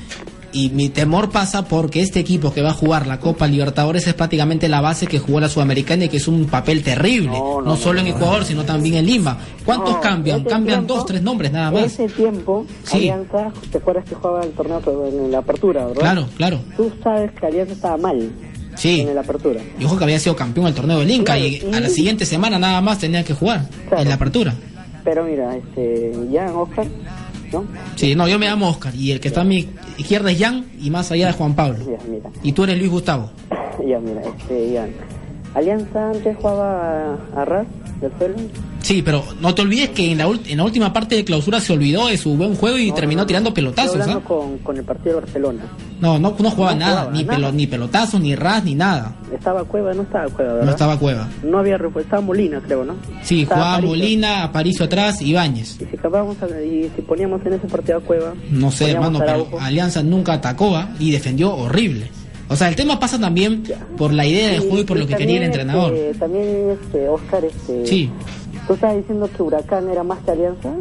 y 0.53 0.71
mi 0.71 0.89
temor 0.89 1.31
pasa 1.31 1.65
porque 1.65 2.01
este 2.01 2.21
equipo 2.21 2.53
que 2.53 2.63
va 2.63 2.71
a 2.71 2.75
jugar 2.75 3.07
la 3.07 3.21
Copa 3.21 3.47
Libertadores 3.47 4.07
es 4.07 4.15
prácticamente 4.15 4.69
la 4.69 4.81
base 4.81 5.07
que 5.07 5.19
jugó 5.19 5.41
la 5.41 5.49
Sudamericana 5.49 6.05
y 6.07 6.09
que 6.09 6.17
es 6.19 6.29
un 6.29 6.47
papel 6.47 6.83
terrible. 6.83 7.31
No, 7.39 7.77
solo 7.77 8.01
en 8.01 8.09
Ecuador, 8.09 8.45
sino 8.45 8.65
también 8.65 8.97
en 8.97 9.07
Lima. 9.07 9.39
¿Cuántos 9.65 9.97
cambian? 9.99 10.45
Cambian 10.45 10.79
tiempo- 10.81 10.95
dos, 10.95 11.07
tres 11.07 11.23
nombres 11.23 11.53
nada 11.53 11.71
más. 11.71 11.85
Ese 11.85 12.09
tiempo, 12.09 12.67
Sí. 12.85 12.97
Alianza, 12.99 13.53
¿te 13.71 13.79
acuerdas 13.79 14.05
que 14.09 14.15
jugaba 14.15 14.43
el 14.43 14.51
torneo 14.51 14.81
en 15.09 15.31
la 15.33 15.39
apertura, 15.39 15.87
verdad? 15.87 16.01
Claro, 16.01 16.27
claro. 16.37 16.61
Tú 16.77 16.91
sabes 17.03 17.31
que 17.39 17.47
Alianza 17.47 17.73
estaba 17.75 17.97
mal 17.97 18.31
Sí. 18.77 19.01
en 19.01 19.15
la 19.15 19.21
apertura. 19.21 19.61
Y 19.79 19.85
ojo 19.85 19.97
que 19.99 20.05
había 20.05 20.19
sido 20.19 20.35
campeón 20.37 20.67
del 20.67 20.75
torneo 20.75 20.99
del 21.01 21.11
Inca 21.11 21.39
y 21.39 21.61
a 21.73 21.81
la 21.81 21.89
siguiente 21.89 22.25
semana 22.27 22.59
nada 22.59 22.81
más 22.81 22.99
tenía 22.99 23.23
que 23.25 23.35
jugar 23.35 23.69
en 23.97 24.09
la 24.09 24.15
apertura. 24.15 24.55
Pero 25.05 25.25
mira, 25.25 25.57
este, 25.57 26.13
ya 26.31 26.53
Oscar, 26.55 26.87
¿no? 27.53 27.65
Sí, 27.97 28.15
no, 28.15 28.29
yo 28.29 28.39
me 28.39 28.47
llamo 28.47 28.69
Oscar 28.69 28.95
y 28.95 29.13
el 29.13 29.21
que 29.21 29.29
está 29.29 29.43
a 29.43 29.45
mi 29.45 29.69
izquierda 29.99 30.31
es 30.31 30.39
Jan 30.39 30.67
y 30.81 30.91
más 30.91 31.11
allá 31.13 31.31
es 31.31 31.37
Juan 31.37 31.55
Pablo. 31.55 31.79
Ya, 31.85 31.99
mira. 32.09 32.31
Y 32.43 32.53
tú 32.53 32.65
eres 32.65 32.79
Luis 32.79 32.91
Gustavo. 32.91 33.31
Ya, 33.87 33.99
mira, 33.99 34.23
este, 34.23 34.73
ya. 34.73 34.89
Alianza 35.55 36.11
antes 36.11 36.37
jugaba 36.37 37.17
a, 37.35 37.41
a 37.41 37.45
ras 37.45 37.67
del. 38.01 38.35
Sí, 38.83 39.03
pero 39.03 39.23
no 39.41 39.55
te 39.55 39.63
olvides 39.63 39.91
que 39.91 40.13
en 40.13 40.19
la, 40.19 40.25
en 40.47 40.57
la 40.57 40.65
última 40.65 40.93
parte 40.93 41.15
de 41.17 41.25
clausura 41.25 41.61
se 41.61 41.73
olvidó 41.73 42.07
de 42.07 42.17
su 42.17 42.35
buen 42.37 42.55
juego 42.57 42.79
y 42.79 42.91
terminó 42.93 43.27
tirando 43.27 43.53
pelotazos. 43.53 43.97
Estoy 43.97 44.01
¿ah? 44.01 44.17
hablando 44.17 44.29
con, 44.29 44.59
con 44.59 44.77
el 44.79 44.85
partido 44.85 45.17
de 45.17 45.21
Barcelona. 45.23 45.63
No, 46.01 46.19
no, 46.19 46.35
no 46.39 46.51
jugaba 46.51 46.75
nada, 46.75 46.93
jugaba 47.03 47.13
ni, 47.13 47.25
nada. 47.25 47.39
pelo- 47.39 47.53
ni 47.53 47.67
pelotazos, 47.67 48.21
ni 48.21 48.35
ras, 48.35 48.65
ni 48.65 48.75
nada. 48.75 49.15
Estaba 49.33 49.65
Cueva, 49.65 49.93
no 49.93 50.03
estaba 50.03 50.27
Cueva, 50.31 50.53
¿verdad? 50.55 50.65
No 50.67 50.71
estaba 50.73 50.99
Cueva. 50.99 51.29
No 51.45 51.59
había 51.59 51.77
refuerzo, 51.77 52.07
estaba 52.07 52.23
Molina, 52.23 52.61
creo, 52.65 52.85
¿no? 52.85 52.95
Sí, 53.23 53.43
Estaba 53.43 53.61
jugaba 53.61 53.75
Aparicio. 53.77 53.97
Molina, 53.99 54.43
Aparicio 54.45 54.85
atrás, 54.87 55.21
Ibáñez. 55.21 55.77
Y 55.81 55.85
si, 55.85 55.97
acabamos 55.97 56.37
a- 56.43 56.63
y 56.63 56.91
si 56.97 57.03
poníamos 57.03 57.45
en 57.45 57.53
ese 57.53 57.67
partido 57.69 57.99
a 57.99 58.01
Cueva, 58.01 58.33
No 58.51 58.71
sé, 58.71 58.91
hermano, 58.93 59.19
pero. 59.19 59.47
Alianza 59.61 60.03
nunca 60.03 60.33
atacó 60.33 60.75
¿ah? 60.77 60.89
y 60.99 61.11
defendió 61.11 61.55
horrible. 61.55 62.11
O 62.51 62.57
sea, 62.57 62.69
el 62.69 62.75
tema 62.77 62.99
pasa 62.99 63.19
también 63.19 63.63
por 63.97 64.13
la 64.13 64.27
idea 64.27 64.49
del 64.51 64.61
juego 64.61 64.81
y 64.81 64.85
por 64.85 64.99
lo 64.99 65.07
que 65.07 65.15
quería 65.15 65.39
el 65.39 65.45
entrenador. 65.45 65.95
este, 65.95 66.19
también, 66.19 66.71
este, 66.71 67.09
Oscar, 67.09 67.45
este, 67.45 67.87
Sí. 67.87 68.11
¿tú 68.67 68.75
estabas 68.75 68.97
diciendo 68.97 69.31
que 69.35 69.43
Huracán 69.43 69.89
era 69.89 70.03
más 70.03 70.19
que 70.25 70.33
Alianza? 70.33 70.73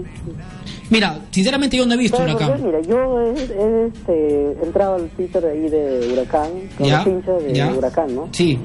Mira, 0.90 1.20
sinceramente 1.30 1.78
yo 1.78 1.86
no 1.86 1.94
he 1.94 1.98
visto 1.98 2.18
¿Sabes 2.18 2.34
por 2.34 2.42
Huracán. 2.44 2.66
Mira, 2.66 2.82
yo 2.82 3.22
he, 3.22 3.30
he, 3.30 3.86
este, 3.88 4.52
entrado 4.64 4.96
al 4.96 5.10
Twitter 5.10 5.46
ahí 5.46 5.70
de 5.70 6.10
Huracán, 6.12 6.50
con 6.76 6.88
Ya, 6.88 7.04
de 7.06 7.54
ya. 7.54 7.72
Huracán, 7.72 8.16
¿no? 8.16 8.30
Sí. 8.32 8.58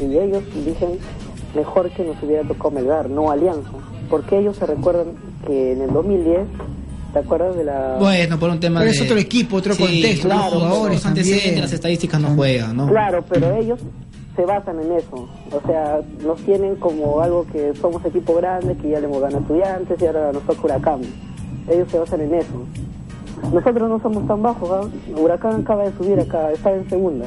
Y 0.00 0.16
ellos 0.16 0.42
dicen, 0.64 0.98
mejor 1.54 1.90
que 1.90 2.04
nos 2.04 2.22
hubiera 2.22 2.42
tocado 2.48 2.70
Melgar, 2.70 3.10
no 3.10 3.30
Alianza. 3.30 3.68
Porque 4.08 4.38
ellos 4.38 4.56
se 4.56 4.64
recuerdan 4.64 5.08
que 5.46 5.72
en 5.72 5.82
el 5.82 5.92
2010, 5.92 6.40
¿te 7.16 7.24
acuerdas 7.24 7.56
de 7.56 7.64
la... 7.64 7.96
Bueno, 7.98 8.38
por 8.38 8.50
un 8.50 8.60
tema 8.60 8.80
Pero 8.80 8.92
de... 8.92 8.96
es 8.98 9.02
otro 9.02 9.16
equipo, 9.16 9.56
otro 9.56 9.74
Sí, 9.74 9.82
contexto, 9.82 10.28
claro, 10.28 10.46
otros 10.48 10.62
jugadores 10.64 10.94
los 10.96 11.06
antecedentes, 11.06 11.60
las 11.60 11.72
estadísticas 11.72 12.20
no 12.20 12.28
juegan, 12.34 12.76
¿no? 12.76 12.88
Claro, 12.88 13.24
pero 13.26 13.56
ellos 13.56 13.80
se 14.36 14.42
basan 14.44 14.80
en 14.80 14.92
eso. 14.92 15.26
O 15.50 15.66
sea, 15.66 16.00
nos 16.22 16.38
tienen 16.42 16.76
como 16.76 17.22
algo 17.22 17.46
que 17.50 17.72
somos 17.80 18.04
equipo 18.04 18.34
grande, 18.34 18.76
que 18.76 18.90
ya 18.90 19.00
le 19.00 19.06
hemos 19.06 19.22
ganado 19.22 19.38
a 19.38 19.40
estudiantes 19.40 20.02
y 20.02 20.06
ahora 20.06 20.30
nos 20.30 20.42
toca 20.42 20.60
Huracán. 20.62 21.00
Ellos 21.70 21.88
se 21.90 21.98
basan 21.98 22.20
en 22.20 22.34
eso. 22.34 22.66
Nosotros 23.52 23.88
no 23.88 24.00
somos 24.00 24.26
tan 24.26 24.42
bajos. 24.42 24.88
Huracán 25.16 25.60
acaba 25.60 25.84
de 25.84 25.92
subir 25.96 26.18
acá, 26.18 26.50
está 26.52 26.72
en 26.74 26.88
segunda. 26.88 27.26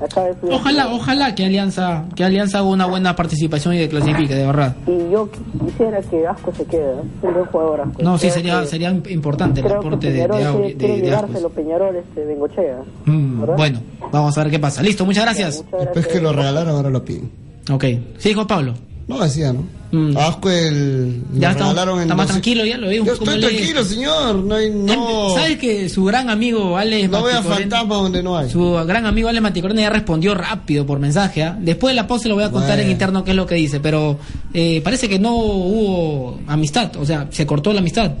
Acaba 0.00 0.26
de 0.28 0.40
subir. 0.40 0.52
Ojalá, 0.54 0.88
ojalá 0.92 1.34
que 1.34 1.44
Alianza, 1.44 2.04
que 2.16 2.24
Alianza 2.24 2.58
haga 2.58 2.68
una 2.68 2.86
buena 2.86 3.14
participación 3.14 3.74
y 3.74 3.78
que 3.78 3.88
clasifique, 3.88 4.34
de 4.34 4.46
verdad. 4.46 4.74
Y 4.86 5.10
yo 5.12 5.28
quisiera 5.64 6.00
que 6.02 6.26
Asco 6.26 6.52
se 6.54 6.64
quede, 6.64 6.94
un 6.94 7.32
buen 7.34 7.44
jugador 7.46 7.80
Asco. 7.82 8.02
No, 8.02 8.18
sí, 8.18 8.30
sería, 8.30 8.60
que- 8.62 8.66
sería 8.66 8.90
importante 8.90 9.60
el 9.60 9.66
aporte 9.72 10.10
de, 10.10 10.22
Peñarol 10.28 10.62
de, 10.62 10.74
de, 10.74 11.00
de- 11.02 11.14
Ascuez. 11.14 11.44
Peñarol 11.54 11.96
este, 11.96 12.24
Bengochea. 12.24 12.78
Mm, 13.04 13.44
bueno, 13.56 13.80
vamos 14.10 14.36
a 14.36 14.42
ver 14.42 14.50
qué 14.50 14.58
pasa. 14.58 14.82
Listo, 14.82 15.04
muchas 15.04 15.24
gracias. 15.24 15.64
Después 15.78 16.06
que 16.08 16.20
lo 16.20 16.32
regalaron, 16.32 16.74
ahora 16.74 16.90
lo 16.90 17.04
piden. 17.04 17.30
Ok. 17.70 17.84
Sí, 18.18 18.32
Juan 18.34 18.46
Pablo. 18.46 18.74
No 19.10 19.18
decía, 19.18 19.52
¿no? 19.52 19.64
Lo 19.90 19.98
Mm. 19.98 20.12
Ya 21.34 21.50
está, 21.50 21.70
está 21.72 22.14
más 22.14 22.16
12. 22.16 22.26
tranquilo, 22.28 22.64
ya 22.64 22.78
lo 22.78 22.86
veo. 22.86 23.04
Yo 23.04 23.12
estoy 23.14 23.40
tranquilo, 23.40 23.84
señor. 23.84 24.36
No 24.36 24.54
hay, 24.54 24.70
no. 24.70 25.34
¿Sabes 25.34 25.58
que 25.58 25.88
su 25.88 26.04
gran 26.04 26.30
amigo 26.30 26.76
Ale 26.78 27.08
No 27.08 27.24
vea 27.24 27.42
fantasma 27.42 27.96
donde 27.96 28.22
no 28.22 28.38
hay. 28.38 28.48
Su 28.48 28.70
gran 28.86 29.04
amigo 29.06 29.28
Ale 29.28 29.40
Maticorena 29.40 29.80
ya 29.80 29.90
respondió 29.90 30.36
rápido 30.36 30.86
por 30.86 31.00
mensaje. 31.00 31.42
¿ah? 31.42 31.58
Después 31.60 31.90
de 31.90 31.96
la 31.96 32.06
pausa 32.06 32.28
le 32.28 32.34
voy 32.34 32.44
a 32.44 32.52
contar 32.52 32.70
Bueno. 32.76 32.84
en 32.84 32.90
interno 32.92 33.24
qué 33.24 33.32
es 33.32 33.36
lo 33.36 33.46
que 33.46 33.56
dice, 33.56 33.80
pero 33.80 34.16
eh, 34.54 34.80
parece 34.84 35.08
que 35.08 35.18
no 35.18 35.34
hubo 35.34 36.38
amistad, 36.46 36.94
o 36.96 37.04
sea, 37.04 37.26
se 37.32 37.44
cortó 37.44 37.72
la 37.72 37.80
amistad. 37.80 38.12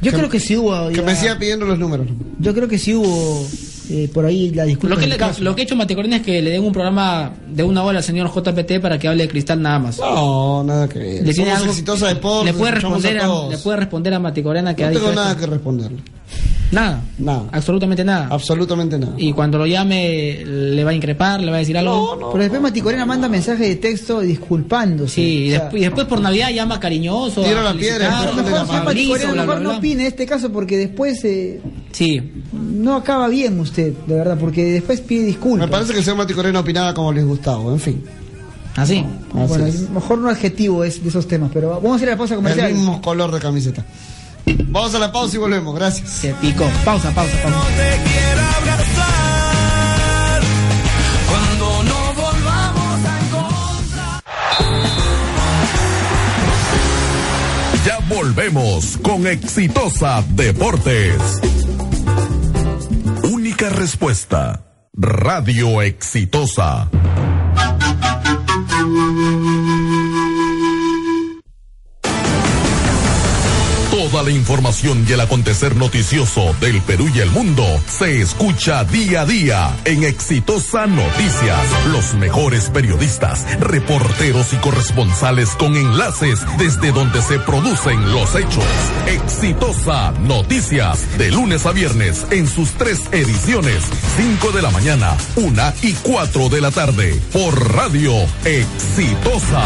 Yo 0.00 0.10
creo 0.10 0.28
que 0.28 0.40
sí 0.40 0.56
hubo. 0.56 0.88
Que 0.88 1.02
me 1.02 1.14
siga 1.14 1.38
pidiendo 1.38 1.66
los 1.66 1.78
números. 1.78 2.08
Yo 2.40 2.52
creo 2.52 2.66
que 2.66 2.78
sí 2.78 2.94
hubo 2.94 3.46
eh, 3.90 4.08
por 4.12 4.24
ahí 4.24 4.50
la 4.50 4.64
disculpa. 4.64 4.94
Lo 4.94 5.00
que, 5.00 5.06
le- 5.06 5.16
caso. 5.16 5.42
lo 5.42 5.54
que 5.54 5.62
ha 5.62 5.64
hecho 5.64 5.76
Maticorena 5.76 6.16
es 6.16 6.22
que 6.22 6.40
le 6.40 6.50
den 6.50 6.62
un 6.64 6.72
programa 6.72 7.32
de 7.48 7.62
una 7.62 7.82
hora 7.82 7.98
al 7.98 8.04
señor 8.04 8.30
JPT 8.32 8.80
para 8.80 8.98
que 8.98 9.08
hable 9.08 9.24
de 9.24 9.28
cristal 9.28 9.60
nada 9.60 9.78
más. 9.78 9.98
No, 9.98 10.62
nada 10.64 10.88
que 10.88 10.98
ver. 10.98 11.26
Le 11.26 11.32
tiene 11.34 11.50
algo- 11.52 11.66
exitosa 11.70 12.08
de 12.08 12.14
Deportes, 12.14 12.52
le 12.52 12.58
puede 12.58 12.72
responder 12.72 13.18
a 13.20 13.24
a, 13.26 13.48
le 13.50 13.58
puede 13.58 13.76
responder 13.78 14.14
a 14.14 14.18
Maticorena 14.18 14.74
que 14.76 14.82
No 14.82 14.88
ha 14.88 14.92
tengo 14.92 15.06
dicho 15.06 15.14
nada 15.14 15.30
esto. 15.32 15.40
que 15.40 15.46
responderle. 15.46 15.98
Nada. 16.72 17.02
Nada. 17.18 17.44
Absolutamente 17.52 18.02
nada. 18.04 18.28
Absolutamente 18.30 18.98
nada. 18.98 19.12
Y 19.18 19.32
cuando 19.32 19.58
lo 19.58 19.66
llame 19.66 20.42
le 20.44 20.82
va 20.82 20.90
a 20.90 20.94
increpar, 20.94 21.40
le 21.40 21.50
va 21.50 21.56
a 21.56 21.60
decir 21.60 21.76
algo. 21.78 22.30
Pero 22.32 22.42
después 22.42 22.60
Maticorena 22.62 23.04
manda 23.06 23.28
mensaje 23.28 23.64
de 23.68 23.76
texto 23.76 24.20
disculpándose. 24.20 25.14
Sí, 25.14 25.22
y, 25.22 25.46
O 25.48 25.50
sea, 25.50 25.60
después, 25.60 25.80
y 25.82 25.84
después 25.84 26.06
por 26.06 26.20
Navidad 26.20 26.50
llama 26.50 26.80
cariñoso. 26.80 27.42
Tira 27.42 27.60
a 27.60 27.64
la 27.64 27.74
piedra, 27.74 28.32
mejor. 28.34 28.84
Maticorena, 28.84 29.44
no 29.60 29.76
opine 29.76 30.02
en 30.02 30.08
este 30.08 30.26
caso 30.26 30.50
porque 30.50 30.76
después 30.78 31.22
eh, 31.24 31.60
Sí. 31.92 32.20
no 32.52 32.96
acaba 32.96 33.28
bien 33.28 33.60
usted, 33.60 33.92
de 34.06 34.14
verdad, 34.14 34.38
porque 34.40 34.64
después 34.64 35.00
pide 35.02 35.24
disculpas. 35.26 35.68
Me 35.68 35.70
parece 35.70 35.92
que 35.92 35.98
el 35.98 36.04
señor 36.04 36.18
Maticorena 36.18 36.60
opinaba 36.60 36.94
como 36.94 37.12
les 37.12 37.24
gustaba, 37.24 37.70
en 37.70 37.78
fin. 37.80 38.02
Así. 38.76 39.04
Bueno, 39.34 39.52
Así 39.66 39.76
es. 39.76 39.90
mejor 39.90 40.16
no 40.18 40.30
adjetivo 40.30 40.82
es 40.84 41.02
de 41.02 41.10
esos 41.10 41.28
temas, 41.28 41.50
pero 41.52 41.78
vamos 41.82 42.00
a 42.00 42.04
ir 42.04 42.08
a 42.08 42.12
la 42.12 42.18
pausa 42.18 42.34
comercial. 42.36 42.68
El 42.70 42.76
mismo 42.76 43.02
color 43.02 43.30
de 43.30 43.38
camiseta. 43.38 43.84
Vamos 44.46 44.94
a 44.94 44.98
la 44.98 45.12
pausa 45.12 45.36
y 45.36 45.38
volvemos. 45.38 45.74
Gracias. 45.74 46.08
Se 46.08 46.32
picó. 46.34 46.64
Pausa, 46.84 47.10
pausa, 47.12 47.36
pausa. 47.42 47.58
Cuando 51.28 51.82
no 51.84 52.12
volvamos 52.14 53.04
a 53.06 53.20
encontrar. 53.20 54.22
Ya 57.84 57.98
volvemos 58.08 58.98
con 59.02 59.26
Exitosa 59.26 60.24
Deportes. 60.30 61.40
Única 63.24 63.70
respuesta. 63.70 64.64
Radio 64.94 65.80
Exitosa. 65.82 66.88
Toda 74.12 74.24
la 74.24 74.30
información 74.30 75.06
y 75.08 75.12
el 75.12 75.22
acontecer 75.22 75.74
noticioso 75.74 76.54
del 76.60 76.82
Perú 76.82 77.08
y 77.14 77.20
el 77.20 77.30
mundo 77.30 77.64
se 77.86 78.20
escucha 78.20 78.84
día 78.84 79.22
a 79.22 79.24
día 79.24 79.74
en 79.86 80.04
Exitosa 80.04 80.86
Noticias. 80.86 81.58
Los 81.92 82.12
mejores 82.12 82.68
periodistas, 82.68 83.46
reporteros 83.58 84.52
y 84.52 84.56
corresponsales 84.56 85.48
con 85.56 85.76
enlaces 85.76 86.40
desde 86.58 86.92
donde 86.92 87.22
se 87.22 87.38
producen 87.38 88.12
los 88.12 88.34
hechos. 88.34 88.64
Exitosa 89.06 90.12
Noticias, 90.20 91.16
de 91.16 91.30
lunes 91.30 91.64
a 91.64 91.72
viernes 91.72 92.26
en 92.30 92.46
sus 92.46 92.72
tres 92.72 93.00
ediciones, 93.12 93.82
5 94.18 94.52
de 94.52 94.60
la 94.60 94.70
mañana, 94.70 95.16
1 95.36 95.72
y 95.80 95.94
4 95.94 96.50
de 96.50 96.60
la 96.60 96.70
tarde, 96.70 97.18
por 97.32 97.74
Radio 97.74 98.12
Exitosa. 98.44 99.62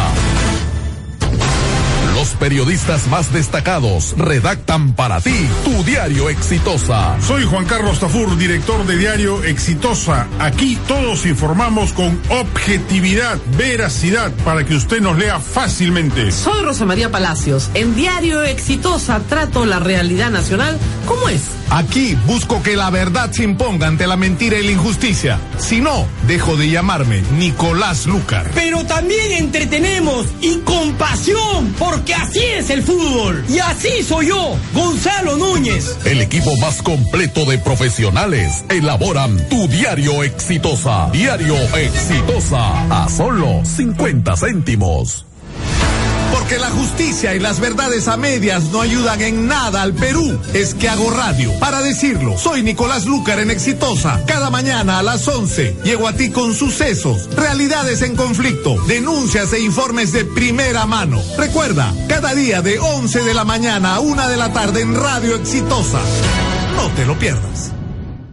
Los 2.17 2.31
periodistas 2.31 3.09
más 3.09 3.31
destacados 3.31 4.15
redactan 4.17 4.95
para 4.95 5.21
ti 5.21 5.37
tu 5.67 5.85
diario 5.85 6.31
Exitosa. 6.31 7.15
Soy 7.21 7.45
Juan 7.45 7.67
Carlos 7.67 8.01
Tafur, 8.01 8.39
director 8.39 8.87
de 8.87 8.97
Diario 8.97 9.45
Exitosa. 9.45 10.27
Aquí 10.39 10.79
todos 10.89 11.27
informamos 11.27 11.93
con 11.93 12.19
objetividad, 12.31 13.37
veracidad, 13.59 14.33
para 14.47 14.65
que 14.65 14.77
usted 14.77 15.03
nos 15.03 15.19
lea 15.19 15.39
fácilmente. 15.41 16.33
Soy 16.33 16.65
Rosa 16.65 16.87
María 16.87 17.11
Palacios. 17.11 17.69
En 17.75 17.95
Diario 17.95 18.43
Exitosa 18.43 19.21
trato 19.29 19.67
la 19.67 19.79
realidad 19.79 20.31
nacional 20.31 20.79
como 21.05 21.29
es. 21.29 21.43
Aquí 21.71 22.17
busco 22.27 22.63
que 22.63 22.77
la 22.77 22.91
verdad 22.91 23.31
se 23.33 23.43
imponga 23.43 23.89
ante 23.89 24.07
la 24.07 24.17
mentira 24.17 24.59
y 24.59 24.65
la 24.65 24.73
injusticia. 24.73 25.39
Si 25.59 25.81
no, 25.81 26.07
dejo 26.27 26.57
de 26.57 26.71
llamarme 26.71 27.23
Nicolás 27.37 28.07
Lucar. 28.07 28.51
Pero 28.55 28.85
también 28.87 29.33
entretenemos 29.33 30.27
y 30.41 30.59
con 30.59 30.95
pasión, 30.95 31.75
porque 32.07 32.15
así 32.15 32.45
es 32.45 32.71
el 32.71 32.83
fútbol. 32.85 33.45
Y 33.49 33.59
así 33.59 34.03
soy 34.05 34.29
yo, 34.29 34.57
Gonzalo 34.73 35.37
Núñez. 35.37 35.97
El 36.05 36.21
equipo 36.21 36.57
más 36.59 36.81
completo 36.81 37.45
de 37.45 37.59
profesionales 37.59 38.65
elaboran 38.69 39.37
tu 39.49 39.67
diario 39.67 40.23
exitosa. 40.23 41.11
Diario 41.11 41.57
exitosa 41.77 43.05
a 43.05 43.09
solo 43.09 43.65
50 43.65 44.37
céntimos. 44.37 45.27
Porque 46.39 46.59
la 46.59 46.71
justicia 46.71 47.35
y 47.35 47.41
las 47.41 47.61
verdades 47.61 48.09
a 48.09 48.19
medias 48.19 48.65
no 48.65 48.83
ayudan 48.83 49.23
en 49.23 49.49
nada 49.49 49.81
al 49.81 49.95
Perú. 49.95 50.39
Es 50.53 50.75
que 50.75 50.87
hago 50.89 51.11
radio. 51.11 51.51
Para 51.59 51.81
decirlo, 51.81 52.37
soy 52.37 52.63
Nicolás 52.63 53.07
Lucar 53.07 53.41
en 53.41 53.51
Exitosa. 53.51 54.23
Cada 54.27 54.51
mañana 54.51 54.99
a 54.99 55.03
las 55.03 55.27
11 55.27 55.79
llego 55.83 56.07
a 56.07 56.13
ti 56.13 56.31
con 56.31 56.53
sucesos, 56.55 57.31
realidades 57.35 58.03
en 58.03 58.17
conflicto, 58.17 58.79
denuncias 58.87 59.55
e 59.55 59.61
informes 59.61 60.13
de 60.13 60.27
primera 60.27 60.85
mano. 60.85 61.23
Recuerda, 61.39 61.95
cada 62.07 62.35
día 62.35 62.61
de 62.61 62.79
11 62.79 63.23
de 63.23 63.33
la 63.33 63.45
mañana 63.45 63.95
a 63.95 64.01
1 64.01 64.29
de 64.29 64.37
la 64.37 64.53
tarde 64.53 64.83
en 64.83 64.95
Radio 64.95 65.37
Exitosa. 65.37 66.03
No 66.77 66.91
te 66.91 67.07
lo 67.07 67.19
pierdas. 67.19 67.73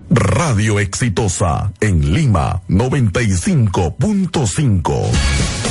Radio 0.10 0.78
Exitosa 0.80 1.72
en 1.80 2.14
Lima 2.14 2.64
95.5. 2.68 5.62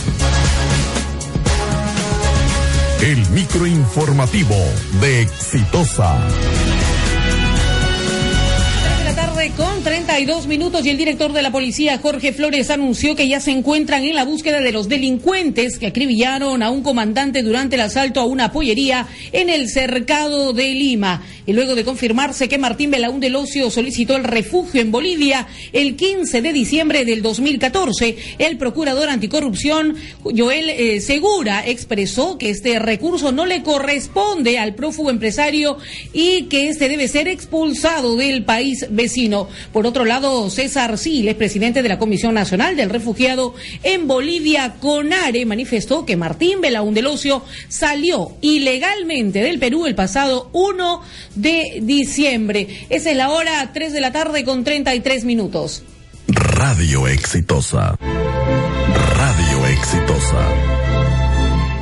El 3.02 3.28
microinformativo 3.30 4.54
de 5.00 5.22
Exitosa. 5.22 6.16
32 10.12 10.46
minutos 10.46 10.84
y 10.84 10.90
el 10.90 10.98
director 10.98 11.32
de 11.32 11.40
la 11.40 11.50
policía, 11.50 11.96
Jorge 11.96 12.34
Flores, 12.34 12.68
anunció 12.68 13.16
que 13.16 13.28
ya 13.28 13.40
se 13.40 13.50
encuentran 13.50 14.04
en 14.04 14.14
la 14.14 14.26
búsqueda 14.26 14.60
de 14.60 14.70
los 14.70 14.86
delincuentes 14.86 15.78
que 15.78 15.86
acribillaron 15.86 16.62
a 16.62 16.68
un 16.68 16.82
comandante 16.82 17.42
durante 17.42 17.76
el 17.76 17.80
asalto 17.80 18.20
a 18.20 18.26
una 18.26 18.52
pollería 18.52 19.06
en 19.32 19.48
el 19.48 19.70
cercado 19.70 20.52
de 20.52 20.74
Lima. 20.74 21.22
Y 21.46 21.54
luego 21.54 21.74
de 21.74 21.84
confirmarse 21.84 22.46
que 22.46 22.58
Martín 22.58 22.90
Belaún 22.90 23.20
del 23.20 23.34
Ocio 23.34 23.70
solicitó 23.70 24.14
el 24.14 24.24
refugio 24.24 24.82
en 24.82 24.92
Bolivia 24.92 25.48
el 25.72 25.96
15 25.96 26.42
de 26.42 26.52
diciembre 26.52 27.04
del 27.06 27.22
2014, 27.22 28.16
el 28.38 28.58
procurador 28.58 29.08
anticorrupción, 29.08 29.96
Joel 30.22 30.68
eh, 30.68 31.00
Segura, 31.00 31.66
expresó 31.66 32.36
que 32.36 32.50
este 32.50 32.78
recurso 32.78 33.32
no 33.32 33.46
le 33.46 33.62
corresponde 33.62 34.58
al 34.58 34.74
prófugo 34.74 35.10
empresario 35.10 35.78
y 36.12 36.44
que 36.44 36.68
este 36.68 36.88
debe 36.88 37.08
ser 37.08 37.26
expulsado 37.28 38.14
del 38.14 38.44
país 38.44 38.86
vecino. 38.90 39.48
Por 39.72 39.86
otro 39.86 40.01
lado, 40.04 40.50
César 40.50 40.98
Siles, 40.98 41.34
presidente 41.34 41.82
de 41.82 41.88
la 41.88 41.98
Comisión 41.98 42.34
Nacional 42.34 42.76
del 42.76 42.90
Refugiado 42.90 43.54
en 43.82 44.06
Bolivia, 44.06 44.74
CONARE, 44.80 45.46
manifestó 45.46 46.04
que 46.04 46.16
Martín 46.16 46.60
Belaún 46.60 46.94
del 46.94 47.06
Ocio 47.06 47.42
salió 47.68 48.32
ilegalmente 48.40 49.40
del 49.42 49.58
Perú 49.58 49.86
el 49.86 49.94
pasado 49.94 50.50
1 50.52 51.02
de 51.34 51.80
diciembre. 51.82 52.86
Esa 52.90 53.10
es 53.10 53.16
la 53.16 53.30
hora 53.30 53.70
3 53.72 53.92
de 53.92 54.00
la 54.00 54.12
tarde 54.12 54.44
con 54.44 54.64
33 54.64 55.24
minutos. 55.24 55.82
Radio 56.28 57.08
Exitosa. 57.08 57.96
Radio 57.98 59.66
Exitosa. 59.66 60.81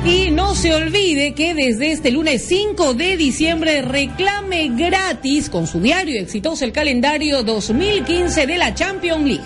Y 0.03 0.31
no 0.31 0.55
se 0.55 0.73
olvide 0.73 1.33
que 1.33 1.53
desde 1.53 1.91
este 1.91 2.09
lunes 2.11 2.43
5 2.47 2.95
de 2.95 3.17
diciembre 3.17 3.83
reclame 3.83 4.69
gratis 4.69 5.47
con 5.49 5.67
su 5.67 5.79
diario 5.79 6.19
exitoso 6.19 6.65
el 6.65 6.71
calendario 6.71 7.43
2015 7.43 8.47
de 8.47 8.57
la 8.57 8.73
Champions 8.73 9.23
League. 9.23 9.45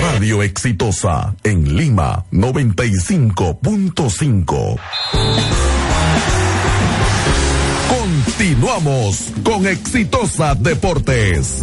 Radio 0.00 0.42
Exitosa 0.42 1.36
en 1.44 1.76
Lima 1.76 2.24
95.5. 2.32 4.78
Continuamos 7.88 9.32
con 9.44 9.66
Exitosa 9.66 10.54
Deportes. 10.54 11.62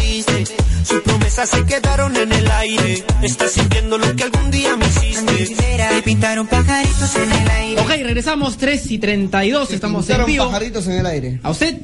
creíste. 0.25 0.55
Sus 0.83 1.01
promesas 1.01 1.49
se 1.49 1.63
quedaron 1.65 2.15
en 2.15 2.31
el 2.31 2.49
aire. 2.51 3.03
Estás 3.21 3.51
sintiendo 3.51 3.97
lo 3.97 4.15
que 4.15 4.23
algún 4.23 4.51
día 4.51 4.75
me 4.75 4.85
hiciste. 4.87 5.55
Te 5.55 6.01
pintaron 6.03 6.47
pajaritos 6.47 7.15
en 7.15 7.31
el 7.31 7.49
aire. 7.49 7.81
Ok, 7.81 7.89
regresamos 7.89 8.57
3 8.57 8.91
y 8.91 8.99
32, 8.99 9.71
estamos 9.71 10.09
en 10.09 10.25
vivo. 10.25 10.45
pajaritos 10.45 10.87
en 10.87 10.93
el 10.93 11.05
aire. 11.05 11.39
¿A 11.43 11.51
usted? 11.51 11.77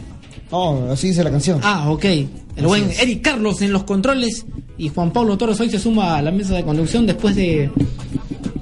No, 0.51 0.91
así 0.91 1.09
dice 1.09 1.23
la 1.23 1.31
canción. 1.31 1.59
Ah, 1.63 1.89
ok. 1.89 2.05
El 2.05 2.29
Así 2.55 2.65
buen 2.65 2.89
es. 2.89 2.99
Eric 2.99 3.21
Carlos 3.21 3.61
en 3.61 3.71
los 3.73 3.83
controles 3.83 4.45
y 4.77 4.89
Juan 4.89 5.11
Pablo 5.11 5.37
Toros 5.37 5.59
hoy 5.59 5.69
se 5.69 5.79
suma 5.79 6.17
a 6.17 6.21
la 6.21 6.31
mesa 6.31 6.55
de 6.55 6.63
conducción 6.63 7.05
después 7.05 7.35
de... 7.35 7.69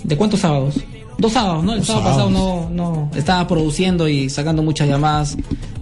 ¿De 0.04 0.18
cuántos 0.18 0.40
sábados? 0.42 0.76
Dos 1.18 1.32
sábados, 1.34 1.64
¿no? 1.64 1.74
El 1.74 1.80
Dos 1.80 1.88
sábado 1.88 2.06
pasado 2.06 2.30
no, 2.30 2.70
no 2.70 3.12
estaba 3.16 3.48
produciendo 3.48 4.08
y 4.10 4.30
sacando 4.30 4.62
muchas 4.64 4.88
llamadas 4.90 5.38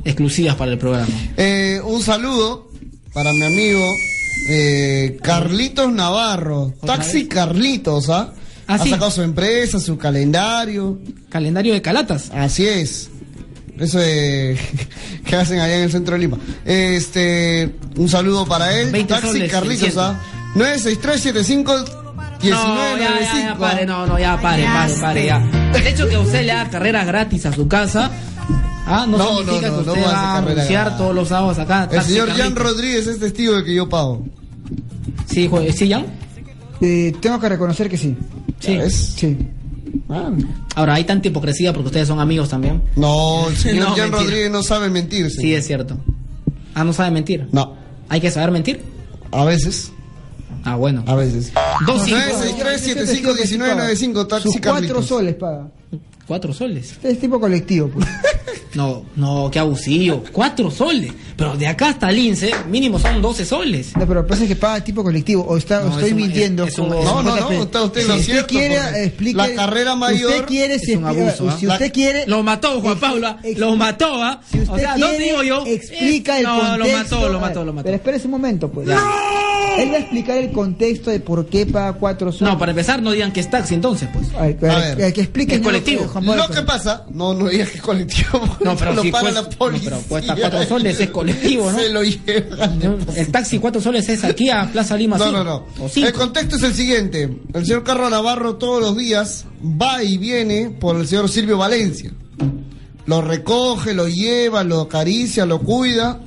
exclusivas 0.06 0.56
para 0.56 0.72
el 0.72 0.78
programa. 0.78 1.08
Eh, 1.38 1.82
un 1.84 2.02
saludo 2.02 2.68
para 3.14 3.32
mi 3.34 3.44
amigo 3.44 3.94
eh, 4.50 5.18
Carlitos 5.22 5.92
Navarro. 5.92 6.74
Taxi 6.86 7.28
Carlitos, 7.28 8.10
¿ah? 8.10 8.34
Ah, 8.68 8.76
ha 8.76 8.80
sí. 8.80 8.90
sacado 8.90 9.12
su 9.12 9.22
empresa, 9.22 9.80
su 9.80 9.98
calendario. 9.98 11.00
Calendario 11.30 11.74
de 11.74 11.82
calatas. 11.82 12.32
Así 12.34 12.66
es. 12.66 13.10
Eso 13.78 14.00
de 14.00 14.58
que 15.26 15.36
hacen 15.36 15.60
allá 15.60 15.78
en 15.78 15.84
el 15.84 15.92
centro 15.92 16.14
de 16.14 16.20
Lima. 16.20 16.38
Este, 16.66 17.76
un 17.98 18.10
saludo 18.10 18.46
para 18.46 18.78
él. 18.80 18.92
20 18.92 19.14
Taxi 19.14 19.28
soles, 19.28 19.52
Carlitos, 19.52 19.94
600. 19.94 20.04
¿ah? 20.04 20.22
96375 20.56 22.04
No, 22.44 22.98
ya, 22.98 23.20
ya, 23.20 23.44
ya, 23.48 23.58
pare, 23.58 23.86
no, 23.86 24.06
no, 24.06 24.20
ya, 24.20 24.40
pare, 24.40 24.66
pare, 24.66 24.94
pare, 25.00 25.26
ya. 25.26 25.72
El 25.74 25.88
hecho 25.88 26.08
que 26.08 26.18
usted 26.18 26.46
le 26.46 26.52
haga 26.52 26.70
carreras 26.70 27.08
gratis 27.08 27.46
a 27.48 27.54
su 27.54 27.68
casa, 27.68 28.12
ah, 28.86 29.06
no, 29.08 29.18
No, 29.18 29.38
significa 29.38 29.70
no, 29.70 29.78
no, 29.78 29.84
que 29.84 29.86
no 29.86 29.94
usted 29.94 30.06
va 30.06 30.16
a 30.16 30.38
anunciar 30.38 30.98
todos 30.98 31.16
los 31.16 31.28
sábados 31.28 31.60
acá. 31.60 31.88
El 31.92 32.02
señor 32.02 32.30
Jan. 32.32 32.56
Rodríguez 32.56 33.08
es 33.08 33.20
testigo 33.20 33.54
de 33.56 33.64
que 33.64 33.76
yo 33.76 33.88
pago. 33.90 34.24
Sí, 35.28 35.50
¿sí, 35.76 35.90
Jan? 35.90 36.06
Eh, 36.82 37.14
tengo 37.22 37.40
que 37.40 37.50
reconocer 37.50 37.90
que 37.90 37.98
sí. 37.98 38.16
Sí. 38.60 38.80
Sí. 38.90 39.38
Ahora, 40.76 40.96
hay 40.96 41.04
tanta 41.04 41.28
hipocresía 41.28 41.72
porque 41.74 41.88
ustedes 41.88 42.08
son 42.08 42.20
amigos 42.20 42.50
también. 42.50 42.82
No, 42.96 43.48
el 43.50 43.58
señor 43.58 43.90
No, 43.90 43.96
Jan 43.96 44.10
mentira. 44.12 44.24
Rodríguez 44.24 44.52
no 44.52 44.64
sabe 44.64 44.90
mentir. 44.90 45.30
señor. 45.30 45.42
Sí, 45.42 45.54
es 45.56 45.68
cierto. 45.68 45.98
Ah, 46.76 46.84
no 46.84 46.94
sabe 46.94 47.12
mentir. 47.12 47.48
No. 47.52 47.76
¿Hay 48.10 48.20
que 48.20 48.32
saber 48.32 48.52
mentir? 48.52 48.82
A 49.32 49.46
veces. 49.46 49.92
Ah, 50.64 50.76
bueno. 50.76 51.04
A 51.08 51.16
veces. 51.16 51.52
Dos 51.86 52.04
cinco. 52.06 52.18
963751995 52.18 54.28
Taxi 54.28 54.52
Sus 54.52 54.62
cuatro 54.62 55.02
soles 55.02 55.36
paga. 55.36 55.68
Cuatro 56.28 56.54
soles. 56.54 56.94
Es 57.04 57.20
tipo 57.20 57.40
colectivo. 57.40 57.90
Pues. 57.90 58.08
No, 58.76 59.06
no, 59.16 59.50
qué 59.52 59.60
abusivo. 59.60 60.24
Cuatro 60.32 60.72
soles. 60.72 61.12
Pero 61.36 61.56
de 61.58 61.68
acá 61.68 61.90
hasta 61.90 62.12
Lince, 62.12 62.52
mínimo 62.70 63.00
son 63.00 63.22
12 63.22 63.46
soles. 63.46 63.96
No, 63.96 64.02
pero 64.08 64.16
lo 64.22 64.24
que 64.24 64.30
pasa 64.30 64.44
es 64.44 64.50
que 64.50 64.56
paga 64.56 64.84
tipo 64.84 65.04
colectivo. 65.04 65.44
O, 65.48 65.58
está, 65.58 65.82
o 65.82 65.86
No, 65.86 65.90
estoy 65.92 66.06
es 66.08 66.12
un- 66.12 66.18
mintiendo. 66.18 66.64
es 66.66 66.78
un- 66.78 66.90
como- 66.90 67.04
No, 67.04 67.24
no, 67.24 67.36
no, 67.36 67.64
está 67.64 67.82
usted 67.84 68.02
si 68.02 68.12
usted 68.12 68.24
cierto, 68.24 68.48
quiere, 68.48 69.04
explique. 69.06 69.38
la 69.38 69.54
carrera 69.56 69.96
mayor 69.96 70.32
Usted 70.32 70.46
quiere, 70.46 70.76
es 70.76 70.88
un 70.96 71.06
abuso, 71.06 71.50
¿ah? 71.50 71.58
Si 71.60 71.68
usted 71.68 71.92
quiere. 71.92 72.26
Lo 72.28 72.44
mató 72.44 72.80
Juan 72.82 73.00
Pablo, 73.00 73.36
lo 73.58 73.76
mató, 73.76 74.22
¿ah? 74.24 74.42
Si 74.50 74.60
usted 74.60 74.74
o 74.74 74.78
sea, 74.78 74.92
¿dónde 74.98 75.18
quiere, 75.18 75.24
digo 75.32 75.44
yo? 75.44 75.64
Explica 75.66 76.38
el 76.38 76.44
no, 76.44 76.60
contexto. 76.60 76.78
lo 76.78 76.94
mató, 76.98 77.30
lo 77.30 77.40
mató, 77.40 77.66
lo 77.66 77.74
mató. 77.74 77.84
Pero 77.86 77.96
espérese 77.98 78.26
un 78.28 78.32
momento, 78.32 78.70
pues. 78.70 78.88
Él 79.78 79.90
va 79.92 79.96
a 79.96 80.00
explicar 80.00 80.38
el 80.38 80.52
contexto 80.52 81.10
de 81.10 81.20
por 81.20 81.48
qué 81.48 81.66
paga 81.66 81.94
cuatro 81.94 82.32
soles. 82.32 82.54
No, 82.54 82.60
para 82.60 82.72
empezar, 82.72 83.02
no 83.02 83.12
digan 83.12 83.32
que 83.32 83.40
es 83.40 83.50
taxi 83.50 83.74
entonces, 83.74 84.08
pues. 84.14 84.28
Ay, 84.38 84.56
A 84.62 84.76
ay, 84.78 84.96
ver. 84.96 85.14
que 85.14 85.22
explique 85.22 85.56
Es 85.56 85.62
colectivo. 85.62 86.06
Pablo, 86.14 86.36
Lo 86.36 86.48
que 86.48 86.62
pasa, 86.62 87.06
no, 87.12 87.34
no 87.34 87.48
digas 87.50 87.70
que 87.70 87.78
es 87.78 87.82
colectivo. 87.84 88.40
No, 88.64 88.76
pero 88.76 88.94
lo 88.94 89.02
si 89.02 89.12
para 89.12 89.24
cuesta- 89.32 89.42
la 89.42 89.50
policía. 89.50 89.90
no, 89.90 89.96
pero 89.98 90.08
cuesta 90.10 90.36
cuatro 90.36 90.64
soles, 90.66 91.00
es 91.00 91.10
colectivo, 91.10 91.72
¿no? 91.72 91.80
Se 91.80 91.90
lo 91.90 92.04
llevan. 92.04 93.04
El 93.16 93.32
taxi 93.32 93.60
cuatro 93.60 93.82
soles 93.82 94.08
es 94.10 94.24
aquí 94.24 94.50
a 94.50 94.70
Plaza 94.72 94.96
Lima. 94.96 95.18
No, 95.18 95.32
no, 95.32 95.44
no. 95.44 95.66
O 95.80 95.90
cinco. 95.90 96.08
El 96.08 96.14
contexto 96.14 96.56
es 96.58 96.64
el 96.64 96.74
siguiente. 96.74 97.30
El 97.54 97.66
señor 97.66 97.84
Carlos 97.84 98.12
Navarro 98.12 98.56
todos 98.58 98.82
los 98.82 98.96
días 98.98 99.46
va 99.64 100.04
y 100.04 100.18
viene 100.18 100.70
por 100.70 100.96
el 100.98 101.08
señor 101.08 101.30
Silvio 101.30 101.58
Valencia. 101.58 102.12
Lo 103.06 103.22
recoge, 103.22 103.94
lo 103.94 104.08
lleva, 104.08 104.64
lo 104.64 104.82
acaricia, 104.82 105.46
lo 105.46 105.60
cuida. 105.60 106.22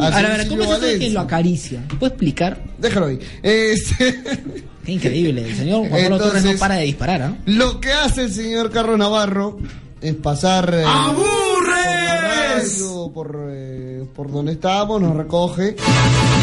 al 0.00 0.12
A 0.12 0.16
ver, 0.16 0.26
a 0.26 0.36
señor 0.36 0.36
ver, 0.38 0.48
¿cómo 0.48 0.62
es 0.64 0.68
eso 0.70 0.80
de 0.80 0.98
que 0.98 1.10
lo 1.10 1.20
acaricia? 1.20 1.82
¿Puedo 1.98 2.06
explicar? 2.12 2.62
Déjalo 2.78 3.06
ahí. 3.06 3.18
Este, 3.42 4.20
Qué 4.84 4.92
increíble. 4.92 5.46
El 5.48 5.56
señor 5.56 5.88
Juan 5.88 6.02
Pablo 6.02 6.18
Torres 6.18 6.32
no 6.32 6.38
Entonces- 6.38 6.60
para 6.60 6.74
de 6.76 6.84
disparar, 6.84 7.22
¿ah? 7.22 7.36
Lo 7.46 7.80
que 7.80 7.92
hace 7.92 8.24
el 8.24 8.32
señor 8.34 8.70
Carlos 8.70 8.98
Navarro 8.98 9.58
es 10.02 10.14
pasar 10.14 10.74
eh, 10.74 10.84
por 11.14 11.68
la 11.68 12.20
radio, 12.56 13.10
por, 13.14 13.46
eh, 13.50 14.04
por 14.14 14.30
donde 14.30 14.52
estábamos, 14.52 15.00
nos 15.00 15.16
recoge. 15.16 15.76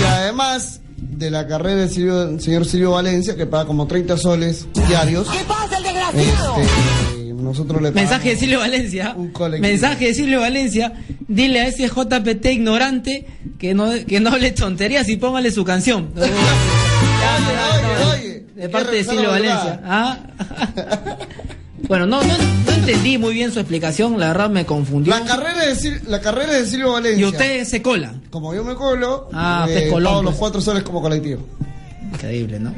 Y 0.01 0.03
además 0.05 0.81
de 0.97 1.29
la 1.31 1.45
carrera 1.47 1.81
del 1.85 2.39
señor 2.41 2.65
Silvio 2.65 2.91
Valencia, 2.91 3.35
que 3.35 3.45
paga 3.45 3.65
como 3.65 3.85
30 3.87 4.17
soles 4.17 4.65
diarios. 4.87 5.27
¿Qué 5.29 5.43
pasa, 5.45 5.77
el 5.77 5.83
desgraciado? 5.83 6.55
Nosotros 7.41 7.81
le 7.81 7.89
pagamos. 7.91 8.09
Mensaje 8.11 8.30
de 8.30 8.35
Silvio 8.35 8.59
Valencia. 8.59 9.15
Mensaje 9.59 10.05
de 10.07 10.14
Silvio 10.14 10.39
Valencia. 10.41 10.93
Dile 11.27 11.61
a 11.61 11.68
ese 11.68 11.88
JPT 11.88 12.45
ignorante 12.51 13.26
que 13.59 13.73
no, 13.73 13.89
que 14.07 14.19
no 14.19 14.30
hable 14.30 14.51
tonterías 14.51 15.07
y 15.09 15.18
póngale 15.18 15.51
su 15.51 15.64
canción. 15.64 16.09
de 18.55 18.69
parte 18.69 18.95
de 18.95 19.03
Silvio 19.03 19.30
Valencia. 19.30 19.81
¿Ah? 19.85 20.18
bueno, 21.88 22.05
no, 22.07 22.22
no, 22.23 22.34
no 22.65 22.72
entendí 22.73 23.18
muy 23.18 23.34
bien 23.34 23.51
su 23.51 23.59
explicación. 23.59 24.19
La 24.19 24.27
verdad 24.30 24.49
me 24.49 24.65
confundió. 24.65 25.14
La 25.15 25.23
carrera, 25.26 25.65
de, 25.65 25.76
Sil- 25.77 26.01
la 26.07 26.19
carrera 26.22 26.53
de 26.53 26.65
Silvio 26.65 26.93
Valencia. 26.93 27.22
Y 27.22 27.26
usted 27.30 27.64
se 27.65 27.81
cola. 27.81 28.14
Como 28.30 28.53
yo 28.55 28.64
me 28.64 28.73
colo, 28.76 29.30
Ah, 29.34 29.68
eh, 29.69 29.89
colón, 29.91 30.11
pago 30.11 30.23
los 30.23 30.35
cuatro 30.35 30.61
soles 30.61 30.84
como 30.84 31.01
colectivo. 31.01 31.45
Increíble, 32.14 32.59
¿no? 32.59 32.73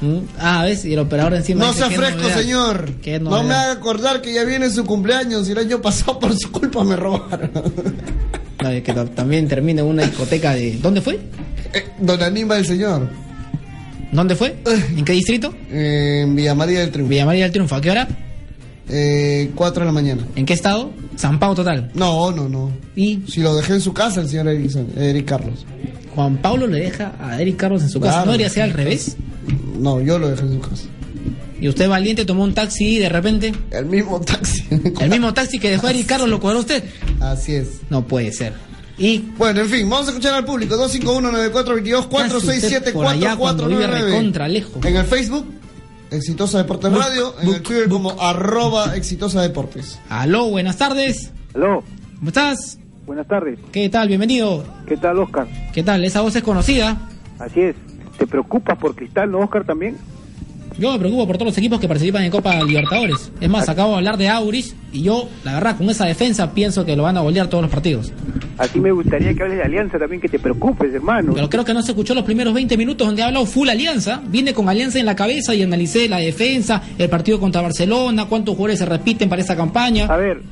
Mm, 0.00 0.18
Ah, 0.38 0.62
¿ves? 0.64 0.84
Y 0.84 0.92
el 0.92 0.98
operador 0.98 1.34
encima. 1.34 1.64
No 1.66 1.72
sea 1.72 1.88
"Qué 1.88 1.96
fresco, 1.96 2.20
novedad". 2.22 2.38
señor. 2.40 2.90
No 3.22 3.42
me 3.42 3.54
haga 3.54 3.72
acordar 3.72 4.20
que 4.20 4.32
ya 4.34 4.44
viene 4.44 4.68
su 4.70 4.84
cumpleaños 4.84 5.48
y 5.48 5.52
el 5.52 5.58
año 5.58 5.80
pasado 5.80 6.18
por 6.18 6.36
su 6.38 6.50
culpa 6.52 6.84
me 6.84 6.96
robaron. 6.96 7.50
No, 8.62 8.72
y 8.74 8.80
que 8.80 8.92
ta- 8.94 9.04
también 9.04 9.46
termine 9.48 9.82
en 9.82 9.86
una 9.86 10.02
discoteca 10.04 10.54
de. 10.54 10.78
¿Dónde 10.78 11.00
fue? 11.02 11.20
Don 12.00 12.22
Aníbal 12.22 12.60
el 12.60 12.66
señor. 12.66 13.08
¿Dónde 14.10 14.34
fue? 14.34 14.56
¿En 14.96 15.04
qué 15.04 15.12
distrito? 15.12 15.54
en 15.70 16.34
Villa 16.34 16.54
María 16.54 16.80
del 16.80 16.90
Triunfo. 16.90 17.10
Villa 17.10 17.26
María 17.26 17.44
del 17.44 17.52
Triunfo, 17.52 17.74
¿a 17.74 17.80
qué 17.82 17.90
hora? 17.90 18.08
Eh, 18.88 19.50
4 19.54 19.80
de 19.80 19.86
la 19.86 19.92
mañana. 19.92 20.26
¿En 20.36 20.46
qué 20.46 20.52
estado? 20.54 20.92
San 21.16 21.38
Pau 21.38 21.54
total. 21.54 21.90
No, 21.94 22.30
no, 22.30 22.48
no. 22.48 22.70
¿Y? 22.94 23.22
Si 23.28 23.40
lo 23.40 23.54
dejé 23.56 23.74
en 23.74 23.80
su 23.80 23.92
casa 23.92 24.20
el 24.20 24.28
señor 24.28 24.48
Eric, 24.48 24.70
Eric 24.96 25.24
Carlos. 25.26 25.66
Juan 26.14 26.36
Pablo 26.38 26.66
le 26.66 26.80
deja 26.80 27.14
a 27.20 27.40
Eric 27.40 27.56
Carlos 27.56 27.82
en 27.82 27.90
su 27.90 28.00
casa. 28.00 28.12
Claro. 28.12 28.26
¿No 28.26 28.32
debería 28.32 28.50
ser 28.50 28.62
al 28.62 28.72
revés? 28.72 29.16
No, 29.78 30.00
yo 30.00 30.18
lo 30.18 30.28
dejé 30.28 30.42
en 30.42 30.54
su 30.54 30.60
casa. 30.60 30.84
¿Y 31.60 31.68
usted 31.68 31.88
valiente 31.88 32.24
tomó 32.24 32.44
un 32.44 32.54
taxi 32.54 32.96
y 32.96 32.98
de 32.98 33.08
repente? 33.08 33.52
El 33.70 33.86
mismo 33.86 34.20
taxi. 34.20 34.64
¿El 35.00 35.10
mismo 35.10 35.32
taxi 35.34 35.58
que 35.58 35.70
dejó 35.70 35.86
a 35.86 35.90
Eric 35.90 36.06
Carlos 36.06 36.28
lo 36.28 36.40
cuadró 36.40 36.60
usted? 36.60 36.84
Así 37.20 37.54
es. 37.54 37.80
No 37.90 38.06
puede 38.06 38.32
ser. 38.32 38.52
Y 38.98 39.18
Bueno, 39.36 39.60
en 39.60 39.68
fin, 39.68 39.88
vamos 39.90 40.06
a 40.06 40.10
escuchar 40.10 40.34
al 40.34 40.44
público. 40.44 40.74
251-9422 40.76 42.34
usted 42.34 42.92
por 42.92 43.06
allá 43.06 43.36
cuando 43.36 43.68
vive 43.68 43.86
467 43.86 44.10
recontra 44.10 44.48
lejos. 44.48 44.84
En 44.84 44.96
el 44.96 45.04
Facebook, 45.04 45.46
Exitosa 46.10 46.58
Deportes 46.58 46.92
Radio. 46.92 47.34
En 47.40 47.48
el 47.48 47.62
Twitter 47.62 47.88
como 47.88 48.10
arroba 48.20 48.96
Exitosa 48.96 49.42
Deportes. 49.42 50.00
Aló, 50.08 50.48
buenas 50.50 50.76
tardes. 50.76 51.32
Aló. 51.54 51.82
¿Cómo 52.18 52.28
estás? 52.28 52.78
Buenas 53.06 53.26
tardes. 53.26 53.58
¿Qué 53.72 53.88
tal? 53.88 54.08
Bienvenido. 54.08 54.64
¿Qué 54.86 54.96
tal, 54.96 55.18
Oscar? 55.18 55.46
¿Qué 55.72 55.82
tal? 55.82 56.04
Esa 56.04 56.20
voz 56.20 56.34
es 56.36 56.42
conocida. 56.42 56.96
Así 57.38 57.60
es. 57.60 57.76
¿Te 58.18 58.26
preocupas 58.26 58.78
por 58.78 58.94
Cristal, 58.94 59.30
no, 59.30 59.40
Oscar, 59.40 59.64
también? 59.64 59.96
Yo 60.78 60.92
me 60.92 60.98
preocupo 60.98 61.26
por 61.26 61.36
todos 61.38 61.48
los 61.52 61.58
equipos 61.58 61.80
que 61.80 61.88
participan 61.88 62.22
en 62.24 62.30
Copa 62.30 62.62
Libertadores. 62.62 63.32
Es 63.40 63.48
más, 63.48 63.66
acabo 63.68 63.92
de 63.92 63.96
hablar 63.96 64.18
de 64.18 64.28
Auris 64.28 64.76
y 64.92 65.02
yo, 65.02 65.26
la 65.42 65.54
verdad, 65.54 65.76
con 65.78 65.88
esa 65.88 66.04
defensa 66.04 66.52
pienso 66.52 66.84
que 66.84 66.94
lo 66.96 67.04
van 67.04 67.16
a 67.16 67.20
golear 67.20 67.48
todos 67.48 67.62
los 67.62 67.70
partidos. 67.70 68.12
Así 68.58 68.78
me 68.80 68.90
gustaría 68.92 69.32
que 69.34 69.42
hables 69.42 69.58
de 69.58 69.64
Alianza 69.64 69.98
también, 69.98 70.20
que 70.20 70.28
te 70.28 70.38
preocupes, 70.38 70.92
hermano. 70.92 71.32
Pero 71.34 71.48
creo 71.48 71.64
que 71.64 71.72
no 71.72 71.82
se 71.82 71.92
escuchó 71.92 72.14
los 72.14 72.24
primeros 72.24 72.52
20 72.52 72.76
minutos 72.76 73.06
donde 73.06 73.22
ha 73.22 73.26
hablado 73.26 73.46
full 73.46 73.68
Alianza. 73.68 74.20
Vine 74.28 74.52
con 74.52 74.68
Alianza 74.68 74.98
en 74.98 75.06
la 75.06 75.16
cabeza 75.16 75.54
y 75.54 75.62
analicé 75.62 76.08
la 76.08 76.18
defensa, 76.18 76.82
el 76.98 77.08
partido 77.08 77.40
contra 77.40 77.62
Barcelona, 77.62 78.26
cuántos 78.26 78.54
jugadores 78.54 78.78
se 78.78 78.84
repiten 78.86 79.28
para 79.30 79.40
esa 79.42 79.56
campaña. 79.56 80.06
A 80.06 80.16
ver, 80.16 80.42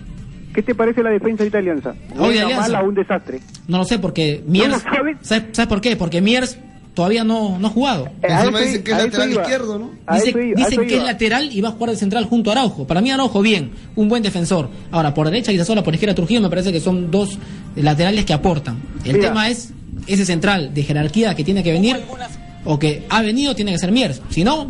¿qué 0.55 0.62
te 0.62 0.74
parece 0.74 1.02
la 1.02 1.10
defensa 1.10 1.44
de 1.44 1.59
Alianza? 1.59 1.90
Hoy 1.90 1.96
de 2.16 2.16
¿Buena, 2.18 2.42
Alianza. 2.44 2.60
mala 2.62 2.82
o 2.82 2.88
un 2.88 2.94
desastre? 2.94 3.40
No 3.68 3.78
lo 3.78 3.84
sé 3.84 3.98
porque 3.98 4.42
Miers... 4.46 4.82
¿sabes? 4.82 5.16
¿Sabes 5.52 5.66
por 5.68 5.80
qué? 5.82 5.96
Porque 5.96 6.20
Miers 6.20 6.59
todavía 6.94 7.24
no, 7.24 7.58
no 7.58 7.66
ha 7.66 7.70
jugado. 7.70 8.06
Eh, 8.22 8.28
Encima 8.28 8.60
dicen 8.60 8.82
que 8.84 8.90
es 8.92 8.98
lateral 8.98 9.30
izquierdo, 9.32 9.78
¿no? 9.78 9.90
Dice- 10.14 10.32
dicen 10.56 10.86
que 10.86 10.96
es 10.96 11.02
lateral 11.04 11.48
y 11.52 11.60
va 11.60 11.68
a 11.68 11.72
jugar 11.72 11.90
de 11.90 11.96
central 11.96 12.24
junto 12.26 12.50
a 12.50 12.54
Araujo. 12.54 12.86
Para 12.86 13.00
mí 13.00 13.10
Araujo 13.10 13.42
bien, 13.42 13.72
un 13.96 14.08
buen 14.08 14.22
defensor. 14.22 14.68
Ahora, 14.90 15.12
por 15.12 15.26
derecha 15.26 15.52
y 15.52 15.58
sola 15.64 15.82
por 15.82 15.92
izquierda 15.94 16.14
Trujillo 16.14 16.40
me 16.40 16.48
parece 16.50 16.72
que 16.72 16.80
son 16.80 17.10
dos 17.10 17.38
laterales 17.76 18.24
que 18.24 18.32
aportan. 18.32 18.76
El 19.04 19.14
Mira. 19.16 19.28
tema 19.28 19.48
es 19.50 19.72
ese 20.06 20.24
central 20.24 20.72
de 20.74 20.82
jerarquía 20.82 21.34
que 21.34 21.44
tiene 21.44 21.62
que 21.62 21.72
venir 21.72 21.96
o 22.64 22.78
que 22.78 23.04
ha 23.08 23.22
venido 23.22 23.54
tiene 23.54 23.72
que 23.72 23.78
ser 23.78 23.90
Miers. 23.92 24.22
Si 24.30 24.44
no, 24.44 24.68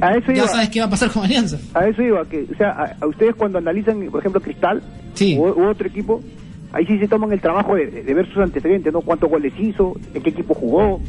A, 0.00 0.16
eso 0.16 0.32
ya 0.32 0.46
sabes 0.48 0.70
qué 0.70 0.80
va 0.80 0.86
a 0.86 0.90
pasar 0.90 1.10
con 1.10 1.24
Alianza. 1.24 1.58
A 1.74 1.86
eso 1.86 2.00
iba, 2.02 2.24
que, 2.26 2.46
o 2.52 2.56
sea, 2.56 2.70
a, 2.70 2.96
a 3.04 3.06
ustedes 3.06 3.34
cuando 3.34 3.58
analizan, 3.58 4.00
por 4.10 4.20
ejemplo, 4.20 4.40
Cristal 4.40 4.82
u, 5.36 5.42
u 5.46 5.68
otro 5.68 5.86
equipo, 5.86 6.22
ahí 6.72 6.86
sí 6.86 6.98
se 6.98 7.06
toman 7.08 7.32
el 7.32 7.40
trabajo 7.40 7.74
de, 7.74 7.86
de 8.02 8.14
ver 8.14 8.26
sus 8.32 8.38
antecedentes, 8.38 8.92
¿no? 8.92 9.00
Cuántos 9.02 9.28
goles 9.28 9.52
hizo, 9.58 9.94
en 10.14 10.22
qué 10.22 10.30
equipo 10.30 10.54
jugó, 10.54 11.00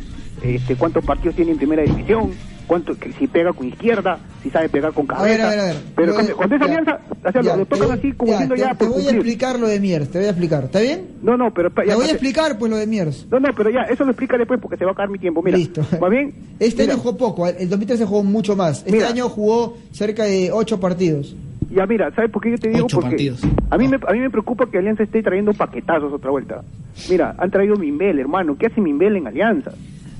este, 0.43 0.75
cuántos 0.75 1.03
partidos 1.05 1.35
tiene 1.35 1.51
en 1.51 1.57
primera 1.57 1.83
división, 1.83 2.31
cuánto, 2.67 2.97
que 2.97 3.11
si 3.13 3.27
pega 3.27 3.53
con 3.53 3.67
izquierda, 3.67 4.17
si 4.43 4.49
sabe 4.49 4.69
pegar 4.69 4.93
con 4.93 5.05
A 5.11 5.21
ver, 5.23 5.37
cabeza. 5.39 5.47
a 5.47 5.49
ver, 5.49 5.59
a 5.59 5.63
ver. 5.65 5.75
Pero 5.95 6.07
Yo- 6.07 6.13
cuando, 6.15 6.35
cuando 6.37 6.55
es 6.55 6.59
ya, 6.61 6.65
alianza, 6.67 6.99
o 7.23 7.31
sea, 7.31 7.41
ya, 7.41 7.55
lo, 7.55 7.65
tocan 7.65 7.87
te- 7.87 7.93
así 7.93 8.11
como 8.13 8.31
ya, 8.31 8.37
diciendo 8.37 8.55
te, 8.55 8.61
ya 8.61 8.69
te 8.69 8.85
por 8.85 8.89
voy 8.95 9.07
a 9.07 9.11
explicar 9.11 9.59
lo 9.59 9.67
de 9.67 9.79
Miers, 9.79 10.09
te 10.09 10.17
voy 10.19 10.27
a 10.27 10.29
explicar, 10.31 10.63
¿está 10.65 10.79
bien? 10.79 11.07
No, 11.21 11.37
no, 11.37 11.53
pero... 11.53 11.69
Te 11.71 11.93
voy 11.95 12.05
a 12.07 12.11
explicar 12.11 12.57
pues 12.57 12.69
lo 12.71 12.77
de 12.77 12.87
Miers. 12.87 13.27
No, 13.31 13.39
no, 13.39 13.49
pero 13.55 13.69
ya, 13.69 13.81
eso 13.83 14.03
lo 14.03 14.11
explica 14.11 14.37
después 14.37 14.59
porque 14.61 14.77
se 14.77 14.85
va 14.85 14.91
a 14.91 14.93
acabar 14.93 15.09
mi 15.09 15.19
tiempo. 15.19 15.41
Mira, 15.43 15.57
Listo. 15.57 15.81
¿va 16.01 16.09
bien? 16.09 16.33
Este 16.59 16.83
Mira. 16.83 16.93
año 16.93 17.01
jugó 17.03 17.17
poco, 17.17 17.47
el 17.47 17.69
2013 17.69 18.05
jugó 18.05 18.23
mucho 18.23 18.55
más. 18.55 18.79
Este 18.79 18.91
Mira. 18.93 19.07
año 19.09 19.29
jugó 19.29 19.77
cerca 19.91 20.23
de 20.25 20.51
8 20.51 20.79
partidos. 20.79 21.35
Ya, 21.71 21.85
mira, 21.87 22.11
¿sabes 22.15 22.29
por 22.31 22.41
qué 22.43 22.51
yo 22.51 22.57
te 22.59 22.69
digo? 22.69 22.85
Ocho 22.85 22.97
Porque 22.97 23.09
partidos. 23.09 23.41
a 23.71 23.77
mí, 23.77 23.87
me, 23.87 23.95
a 24.07 24.13
mí 24.13 24.19
me 24.19 24.29
preocupa 24.29 24.67
que 24.69 24.77
Alianza 24.77 25.01
esté 25.03 25.23
trayendo 25.23 25.51
paquetazos 25.53 26.13
otra 26.13 26.29
vuelta. 26.29 26.61
Mira, 27.09 27.35
han 27.39 27.49
traído 27.51 27.75
Mimbel, 27.75 28.19
hermano. 28.19 28.55
¿Qué 28.57 28.67
hace 28.67 28.79
Mimbel 28.79 29.17
en 29.17 29.27
Alianza? 29.27 29.71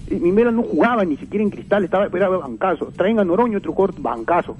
Y 0.09 0.15
Mimbel 0.15 0.55
no 0.55 0.63
jugaba 0.63 1.03
ni 1.03 1.17
siquiera 1.17 1.43
en 1.43 1.49
Cristal, 1.49 1.83
estaba 1.83 2.05
era 2.07 2.29
bancazo. 2.29 2.91
Traen 2.95 3.19
a 3.19 3.23
Noroño, 3.25 3.57
otro 3.57 3.73
jugador 3.73 3.99
bancazo. 4.01 4.55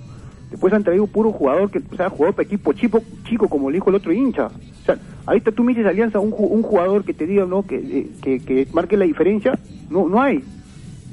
Después 0.50 0.74
han 0.74 0.84
traído 0.84 1.08
puro 1.08 1.32
jugador 1.32 1.70
que, 1.70 1.80
o 1.92 1.96
sea, 1.96 2.10
jugador 2.10 2.36
para 2.36 2.46
equipo 2.46 2.72
chico, 2.74 3.02
chico, 3.28 3.48
como 3.50 3.70
le 3.70 3.76
dijo 3.76 3.90
el 3.90 3.96
otro 3.96 4.12
hincha. 4.14 4.48
O 4.48 4.86
sea, 4.86 4.98
ahorita 5.26 5.52
tú 5.52 5.64
me 5.64 5.74
dices 5.74 5.88
Alianza, 5.88 6.20
un, 6.20 6.34
un 6.38 6.62
jugador 6.62 7.04
que 7.04 7.14
te 7.14 7.26
diga, 7.26 7.46
¿no? 7.46 7.64
Que, 7.64 7.76
eh, 7.78 8.08
que, 8.22 8.40
que 8.40 8.68
marque 8.74 8.96
la 8.98 9.06
diferencia, 9.06 9.58
no, 9.90 10.08
no 10.08 10.22
hay 10.22 10.44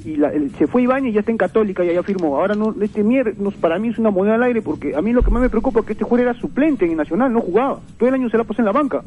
y 0.05 0.17
la- 0.17 0.33
se 0.57 0.67
fue 0.67 0.81
Ibañez 0.83 1.11
y 1.11 1.13
ya 1.13 1.21
está 1.21 1.31
en 1.31 1.37
Católica, 1.37 1.83
ya, 1.83 1.93
ya 1.93 2.03
firmó. 2.03 2.37
Ahora 2.37 2.55
no, 2.55 2.75
este 2.81 3.03
mier, 3.03 3.35
para 3.61 3.79
mí 3.79 3.87
es 3.89 3.97
una 3.97 4.11
moneda 4.11 4.35
al 4.35 4.43
aire 4.43 4.61
porque 4.61 4.95
a 4.95 5.01
mí 5.01 5.13
lo 5.13 5.21
que 5.21 5.31
más 5.31 5.41
me 5.41 5.49
preocupa 5.49 5.79
es 5.79 5.85
que 5.85 5.93
este 5.93 6.03
jugador 6.03 6.29
era 6.31 6.39
suplente 6.39 6.85
en 6.85 6.97
Nacional, 6.97 7.31
no 7.31 7.39
jugaba. 7.41 7.79
Todo 7.97 8.09
el 8.09 8.15
año 8.15 8.29
se 8.29 8.37
la 8.37 8.43
pasó 8.43 8.61
en 8.61 8.65
la 8.65 8.71
banca. 8.73 9.01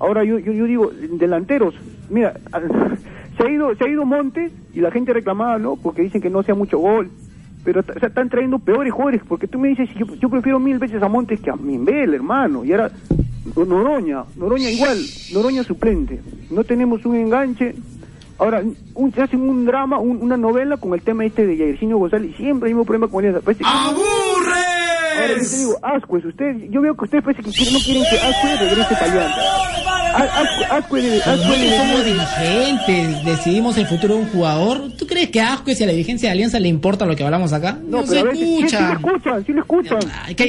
Ahora 0.00 0.24
yo, 0.24 0.38
yo, 0.38 0.52
yo 0.52 0.64
digo, 0.64 0.90
delanteros, 1.18 1.74
mira, 2.10 2.34
se 3.36 3.42
ha 3.46 3.50
ido 3.50 3.74
se 3.76 3.84
ha 3.84 3.88
ido 3.88 4.04
Montes 4.04 4.52
y 4.72 4.80
la 4.80 4.90
gente 4.90 5.12
reclamaba, 5.12 5.58
¿no? 5.58 5.76
Porque 5.76 6.02
dicen 6.02 6.20
que 6.20 6.30
no 6.30 6.42
sea 6.42 6.54
mucho 6.54 6.78
gol. 6.78 7.10
Pero 7.64 7.80
están 7.80 8.28
trayendo 8.28 8.58
peores 8.58 8.92
jugadores, 8.92 9.22
porque 9.26 9.48
tú 9.48 9.58
me 9.58 9.68
dices, 9.68 9.88
yo, 9.98 10.04
yo 10.16 10.28
prefiero 10.28 10.58
mil 10.60 10.78
veces 10.78 11.02
a 11.02 11.08
Montes 11.08 11.40
que 11.40 11.50
a 11.50 11.56
Mimbel, 11.56 12.12
hermano. 12.12 12.62
Y 12.64 12.72
ahora, 12.72 12.90
Noroña, 13.56 14.24
Noroña 14.36 14.70
igual, 14.70 14.98
Noroña 15.32 15.62
suplente. 15.64 16.20
No 16.50 16.64
tenemos 16.64 17.04
un 17.06 17.16
enganche, 17.16 17.74
Ahora, 18.36 18.64
un, 18.94 19.12
se 19.12 19.22
hacen 19.22 19.40
un 19.48 19.64
drama, 19.64 20.00
un- 20.00 20.20
una 20.20 20.36
novela 20.36 20.76
con 20.76 20.92
el 20.92 21.00
tema 21.02 21.24
este 21.24 21.46
de 21.46 21.56
Jairzinho 21.56 21.98
González 21.98 22.34
siempre 22.36 22.68
hay 22.68 22.74
un 22.74 22.84
problema 22.84 23.06
con. 23.06 23.22
Parece 23.22 23.62
que- 23.62 23.70
Ahora 25.14 25.28
yo 25.28 25.48
te 25.50 25.56
digo, 25.56 25.78
Ascuez, 25.82 26.24
usted, 26.24 26.54
yo 26.70 26.80
veo 26.80 26.94
que 26.96 27.04
ustedes 27.04 27.24
parece 27.24 27.42
que 27.42 27.50
quieren- 27.50 27.74
no 27.74 27.80
quieren 27.80 28.02
que 28.10 28.16
Ascuez 28.18 28.60
regrese 28.60 28.94
para 28.94 29.12
Alianza. 29.12 29.40
A- 30.16 30.78
Ascuez- 30.78 31.02
debe- 31.02 31.22
Ascuez 31.22 31.76
somos 31.76 32.04
dirigentes, 32.04 33.24
decidimos 33.24 33.76
el 33.78 33.86
futuro 33.88 34.14
de 34.14 34.20
un 34.22 34.28
jugador. 34.28 34.92
¿Tú 34.96 35.06
crees 35.08 35.30
que 35.30 35.40
a 35.40 35.54
Ascuez 35.54 35.80
y 35.80 35.84
a 35.84 35.86
la 35.86 35.92
dirigencia 35.92 36.28
de 36.28 36.32
Alianza 36.34 36.60
le 36.60 36.68
importa 36.68 37.04
lo 37.04 37.16
que 37.16 37.24
hablamos 37.24 37.52
acá? 37.52 37.76
No, 37.84 38.02
se 38.06 38.10
pero 38.14 38.20
a 38.20 38.24
veces- 38.32 38.38
sí, 38.38 38.44
sí 38.54 38.60
lo 38.60 38.66
escucha. 38.68 38.92
escuchan, 38.92 39.44
sí 39.46 39.52
lo 39.52 39.60
escuchan. 39.62 39.98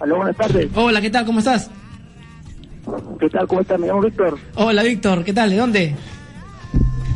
Aló, 0.00 0.16
buenas 0.16 0.36
tardes. 0.36 0.68
Hola, 0.74 1.00
¿qué 1.00 1.08
tal? 1.08 1.24
¿Cómo 1.24 1.38
estás? 1.38 1.70
¿Qué 3.20 3.30
tal? 3.30 3.46
¿Cómo 3.46 3.60
estás? 3.60 3.78
Me 3.78 3.86
llamo 3.86 4.00
Víctor, 4.02 4.38
Hola, 4.56 4.82
Víctor, 4.82 5.24
¿qué 5.24 5.32
tal? 5.32 5.50
¿De 5.50 5.56
dónde? 5.56 5.94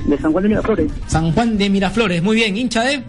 de 0.06 0.16
San 0.18 0.32
Juan 0.32 0.42
de 0.42 0.48
Miraflores. 0.48 0.90
San 1.06 1.32
Juan 1.32 1.58
de 1.58 1.68
Miraflores, 1.68 2.22
muy 2.22 2.36
bien. 2.36 2.56
¿Hincha 2.56 2.82
de? 2.82 3.02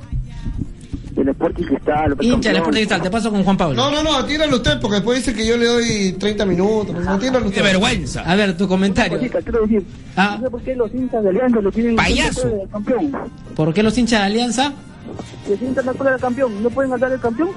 Del 1.12 1.30
Sporting 1.30 1.64
Cristal. 1.64 2.18
Hincha 2.20 2.50
del 2.50 2.58
Sporting 2.58 2.78
Cristal. 2.80 3.02
Te 3.02 3.10
paso 3.10 3.32
con 3.32 3.42
Juan 3.44 3.56
Pablo. 3.56 3.76
No, 3.76 3.90
no, 3.90 4.04
no, 4.04 4.16
atíralo 4.18 4.58
usted, 4.58 4.82
porque 4.82 4.96
después 4.96 5.20
dice 5.26 5.34
que 5.34 5.48
yo 5.48 5.56
le 5.56 5.66
doy 5.66 6.12
30 6.20 6.46
minutos. 6.46 6.94
No, 7.02 7.12
atíralo 7.12 7.46
usted. 7.46 7.58
Qué 7.62 7.64
vergüenza. 7.64 8.22
A 8.30 8.36
ver, 8.36 8.58
tu 8.58 8.68
comentario. 8.68 9.18
Cosita, 9.18 9.42
quiero 9.42 9.62
decir, 9.62 9.84
Ah. 10.18 10.36
no 10.40 10.46
sé 10.46 10.52
por 10.52 10.62
qué 10.62 10.76
los 10.76 10.94
hinchas 10.94 11.24
de 11.24 11.30
Alianza 11.30 11.62
lo 11.62 11.72
tienen 11.72 11.96
Payaso. 11.96 12.52
campeón. 12.70 13.12
¿Por 13.56 13.74
qué 13.74 13.82
los 13.82 13.98
hinchas 13.98 14.20
de 14.20 14.26
Alianza? 14.26 14.74
Que 15.48 15.56
sientan 15.58 15.86
la 15.86 15.94
cola 15.94 16.12
del 16.12 16.20
campeón, 16.20 16.62
¿no 16.62 16.70
pueden 16.70 16.92
ganar 16.92 17.12
el 17.14 17.20
campeón? 17.22 17.50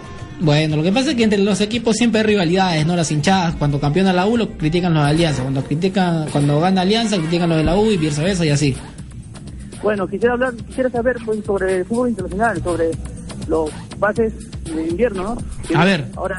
Bueno, 0.42 0.76
lo 0.76 0.82
que 0.82 0.90
pasa 0.90 1.10
es 1.10 1.16
que 1.16 1.22
entre 1.22 1.38
los 1.38 1.60
equipos 1.60 1.96
siempre 1.96 2.20
hay 2.20 2.26
rivalidades, 2.26 2.84
¿no? 2.84 2.96
Las 2.96 3.12
hinchadas, 3.12 3.54
cuando 3.54 3.78
campeona 3.78 4.12
la 4.12 4.26
U, 4.26 4.36
lo 4.36 4.50
critican 4.58 4.92
los 4.92 5.04
de 5.04 5.10
Alianza. 5.10 5.42
Cuando 5.42 5.62
critican, 5.62 6.28
cuando 6.30 6.60
gana 6.60 6.80
Alianza, 6.80 7.16
critican 7.16 7.48
los 7.48 7.58
de 7.58 7.64
la 7.64 7.76
U 7.76 7.88
y 7.92 7.96
viceversa 7.96 8.44
y 8.44 8.48
así. 8.48 8.76
Bueno, 9.84 10.08
quisiera 10.08 10.34
hablar, 10.34 10.54
quisiera 10.54 10.90
saber 10.90 11.16
pues, 11.24 11.44
sobre 11.44 11.76
el 11.76 11.84
fútbol 11.84 12.08
internacional, 12.08 12.60
sobre 12.60 12.90
los 13.46 13.70
bases 14.00 14.32
de 14.64 14.88
invierno, 14.88 15.22
¿no? 15.22 15.38
Que 15.68 15.76
A 15.76 15.84
ver. 15.84 16.06
Ahora, 16.16 16.38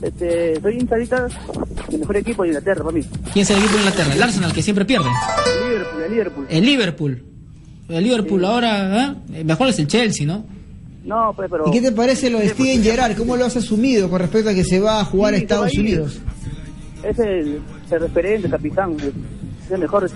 este, 0.00 0.58
soy 0.62 0.78
hincha 0.78 0.94
ahorita 0.94 1.28
del 1.90 2.00
mejor 2.00 2.16
equipo 2.16 2.42
de 2.44 2.48
Inglaterra 2.48 2.82
para 2.82 2.96
mí. 2.96 3.04
¿Quién 3.34 3.42
es 3.42 3.50
el 3.50 3.58
equipo 3.58 3.72
de 3.74 3.78
Inglaterra? 3.80 4.14
El 4.14 4.22
Arsenal, 4.22 4.52
que 4.54 4.62
siempre 4.62 4.86
pierde. 4.86 5.10
El 5.46 5.68
Liverpool, 5.68 6.02
el 6.02 6.10
Liverpool. 6.10 6.46
El 6.48 6.64
Liverpool. 6.64 7.24
El 7.90 8.04
Liverpool 8.04 8.44
ahora, 8.46 9.02
¿eh? 9.02 9.38
El 9.40 9.44
Mejor 9.44 9.68
es 9.68 9.78
el 9.78 9.86
Chelsea, 9.86 10.26
¿no? 10.26 10.46
No, 11.04 11.32
pues, 11.34 11.48
pero... 11.50 11.64
¿Y 11.68 11.70
qué 11.72 11.80
te 11.80 11.92
parece 11.92 12.30
lo 12.30 12.38
de 12.38 12.48
Steven 12.50 12.82
Gerrard? 12.82 13.16
¿Cómo 13.16 13.36
lo 13.36 13.44
has 13.44 13.56
asumido 13.56 14.08
con 14.08 14.20
respecto 14.20 14.50
a 14.50 14.54
que 14.54 14.64
se 14.64 14.78
va 14.80 15.00
a 15.00 15.04
jugar 15.04 15.34
a 15.34 15.36
Sí, 15.36 15.42
Estados. 15.42 15.72
Unidos? 15.74 16.20
Es 17.02 17.18
el, 17.18 17.60
el 17.90 18.00
referente, 18.00 18.46
el 18.46 18.52
capitán, 18.52 18.96
es 19.64 19.70
el 19.70 19.80
mejor 19.80 20.08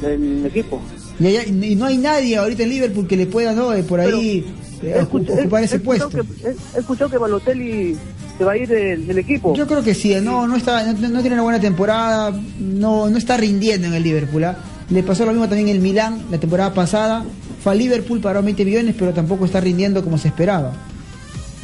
del 0.00 0.46
equipo. 0.46 0.80
Y, 1.18 1.26
allá- 1.26 1.44
y 1.46 1.76
no 1.76 1.84
hay 1.86 1.98
nadie 1.98 2.36
ahorita 2.36 2.62
en 2.64 2.68
Liverpool 2.70 3.06
que 3.06 3.16
le 3.16 3.26
pueda 3.26 3.52
¿no? 3.52 3.72
eh, 3.74 3.82
por 3.84 4.00
ahí 4.00 4.44
eh, 4.82 5.00
ocupar 5.02 5.62
ese 5.62 5.78
puesto. 5.80 6.08
Que, 6.08 6.20
he, 6.20 6.78
escuchado 6.80 7.10
que 7.10 7.18
Balotelli 7.18 7.96
se 8.38 8.44
va 8.44 8.52
a 8.52 8.56
ir 8.56 8.66
del, 8.68 9.06
del 9.06 9.18
equipo. 9.18 9.54
Yo 9.54 9.66
creo 9.66 9.82
que 9.82 9.94
sí, 9.94 10.14
no, 10.20 10.46
no, 10.48 10.56
está, 10.56 10.92
no, 10.92 11.08
no 11.08 11.20
tiene 11.20 11.34
una 11.34 11.42
buena 11.42 11.60
temporada, 11.60 12.32
no, 12.58 13.08
no 13.08 13.18
está 13.18 13.36
rindiendo 13.36 13.86
en 13.86 13.94
el 13.94 14.02
Liverpool. 14.02 14.44
¿ah? 14.44 14.56
Le 14.88 15.02
pasó 15.02 15.24
lo 15.26 15.32
mismo 15.32 15.46
también 15.48 15.68
en 15.68 15.76
el 15.76 15.80
Milán 15.82 16.24
la 16.30 16.38
temporada 16.38 16.72
pasada. 16.74 17.24
Fue 17.62 17.72
a 17.72 17.74
Liverpool, 17.74 18.20
pagó 18.20 18.42
20 18.42 18.64
millones, 18.64 18.94
pero 18.98 19.12
tampoco 19.12 19.44
está 19.44 19.60
rindiendo 19.60 20.02
como 20.02 20.16
se 20.18 20.28
esperaba. 20.28 20.72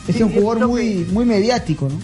Es 0.06 0.20
un 0.20 0.32
jugador 0.32 0.68
muy, 0.68 1.06
muy 1.12 1.24
mediático, 1.24 1.88
¿no? 1.88 1.98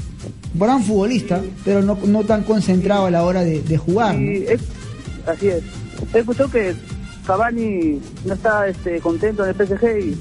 Gran 0.55 0.83
futbolista, 0.83 1.41
pero 1.65 1.83
no, 1.83 1.99
no 2.07 2.25
tan 2.25 2.43
concentrado 2.43 3.07
a 3.07 3.11
la 3.11 3.23
hora 3.25 3.43
de, 3.45 3.63
de 3.63 3.77
jugar. 3.79 4.17
¿no? 4.19 4.31
Es- 4.31 4.61
así 5.27 5.49
es. 5.49 5.63
He 6.15 6.19
escuchado 6.19 6.51
que 6.51 6.75
Cavani 7.27 8.01
no 8.25 8.35
está 8.35 8.67
este, 8.69 8.99
contento 9.01 9.45
en 9.47 9.51
el 9.51 9.55
PSG 9.67 9.85
y 10.01 10.17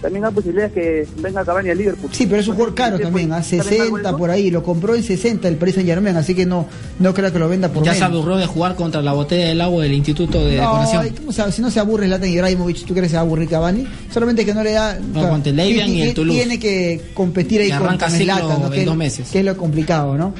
también 0.00 0.24
hay 0.24 0.32
posibilidades 0.32 0.72
que 0.72 1.06
venga 1.18 1.44
Cavani 1.44 1.70
al 1.70 1.78
Liverpool. 1.78 2.10
Sí, 2.12 2.26
pero 2.26 2.40
es 2.40 2.48
un 2.48 2.54
jugador 2.54 2.74
caro 2.74 2.98
también, 2.98 3.32
a 3.32 3.42
60 3.42 4.16
por 4.16 4.30
ahí, 4.30 4.50
lo 4.50 4.62
compró 4.62 4.94
en 4.94 5.02
60 5.02 5.48
el 5.48 5.56
Paris 5.56 5.76
Saint 5.76 5.88
Germain, 5.88 6.16
así 6.16 6.34
que 6.34 6.44
no, 6.46 6.66
no 6.98 7.14
creo 7.14 7.32
que 7.32 7.38
lo 7.38 7.48
venda 7.48 7.68
por 7.70 7.82
Ya 7.84 7.94
se 7.94 8.00
menos. 8.02 8.16
aburrió 8.18 8.36
de 8.36 8.46
jugar 8.46 8.74
contra 8.76 9.00
la 9.02 9.12
botella 9.14 9.46
del 9.48 9.60
agua 9.60 9.82
del 9.82 9.92
Instituto 9.94 10.44
de 10.44 10.56
No, 10.56 10.62
Decoración. 10.62 11.02
ay, 11.02 11.10
¿cómo 11.16 11.32
se- 11.32 11.52
si 11.52 11.62
no 11.62 11.70
se 11.70 11.80
aburre 11.80 12.06
Zlatan 12.06 12.28
Ibrahimovic, 12.28 12.84
¿tú 12.84 12.92
crees 12.94 13.04
que 13.04 13.08
se 13.10 13.14
va 13.16 13.20
a 13.20 13.24
aburrir 13.24 13.48
Cavani? 13.48 13.86
Solamente 14.12 14.44
que 14.44 14.52
no 14.54 14.62
le 14.62 14.72
da... 14.72 14.98
No, 14.98 15.28
contra 15.30 15.50
el 15.50 15.60
y 15.60 16.02
el 16.02 16.14
Toulouse. 16.14 16.38
Tiene 16.38 16.58
que 16.58 17.00
competir 17.14 17.62
ahí 17.62 17.70
con, 17.70 17.98
Zlatan, 17.98 18.60
¿no? 18.60 18.66
en 18.66 18.72
que, 18.72 18.84
dos 18.84 18.96
meses. 18.96 19.30
que 19.30 19.38
es 19.40 19.44
lo 19.44 19.56
complicado, 19.56 20.16
¿no? 20.18 20.34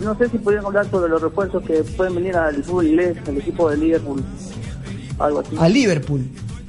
No 0.00 0.16
sé 0.16 0.28
si 0.30 0.38
podrían 0.38 0.64
hablar 0.64 0.88
sobre 0.90 1.10
los 1.10 1.20
refuerzos 1.20 1.62
que 1.64 1.82
pueden 1.96 2.14
venir 2.14 2.34
al 2.36 2.62
fútbol 2.64 2.86
inglés, 2.86 3.16
al 3.26 3.36
equipo 3.36 3.68
de 3.70 3.76
Liverpool, 3.76 4.22
algo 5.18 5.40
así. 5.40 5.56
A 5.58 5.68
Liverpool. 5.68 6.22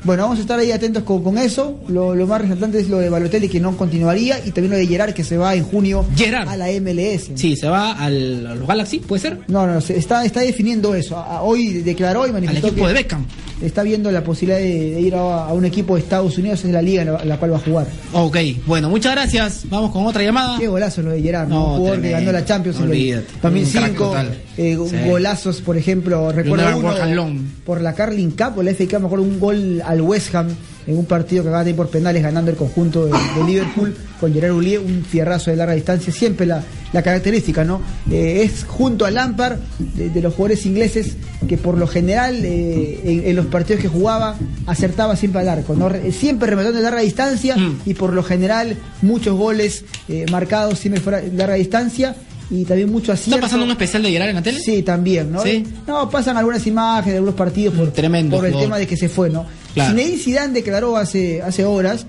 Bueno, 0.03 0.24
vamos 0.24 0.38
a 0.38 0.41
estar 0.41 0.57
ahí 0.60 0.72
atentos 0.72 1.03
con, 1.03 1.24
con 1.24 1.38
eso. 1.38 1.80
Lo, 1.88 2.15
lo 2.15 2.28
más 2.28 2.41
resaltante 2.41 2.80
es 2.80 2.88
lo 2.90 2.98
de 2.99 3.10
Balotelli 3.10 3.49
que 3.49 3.60
no 3.60 3.76
continuaría 3.76 4.40
y 4.45 4.52
también 4.52 4.72
lo 4.72 4.78
de 4.78 4.88
Gerard 4.88 5.14
que 5.14 5.24
se 5.24 5.38
va 5.38 5.56
en 5.56 5.64
junio 5.64 6.06
a 6.48 6.56
la 6.56 6.68
MLS. 6.80 7.32
Sí, 7.36 7.56
se 7.56 7.68
va 7.68 7.91
al, 7.94 8.45
a 8.48 8.56
los 8.56 8.68
Galaxy, 8.68 8.99
¿puede 8.99 9.22
ser? 9.22 9.40
No, 9.48 9.65
no, 9.68 9.82
se 9.82 9.98
está, 9.98 10.24
está 10.24 10.41
definiendo 10.41 10.94
eso. 10.95 11.18
A- 11.18 11.38
a- 11.38 11.41
Hoy 11.41 11.82
declaró 11.82 12.28
y 12.28 12.32
manifestó 12.32 12.68
Al 12.68 12.72
equipo 12.74 12.86
que 12.88 12.94
de 12.94 12.99
Beckham. 12.99 13.26
Está 13.62 13.84
viendo 13.84 14.12
la 14.12 14.24
posibilidad 14.24 14.60
de, 14.60 14.92
de 14.96 15.02
ir 15.02 15.16
a, 15.16 15.46
a 15.48 15.54
un 15.54 15.66
equipo 15.66 15.96
de 15.96 16.02
Estados 16.02 16.38
Unidos, 16.38 16.64
es 16.64 16.72
la 16.72 16.82
liga 16.82 17.02
en 17.02 17.14
la, 17.14 17.26
la 17.26 17.38
cual 17.38 17.54
va 17.54 17.58
a 17.58 17.60
jugar. 17.60 17.88
Ok, 18.14 18.38
bueno, 18.66 18.90
muchas 18.90 19.14
gracias. 19.14 19.62
Vamos 19.70 19.92
con 19.92 20.06
otra 20.06 20.24
llamada. 20.24 20.58
Qué 20.60 20.68
golazo 20.68 21.02
lo 21.02 21.12
de 21.12 21.22
Gerard, 21.22 21.48
¿no? 21.50 21.74
Un 21.74 21.78
jugador 21.78 22.02
que 22.02 22.10
ganó 22.12 22.32
la 22.32 22.46
Champions 22.46 22.78
en 22.78 22.84
el 22.86 22.90
olvídate. 22.92 23.28
2005. 23.42 23.80
Un 23.80 23.84
crack 23.84 23.98
total. 23.98 24.38
eh, 24.58 24.78
Sí. 24.90 24.96
Golazos, 25.10 25.62
por 25.62 25.78
ejemplo, 25.78 26.32
recuerdo 26.32 26.78
uno 26.78 27.40
por 27.66 27.82
la 27.82 27.94
Carling 27.94 28.32
Cup 28.32 28.58
o 28.58 28.64
la 28.64 28.72
FA 28.72 28.86
Cup, 28.86 29.00
me 29.02 29.06
acuerdo 29.08 29.26
un 29.26 29.40
gol 29.40 29.82
al 29.86 30.02
West 30.02 30.34
Ham 30.36 30.48
en 30.88 30.97
un 30.97 31.05
partido 31.05 31.43
que 31.43 31.49
acaba 31.49 31.64
de 31.64 31.72
ir 31.72 31.76
por 31.76 31.89
penales 31.89 32.23
ganando 32.23 32.49
el 32.49 32.57
conjunto 32.57 33.05
de, 33.05 33.11
de 33.11 33.43
Liverpool 33.45 33.95
con 34.19 34.34
Gerard 34.34 34.53
Houllier, 34.53 34.80
un 34.80 35.03
fierrazo 35.03 35.51
de 35.51 35.57
larga 35.57 35.73
distancia, 35.76 36.11
siempre 36.14 36.45
la, 36.45 36.64
la 36.93 37.03
característica, 37.03 37.64
¿no? 37.64 37.81
Eh, 38.09 38.41
es 38.43 38.64
junto 38.65 39.05
a 39.05 39.11
Lampard 39.11 39.57
de, 39.77 40.09
de 40.09 40.22
los 40.22 40.34
jugadores 40.34 40.65
ingleses 40.65 41.15
que 41.47 41.57
por 41.57 41.77
lo 41.77 41.85
general 41.88 42.39
eh, 42.43 42.99
en, 43.03 43.27
en 43.30 43.35
los 43.35 43.45
partidos 43.47 43.81
que 43.81 43.88
jugaba 43.89 44.35
acertaba 44.65 45.15
siempre 45.15 45.41
al 45.41 45.49
arco, 45.49 45.76
¿no? 45.76 45.89
Re- 45.89 46.11
Siempre 46.11 46.49
rematando 46.49 46.77
de 46.77 46.84
larga 46.84 47.01
distancia 47.01 47.55
Mm. 47.57 47.81
y 47.85 47.93
por 47.93 48.14
lo 48.14 48.23
general 48.23 48.77
muchos 49.01 49.38
goles 49.38 49.84
eh, 50.09 50.26
marcados 50.31 50.80
siempre 50.80 51.01
fuera 51.01 51.19
de 51.22 51.31
larga 51.34 51.55
distancia 51.55 52.15
y 52.49 52.64
también 52.65 52.91
mucho 52.91 53.11
acierto. 53.11 53.36
¿Está 53.36 53.41
pasando 53.48 53.65
un 53.65 53.72
especial 53.72 54.03
de 54.03 54.11
Gerard 54.11 54.30
en 54.30 54.36
la 54.36 54.41
tele? 54.44 54.60
Sí, 54.60 54.82
también, 54.84 55.32
¿no? 55.32 55.44
Sí. 55.44 55.64
No, 55.86 56.10
pasan 56.10 56.38
algunas 56.38 56.65
imágenes 56.68 57.14
de 57.14 57.18
algunos 57.18 57.36
partidos 57.36 57.76
por, 57.76 57.91
Tremendo 57.91 58.38
por 58.38 58.45
el 58.45 58.53
tema 58.57 58.78
de 58.78 58.88
que 58.88 58.95
se 58.98 59.10
fue, 59.10 59.30
¿no? 59.30 59.45
Claro. 59.74 59.91
Zinedine 59.91 60.18
Zidane 60.18 60.53
declaró 60.53 60.95
hace, 60.98 61.41
hace 61.41 61.65
horas 61.65 62.06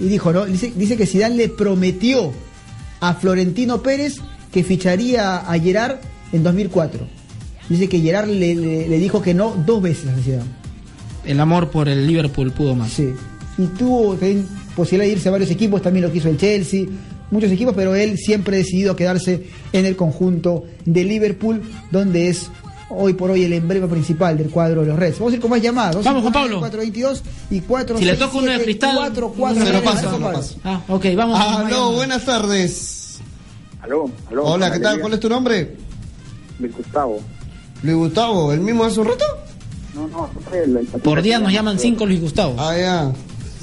y 0.00 0.04
dijo, 0.08 0.32
¿no? 0.32 0.46
Dice, 0.46 0.72
dice 0.76 0.96
que 0.96 1.06
Zidane 1.06 1.36
le 1.36 1.48
prometió 1.48 2.32
a 3.00 3.14
Florentino 3.14 3.82
Pérez 3.82 4.16
que 4.52 4.64
ficharía 4.64 5.36
a 5.38 5.58
Gerard 5.58 5.96
en 6.32 6.42
2004. 6.42 7.06
Dice 7.68 7.88
que 7.88 8.00
Gerard 8.00 8.28
le, 8.28 8.54
le- 8.54 8.88
le 8.88 8.98
dijo 8.98 9.22
que 9.22 9.34
no 9.34 9.54
dos 9.66 9.82
veces 9.82 10.08
a 10.10 10.22
Zidane. 10.22 10.62
El 11.24 11.38
amor 11.38 11.70
por 11.70 11.88
el 11.88 12.06
Liverpool 12.06 12.50
pudo 12.52 12.74
más. 12.74 12.90
Sí. 12.92 13.10
Y 13.58 13.66
tuvo 13.66 14.14
también 14.14 14.46
posibilidad 14.74 15.06
de 15.06 15.12
irse 15.12 15.28
a 15.28 15.32
varios 15.32 15.50
equipos, 15.50 15.82
también 15.82 16.04
lo 16.06 16.10
quiso 16.12 16.28
el 16.28 16.36
Chelsea, 16.38 16.86
muchos 17.32 17.50
equipos, 17.50 17.74
pero 17.74 17.94
él 17.96 18.16
siempre 18.18 18.54
ha 18.56 18.58
decidido 18.58 18.94
quedarse 18.94 19.44
en 19.72 19.86
el 19.86 19.96
conjunto 19.96 20.64
de 20.84 21.02
Liverpool, 21.04 21.62
donde 21.90 22.28
es 22.28 22.48
hoy 22.94 23.14
por 23.14 23.30
hoy 23.30 23.42
el 23.44 23.54
emblema 23.54 23.86
principal 23.88 24.36
del 24.36 24.50
cuadro 24.50 24.82
de 24.82 24.88
los 24.88 24.98
Reds. 24.98 25.18
Vamos 25.18 25.32
a 25.32 25.36
ir 25.36 25.40
con 25.42 25.50
más 25.50 25.62
llamadas. 25.62 26.04
Vamos, 26.04 26.20
Juan 26.22 26.32
Pablo. 26.32 26.58
422 26.60 27.22
y 27.50 27.60
4 27.60 27.98
Si 27.98 28.04
le 28.04 28.16
toca 28.16 28.36
uno 28.38 28.52
de 28.52 28.62
cristal, 28.62 28.94
4, 28.96 29.34
4, 29.36 29.64
Se 29.66 29.72
lo 29.72 29.82
paso, 29.82 30.10
se 30.12 30.18
lo 30.18 30.32
paso. 30.32 30.56
Ah, 30.62 30.80
ok, 30.88 31.06
vamos. 31.16 31.42
con 31.42 31.66
Aló, 31.66 31.92
buenas 31.92 32.24
tardes. 32.24 33.18
Aló, 33.80 34.10
aló. 34.30 34.44
Hola, 34.44 34.70
¿qué 34.70 34.78
tal? 34.78 35.00
¿Cuál 35.00 35.14
es 35.14 35.20
tu 35.20 35.28
nombre? 35.28 35.76
Luis 36.60 36.76
Gustavo. 36.76 37.20
Luis 37.82 37.96
Gustavo, 37.96 38.52
¿el 38.52 38.60
mismo 38.60 38.84
hace 38.84 39.00
un 39.00 39.06
rato? 39.08 39.24
No, 39.94 40.06
no, 40.08 40.30
el, 40.54 40.76
el- 40.76 40.86
Por 40.86 41.20
día 41.22 41.38
nos 41.38 41.52
llaman 41.52 41.78
cinco 41.78 42.06
Luis 42.06 42.20
Gustavo. 42.20 42.54
Ah, 42.58 42.76
ya. 42.78 43.12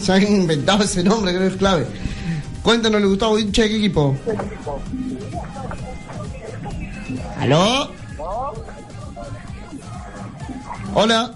Se 0.01 0.11
han 0.11 0.23
inventado 0.23 0.83
ese 0.83 1.03
nombre, 1.03 1.31
creo 1.33 1.47
que 1.47 1.53
es 1.53 1.59
clave. 1.59 1.85
Cuéntanos, 2.64 3.02
Gustavo, 3.03 3.40
hincha 3.40 3.64
de 3.64 3.69
qué 3.69 3.76
equipo. 3.77 4.15
¿Aló? 7.40 7.91
Hola. 10.94 11.31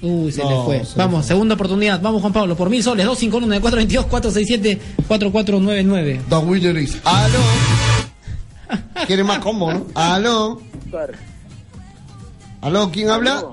Uy, 0.00 0.30
se 0.30 0.42
No, 0.42 0.50
le 0.50 0.64
fue. 0.64 0.84
se 0.84 0.96
Vamos, 0.98 1.26
segunda 1.26 1.54
oportunidad. 1.56 2.00
Vamos, 2.00 2.20
Juan 2.20 2.32
Pablo, 2.32 2.56
por 2.56 2.70
mil 2.70 2.82
soles. 2.82 3.04
251 3.04 3.60
422 3.60 4.06
467 4.06 4.80
4499 5.08 6.20
Dos 6.28 6.44
Willeries. 6.44 6.98
¿Aló? 7.04 7.38
¿Quiere 9.06 9.24
más 9.24 9.38
combo, 9.40 9.72
no? 9.72 9.86
¿Aló? 9.94 10.60
¿Aló? 12.60 12.90
¿Quién 12.90 13.10
habla? 13.10 13.44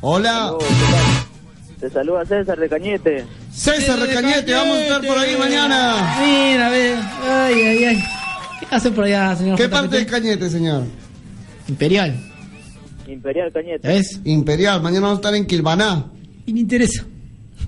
Hola. 0.00 0.52
Te 1.84 1.90
saluda 1.90 2.24
César 2.24 2.58
de 2.58 2.66
Cañete. 2.66 3.26
César 3.52 3.98
Cañete, 4.10 4.54
vamos 4.54 4.78
a 4.78 4.82
estar 4.84 5.06
por 5.06 5.18
ahí 5.18 5.36
mañana. 5.36 6.16
Mira, 6.18 6.68
a 6.68 6.70
ver. 6.70 6.96
Ay, 7.22 7.54
ay, 7.60 7.84
ay. 7.84 7.96
¿Qué 8.58 8.66
hace 8.70 8.90
por 8.90 9.04
allá, 9.04 9.36
señor? 9.36 9.58
¿Qué 9.58 9.64
JPT? 9.64 9.70
parte 9.70 9.96
de 9.98 10.06
Cañete, 10.06 10.48
señor? 10.48 10.84
Imperial. 11.68 12.18
Imperial 13.06 13.52
Cañete. 13.52 13.86
¿Ves? 13.86 14.18
Imperial, 14.24 14.80
mañana 14.80 15.02
vamos 15.08 15.18
a 15.18 15.20
estar 15.20 15.34
en 15.34 15.44
Quilbaná. 15.44 16.06
Y 16.46 16.54
me 16.54 16.60
interesa. 16.60 17.04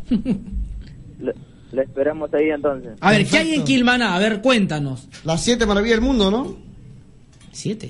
Le, 0.08 1.34
le 1.72 1.82
esperamos 1.82 2.32
ahí 2.32 2.48
entonces. 2.48 2.92
A 3.02 3.10
ver, 3.10 3.26
¿qué 3.26 3.36
hay 3.36 3.54
en 3.56 3.64
Quilmaná? 3.64 4.16
A 4.16 4.18
ver, 4.18 4.40
cuéntanos. 4.40 5.08
Las 5.26 5.42
siete 5.44 5.66
maravillas 5.66 5.98
del 5.98 6.06
mundo, 6.06 6.30
¿no? 6.30 6.56
¿Siete? 7.52 7.88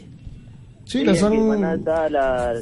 Sí, 0.86 0.98
Sí, 0.98 1.04
las 1.04 1.18
en 1.20 1.24
han... 1.26 1.32
Quilmaná 1.34 1.74
está 1.74 2.08
la- 2.10 2.52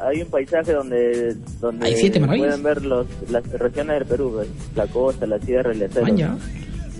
hay 0.00 0.22
un 0.22 0.28
paisaje 0.28 0.72
donde, 0.72 1.36
donde 1.60 1.86
¿Hay 1.86 1.96
siete 1.96 2.20
maravillas? 2.20 2.48
pueden 2.48 2.62
ver 2.62 2.84
los, 2.84 3.06
las 3.28 3.44
regiones 3.52 3.98
del 3.98 4.08
Perú, 4.08 4.40
la 4.74 4.86
costa, 4.86 5.26
la 5.26 5.38
sierra, 5.38 5.72
el 5.72 5.82
acero. 5.82 6.02
Maña. 6.02 6.36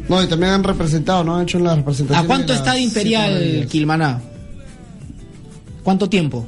No, 0.09 0.23
y 0.23 0.27
también 0.27 0.53
han 0.53 0.65
representado, 0.65 1.25
¿no? 1.25 1.37
Han 1.37 1.43
hecho 1.45 1.59
las 1.59 1.77
representaciones. 1.77 2.25
¿A 2.25 2.27
cuánto 2.27 2.53
está 2.53 2.75
de 2.75 2.81
Imperial. 2.81 3.67
Quilmaná? 3.71 4.21
¿Cuánto 5.83 6.09
tiempo? 6.09 6.47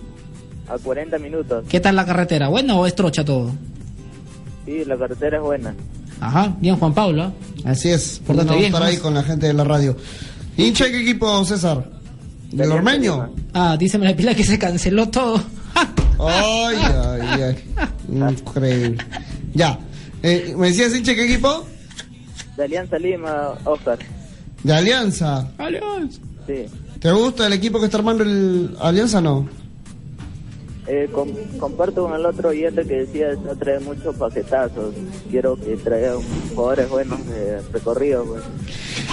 A 0.68 0.76
40 0.78 1.18
minutos. 1.18 1.64
¿Qué 1.68 1.80
tal 1.80 1.96
la 1.96 2.04
carretera? 2.04 2.48
¿Buena 2.48 2.76
o 2.76 2.86
es 2.86 2.94
trocha 2.94 3.24
todo? 3.24 3.50
Sí, 4.66 4.84
la 4.84 4.96
carretera 4.96 5.38
es 5.38 5.42
buena. 5.42 5.74
Ajá, 6.20 6.54
bien 6.60 6.76
Juan 6.76 6.92
Pablo. 6.92 7.22
¿ah? 7.22 7.32
Así 7.64 7.88
es, 7.88 8.20
por 8.26 8.38
a 8.38 8.44
bien, 8.44 8.64
estar 8.66 8.82
ahí 8.82 8.96
con 8.98 9.14
la 9.14 9.22
gente 9.22 9.46
de 9.46 9.54
la 9.54 9.64
radio. 9.64 9.96
¿Hincha 10.56 10.90
qué 10.90 11.00
equipo, 11.00 11.44
César? 11.44 11.88
¿Del 12.50 12.70
Ormeño? 12.70 13.32
Ah, 13.54 13.76
dice 13.78 13.98
la 13.98 14.14
pila 14.14 14.34
que 14.34 14.44
se 14.44 14.58
canceló 14.58 15.08
todo. 15.08 15.40
Ay, 16.18 16.76
ay, 16.76 17.42
ay. 17.42 17.74
Increíble. 18.08 18.96
Ya. 19.54 19.78
Eh, 20.22 20.54
¿Me 20.56 20.68
decías 20.68 20.94
hincha 20.94 21.10
de 21.12 21.16
qué 21.16 21.24
equipo? 21.24 21.66
De 22.56 22.64
Alianza 22.64 22.98
Lima, 22.98 23.54
Oscar. 23.64 23.98
De 24.62 24.72
Alianza. 24.72 25.48
Alianza. 25.58 26.20
Sí. 26.46 26.66
¿Te 27.00 27.10
gusta 27.10 27.46
el 27.48 27.52
equipo 27.54 27.80
que 27.80 27.86
está 27.86 27.98
armando 27.98 28.22
el 28.22 28.76
Alianza 28.80 29.18
o 29.18 29.22
no? 29.22 29.48
Eh, 30.86 31.08
com- 31.12 31.30
comparto 31.60 32.04
con 32.04 32.14
el 32.14 32.26
otro 32.26 32.48
oyente 32.50 32.84
que 32.84 33.04
decía 33.06 33.28
no 33.44 33.56
trae 33.56 33.78
muchos 33.80 34.14
paquetazos. 34.16 34.94
Quiero 35.30 35.56
que 35.56 35.76
traiga 35.76 36.14
jugadores 36.54 36.88
buenos 36.88 37.26
de 37.28 37.60
recorrido. 37.72 38.24
Pues. 38.24 38.42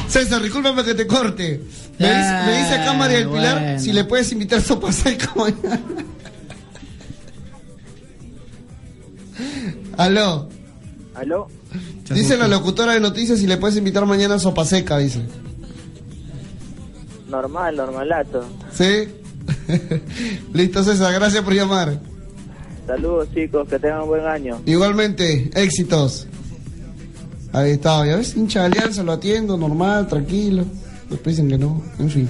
César, 0.07 0.41
discúlpame 0.41 0.83
que 0.83 0.95
te 0.95 1.05
corte. 1.07 1.61
Me, 1.99 2.07
dice, 2.07 2.33
me 2.45 2.57
dice 2.57 2.73
acá 2.75 2.93
María 2.93 3.17
del 3.19 3.29
Pilar 3.29 3.57
Ah, 3.57 3.61
bueno. 3.61 3.79
si 3.79 3.93
le 3.93 4.03
puedes 4.03 4.31
invitar 4.31 4.61
sopa 4.61 4.91
seca 4.91 5.31
mañana. 5.35 5.79
Aló. 9.99 10.47
¿Aló? 11.13 11.47
Dice 12.09 12.37
la 12.37 12.47
locutora 12.47 12.93
de 12.93 13.01
noticias 13.01 13.37
si 13.37 13.47
le 13.47 13.57
puedes 13.57 13.75
invitar 13.75 14.05
mañana 14.05 14.35
a 14.35 14.39
sopa 14.39 14.63
seca, 14.63 14.97
dice. 14.97 15.21
Normal, 17.27 17.75
normalato. 17.75 18.45
¿Sí? 18.71 19.09
Listo, 20.53 20.85
César, 20.85 21.13
gracias 21.13 21.43
por 21.43 21.53
llamar. 21.53 21.99
Saludos 22.87 23.27
chicos, 23.33 23.67
que 23.67 23.77
tengan 23.77 24.03
un 24.03 24.07
buen 24.07 24.25
año. 24.25 24.61
Igualmente, 24.65 25.51
éxitos. 25.53 26.27
Ahí 27.51 27.71
está, 27.71 28.05
ya 28.05 28.15
ves, 28.15 28.37
hincha 28.37 28.61
de 28.61 28.65
alianza, 28.67 29.03
lo 29.03 29.11
atiendo, 29.11 29.57
normal, 29.57 30.07
tranquilo. 30.07 30.63
Después 31.09 31.35
dicen 31.35 31.49
que 31.49 31.57
no, 31.57 31.83
en 31.99 32.09
fin. 32.09 32.29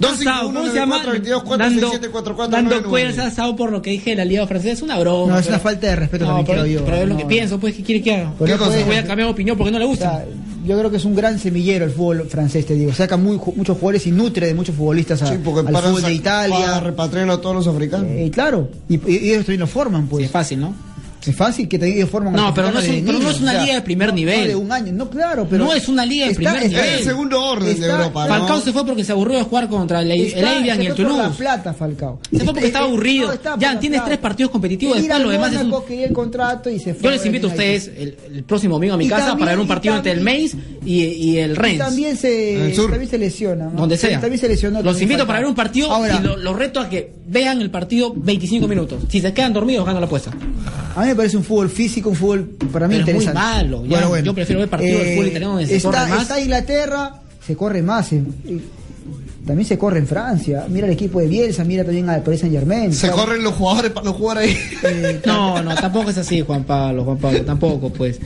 Dando, 0.00 0.62
22 1.10 2.50
dando 2.50 2.82
cuerdas 2.84 3.18
asado 3.18 3.54
por 3.54 3.70
lo 3.70 3.82
que 3.82 3.90
dije 3.90 4.10
de 4.10 4.16
la 4.16 4.24
Liga 4.24 4.46
Francesa. 4.46 4.72
Es 4.72 4.82
una 4.82 4.98
broma. 4.98 5.34
No, 5.34 5.38
es 5.38 5.46
una 5.48 5.58
falta 5.58 5.88
de 5.88 5.96
respeto 5.96 6.24
No, 6.24 6.42
también, 6.44 6.82
pero, 6.84 6.96
es 6.96 7.06
lo 7.08 7.14
No. 7.14 7.18
que 7.20 7.26
pienso, 7.26 7.58
pues, 7.60 7.74
¿qué 7.74 7.82
quiere 7.82 8.02
que 8.02 8.14
haga? 8.14 8.32
Voy 8.38 8.50
a 8.50 8.56
cambiar 8.58 9.16
de 9.18 9.24
opinión 9.24 9.56
porque 9.58 9.70
no 9.70 9.78
le 9.78 9.84
gusta. 9.84 10.24
Yo 10.66 10.78
creo 10.78 10.90
que 10.90 10.98
es 10.98 11.04
un 11.06 11.14
gran 11.14 11.38
semillero 11.38 11.84
el 11.86 11.90
fútbol 11.90 12.26
francés, 12.28 12.66
te 12.66 12.74
digo. 12.74 12.92
Saca 12.92 13.16
muy, 13.16 13.40
muchos 13.56 13.76
jugadores 13.78 14.06
y 14.06 14.10
nutre 14.10 14.46
de 14.46 14.54
muchos 14.54 14.74
futbolistas 14.74 15.22
a- 15.22 15.26
Sí, 15.28 15.38
porque 15.42 15.60
al 15.60 15.72
para, 15.72 15.88
fútbol 15.88 15.96
de 16.02 16.02
para 16.02 16.14
Italia. 16.14 16.80
repatriarlo 16.80 17.32
a 17.34 17.40
todos 17.40 17.56
los 17.56 17.66
africanos. 17.66 18.06
Eh, 18.10 18.30
claro, 18.32 18.68
y, 18.88 18.94
y- 18.96 19.00
y 19.16 19.30
ellos 19.30 19.46
también 19.46 19.60
lo 19.60 19.66
forman, 19.66 20.06
pues. 20.06 20.26
es 20.26 20.30
fácil, 20.30 20.60
¿no? 20.60 20.74
Es 21.26 21.36
fácil 21.36 21.68
que 21.68 21.78
te, 21.78 21.86
ellos 21.94 22.08
forman. 22.08 22.32
No, 22.32 22.46
los 22.46 22.54
pero 22.54 22.70
no 22.70 22.78
es 22.78 22.88
un- 22.88 23.04
pero 23.04 23.18
no 23.18 23.30
es 23.30 23.40
una 23.40 23.50
o 23.50 23.54
sea, 23.54 23.62
liga 23.62 23.74
de 23.74 23.82
primer 23.82 24.08
no- 24.08 24.14
nivel. 24.14 24.40
No, 24.40 24.46
de 24.46 24.56
un 24.56 24.72
año, 24.72 24.92
no, 24.92 25.10
claro, 25.10 25.46
pero. 25.48 25.64
No 25.64 25.72
es 25.74 25.86
una 25.88 26.06
liga 26.06 26.28
de 26.28 26.34
primer 26.34 26.66
nivel. 26.68 26.84
Es 26.84 26.98
el 27.00 27.04
segundo 27.04 27.44
orden 27.44 27.78
de 27.80 27.86
Europa, 27.86 28.26
¿no? 28.26 28.34
Falcao 28.34 28.60
se 28.60 28.72
fue 28.72 28.86
porque 28.86 29.04
se 29.04 29.12
aburrió 29.12 29.38
de 29.38 29.44
jugar 29.44 29.68
contra 29.68 30.00
el, 30.00 30.10
Evian 30.10 30.82
y 30.82 30.86
el 30.86 30.94
fue 30.94 31.04
por 31.04 31.12
Toulouse. 31.12 31.22
la 31.30 31.36
plata, 31.36 31.74
Falcao. 31.74 32.20
Se 32.30 32.36
fue 32.38 32.46
porque 32.46 32.58
Está- 32.60 32.66
estaba 32.68 32.86
aburrido. 32.86 33.26
no, 33.28 33.32
está 33.34 33.50
por 33.52 33.60
ya, 33.60 33.78
tienes 33.80 34.04
tres 34.04 34.18
partidos 34.18 34.50
competitivos, 34.50 34.96
después 34.96 35.16
al 35.16 35.22
lo 35.22 35.30
demás 35.30 35.52
es 35.52 35.60
un... 35.62 35.74
El 35.90 36.12
contrato 36.12 36.70
y 36.70 36.78
se 36.78 36.94
fue. 36.94 37.02
Yo 37.04 37.10
les 37.10 37.26
invito 37.26 37.46
a 37.48 37.50
ustedes 37.50 37.88
el, 37.88 38.16
el 38.32 38.44
próximo 38.44 38.74
domingo 38.76 38.94
a 38.94 38.96
mi 38.96 39.04
Y 39.04 39.08
casa 39.08 39.26
también- 39.26 39.38
para 39.40 39.50
ver 39.52 39.58
un 39.60 39.66
y 39.66 39.68
partido 39.68 39.96
entre 39.96 40.12
el 40.12 40.20
Mainz 40.22 40.54
y, 40.84 41.02
y 41.02 41.38
el 41.38 41.50
Y 41.50 41.54
Rennes. 41.54 41.78
también 41.78 42.16
se, 42.16 42.72
también 42.88 43.08
se 43.10 43.18
lesiona. 43.18 43.64
¿no? 43.66 43.80
Donde 43.80 43.96
sea. 43.98 44.20
También 44.20 44.40
se 44.40 44.48
lesionó. 44.48 44.82
Los 44.82 45.00
invito 45.02 45.26
para 45.26 45.40
ver 45.40 45.48
un 45.48 45.54
partido 45.54 45.90
Ahora, 45.92 46.18
y 46.20 46.26
lo- 46.26 46.36
los 46.36 46.56
reto 46.56 46.80
a 46.80 46.88
que 46.88 47.12
vean 47.26 47.60
el 47.60 47.70
partido 47.70 48.12
25 48.16 48.66
minutos. 48.68 49.02
Si 49.08 49.20
se 49.20 49.32
quedan 49.32 49.52
dormidos, 49.52 49.84
ganan 49.84 50.00
la 50.00 50.06
apuesta. 50.06 50.30
A 50.96 51.02
mí 51.02 51.09
me 51.10 51.16
parece 51.16 51.36
un 51.36 51.44
fútbol 51.44 51.68
físico, 51.68 52.10
un 52.10 52.16
fútbol 52.16 52.44
para 52.72 52.88
mí 52.88 52.94
Pero 52.96 53.06
es 53.08 53.14
muy 53.14 53.24
interesante. 53.24 53.32
malo, 53.34 53.84
ya. 53.86 54.20
Yo 54.20 54.34
prefiero 54.34 54.60
ver 54.60 54.68
partidos 54.68 55.02
de 55.02 55.14
fútbol 55.14 55.26
italiano 55.28 55.54
donde 55.54 55.66
se 55.66 55.76
está, 55.76 55.90
corre 55.90 56.08
más. 56.10 56.22
Está 56.22 56.40
Inglaterra, 56.40 57.14
se 57.46 57.56
corre 57.56 57.82
más. 57.82 58.12
y 58.12 58.22
también 59.46 59.66
se 59.66 59.78
corre 59.78 59.98
en 59.98 60.06
Francia. 60.06 60.66
Mira 60.68 60.86
el 60.86 60.92
equipo 60.92 61.18
de 61.20 61.26
Bielsa, 61.26 61.64
mira 61.64 61.82
también 61.84 62.08
al 62.08 62.22
Paris 62.22 62.40
Saint 62.40 62.54
Germain. 62.54 62.92
Se 62.92 63.10
corren 63.10 63.42
los 63.42 63.54
jugadores 63.54 63.90
para 63.90 64.04
no 64.04 64.12
jugar 64.12 64.38
ahí. 64.38 64.56
No, 65.26 65.62
no, 65.62 65.74
tampoco 65.74 66.10
es 66.10 66.18
así, 66.18 66.40
Juan 66.40 66.64
Pablo, 66.64 67.04
Juan 67.04 67.18
Pablo, 67.18 67.42
tampoco, 67.44 67.90
pues. 67.90 68.18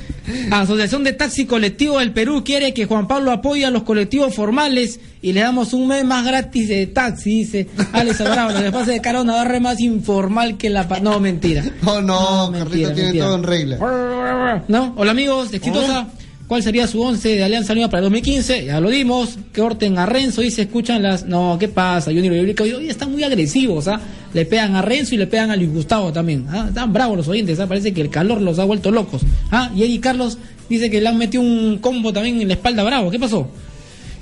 Asociación 0.51 1.05
de 1.05 1.13
Taxi 1.13 1.45
Colectivo 1.47 1.99
del 1.99 2.13
Perú 2.13 2.43
quiere 2.45 2.73
que 2.75 2.87
Juan 2.87 3.07
Pablo 3.09 3.31
apoye 3.33 3.65
a 3.65 3.71
los 3.71 3.83
colectivos 3.83 4.35
formales 4.35 5.01
y 5.23 5.33
le 5.33 5.41
damos 5.41 5.73
un 5.73 5.89
mes 5.89 6.05
más 6.05 6.25
gratis 6.27 6.69
de 6.69 6.87
taxi, 6.87 7.31
dice 7.41 7.69
Alex 7.93 8.21
Alvarado. 8.21 8.59
Lo 8.59 8.65
que 8.65 8.73
pasa 8.73 8.91
es 8.93 8.97
que 8.99 9.01
Caro 9.01 9.25
Navarre 9.25 9.57
es 9.57 9.63
más 9.63 9.81
informal 9.81 10.57
que 10.57 10.71
la... 10.71 10.87
pa- 10.89 11.01
No, 11.01 11.19
mentira. 11.21 11.65
No, 11.83 12.01
no, 12.03 12.51
mentira, 12.51 12.65
Carlito 12.89 12.89
tiene 12.95 13.03
mentira. 13.05 13.25
todo 13.27 13.35
en 13.37 13.43
regla. 13.43 14.65
¿No? 14.69 14.95
Hola 14.97 15.11
amigos, 15.13 15.51
de 15.51 15.57
exitosa. 15.59 16.09
¿Cuál 16.47 16.63
sería 16.63 16.87
su 16.87 17.01
once 17.01 17.31
de 17.31 17.43
Alianza 17.43 17.73
Lima 17.73 17.89
para 17.89 18.01
el 18.01 18.05
2015? 18.05 18.67
Ya 18.67 18.79
lo 18.79 18.91
dimos. 18.91 19.39
Que 19.53 19.63
Orten 19.63 19.97
a 19.97 20.05
Renzo 20.05 20.43
y 20.43 20.51
se 20.51 20.63
escuchan 20.63 21.03
las. 21.03 21.25
No, 21.25 21.57
¿qué 21.59 21.69
pasa? 21.69 22.11
Junior 22.11 22.35
y 22.35 22.61
hoy, 22.61 22.89
están 22.89 23.13
muy 23.13 23.23
agresivos, 23.23 23.89
¿ah? 23.89 23.99
Le 24.35 24.45
pegan 24.45 24.77
a 24.77 24.83
Renzo 24.83 25.15
y 25.15 25.19
le 25.19 25.27
pegan 25.27 25.51
a 25.51 25.57
Luis 25.57 25.73
Gustavo 25.73 26.13
también. 26.13 26.47
¿ah? 26.51 26.67
Están 26.69 26.93
bravos 26.93 27.17
los 27.17 27.29
oyentes, 27.29 27.59
¿ah? 27.61 27.67
Parece 27.67 27.95
que 27.95 28.03
el 28.03 28.11
calor 28.11 28.43
los 28.43 28.59
ha 28.59 28.65
vuelto 28.65 28.91
locos. 28.91 29.23
¿ah? 29.51 29.71
Y 29.75 29.85
Eddie 29.85 30.01
Carlos 30.01 30.37
dice 30.69 30.91
que 30.91 31.01
le 31.01 31.09
han 31.09 31.17
metido 31.17 31.43
un 31.43 31.79
combo 31.79 32.13
también 32.13 32.41
en 32.43 32.49
la 32.49 32.55
espalda 32.55 32.85
bravo. 32.85 33.11
¿Qué 33.11 33.19
pasó? 33.19 33.49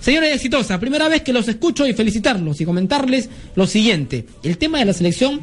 Señores 0.01 0.35
exitosa, 0.35 0.81
primera 0.81 1.09
vez 1.09 1.23
que 1.23 1.33
los 1.33 1.47
escucho 1.47 1.87
y 1.87 1.93
felicitarlos 1.93 2.61
y 2.61 2.65
comentarles 2.65 3.31
lo 3.55 3.67
siguiente. 3.67 4.27
El 4.43 4.59
tema 4.59 4.79
de 4.79 4.85
la 4.85 4.93
selección 4.93 5.41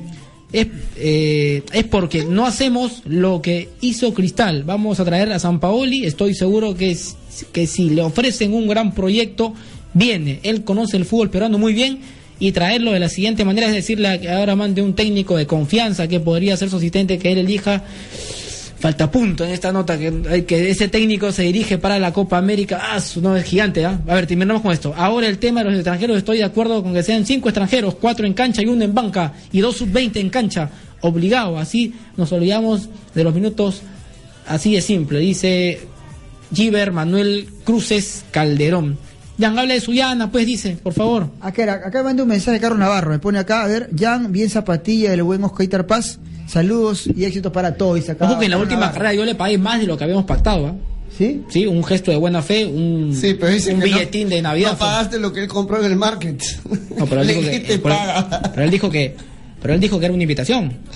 es, 0.51 0.67
eh, 0.95 1.63
es 1.73 1.83
porque 1.85 2.25
no 2.25 2.45
hacemos 2.45 3.03
lo 3.05 3.41
que 3.41 3.69
hizo 3.81 4.13
Cristal. 4.13 4.63
Vamos 4.63 4.99
a 4.99 5.05
traer 5.05 5.31
a 5.31 5.39
San 5.39 5.59
Paoli. 5.59 6.05
Estoy 6.05 6.33
seguro 6.33 6.75
que, 6.75 6.97
que 7.51 7.67
si 7.67 7.89
le 7.89 8.01
ofrecen 8.01 8.53
un 8.53 8.67
gran 8.67 8.93
proyecto, 8.93 9.53
viene. 9.93 10.39
Él 10.43 10.63
conoce 10.63 10.97
el 10.97 11.05
fútbol 11.05 11.29
peruano 11.29 11.57
muy 11.57 11.73
bien. 11.73 11.99
Y 12.41 12.53
traerlo 12.53 12.93
de 12.93 13.01
la 13.01 13.09
siguiente 13.09 13.43
manera 13.43 13.67
es 13.67 13.73
decirle 13.73 14.17
que 14.21 14.29
ahora 14.29 14.55
mande 14.55 14.81
un 14.81 14.95
técnico 14.95 15.35
de 15.35 15.45
confianza 15.45 16.07
que 16.07 16.21
podría 16.21 16.55
ser 16.55 16.69
su 16.69 16.77
asistente 16.77 17.17
que 17.17 17.33
él 17.33 17.39
elija. 17.39 17.83
Falta 18.79 19.11
punto 19.11 19.43
en 19.43 19.51
esta 19.51 19.73
nota 19.73 19.97
que, 19.97 20.69
ese 20.69 20.87
técnico 20.87 21.33
se 21.33 21.43
dirige 21.43 21.77
para 21.77 21.99
la 21.99 22.13
Copa 22.13 22.37
América. 22.37 22.79
Ah, 22.81 23.01
su 23.01 23.21
no 23.21 23.35
es 23.35 23.43
gigante, 23.43 23.83
¿ah? 23.85 23.99
A 24.07 24.15
ver, 24.15 24.25
terminamos 24.25 24.61
con 24.61 24.71
esto. 24.71 24.93
Ahora 24.95 25.27
el 25.27 25.37
tema 25.37 25.61
de 25.61 25.65
los 25.65 25.75
extranjeros, 25.75 26.17
estoy 26.17 26.37
de 26.37 26.45
acuerdo 26.45 26.81
con 26.81 26.93
que 26.93 27.03
sean 27.03 27.25
cinco 27.25 27.49
extranjeros, 27.49 27.95
cuatro 27.95 28.25
en 28.25 28.33
cancha 28.33 28.61
y 28.61 28.67
uno 28.67 28.85
en 28.85 28.93
banca, 28.93 29.33
y 29.51 29.59
dos 29.59 29.75
sub-20 29.77 30.21
en 30.21 30.29
cancha, 30.29 30.69
obligado. 31.01 31.57
Así 31.57 31.93
nos 32.15 32.31
olvidamos 32.31 32.87
de 33.13 33.23
los 33.25 33.35
minutos, 33.35 33.81
así 34.47 34.75
de 34.75 34.81
simple. 34.81 35.19
Dice 35.19 35.81
Giver 36.53 36.93
Manuel 36.93 37.49
Cruces 37.65 38.23
Calderón. 38.31 38.97
Jan, 39.39 39.57
habla 39.57 39.73
de 39.73 39.79
Suyana, 39.81 40.31
pues 40.31 40.45
dice, 40.45 40.77
por 40.81 40.93
favor. 40.93 41.29
Acá, 41.41 41.63
era- 41.63 41.73
acá 41.75 42.03
mandé 42.03 42.21
un 42.23 42.29
mensaje 42.29 42.51
de 42.53 42.59
Carlos 42.59 42.79
Navarro. 42.79 43.11
Me 43.11 43.19
pone 43.19 43.39
acá, 43.39 43.63
a 43.63 43.67
ver, 43.67 43.89
Jan, 43.97 44.31
bien 44.31 44.49
zapatilla 44.49 45.11
del 45.11 45.23
buen 45.23 45.43
Oscar 45.43 45.87
Paz. 45.87 46.19
Saludos 46.47 47.07
y 47.15 47.25
éxitos 47.25 47.51
para 47.51 47.75
todos. 47.75 48.09
acá 48.09 48.25
Ojo 48.25 48.39
que 48.39 48.45
en 48.45 48.51
la 48.51 48.57
última 48.57 48.79
Navarro. 48.81 48.93
carrera 48.95 49.13
yo 49.13 49.25
le 49.25 49.35
pagué 49.35 49.57
más 49.57 49.79
de 49.79 49.85
lo 49.87 49.97
que 49.97 50.03
habíamos 50.03 50.25
pactado, 50.25 50.67
¿ah? 50.67 50.75
¿Sí? 51.17 51.43
Sí, 51.49 51.67
un 51.67 51.83
gesto 51.83 52.11
de 52.11 52.17
buena 52.17 52.41
fe, 52.41 52.65
un, 52.65 53.13
Sí, 53.15 53.33
pero 53.33 53.51
dice 53.51 53.73
un 53.73 53.81
que 53.81 53.89
no- 53.89 53.95
billetín 53.97 54.29
de 54.29 54.41
Navidad. 54.41 54.71
No 54.71 54.77
fue. 54.77 54.87
pagaste 54.87 55.19
lo 55.19 55.31
que 55.33 55.41
él 55.41 55.47
compró 55.47 55.79
en 55.79 55.85
el 55.85 55.95
market. 55.95 56.41
No, 56.97 57.05
pero 57.05 57.21
él 57.21 57.27
dijo 57.35 57.41
que, 57.41 57.79
pero- 57.81 57.95
paga. 57.95 58.41
pero 58.53 58.63
él 58.63 58.71
dijo 58.71 58.89
que 58.89 59.15
pero 59.61 59.73
él 59.73 59.79
dijo 59.81 59.99
que 59.99 60.05
era 60.05 60.13
una 60.13 60.23
invitación. 60.23 60.71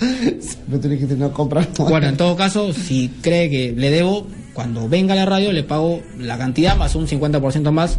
Pero 0.66 0.80
tú 0.80 0.88
dijiste 0.88 1.14
no 1.16 1.30
comprar. 1.34 1.68
Bueno, 1.78 2.06
en 2.08 2.16
todo 2.16 2.34
caso, 2.34 2.72
si 2.72 3.10
cree 3.20 3.50
que 3.50 3.74
le 3.76 3.90
debo, 3.90 4.26
cuando 4.54 4.88
venga 4.88 5.12
a 5.12 5.16
la 5.16 5.26
radio 5.26 5.52
le 5.52 5.64
pago 5.64 6.00
la 6.18 6.38
cantidad 6.38 6.74
más 6.74 6.94
un 6.94 7.06
50% 7.06 7.70
más 7.72 7.98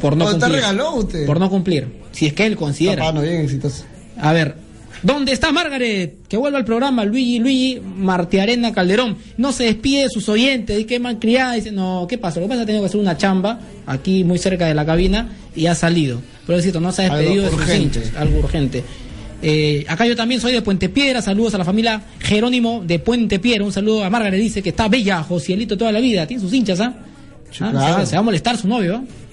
por 0.00 0.16
no 0.16 0.24
¿Cuánto 0.24 0.26
te 0.26 0.30
cumplir. 0.40 0.52
regaló 0.52 0.94
usted? 0.96 1.26
Por 1.26 1.40
no 1.40 1.50
cumplir. 1.50 1.88
Si 2.12 2.26
es 2.26 2.32
que 2.32 2.46
él 2.46 2.56
considera. 2.56 3.02
Papá, 3.04 3.12
no 3.12 3.22
bien 3.22 3.40
exitoso. 3.42 3.84
A 4.20 4.32
ver, 4.32 4.56
¿Dónde 5.02 5.32
está 5.32 5.50
Margaret? 5.50 6.14
Que 6.28 6.36
vuelva 6.36 6.58
al 6.58 6.64
programa, 6.64 7.04
Luigi, 7.04 7.40
Luigi 7.40 7.80
Martiarena 7.84 8.72
Calderón. 8.72 9.16
No 9.36 9.50
se 9.50 9.64
despide 9.64 10.02
de 10.02 10.08
sus 10.08 10.28
oyentes, 10.28 10.76
dice 10.76 10.86
que 10.86 11.00
malcriada. 11.00 11.54
Dice, 11.54 11.72
no, 11.72 12.06
¿qué 12.08 12.18
pasa? 12.18 12.38
Lo 12.38 12.46
que 12.46 12.50
pasa 12.50 12.60
es 12.60 12.60
que 12.60 12.62
ha 12.62 12.66
tenido 12.66 12.82
que 12.84 12.86
hacer 12.86 13.00
una 13.00 13.16
chamba 13.16 13.58
aquí 13.86 14.22
muy 14.22 14.38
cerca 14.38 14.66
de 14.66 14.74
la 14.74 14.86
cabina 14.86 15.32
y 15.56 15.66
ha 15.66 15.74
salido. 15.74 16.20
Pero 16.46 16.58
es 16.58 16.62
cierto, 16.62 16.80
no 16.80 16.92
se 16.92 17.02
ha 17.02 17.14
despedido 17.16 17.42
de 17.42 17.48
Algo 17.48 17.58
sus 17.58 17.66
urgente. 17.68 17.98
hinchas, 17.98 18.16
algo 18.16 18.38
urgente. 18.38 18.84
Eh, 19.42 19.84
acá 19.88 20.06
yo 20.06 20.14
también 20.14 20.40
soy 20.40 20.52
de 20.52 20.62
Puente 20.62 20.88
Piedra, 20.88 21.20
saludos 21.20 21.52
a 21.56 21.58
la 21.58 21.64
familia 21.64 22.00
Jerónimo 22.20 22.84
de 22.86 23.00
Puente 23.00 23.40
Piedra, 23.40 23.64
un 23.64 23.72
saludo 23.72 24.04
a 24.04 24.10
Margaret, 24.10 24.40
dice 24.40 24.62
que 24.62 24.68
está 24.68 24.86
bella, 24.86 25.20
Josielito 25.24 25.76
toda 25.76 25.90
la 25.90 25.98
vida, 25.98 26.28
tiene 26.28 26.40
sus 26.40 26.52
hinchas, 26.52 26.78
¿ah? 26.78 26.94
Ah, 26.94 27.50
claro. 27.50 27.80
se, 27.80 27.90
va, 27.92 28.06
se 28.06 28.14
va 28.16 28.20
a 28.20 28.22
molestar 28.22 28.56
su 28.56 28.68
novio, 28.68 28.98
¿ah? 28.98 29.02
Eh, 29.02 29.31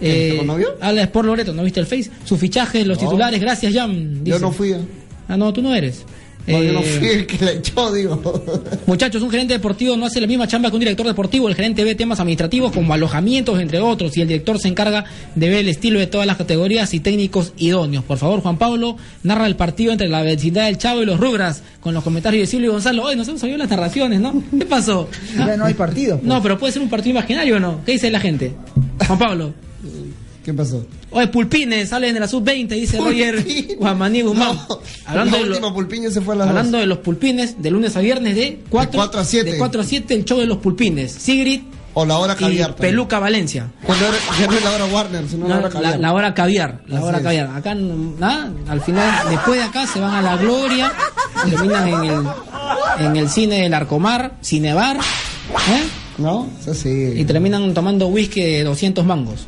¿Está 0.00 0.36
con 0.38 0.46
novio? 0.46 0.68
Habla 0.80 1.00
de 1.00 1.04
Sport 1.06 1.26
Loreto, 1.26 1.52
¿no 1.54 1.62
viste 1.62 1.80
el 1.80 1.86
Face? 1.86 2.10
Su 2.24 2.36
fichaje, 2.36 2.84
los 2.84 3.00
No. 3.00 3.04
titulares, 3.08 3.40
gracias, 3.40 3.72
Jan. 3.74 4.24
Yo 4.24 4.38
no 4.38 4.52
fui. 4.52 4.74
Ah, 5.28 5.36
no, 5.36 5.52
tú 5.52 5.62
no 5.62 5.74
eres. 5.74 6.04
No, 6.46 6.62
yo 6.62 6.72
no 6.74 6.78
Eh, 6.78 6.84
fui 6.84 7.08
el 7.08 7.26
que 7.26 7.44
la 7.44 7.50
echó, 7.50 7.92
digo. 7.92 8.22
Muchachos, 8.86 9.20
un 9.20 9.30
gerente 9.30 9.54
deportivo 9.54 9.96
no 9.96 10.06
hace 10.06 10.20
la 10.20 10.28
misma 10.28 10.46
chamba 10.46 10.70
que 10.70 10.76
un 10.76 10.80
director 10.80 11.04
deportivo. 11.04 11.48
El 11.48 11.56
gerente 11.56 11.82
ve 11.82 11.96
temas 11.96 12.20
administrativos 12.20 12.70
como 12.70 12.94
alojamientos, 12.94 13.58
entre 13.60 13.80
otros, 13.80 14.16
y 14.16 14.20
el 14.20 14.28
director 14.28 14.60
se 14.60 14.68
encarga 14.68 15.04
de 15.34 15.48
ver 15.48 15.58
el 15.58 15.68
estilo 15.68 15.98
de 15.98 16.06
todas 16.06 16.24
las 16.24 16.36
categorías 16.36 16.94
y 16.94 17.00
técnicos 17.00 17.52
idóneos. 17.58 18.04
Por 18.04 18.18
favor, 18.18 18.42
Juan 18.42 18.58
Pablo, 18.58 18.96
narra 19.24 19.48
el 19.48 19.56
partido 19.56 19.90
entre 19.90 20.08
la 20.08 20.22
vecindad 20.22 20.66
del 20.66 20.78
Chavo 20.78 21.02
y 21.02 21.06
los 21.06 21.18
Rugras, 21.18 21.64
con 21.80 21.94
los 21.94 22.04
comentarios 22.04 22.42
de 22.42 22.46
Silvio 22.46 22.68
y 22.68 22.72
Gonzalo. 22.74 23.02
Hoy 23.02 23.16
nos 23.16 23.26
hemos 23.26 23.42
oído 23.42 23.58
las 23.58 23.68
narraciones, 23.70 24.20
¿no? 24.20 24.40
¿Qué 24.56 24.66
pasó? 24.66 25.08
Ya 25.36 25.56
no 25.56 25.64
hay 25.64 25.74
partido. 25.74 26.18
pues. 26.18 26.28
No, 26.28 26.40
pero 26.44 26.58
puede 26.60 26.72
ser 26.72 26.82
un 26.82 26.88
partido 26.88 27.10
imaginario 27.18 27.56
o 27.56 27.58
no. 27.58 27.80
¿Qué 27.84 27.90
dice 27.90 28.08
la 28.08 28.20
gente? 28.20 28.52
Juan 29.04 29.18
Pablo. 29.18 29.52
¿Qué 30.46 30.54
pasó? 30.54 30.86
Oye, 31.10 31.26
Pulpines, 31.26 31.88
salen 31.88 32.14
de 32.14 32.20
la 32.20 32.28
sub-20, 32.28 32.68
dice 32.68 32.98
Roger 32.98 33.44
Guamaní 33.78 34.22
Guzmán. 34.22 34.56
Hablando, 35.04 35.32
la 35.38 35.42
de, 35.42 35.48
lo- 35.48 35.52
última 35.56 35.74
Pulpiño 35.74 36.08
se 36.10 36.20
fue 36.20 36.34
a 36.34 36.38
las 36.38 36.48
hablando 36.48 36.70
dos. 36.78 36.80
de 36.82 36.86
los 36.86 36.98
Pulpines, 36.98 37.60
de 37.60 37.70
lunes 37.72 37.96
a 37.96 38.00
viernes 38.00 38.36
de 38.36 38.60
4, 38.70 38.92
De 38.92 38.96
4 38.96 39.20
a 39.20 39.24
7. 39.24 39.50
De 39.50 39.58
4 39.58 39.80
a 39.80 39.84
7, 39.84 40.14
el 40.14 40.24
show 40.24 40.38
de 40.38 40.46
los 40.46 40.58
Pulpines. 40.58 41.10
Sigrid 41.10 41.62
O 41.94 42.06
la 42.06 42.18
hora 42.18 42.34
y 42.34 42.36
caviar. 42.36 42.74
también. 42.74 42.92
Peluca 42.92 43.18
Valencia. 43.18 43.72
Ya 43.82 43.88
no, 43.88 44.06
era- 44.06 44.18
ya 44.38 44.46
no 44.46 44.52
es 44.52 44.62
la 44.64 44.70
hora 44.72 44.84
Warner, 44.86 45.28
sino 45.28 45.48
la 45.48 45.54
No, 45.54 45.60
hora 45.60 45.68
la, 45.68 45.72
caviar. 45.74 46.00
la 46.00 46.12
hora 46.12 46.34
caviar, 46.34 46.82
la 46.86 46.96
Así 46.98 47.06
hora 47.08 47.16
es. 47.18 47.22
caviar. 47.24 47.50
Acá, 47.56 47.74
nada, 47.74 48.52
al 48.68 48.80
final, 48.82 49.28
después 49.28 49.56
de 49.58 49.62
acá 49.64 49.86
se 49.88 49.98
van 49.98 50.14
a 50.14 50.22
la 50.22 50.36
gloria, 50.36 50.92
terminan 51.44 51.88
en 51.88 52.04
el, 52.04 52.26
en 53.06 53.16
el 53.16 53.28
cine 53.28 53.62
del 53.62 53.74
Arcomar, 53.74 54.36
Cinebar, 54.44 54.96
¿eh? 54.98 55.82
¿No? 56.18 56.48
Eso 56.60 56.72
sí. 56.74 57.12
Y 57.16 57.24
terminan 57.24 57.74
tomando 57.74 58.06
whisky 58.08 58.40
de 58.42 58.64
200 58.64 59.04
mangos. 59.04 59.46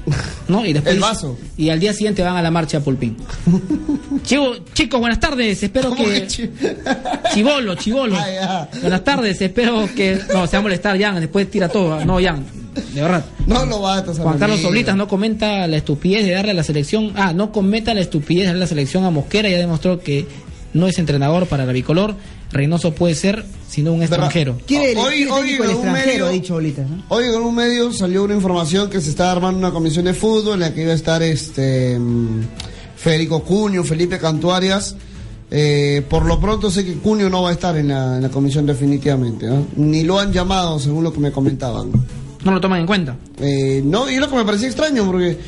¿No? 0.49 0.67
Y 0.67 0.73
después, 0.75 0.95
El 0.95 1.01
vaso. 1.01 1.39
Y 1.57 1.71
al 1.71 1.81
día 1.81 1.93
siguiente 1.93 2.23
van 2.23 2.37
a 2.37 2.43
la 2.43 2.51
marcha 2.51 2.81
Pulpín. 2.81 3.17
Chivo, 4.25 4.55
chicos, 4.75 5.01
buenas 5.01 5.21
tardes. 5.21 5.63
Espero 5.63 5.91
¿Cómo 5.91 6.05
que. 6.05 6.13
que 6.23 6.27
chi- 6.27 6.51
Chivolo, 7.35 7.75
chivolo. 7.77 8.17
Ah. 8.19 8.69
Buenas 8.81 9.03
tardes. 9.05 9.41
Espero 9.41 9.89
que. 9.95 10.19
No, 10.33 10.47
se 10.47 10.57
va 10.57 10.59
a 10.59 10.63
molestar 10.63 11.01
Jan. 11.01 11.21
Después 11.21 11.51
tira 11.51 11.69
todo. 11.69 12.05
No, 12.05 12.21
Jan. 12.23 12.45
De 12.95 13.03
verdad. 13.03 13.25
No 13.47 13.65
lo 13.67 13.81
batas, 13.81 14.19
Juan 14.19 14.39
Carlos 14.39 14.59
amigo. 14.59 14.69
Oblitas 14.71 14.95
no 14.95 15.09
comenta 15.09 15.67
la 15.67 15.77
estupidez 15.79 16.25
de 16.25 16.33
darle 16.33 16.51
a 16.53 16.55
la 16.55 16.63
selección. 16.63 17.13
Ah, 17.17 17.33
no 17.33 17.51
cometa 17.51 17.93
la 17.95 18.01
estupidez 18.01 18.43
de 18.43 18.47
darle 18.49 18.61
a 18.61 18.65
la 18.65 18.69
selección 18.69 19.05
a 19.05 19.11
Mosquera. 19.11 19.49
Ya 19.49 19.57
demostró 19.59 19.99
que 20.01 20.27
no 20.75 20.87
es 20.87 20.99
entrenador 20.99 21.47
para 21.47 21.65
la 21.67 21.73
bicolor. 21.73 22.15
Reynoso 22.51 22.95
puede 22.95 23.15
ser, 23.15 23.45
sino 23.69 23.93
un 23.93 24.03
extranjero. 24.03 24.57
Quiere 24.67 24.93
el, 24.93 24.99
Hoy- 24.99 25.23
el 25.23 25.29
en 25.29 25.31
un 25.33 25.39
extranjero, 25.71 25.93
medio- 25.93 26.27
ha 26.27 26.31
dicho 26.31 26.55
Bolitas, 26.55 26.89
¿no? 26.89 27.03
Hoy 27.09 27.25
en 27.27 27.35
un 27.41 27.55
medio 27.55 27.93
salió 27.93 28.25
una 28.25 28.35
información 28.35 28.89
que 28.89 29.01
se 29.01 29.11
está 29.11 29.31
armando 29.33 29.59
una 29.59 29.71
comisión 29.71 30.05
de 30.07 30.15
fútbol 30.15 30.55
en 30.55 30.61
la 30.61 30.73
que 30.75 30.83
iba 30.83 30.93
a 30.93 30.95
estar 30.97 31.23
este 31.23 31.99
mm, 31.99 32.41
Federico 32.97 33.43
Cuño, 33.43 33.85
Felipe 33.85 34.19
Cantuarias. 34.19 34.97
Eh, 35.51 36.03
por 36.11 36.27
lo 36.27 36.39
pronto 36.41 36.71
sé 36.71 36.85
que 36.85 36.95
Cuño 36.95 37.31
no 37.31 37.43
va 37.43 37.51
a 37.51 37.53
estar 37.53 37.77
en 37.77 37.89
la, 37.89 38.17
en 38.17 38.23
la 38.23 38.29
comisión 38.29 38.67
definitivamente, 38.67 39.47
¿no? 39.47 39.67
Ni 39.77 40.05
lo 40.05 40.19
han 40.19 40.33
llamado, 40.33 40.79
según 40.79 41.05
lo 41.05 41.13
que 41.13 41.21
me 41.21 41.33
comentaban. 41.33 41.91
No 42.45 42.53
lo 42.53 42.61
toman 42.61 42.81
en 42.81 42.87
cuenta. 42.87 43.17
Eh, 43.41 43.83
no, 43.85 44.11
y 44.11 44.17
lo 44.17 44.29
que 44.29 44.37
me 44.37 44.45
parecía 44.45 44.69
extraño, 44.69 45.05
porque 45.07 45.39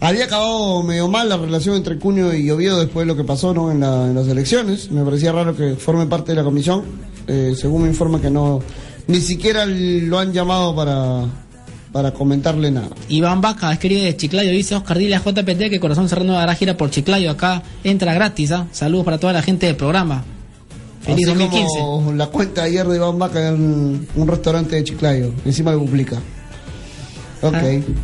había 0.00 0.24
acabado 0.26 0.82
medio 0.82 1.08
mal 1.08 1.28
la 1.28 1.36
relación 1.36 1.76
entre 1.76 1.98
Cuño 1.98 2.32
y 2.34 2.50
Oviedo 2.50 2.78
después 2.80 3.06
de 3.06 3.12
lo 3.12 3.16
que 3.16 3.24
pasó 3.24 3.52
¿no? 3.54 3.70
en, 3.70 3.80
la- 3.80 4.06
en 4.06 4.14
las 4.14 4.28
elecciones. 4.28 4.90
Me 4.90 5.04
parecía 5.04 5.32
raro 5.32 5.56
que 5.56 5.74
forme 5.74 6.06
parte 6.06 6.32
de 6.32 6.36
la 6.36 6.44
comisión. 6.44 6.82
Eh, 7.26 7.54
según 7.56 7.82
me 7.82 7.88
informa 7.88 8.20
que 8.20 8.30
no, 8.30 8.60
ni 9.06 9.20
siquiera 9.20 9.66
lo 9.66 10.18
han 10.18 10.32
llamado 10.32 10.74
para, 10.74 11.24
para 11.92 12.12
comentarle 12.12 12.70
nada. 12.70 12.88
Iván 13.08 13.40
Vaca, 13.40 13.72
es 13.72 13.78
querido 13.78 14.02
de 14.04 14.16
Chiclayo, 14.16 14.50
dice 14.50 14.74
Oscar 14.76 14.96
Dile 14.98 15.16
a 15.16 15.20
JPT 15.22 15.68
que 15.70 15.78
Corazón 15.80 16.08
Serrano 16.08 16.38
hará 16.38 16.54
gira 16.54 16.76
por 16.76 16.90
Chiclayo. 16.90 17.30
Acá 17.30 17.62
entra 17.84 18.14
gratis, 18.14 18.52
¿ah? 18.52 18.66
Saludos 18.72 19.04
para 19.04 19.18
toda 19.18 19.32
la 19.32 19.42
gente 19.42 19.66
del 19.66 19.76
programa. 19.76 20.24
Feliz 21.02 21.26
Así 21.28 21.34
2015. 21.38 21.78
como 21.80 22.12
la 22.12 22.26
cuenta 22.26 22.62
ayer 22.64 22.86
de 22.86 22.96
Iván 22.96 23.18
Vaca 23.18 23.48
en 23.48 24.06
un 24.14 24.26
restaurante 24.28 24.76
de 24.76 24.84
Chiclayo. 24.84 25.32
Encima 25.44 25.72
lo 25.72 25.80
publica. 25.80 26.18
Ok. 27.42 27.54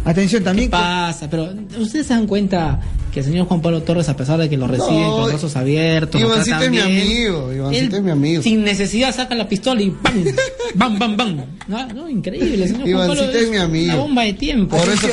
Atención 0.04 0.44
también. 0.44 0.68
¿Qué 0.68 0.72
pasa? 0.72 1.28
Pero 1.28 1.48
ustedes 1.78 2.06
se 2.06 2.14
dan 2.14 2.26
cuenta 2.26 2.80
que 3.12 3.20
el 3.20 3.26
señor 3.26 3.46
Juan 3.46 3.62
Pablo 3.62 3.82
Torres, 3.82 4.08
a 4.08 4.16
pesar 4.16 4.40
de 4.40 4.48
que 4.50 4.56
lo 4.56 4.66
reciben 4.66 5.00
No, 5.02 5.12
con 5.18 5.28
brazos 5.28 5.54
abiertos, 5.54 6.20
lo 6.20 6.26
Ivancito 6.28 6.58
es 6.62 6.70
mi 6.70 6.80
amigo, 6.80 7.52
Ivancito 7.52 7.96
es 7.96 8.02
mi 8.02 8.10
amigo. 8.10 8.42
Sin 8.42 8.64
necesidad 8.64 9.14
saca 9.14 9.36
la 9.36 9.48
pistola 9.48 9.80
y 9.82 9.90
¡bam! 9.90 10.24
¡bam, 10.74 10.98
bam, 10.98 11.16
bam! 11.16 11.36
No, 11.68 11.86
no, 11.94 12.08
increíble, 12.08 12.66
señor 12.66 12.80
Juan 12.82 12.90
Ivancito 12.90 13.24
Pablo. 13.26 13.38
es 13.38 13.50
mi 13.50 13.56
amigo. 13.56 13.92
Una 13.94 14.02
bomba 14.02 14.22
de 14.24 14.32
tiempo. 14.32 14.76
Atención, 14.76 15.12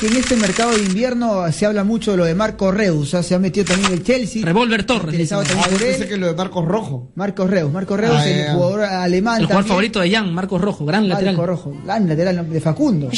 Que 0.00 0.06
en 0.06 0.16
este 0.16 0.36
mercado 0.36 0.70
de 0.72 0.82
invierno 0.84 1.52
se 1.52 1.66
habla 1.66 1.84
mucho 1.84 2.12
de 2.12 2.16
lo 2.16 2.24
de 2.24 2.34
Marco 2.34 2.72
Reus, 2.72 3.10
sea, 3.10 3.22
se 3.22 3.34
ha 3.34 3.38
metido 3.38 3.66
también 3.66 3.92
el 3.92 4.02
Chelsea. 4.02 4.42
Revolver 4.44 4.84
Torres. 4.84 5.32
Ah, 5.32 5.42
yo 5.46 5.54
por 5.56 5.78
pensé 5.78 6.08
que 6.08 6.16
lo 6.16 6.28
de 6.28 6.34
Marcos 6.34 6.64
Rojo. 6.64 7.10
Marcos 7.14 7.50
Reus, 7.50 7.70
Marcos 7.70 8.00
Reus, 8.00 8.16
Ah, 8.16 8.26
el 8.28 8.46
ya. 8.46 8.52
jugador 8.54 8.84
alemán. 8.84 9.40
El 9.40 9.46
jugador 9.46 9.64
favorito 9.66 10.00
de 10.00 10.10
Jan, 10.10 10.32
Marcos 10.32 10.60
Rojo, 10.62 10.86
gran 10.86 11.08
lateral. 11.10 11.34
Marco 11.36 11.46
Rojo, 11.46 11.74
gran 11.84 12.08
lateral 12.08 12.48
de 12.50 12.60
Facundo. 12.62 13.10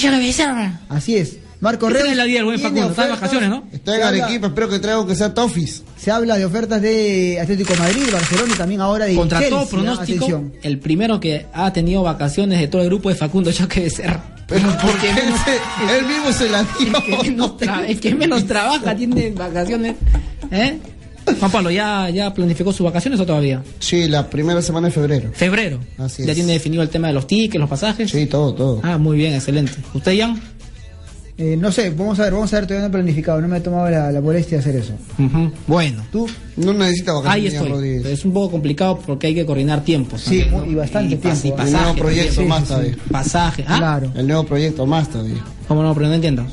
Así 0.89 1.17
es. 1.17 1.37
Marco 1.59 1.89
Esa 1.89 1.99
Reus. 1.99 2.11
es 2.11 2.17
la 2.19 2.25
vida 2.25 2.37
del 2.37 2.45
buen 2.45 2.61
Facundo, 2.61 2.91
está 2.91 3.05
de 3.05 3.11
vacaciones, 3.13 3.49
¿no? 3.49 3.65
Está 3.73 3.97
en 3.97 4.03
Arequipa, 4.03 4.49
espero 4.49 4.69
que 4.69 4.79
traiga 4.79 4.99
aunque 4.99 5.15
sea 5.15 5.33
Toffees. 5.33 5.83
Se 5.97 6.11
habla 6.11 6.37
de 6.37 6.45
ofertas 6.45 6.83
de 6.83 7.39
Atlético 7.41 7.73
de 7.73 7.79
Madrid, 7.79 8.03
Barcelona 8.13 8.53
y 8.55 8.59
también 8.59 8.81
ahora 8.83 9.07
de 9.07 9.15
Contra 9.15 9.39
Chelsea, 9.41 9.59
todo 9.59 9.69
pronóstico, 9.69 10.25
Atención. 10.27 10.53
el 10.63 10.79
primero 10.79 11.19
que 11.19 11.47
ha 11.55 11.73
tenido 11.73 12.03
vacaciones 12.03 12.61
de 12.61 12.69
todo 12.69 12.83
el 12.83 12.89
grupo 12.89 13.11
es 13.11 13.19
Facundo 13.19 13.51
Choque 13.53 13.81
Becerra. 13.81 14.23
Pero 14.47 14.69
¿por 14.79 14.91
El 14.91 14.97
que 15.01 15.07
qué 15.09 15.13
menos- 15.15 15.41
se- 15.41 15.99
él 15.99 16.07
mismo 16.07 16.33
se 16.33 16.49
la 16.51 16.63
dio? 16.63 16.87
el 16.87 17.03
que 17.03 17.31
menos, 17.31 17.57
tra- 17.57 17.85
el 17.89 18.01
que 18.01 18.15
menos 18.15 18.47
trabaja 18.47 18.95
tiene 18.95 19.31
vacaciones. 19.31 19.97
¿Eh? 20.53 20.79
Juan 21.39 21.51
Pablo, 21.51 21.71
¿ya, 21.71 22.09
¿ya 22.11 22.33
planificó 22.33 22.73
sus 22.73 22.85
vacaciones 22.85 23.19
o 23.21 23.27
todavía? 23.27 23.63
Sí, 23.81 24.07
la 24.09 24.29
primera 24.31 24.63
semana 24.63 24.87
de 24.89 24.93
febrero. 24.93 25.31
Febrero. 25.33 25.79
Así 25.99 26.25
¿Ya 26.25 26.31
es. 26.31 26.37
tiene 26.37 26.53
definido 26.53 26.83
el 26.83 26.89
tema 26.89 27.09
de 27.09 27.15
los 27.15 27.27
tickets, 27.27 27.59
los 27.61 27.69
pasajes? 27.69 28.11
Sí, 28.11 28.27
todo, 28.27 28.55
todo. 28.55 28.81
Ah, 28.83 28.97
muy 28.99 29.17
bien, 29.17 29.35
excelente. 29.35 29.73
¿Usted, 29.93 30.19
Jan? 30.19 30.41
Eh, 31.39 31.55
no 31.55 31.71
sé, 31.71 31.91
vamos 31.91 32.19
a 32.19 32.23
ver, 32.25 32.33
vamos 32.33 32.51
a 32.55 32.57
ver, 32.57 32.67
todavía 32.67 32.89
no 32.89 32.95
he 32.95 32.99
planificado, 32.99 33.41
no 33.43 33.49
me 33.49 33.59
he 33.59 33.61
tomado 33.61 33.91
la, 33.91 34.11
la 34.11 34.21
molestia 34.23 34.57
de 34.57 34.61
hacer 34.63 34.77
eso. 34.77 34.93
Bueno. 35.67 36.03
¿Tú? 36.11 36.27
No 36.57 36.73
necesita 36.73 37.11
Ahí 37.13 37.19
vacaciones, 37.19 37.53
estoy. 37.55 37.69
Rodríguez. 37.69 38.03
Pero 38.05 38.15
es 38.15 38.25
un 38.25 38.33
poco 38.33 38.51
complicado 38.53 38.99
porque 39.05 39.27
hay 39.27 39.35
que 39.35 39.45
coordinar 39.45 39.85
tiempos. 39.85 40.23
Sí, 40.23 40.41
también, 40.45 40.71
y 40.71 40.75
bastante 40.77 41.19
pas- 41.21 41.43
tiempo. 41.43 41.63
El 41.63 41.73
nuevo 41.73 41.85
pasaje, 41.85 42.01
proyecto 42.01 42.35
también. 42.37 42.49
más 42.49 42.59
Sí, 42.61 42.65
sí, 42.65 42.71
todavía. 42.73 42.95
sí. 42.95 43.01
Pasaje. 43.11 43.65
¿Ah? 43.69 43.77
Claro. 43.79 44.13
El 44.15 44.27
nuevo 44.27 44.45
proyecto 44.45 44.87
más 44.87 45.11
todavía. 45.11 45.45
¿Cómo 45.69 45.83
no? 45.83 45.93
Pero 45.95 46.07
no 46.07 46.15
entiendo. 46.15 46.47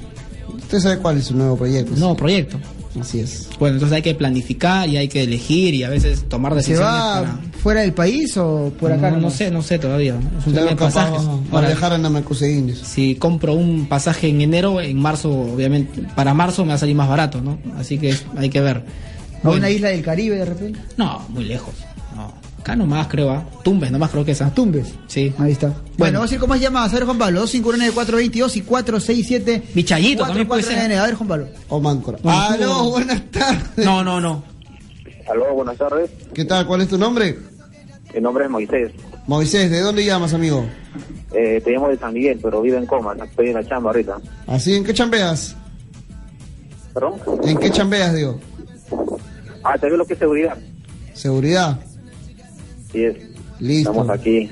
Usted 0.57 0.79
sabe 0.79 0.97
cuál 0.97 1.17
es 1.19 1.25
su 1.25 1.35
nuevo 1.37 1.55
proyecto. 1.55 1.95
Nuevo 1.95 2.15
proyecto. 2.17 2.57
Así 2.99 3.19
es. 3.21 3.49
Bueno, 3.59 3.75
entonces 3.77 3.95
hay 3.95 4.01
que 4.03 4.13
planificar 4.13 4.87
y 4.87 4.97
hay 4.97 5.07
que 5.07 5.23
elegir 5.23 5.73
y 5.73 5.83
a 5.83 5.89
veces 5.89 6.29
tomar 6.29 6.51
¿Se 6.51 6.57
decisiones 6.57 6.85
va 6.87 7.21
para... 7.21 7.39
fuera 7.61 7.81
del 7.81 7.93
país 7.93 8.37
o 8.37 8.71
por 8.79 8.91
acá? 8.91 9.09
no, 9.11 9.29
sé, 9.31 9.49
no 9.49 9.61
sé 9.63 9.79
todavía. 9.79 10.15
Es 10.39 10.45
un 10.47 10.53
tema 10.53 10.69
de 10.69 10.75
pasajes. 10.75 11.19
va- 11.19 11.25
va 11.25 11.33
a 11.33 11.55
Ahora, 11.55 11.67
viajar 11.67 11.93
a 11.93 11.97
Namacuseguines. 11.97 12.77
si 12.77 13.15
compro 13.15 13.53
un 13.55 13.87
pasaje 13.87 14.27
en 14.27 14.41
enero, 14.41 14.79
en 14.79 14.99
marzo, 14.99 15.31
obviamente, 15.31 16.03
para 16.15 16.33
marzo 16.33 16.63
me 16.63 16.69
va 16.69 16.75
a 16.75 16.77
salir 16.77 16.95
más 16.95 17.09
barato, 17.09 17.41
¿no? 17.41 17.57
Así 17.77 17.97
que 17.97 18.15
hay 18.37 18.49
que 18.49 18.61
ver. 18.61 18.77
¿A 18.77 19.47
Bueno, 19.47 19.57
una 19.59 19.69
isla 19.71 19.89
del 19.89 20.03
Caribe 20.03 20.35
de 20.37 20.45
repente? 20.45 20.79
no, 20.97 21.25
muy 21.29 21.45
lejos. 21.45 21.73
Acá 22.63 22.77
nomás 22.77 23.07
creo, 23.07 23.29
¿ah? 23.29 23.43
Tumbes, 23.61 23.91
nomás 23.91 24.09
creo 24.09 24.23
que 24.23 24.31
esa. 24.31 24.49
Tumbes. 24.49 24.93
Sí. 25.07 25.33
Ahí 25.37 25.51
está. 25.51 25.67
Bueno, 25.67 25.83
Bueno. 25.97 26.19
vamos 26.19 26.31
a 26.31 26.33
ir 26.35 26.39
con 26.39 26.47
más 26.49 26.61
llamadas. 26.61 26.91
A 26.93 26.95
ver, 26.95 27.03
Juan 27.03 27.17
Pablo, 27.17 27.43
259-422 27.43 28.55
y 28.55 28.61
467. 28.61 29.63
Bichayito 29.75 30.23
también 30.25 30.47
puede 30.47 30.63
ser. 30.63 30.93
A 30.97 31.05
ver, 31.05 31.15
Juan 31.15 31.27
Pablo. 31.27 31.47
O 31.67 31.81
Máncora. 31.81 32.19
Aló, 32.23 32.91
buenas 32.91 33.21
tardes. 33.31 33.85
No, 33.85 34.01
no, 34.01 34.21
no. 34.21 34.45
Aló, 35.29 35.53
buenas 35.55 35.77
tardes. 35.77 36.09
¿Qué 36.33 36.45
tal? 36.45 36.65
¿Cuál 36.65 36.79
es 36.79 36.87
tu 36.87 36.97
nombre? 36.97 37.37
Mi 38.15 38.21
nombre 38.21 38.45
es 38.45 38.49
Moisés. 38.49 38.93
Moisés, 39.27 39.69
¿de 39.69 39.81
dónde 39.81 40.05
llamas, 40.05 40.33
amigo? 40.33 40.65
Eh, 41.33 41.59
te 41.65 41.69
llamo 41.71 41.89
de 41.89 41.97
San 41.97 42.13
Miguel, 42.13 42.39
pero 42.41 42.61
vivo 42.61 42.77
en 42.77 42.85
coma. 42.85 43.13
Estoy 43.25 43.47
en 43.49 43.55
la 43.55 43.67
chamba 43.67 43.89
ahorita. 43.89 44.19
¿Así? 44.47 44.73
¿En 44.73 44.85
qué 44.85 44.93
chambeas? 44.93 45.57
¿Perdón? 46.93 47.15
¿En 47.43 47.57
qué 47.57 47.69
chambeas, 47.71 48.13
digo? 48.15 48.39
Ah, 49.65 49.77
te 49.77 49.87
veo 49.87 49.97
lo 49.97 50.05
que 50.05 50.13
es 50.13 50.19
seguridad. 50.19 50.57
¿Seguridad? 51.13 51.77
Sí, 52.93 53.03
es. 53.03 53.15
Listo. 53.59 53.91
Estamos 53.91 54.09
aquí. 54.09 54.49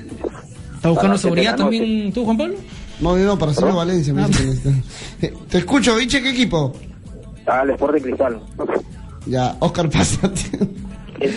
¿Estás 0.74 0.90
buscando 0.90 1.16
seguridad 1.16 1.56
también 1.56 2.12
tú, 2.12 2.24
Juan 2.24 2.36
Pablo? 2.36 2.54
No, 3.00 3.16
no, 3.16 3.38
para 3.38 3.52
hacerlo 3.52 3.76
Valencia. 3.76 4.12
me 4.12 4.22
Ah. 4.22 4.26
dice 4.26 4.42
que 4.42 4.48
necesita. 4.50 5.42
Te 5.48 5.58
escucho, 5.58 5.96
biche, 5.96 6.22
¿qué 6.22 6.30
equipo? 6.30 6.72
Ah, 7.46 7.62
el 7.64 7.70
Sport 7.70 7.94
de 7.94 8.02
Cristal. 8.02 8.40
Ya, 9.26 9.56
Oscar, 9.60 9.88
pásate. 9.90 10.40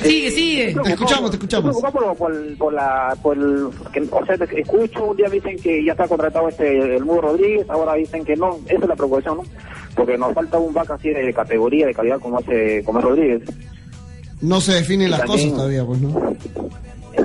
Sigue, 0.04 0.32
sigue. 0.32 0.76
Te 0.84 0.92
escuchamos, 0.94 1.30
te 1.30 1.36
escuchamos. 1.38 1.76
Estoy 1.76 1.92
por, 1.92 2.16
por, 2.18 2.58
por 2.58 2.74
la, 2.74 3.16
por 3.22 3.38
el, 3.38 3.68
que, 3.94 4.02
o 4.12 4.26
sea, 4.26 4.36
te 4.38 4.60
escucho, 4.62 5.06
un 5.06 5.18
día 5.18 5.30
dicen 5.30 5.58
que 5.60 5.84
ya 5.86 5.92
está 5.92 6.08
contratado 6.08 6.50
este, 6.50 6.96
el 6.96 7.06
Mudo 7.06 7.22
Rodríguez, 7.22 7.70
ahora 7.70 7.94
dicen 7.94 8.26
que 8.26 8.36
no, 8.36 8.58
esa 8.66 8.82
es 8.82 8.88
la 8.88 8.96
preocupación, 8.96 9.38
¿no? 9.38 9.44
Porque 9.96 10.18
nos 10.18 10.34
falta 10.34 10.58
un 10.58 10.74
vaca 10.74 10.96
así 10.96 11.10
de 11.10 11.32
categoría, 11.34 11.86
de 11.86 11.94
calidad 11.94 12.20
como 12.20 12.40
ese, 12.40 12.82
como 12.84 12.98
es 13.00 13.06
Rodríguez. 13.06 13.42
No 14.42 14.60
se 14.60 14.74
definen 14.74 15.08
Y 15.08 15.12
las 15.12 15.20
también- 15.22 15.50
cosas 15.52 15.58
todavía, 15.58 15.86
pues, 15.86 16.02
¿no? 16.02 16.36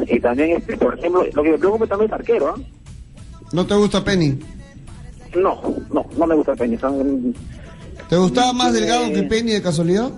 Y 0.07 0.21
también, 0.21 0.57
este, 0.59 0.77
por 0.77 0.99
ejemplo, 0.99 1.25
lo 1.33 1.43
que 1.43 1.51
me 1.51 1.59
preocupa 1.59 1.87
también 1.87 2.11
es 2.11 2.15
arquero, 2.15 2.49
¿ah? 2.49 2.61
¿No 3.53 3.67
te 3.67 3.75
gusta 3.75 4.03
Penny? 4.05 4.39
No, 5.37 5.61
no, 5.93 6.07
no 6.17 6.27
me 6.27 6.35
gusta 6.35 6.55
son- 6.79 7.35
¿Te 8.09 8.17
gustaba 8.17 8.53
más 8.53 8.75
Eh, 8.75 8.81
Delgado 8.81 9.12
que 9.12 9.23
Penny 9.23 9.53
de 9.53 9.62
casualidad? 9.62 10.11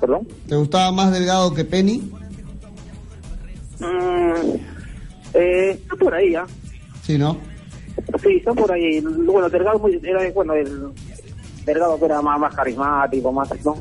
¿Perdón? 0.00 0.26
¿Te 0.48 0.56
gustaba 0.56 0.90
más 0.92 1.12
Delgado 1.12 1.52
que 1.54 1.64
Penny? 1.64 2.10
Mm, 3.78 4.56
eh, 5.34 5.70
está 5.82 5.96
por 5.96 6.14
ahí, 6.14 6.34
¿ah? 6.34 6.46
Sí, 7.02 7.16
¿no? 7.18 7.36
Sí, 8.22 8.36
está 8.36 8.52
por 8.52 8.70
ahí. 8.72 9.00
Bueno, 9.00 9.48
Delgado 9.48 9.78
muy- 9.78 10.00
era, 10.02 10.30
bueno, 10.32 10.54
el 10.54 10.88
Delgado 11.64 11.98
que 11.98 12.04
era 12.06 12.22
más, 12.22 12.38
más 12.40 12.54
carismático, 12.54 13.32
más, 13.32 13.48
¿no? 13.64 13.76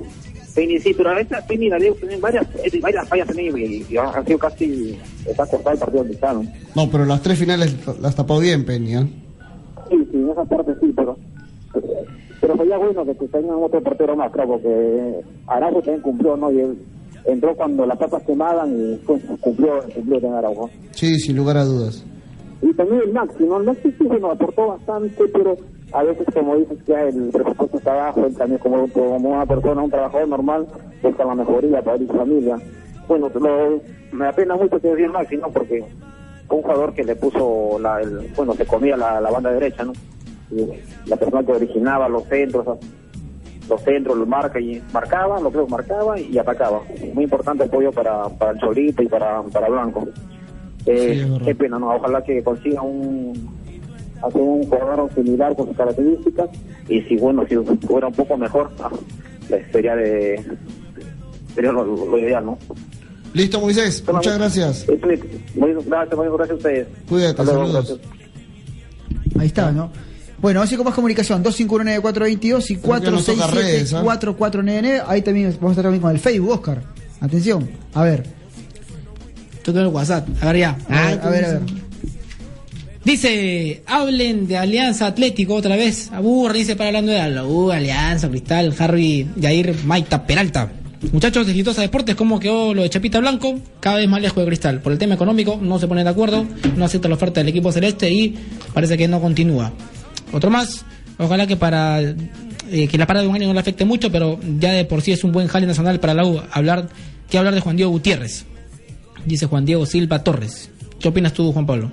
Sí, 0.79 0.93
pero 0.95 1.11
a 1.11 1.15
veces 1.15 1.37
Penny 1.47 1.69
la 1.69 1.77
dio 1.77 1.93
tiene 1.95 2.17
varias, 2.17 2.45
eh, 2.63 2.79
varias 2.81 3.07
fallas 3.07 3.27
también 3.27 3.57
y, 3.57 3.85
y 3.89 3.97
han 3.97 4.25
sido 4.25 4.39
casi, 4.39 4.97
está 5.25 5.45
cortado 5.45 5.73
el 5.73 5.79
partido 5.79 6.03
cristiano. 6.03 6.43
No, 6.75 6.89
pero 6.89 7.05
las 7.05 7.21
tres 7.21 7.39
finales 7.39 7.75
las 8.01 8.15
tapó 8.15 8.39
bien 8.39 8.65
Penny, 8.65 8.95
¿ah? 8.95 9.07
Sí, 9.89 10.07
sí, 10.11 10.17
en 10.17 10.29
esa 10.29 10.45
parte 10.45 10.73
sí, 10.81 10.93
pero 10.95 11.17
pero 12.41 12.57
sería 12.57 12.77
bueno 12.77 13.05
que 13.05 13.13
tengan 13.13 13.55
otro 13.55 13.81
portero 13.81 14.15
más, 14.15 14.31
claro, 14.31 14.49
porque 14.51 15.21
Araujo 15.47 15.81
también 15.81 16.01
cumplió, 16.01 16.37
¿no? 16.37 16.51
Y 16.51 16.59
él 16.59 16.77
entró 17.25 17.55
cuando 17.55 17.85
las 17.85 17.97
papas 17.97 18.23
quemaban 18.23 18.73
y 18.75 18.95
pues, 19.05 19.21
cumplió, 19.41 19.81
cumplió 19.93 20.21
con 20.21 20.33
Araujo. 20.33 20.69
Sí, 20.91 21.19
sin 21.19 21.35
lugar 21.35 21.57
a 21.57 21.65
dudas. 21.65 22.05
Y 22.61 22.73
también 22.73 23.01
el 23.05 23.13
Maxi, 23.13 23.43
¿no? 23.43 23.57
El 23.57 23.65
Maxi 23.65 23.91
sí, 23.97 24.03
bueno, 24.03 24.31
aportó 24.31 24.67
bastante, 24.67 25.23
pero 25.33 25.57
a 25.91 26.03
veces, 26.03 26.25
como 26.33 26.55
dices, 26.55 26.77
que 26.83 26.93
el 26.93 27.29
presupuesto 27.31 27.77
está 27.77 27.93
bajo, 27.93 28.25
él 28.25 28.35
también 28.35 28.59
como, 28.59 28.87
como 28.89 29.29
una 29.29 29.45
persona, 29.45 29.81
un 29.81 29.89
trabajador 29.89 30.27
normal, 30.27 30.67
busca 31.01 31.25
la 31.25 31.35
mejoría 31.35 31.81
para 31.81 31.97
su 31.97 32.07
familia. 32.07 32.57
Bueno, 33.07 33.29
lo, 33.33 33.81
me 34.11 34.27
apena 34.27 34.55
mucho 34.55 34.79
que 34.79 34.89
decir 34.89 35.05
el 35.05 35.11
Maxi, 35.11 35.37
¿no? 35.37 35.49
Porque 35.49 35.83
fue 36.47 36.57
un 36.57 36.63
jugador 36.63 36.93
que 36.93 37.03
le 37.03 37.15
puso, 37.15 37.79
la, 37.79 38.01
el, 38.01 38.31
bueno, 38.35 38.53
se 38.53 38.65
comía 38.65 38.95
la, 38.95 39.19
la 39.19 39.31
banda 39.31 39.51
derecha, 39.51 39.83
¿no? 39.83 39.93
Y 40.51 40.67
la 41.07 41.15
persona 41.15 41.43
que 41.43 41.51
originaba 41.53 42.07
los 42.07 42.23
centros, 42.25 42.77
los 43.67 43.81
centros, 43.81 44.17
los 44.17 44.27
marca 44.27 44.59
y 44.59 44.81
marcaba, 44.93 45.39
lo 45.39 45.51
creo 45.51 45.65
que 45.65 45.71
marcaba 45.71 46.19
y 46.19 46.37
atacaba. 46.37 46.81
Muy 47.13 47.23
importante 47.23 47.63
apoyo 47.63 47.91
para, 47.91 48.29
para 48.29 48.51
el 48.51 48.59
Cholito 48.59 49.01
y 49.03 49.07
para, 49.07 49.41
para 49.43 49.69
Blanco. 49.69 50.07
Eh, 50.85 51.27
qué 51.45 51.53
pena, 51.53 51.77
¿no? 51.77 51.95
Ojalá 51.95 52.23
que 52.23 52.43
consiga 52.43 52.81
un 52.81 53.58
hacer 54.25 54.41
un 54.41 54.63
jugador 54.63 55.13
similar 55.15 55.55
con 55.55 55.67
sus 55.67 55.77
características 55.77 56.49
y 56.87 57.01
si 57.01 57.17
bueno, 57.17 57.45
si 57.47 57.55
fuera 57.87 58.07
un 58.07 58.13
poco 58.13 58.37
mejor, 58.37 58.71
ah, 58.81 58.89
pues 59.47 59.65
sería 59.71 59.95
de 59.95 60.43
sería 61.55 61.71
lo, 61.71 61.83
lo 61.85 62.17
ideal, 62.17 62.45
¿no? 62.45 62.57
Listo, 63.33 63.59
Moisés. 63.59 64.03
Muchas 64.11 64.37
gracias. 64.37 64.85
Muy 64.87 64.97
gracias, 65.73 66.17
muy 66.17 66.27
gracias 66.27 66.51
a 66.51 66.55
ustedes. 66.55 66.87
Cuídate, 67.07 67.41
Hasta 67.41 67.53
saludos. 67.53 67.73
gracias. 67.73 67.99
Ahí 69.39 69.47
está, 69.47 69.71
¿no? 69.71 69.91
Bueno, 70.41 70.61
así 70.61 70.75
como 70.77 70.89
más 70.89 70.95
comunicación, 70.95 71.43
2519422 71.43 72.71
y 72.71 72.75
Creo 72.77 73.01
que 73.01 73.11
nos 73.11 73.25
toca 73.25 73.47
redes, 73.47 73.93
¿ah? 73.93 74.03
467-4499. 74.03 75.03
Ahí 75.05 75.21
también 75.21 75.51
vamos 75.59 75.69
a 75.69 75.71
estar 75.71 75.83
también 75.83 76.01
con 76.01 76.11
el 76.11 76.19
Facebook, 76.19 76.51
Oscar. 76.51 76.81
Atención, 77.19 77.69
a 77.93 78.03
ver. 78.03 78.23
Yo 79.65 79.73
tengo 79.73 79.81
el 79.81 79.93
WhatsApp. 79.93 80.27
A 80.41 80.47
ver 80.47 80.57
ya. 80.57 80.77
A 80.89 81.07
ver, 81.07 81.19
a 81.21 81.29
ver, 81.29 81.45
a 81.45 81.49
ver. 81.51 81.61
Dice, 83.09 83.81
hablen 83.87 84.47
de 84.47 84.55
Alianza 84.55 85.07
Atlético 85.07 85.55
otra 85.55 85.75
vez. 85.75 86.11
Aburre, 86.11 86.59
dice 86.59 86.75
para 86.75 86.89
hablando 86.89 87.11
de 87.11 87.27
la 87.27 87.43
U, 87.43 87.71
Alianza, 87.71 88.29
Cristal, 88.29 88.71
Harry, 88.77 89.27
Jair, 89.41 89.75
Maita, 89.83 90.27
Peralta. 90.27 90.71
Muchachos 91.11 91.47
de 91.47 91.53
Exitosa 91.53 91.81
Deportes, 91.81 92.15
¿cómo 92.15 92.39
quedó 92.39 92.71
lo 92.75 92.83
de 92.83 92.89
Chapita 92.91 93.19
Blanco? 93.19 93.59
Cada 93.79 93.95
vez 93.95 94.07
más 94.07 94.21
lejos 94.21 94.37
de 94.37 94.45
Cristal. 94.45 94.81
Por 94.81 94.91
el 94.91 94.99
tema 94.99 95.15
económico, 95.15 95.57
no 95.59 95.79
se 95.79 95.87
ponen 95.87 96.03
de 96.03 96.11
acuerdo, 96.11 96.45
no 96.77 96.85
acepta 96.85 97.09
la 97.09 97.15
oferta 97.15 97.39
del 97.39 97.47
equipo 97.49 97.71
celeste 97.71 98.11
y 98.11 98.37
parece 98.75 98.95
que 98.95 99.07
no 99.07 99.19
continúa. 99.19 99.73
Otro 100.31 100.51
más, 100.51 100.85
ojalá 101.17 101.47
que 101.47 101.57
para 101.57 102.01
eh, 102.01 102.87
que 102.87 102.97
la 102.99 103.07
parada 103.07 103.23
de 103.23 103.29
un 103.29 103.35
año 103.35 103.47
no 103.47 103.55
le 103.55 103.59
afecte 103.59 103.85
mucho, 103.85 104.11
pero 104.11 104.39
ya 104.59 104.71
de 104.73 104.85
por 104.85 105.01
sí 105.01 105.13
es 105.13 105.23
un 105.23 105.31
buen 105.31 105.47
jale 105.47 105.65
nacional 105.65 105.99
para 105.99 106.13
la 106.13 106.27
U. 106.27 106.39
Hablar, 106.51 106.89
que 107.27 107.39
hablar 107.39 107.55
de 107.55 107.61
Juan 107.61 107.75
Diego 107.75 107.89
Gutiérrez. 107.89 108.45
Dice 109.25 109.47
Juan 109.47 109.65
Diego 109.65 109.87
Silva 109.87 110.23
Torres. 110.23 110.69
¿Qué 110.99 111.07
opinas 111.07 111.33
tú, 111.33 111.51
Juan 111.51 111.65
Pablo? 111.65 111.89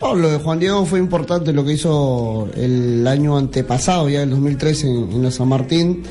No, 0.00 0.14
lo 0.14 0.30
de 0.30 0.38
Juan 0.38 0.60
Diego 0.60 0.84
fue 0.86 1.00
importante 1.00 1.52
lo 1.52 1.64
que 1.64 1.72
hizo 1.72 2.48
el 2.54 3.06
año 3.06 3.36
antepasado, 3.36 4.08
ya 4.08 4.22
el 4.22 4.30
2013 4.30 4.86
en, 4.86 5.22
la 5.22 5.30
San 5.30 5.48
Martín. 5.48 6.04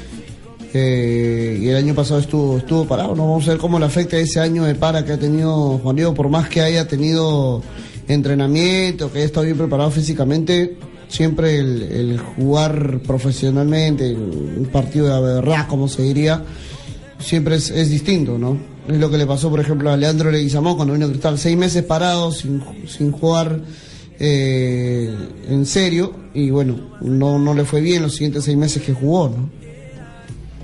Eh, 0.74 1.60
y 1.62 1.70
el 1.70 1.78
año 1.78 1.96
pasado 1.96 2.20
estuvo 2.20 2.58
estuvo 2.58 2.86
parado. 2.86 3.16
No 3.16 3.28
vamos 3.28 3.48
a 3.48 3.52
ver 3.52 3.60
cómo 3.60 3.80
le 3.80 3.86
afecta 3.86 4.18
ese 4.18 4.42
año 4.42 4.66
de 4.66 4.76
para 4.76 5.06
que 5.06 5.14
ha 5.14 5.18
tenido 5.18 5.78
Juan 5.78 5.96
Diego, 5.96 6.14
por 6.14 6.28
más 6.28 6.50
que 6.50 6.62
haya 6.62 6.86
tenido 6.88 7.64
entrenamiento, 8.10 9.12
que 9.12 9.20
haya 9.20 9.26
estado 9.26 9.46
bien 9.46 9.58
preparado 9.58 9.90
físicamente. 9.90 10.78
Siempre 11.08 11.58
el, 11.60 12.20
jugar 12.36 13.00
profesionalmente, 13.08 14.14
un 14.14 14.68
partido 14.70 15.06
de 15.26 15.36
verdad, 15.36 15.66
como 15.70 15.88
se 15.88 16.02
diría, 16.02 16.44
siempre 17.20 17.56
es 17.56 17.90
distinto, 17.90 18.38
¿no? 18.38 18.77
Es 18.88 18.98
lo 18.98 19.10
que 19.12 19.18
le 19.18 19.26
pasó, 19.26 19.50
por 19.50 19.60
ejemplo, 19.60 19.92
a 19.92 19.98
Leandro 19.98 20.32
Leguizamón 20.32 20.76
cuando 20.76 20.94
vino 20.94 21.06
a 21.06 21.10
Cristal, 21.10 21.38
seis 21.38 21.58
meses 21.58 21.84
parado, 21.84 22.32
sin, 22.32 22.64
sin 22.88 23.12
jugar 23.12 23.60
eh, 24.20 25.14
en 25.50 25.66
serio, 25.66 26.14
y 26.34 26.50
bueno, 26.50 26.98
no, 27.02 27.38
no 27.38 27.54
le 27.54 27.66
fue 27.66 27.82
bien 27.82 28.04
los 28.04 28.14
siguientes 28.14 28.46
seis 28.46 28.58
meses 28.58 28.82
que 28.82 28.94
jugó, 28.94 29.30
¿no? 29.30 29.50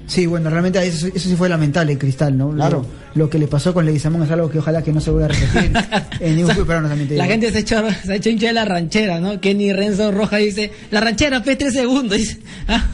Sí, 0.07 0.25
bueno, 0.25 0.49
realmente 0.49 0.85
eso, 0.85 1.07
eso 1.07 1.29
sí 1.29 1.35
fue 1.35 1.49
lamentable, 1.49 1.97
Cristal, 1.97 2.37
¿no? 2.37 2.51
Claro. 2.51 2.85
Lo, 3.13 3.23
lo 3.23 3.29
que 3.29 3.37
le 3.37 3.47
pasó 3.47 3.73
con 3.73 3.85
Leguizamón 3.85 4.23
es 4.23 4.31
algo 4.31 4.49
que 4.49 4.59
ojalá 4.59 4.81
que 4.81 4.91
no 4.91 4.99
se 4.99 5.11
vuelva 5.11 5.27
a 5.27 5.29
repetir 5.29 5.71
en 6.19 6.35
ningún 6.35 6.53
club 6.53 6.67
peruano, 6.67 6.89
también 6.89 7.09
te 7.09 7.15
La 7.15 7.25
gente 7.25 7.51
se 7.51 7.57
ha 7.57 7.61
hecho, 7.61 7.83
se 8.03 8.11
ha 8.11 8.15
hecho 8.15 8.29
hincha 8.29 8.47
de 8.47 8.53
la 8.53 8.65
ranchera, 8.65 9.19
¿no? 9.19 9.39
Kenny 9.39 9.71
Renzo 9.71 10.11
Roja 10.11 10.37
dice, 10.37 10.71
la 10.91 10.99
ranchera, 10.99 11.43
pues, 11.43 11.57
tres 11.57 11.73
segundos. 11.73 12.17
Dice, 12.17 12.39
ah, 12.67 12.85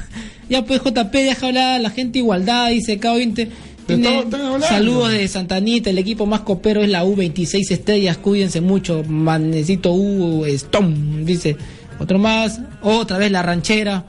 ya 0.49 0.65
pues, 0.65 0.81
JP, 0.83 1.11
deja 1.11 1.47
hablar 1.47 1.75
a 1.75 1.79
la 1.79 1.89
gente 1.89 2.19
igualdad, 2.19 2.69
dice 2.69 2.99
K20. 2.99 3.49
Tiene 3.95 4.25
saludos 4.61 5.11
de 5.11 5.27
Santanita, 5.27 5.89
el 5.89 5.97
equipo 5.97 6.25
más 6.25 6.41
copero 6.41 6.81
es 6.81 6.89
la 6.89 7.03
U26 7.03 7.71
estrellas, 7.71 8.17
cuídense 8.17 8.61
mucho, 8.61 9.03
manecito 9.07 9.93
U, 9.93 10.45
Stone, 10.45 11.23
dice. 11.23 11.57
Otro 11.99 12.17
más, 12.17 12.61
otra 12.81 13.17
vez 13.17 13.31
la 13.31 13.41
ranchera, 13.41 14.05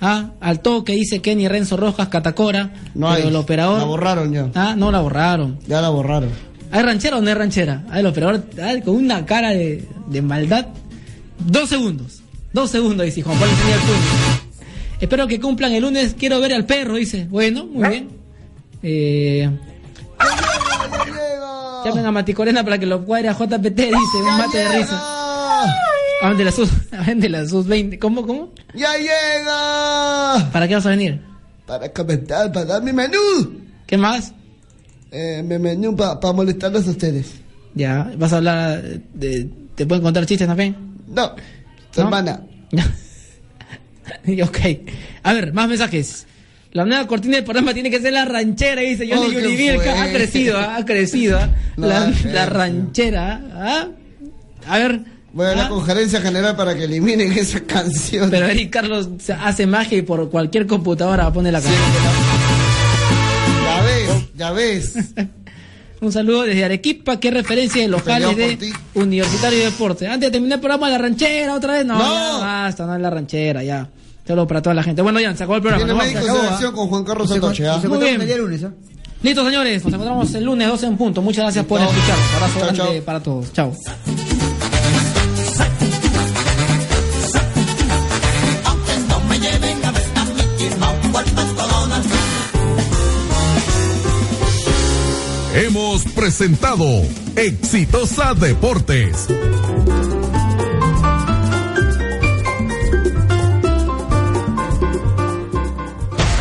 ah, 0.00 0.30
al 0.40 0.60
toque, 0.60 0.92
dice 0.92 1.20
Kenny 1.20 1.48
Renzo 1.48 1.76
Rojas, 1.76 2.08
Catacora, 2.08 2.72
No 2.94 3.08
pero 3.08 3.22
hay, 3.22 3.28
el 3.28 3.36
operador... 3.36 3.78
la 3.78 3.84
borraron 3.84 4.32
ya. 4.32 4.50
Ah, 4.54 4.74
no 4.76 4.92
la 4.92 5.00
borraron. 5.00 5.58
Ya 5.66 5.80
la 5.80 5.88
borraron. 5.88 6.30
¿Hay 6.70 6.82
ranchera 6.82 7.18
o 7.18 7.20
no 7.20 7.28
hay 7.28 7.34
ranchera? 7.34 7.84
Ah, 7.90 8.00
el 8.00 8.06
operador 8.06 8.44
ah, 8.62 8.74
con 8.84 8.94
una 8.96 9.26
cara 9.26 9.50
de, 9.50 9.84
de 10.06 10.22
maldad. 10.22 10.66
Dos 11.46 11.68
segundos. 11.68 12.22
Dos 12.52 12.70
segundos, 12.70 13.06
dice 13.06 13.22
Juan 13.22 13.38
Pablo. 13.38 13.54
Espero 15.00 15.26
que 15.26 15.40
cumplan 15.40 15.72
el 15.72 15.82
lunes. 15.82 16.14
Quiero 16.16 16.38
ver 16.38 16.52
al 16.52 16.64
perro, 16.64 16.94
dice. 16.94 17.26
Bueno, 17.28 17.66
muy 17.66 17.88
bien. 17.88 18.21
Eh, 18.82 19.48
llamen 21.84 22.06
a 22.06 22.12
Maticorena 22.12 22.64
para 22.64 22.78
que 22.78 22.86
lo 22.86 23.04
cuadre 23.04 23.28
a 23.28 23.32
JPT, 23.32 23.76
dice. 23.76 24.18
Un 24.18 24.38
mate 24.38 24.58
de 24.58 24.68
risa. 24.68 25.22
Hablen 26.22 26.38
de 26.38 26.44
la 26.44 26.52
sus, 26.52 26.70
de 27.16 27.28
la 27.28 27.46
sus 27.46 27.66
20. 27.66 27.98
¿Cómo, 27.98 28.26
cómo? 28.26 28.52
¡Ya 28.74 28.96
llega! 28.96 30.50
¿Para 30.52 30.68
qué 30.68 30.74
vas 30.74 30.86
a 30.86 30.90
venir? 30.90 31.20
Para 31.66 31.92
comentar, 31.92 32.52
para 32.52 32.66
dar 32.66 32.82
mi 32.82 32.92
menú. 32.92 33.60
¿Qué 33.86 33.96
más? 33.96 34.32
Eh, 35.10 35.42
mi 35.44 35.58
menú 35.58 35.96
para 35.96 36.32
molestarlos 36.32 36.86
a 36.86 36.90
ustedes. 36.90 37.32
Ya, 37.74 38.10
¿vas 38.16 38.32
a 38.32 38.36
hablar 38.36 38.82
de... 39.14 39.48
¿Te 39.74 39.86
pueden 39.86 40.02
contar 40.02 40.26
chistes 40.26 40.46
también? 40.46 40.76
No, 41.08 41.34
tu 41.92 42.00
hermana. 42.02 42.42
ok. 44.44 44.58
A 45.22 45.32
ver, 45.32 45.52
más 45.52 45.68
mensajes. 45.68 46.26
La 46.72 46.84
nueva 46.86 47.06
cortina 47.06 47.36
del 47.36 47.44
programa 47.44 47.74
tiene 47.74 47.90
que 47.90 48.00
ser 48.00 48.14
la 48.14 48.24
ranchera, 48.24 48.80
dice 48.80 49.06
Johnny 49.06 49.26
Oh, 49.26 49.28
¿qué 49.28 49.42
Yuribielka. 49.42 49.82
fue? 49.82 49.98
Ha 50.00 50.12
crecido, 50.12 50.58
ha 50.58 50.84
crecido. 50.86 51.38
¿ah? 51.38 51.50
La, 51.76 52.12
la 52.32 52.42
eh, 52.44 52.46
ranchera. 52.46 53.40
¿ah? 53.54 53.88
A 54.68 54.78
ver. 54.78 55.00
Voy 55.34 55.46
a 55.46 55.50
hablar 55.50 55.66
¿ah? 55.66 55.68
con 55.70 55.84
gerencia 55.84 56.20
general 56.20 56.56
para 56.56 56.74
que 56.74 56.84
eliminen 56.84 57.32
esa 57.32 57.60
canción. 57.60 58.30
Pero 58.30 58.46
Eric 58.46 58.70
Carlos 58.70 59.08
hace 59.40 59.66
magia 59.66 59.98
y 59.98 60.02
por 60.02 60.30
cualquier 60.30 60.66
computadora 60.66 61.30
pone 61.32 61.52
la 61.52 61.60
canción. 61.60 61.82
Ya 63.64 63.82
ves, 63.82 64.24
ya 64.36 64.52
ves. 64.52 64.94
Un 66.00 66.10
saludo 66.12 66.42
desde 66.42 66.64
Arequipa, 66.64 67.20
qué 67.20 67.30
referencia 67.30 67.80
de 67.80 67.88
locales 67.88 68.36
de 68.36 68.72
Universitario 68.94 69.58
de 69.60 69.64
Deportes. 69.66 70.08
Antes 70.08 70.28
de 70.28 70.32
terminar 70.32 70.56
el 70.56 70.60
programa, 70.60 70.90
la 70.90 70.98
ranchera 70.98 71.54
otra 71.54 71.74
vez. 71.74 71.84
No, 71.86 71.96
No. 71.96 72.40
ya 72.40 72.44
basta, 72.44 72.86
no 72.86 72.96
es 72.96 73.00
la 73.00 73.10
ranchera, 73.10 73.62
ya. 73.62 73.88
Saludos 74.26 74.48
para 74.48 74.62
toda 74.62 74.74
la 74.74 74.82
gente. 74.82 75.02
Bueno, 75.02 75.18
ya, 75.20 75.34
se 75.34 75.42
acabó 75.44 75.56
el 75.56 75.62
programa. 75.62 75.84
Tiene 75.84 75.98
médico 75.98 76.34
de 76.34 76.48
¿ah? 76.48 76.72
con 76.72 76.88
Juan 76.88 77.04
Carlos 77.04 77.28
Santoche. 77.28 77.64
se 77.64 77.70
Muy 77.70 77.76
encontramos 77.76 78.00
bien. 78.00 78.20
el 78.20 78.26
día 78.26 78.36
lunes, 78.38 78.64
¿ah? 78.64 78.70
Listo, 79.22 79.44
señores. 79.44 79.84
Nos 79.84 79.92
encontramos 79.94 80.34
el 80.34 80.44
lunes 80.44 80.68
12 80.68 80.86
en 80.86 80.96
punto. 80.96 81.22
Muchas 81.22 81.44
gracias 81.44 81.64
por 81.66 81.80
escucharnos. 81.80 82.34
Abrazo 82.34 82.52
Chao, 82.58 82.62
grande 82.74 82.94
chao. 82.96 83.04
para 83.04 83.20
todos. 83.20 83.52
Chao. 83.52 83.72
Hemos 95.54 96.02
presentado 96.14 96.86
Exitosa 97.36 98.34
Deportes. 98.34 99.28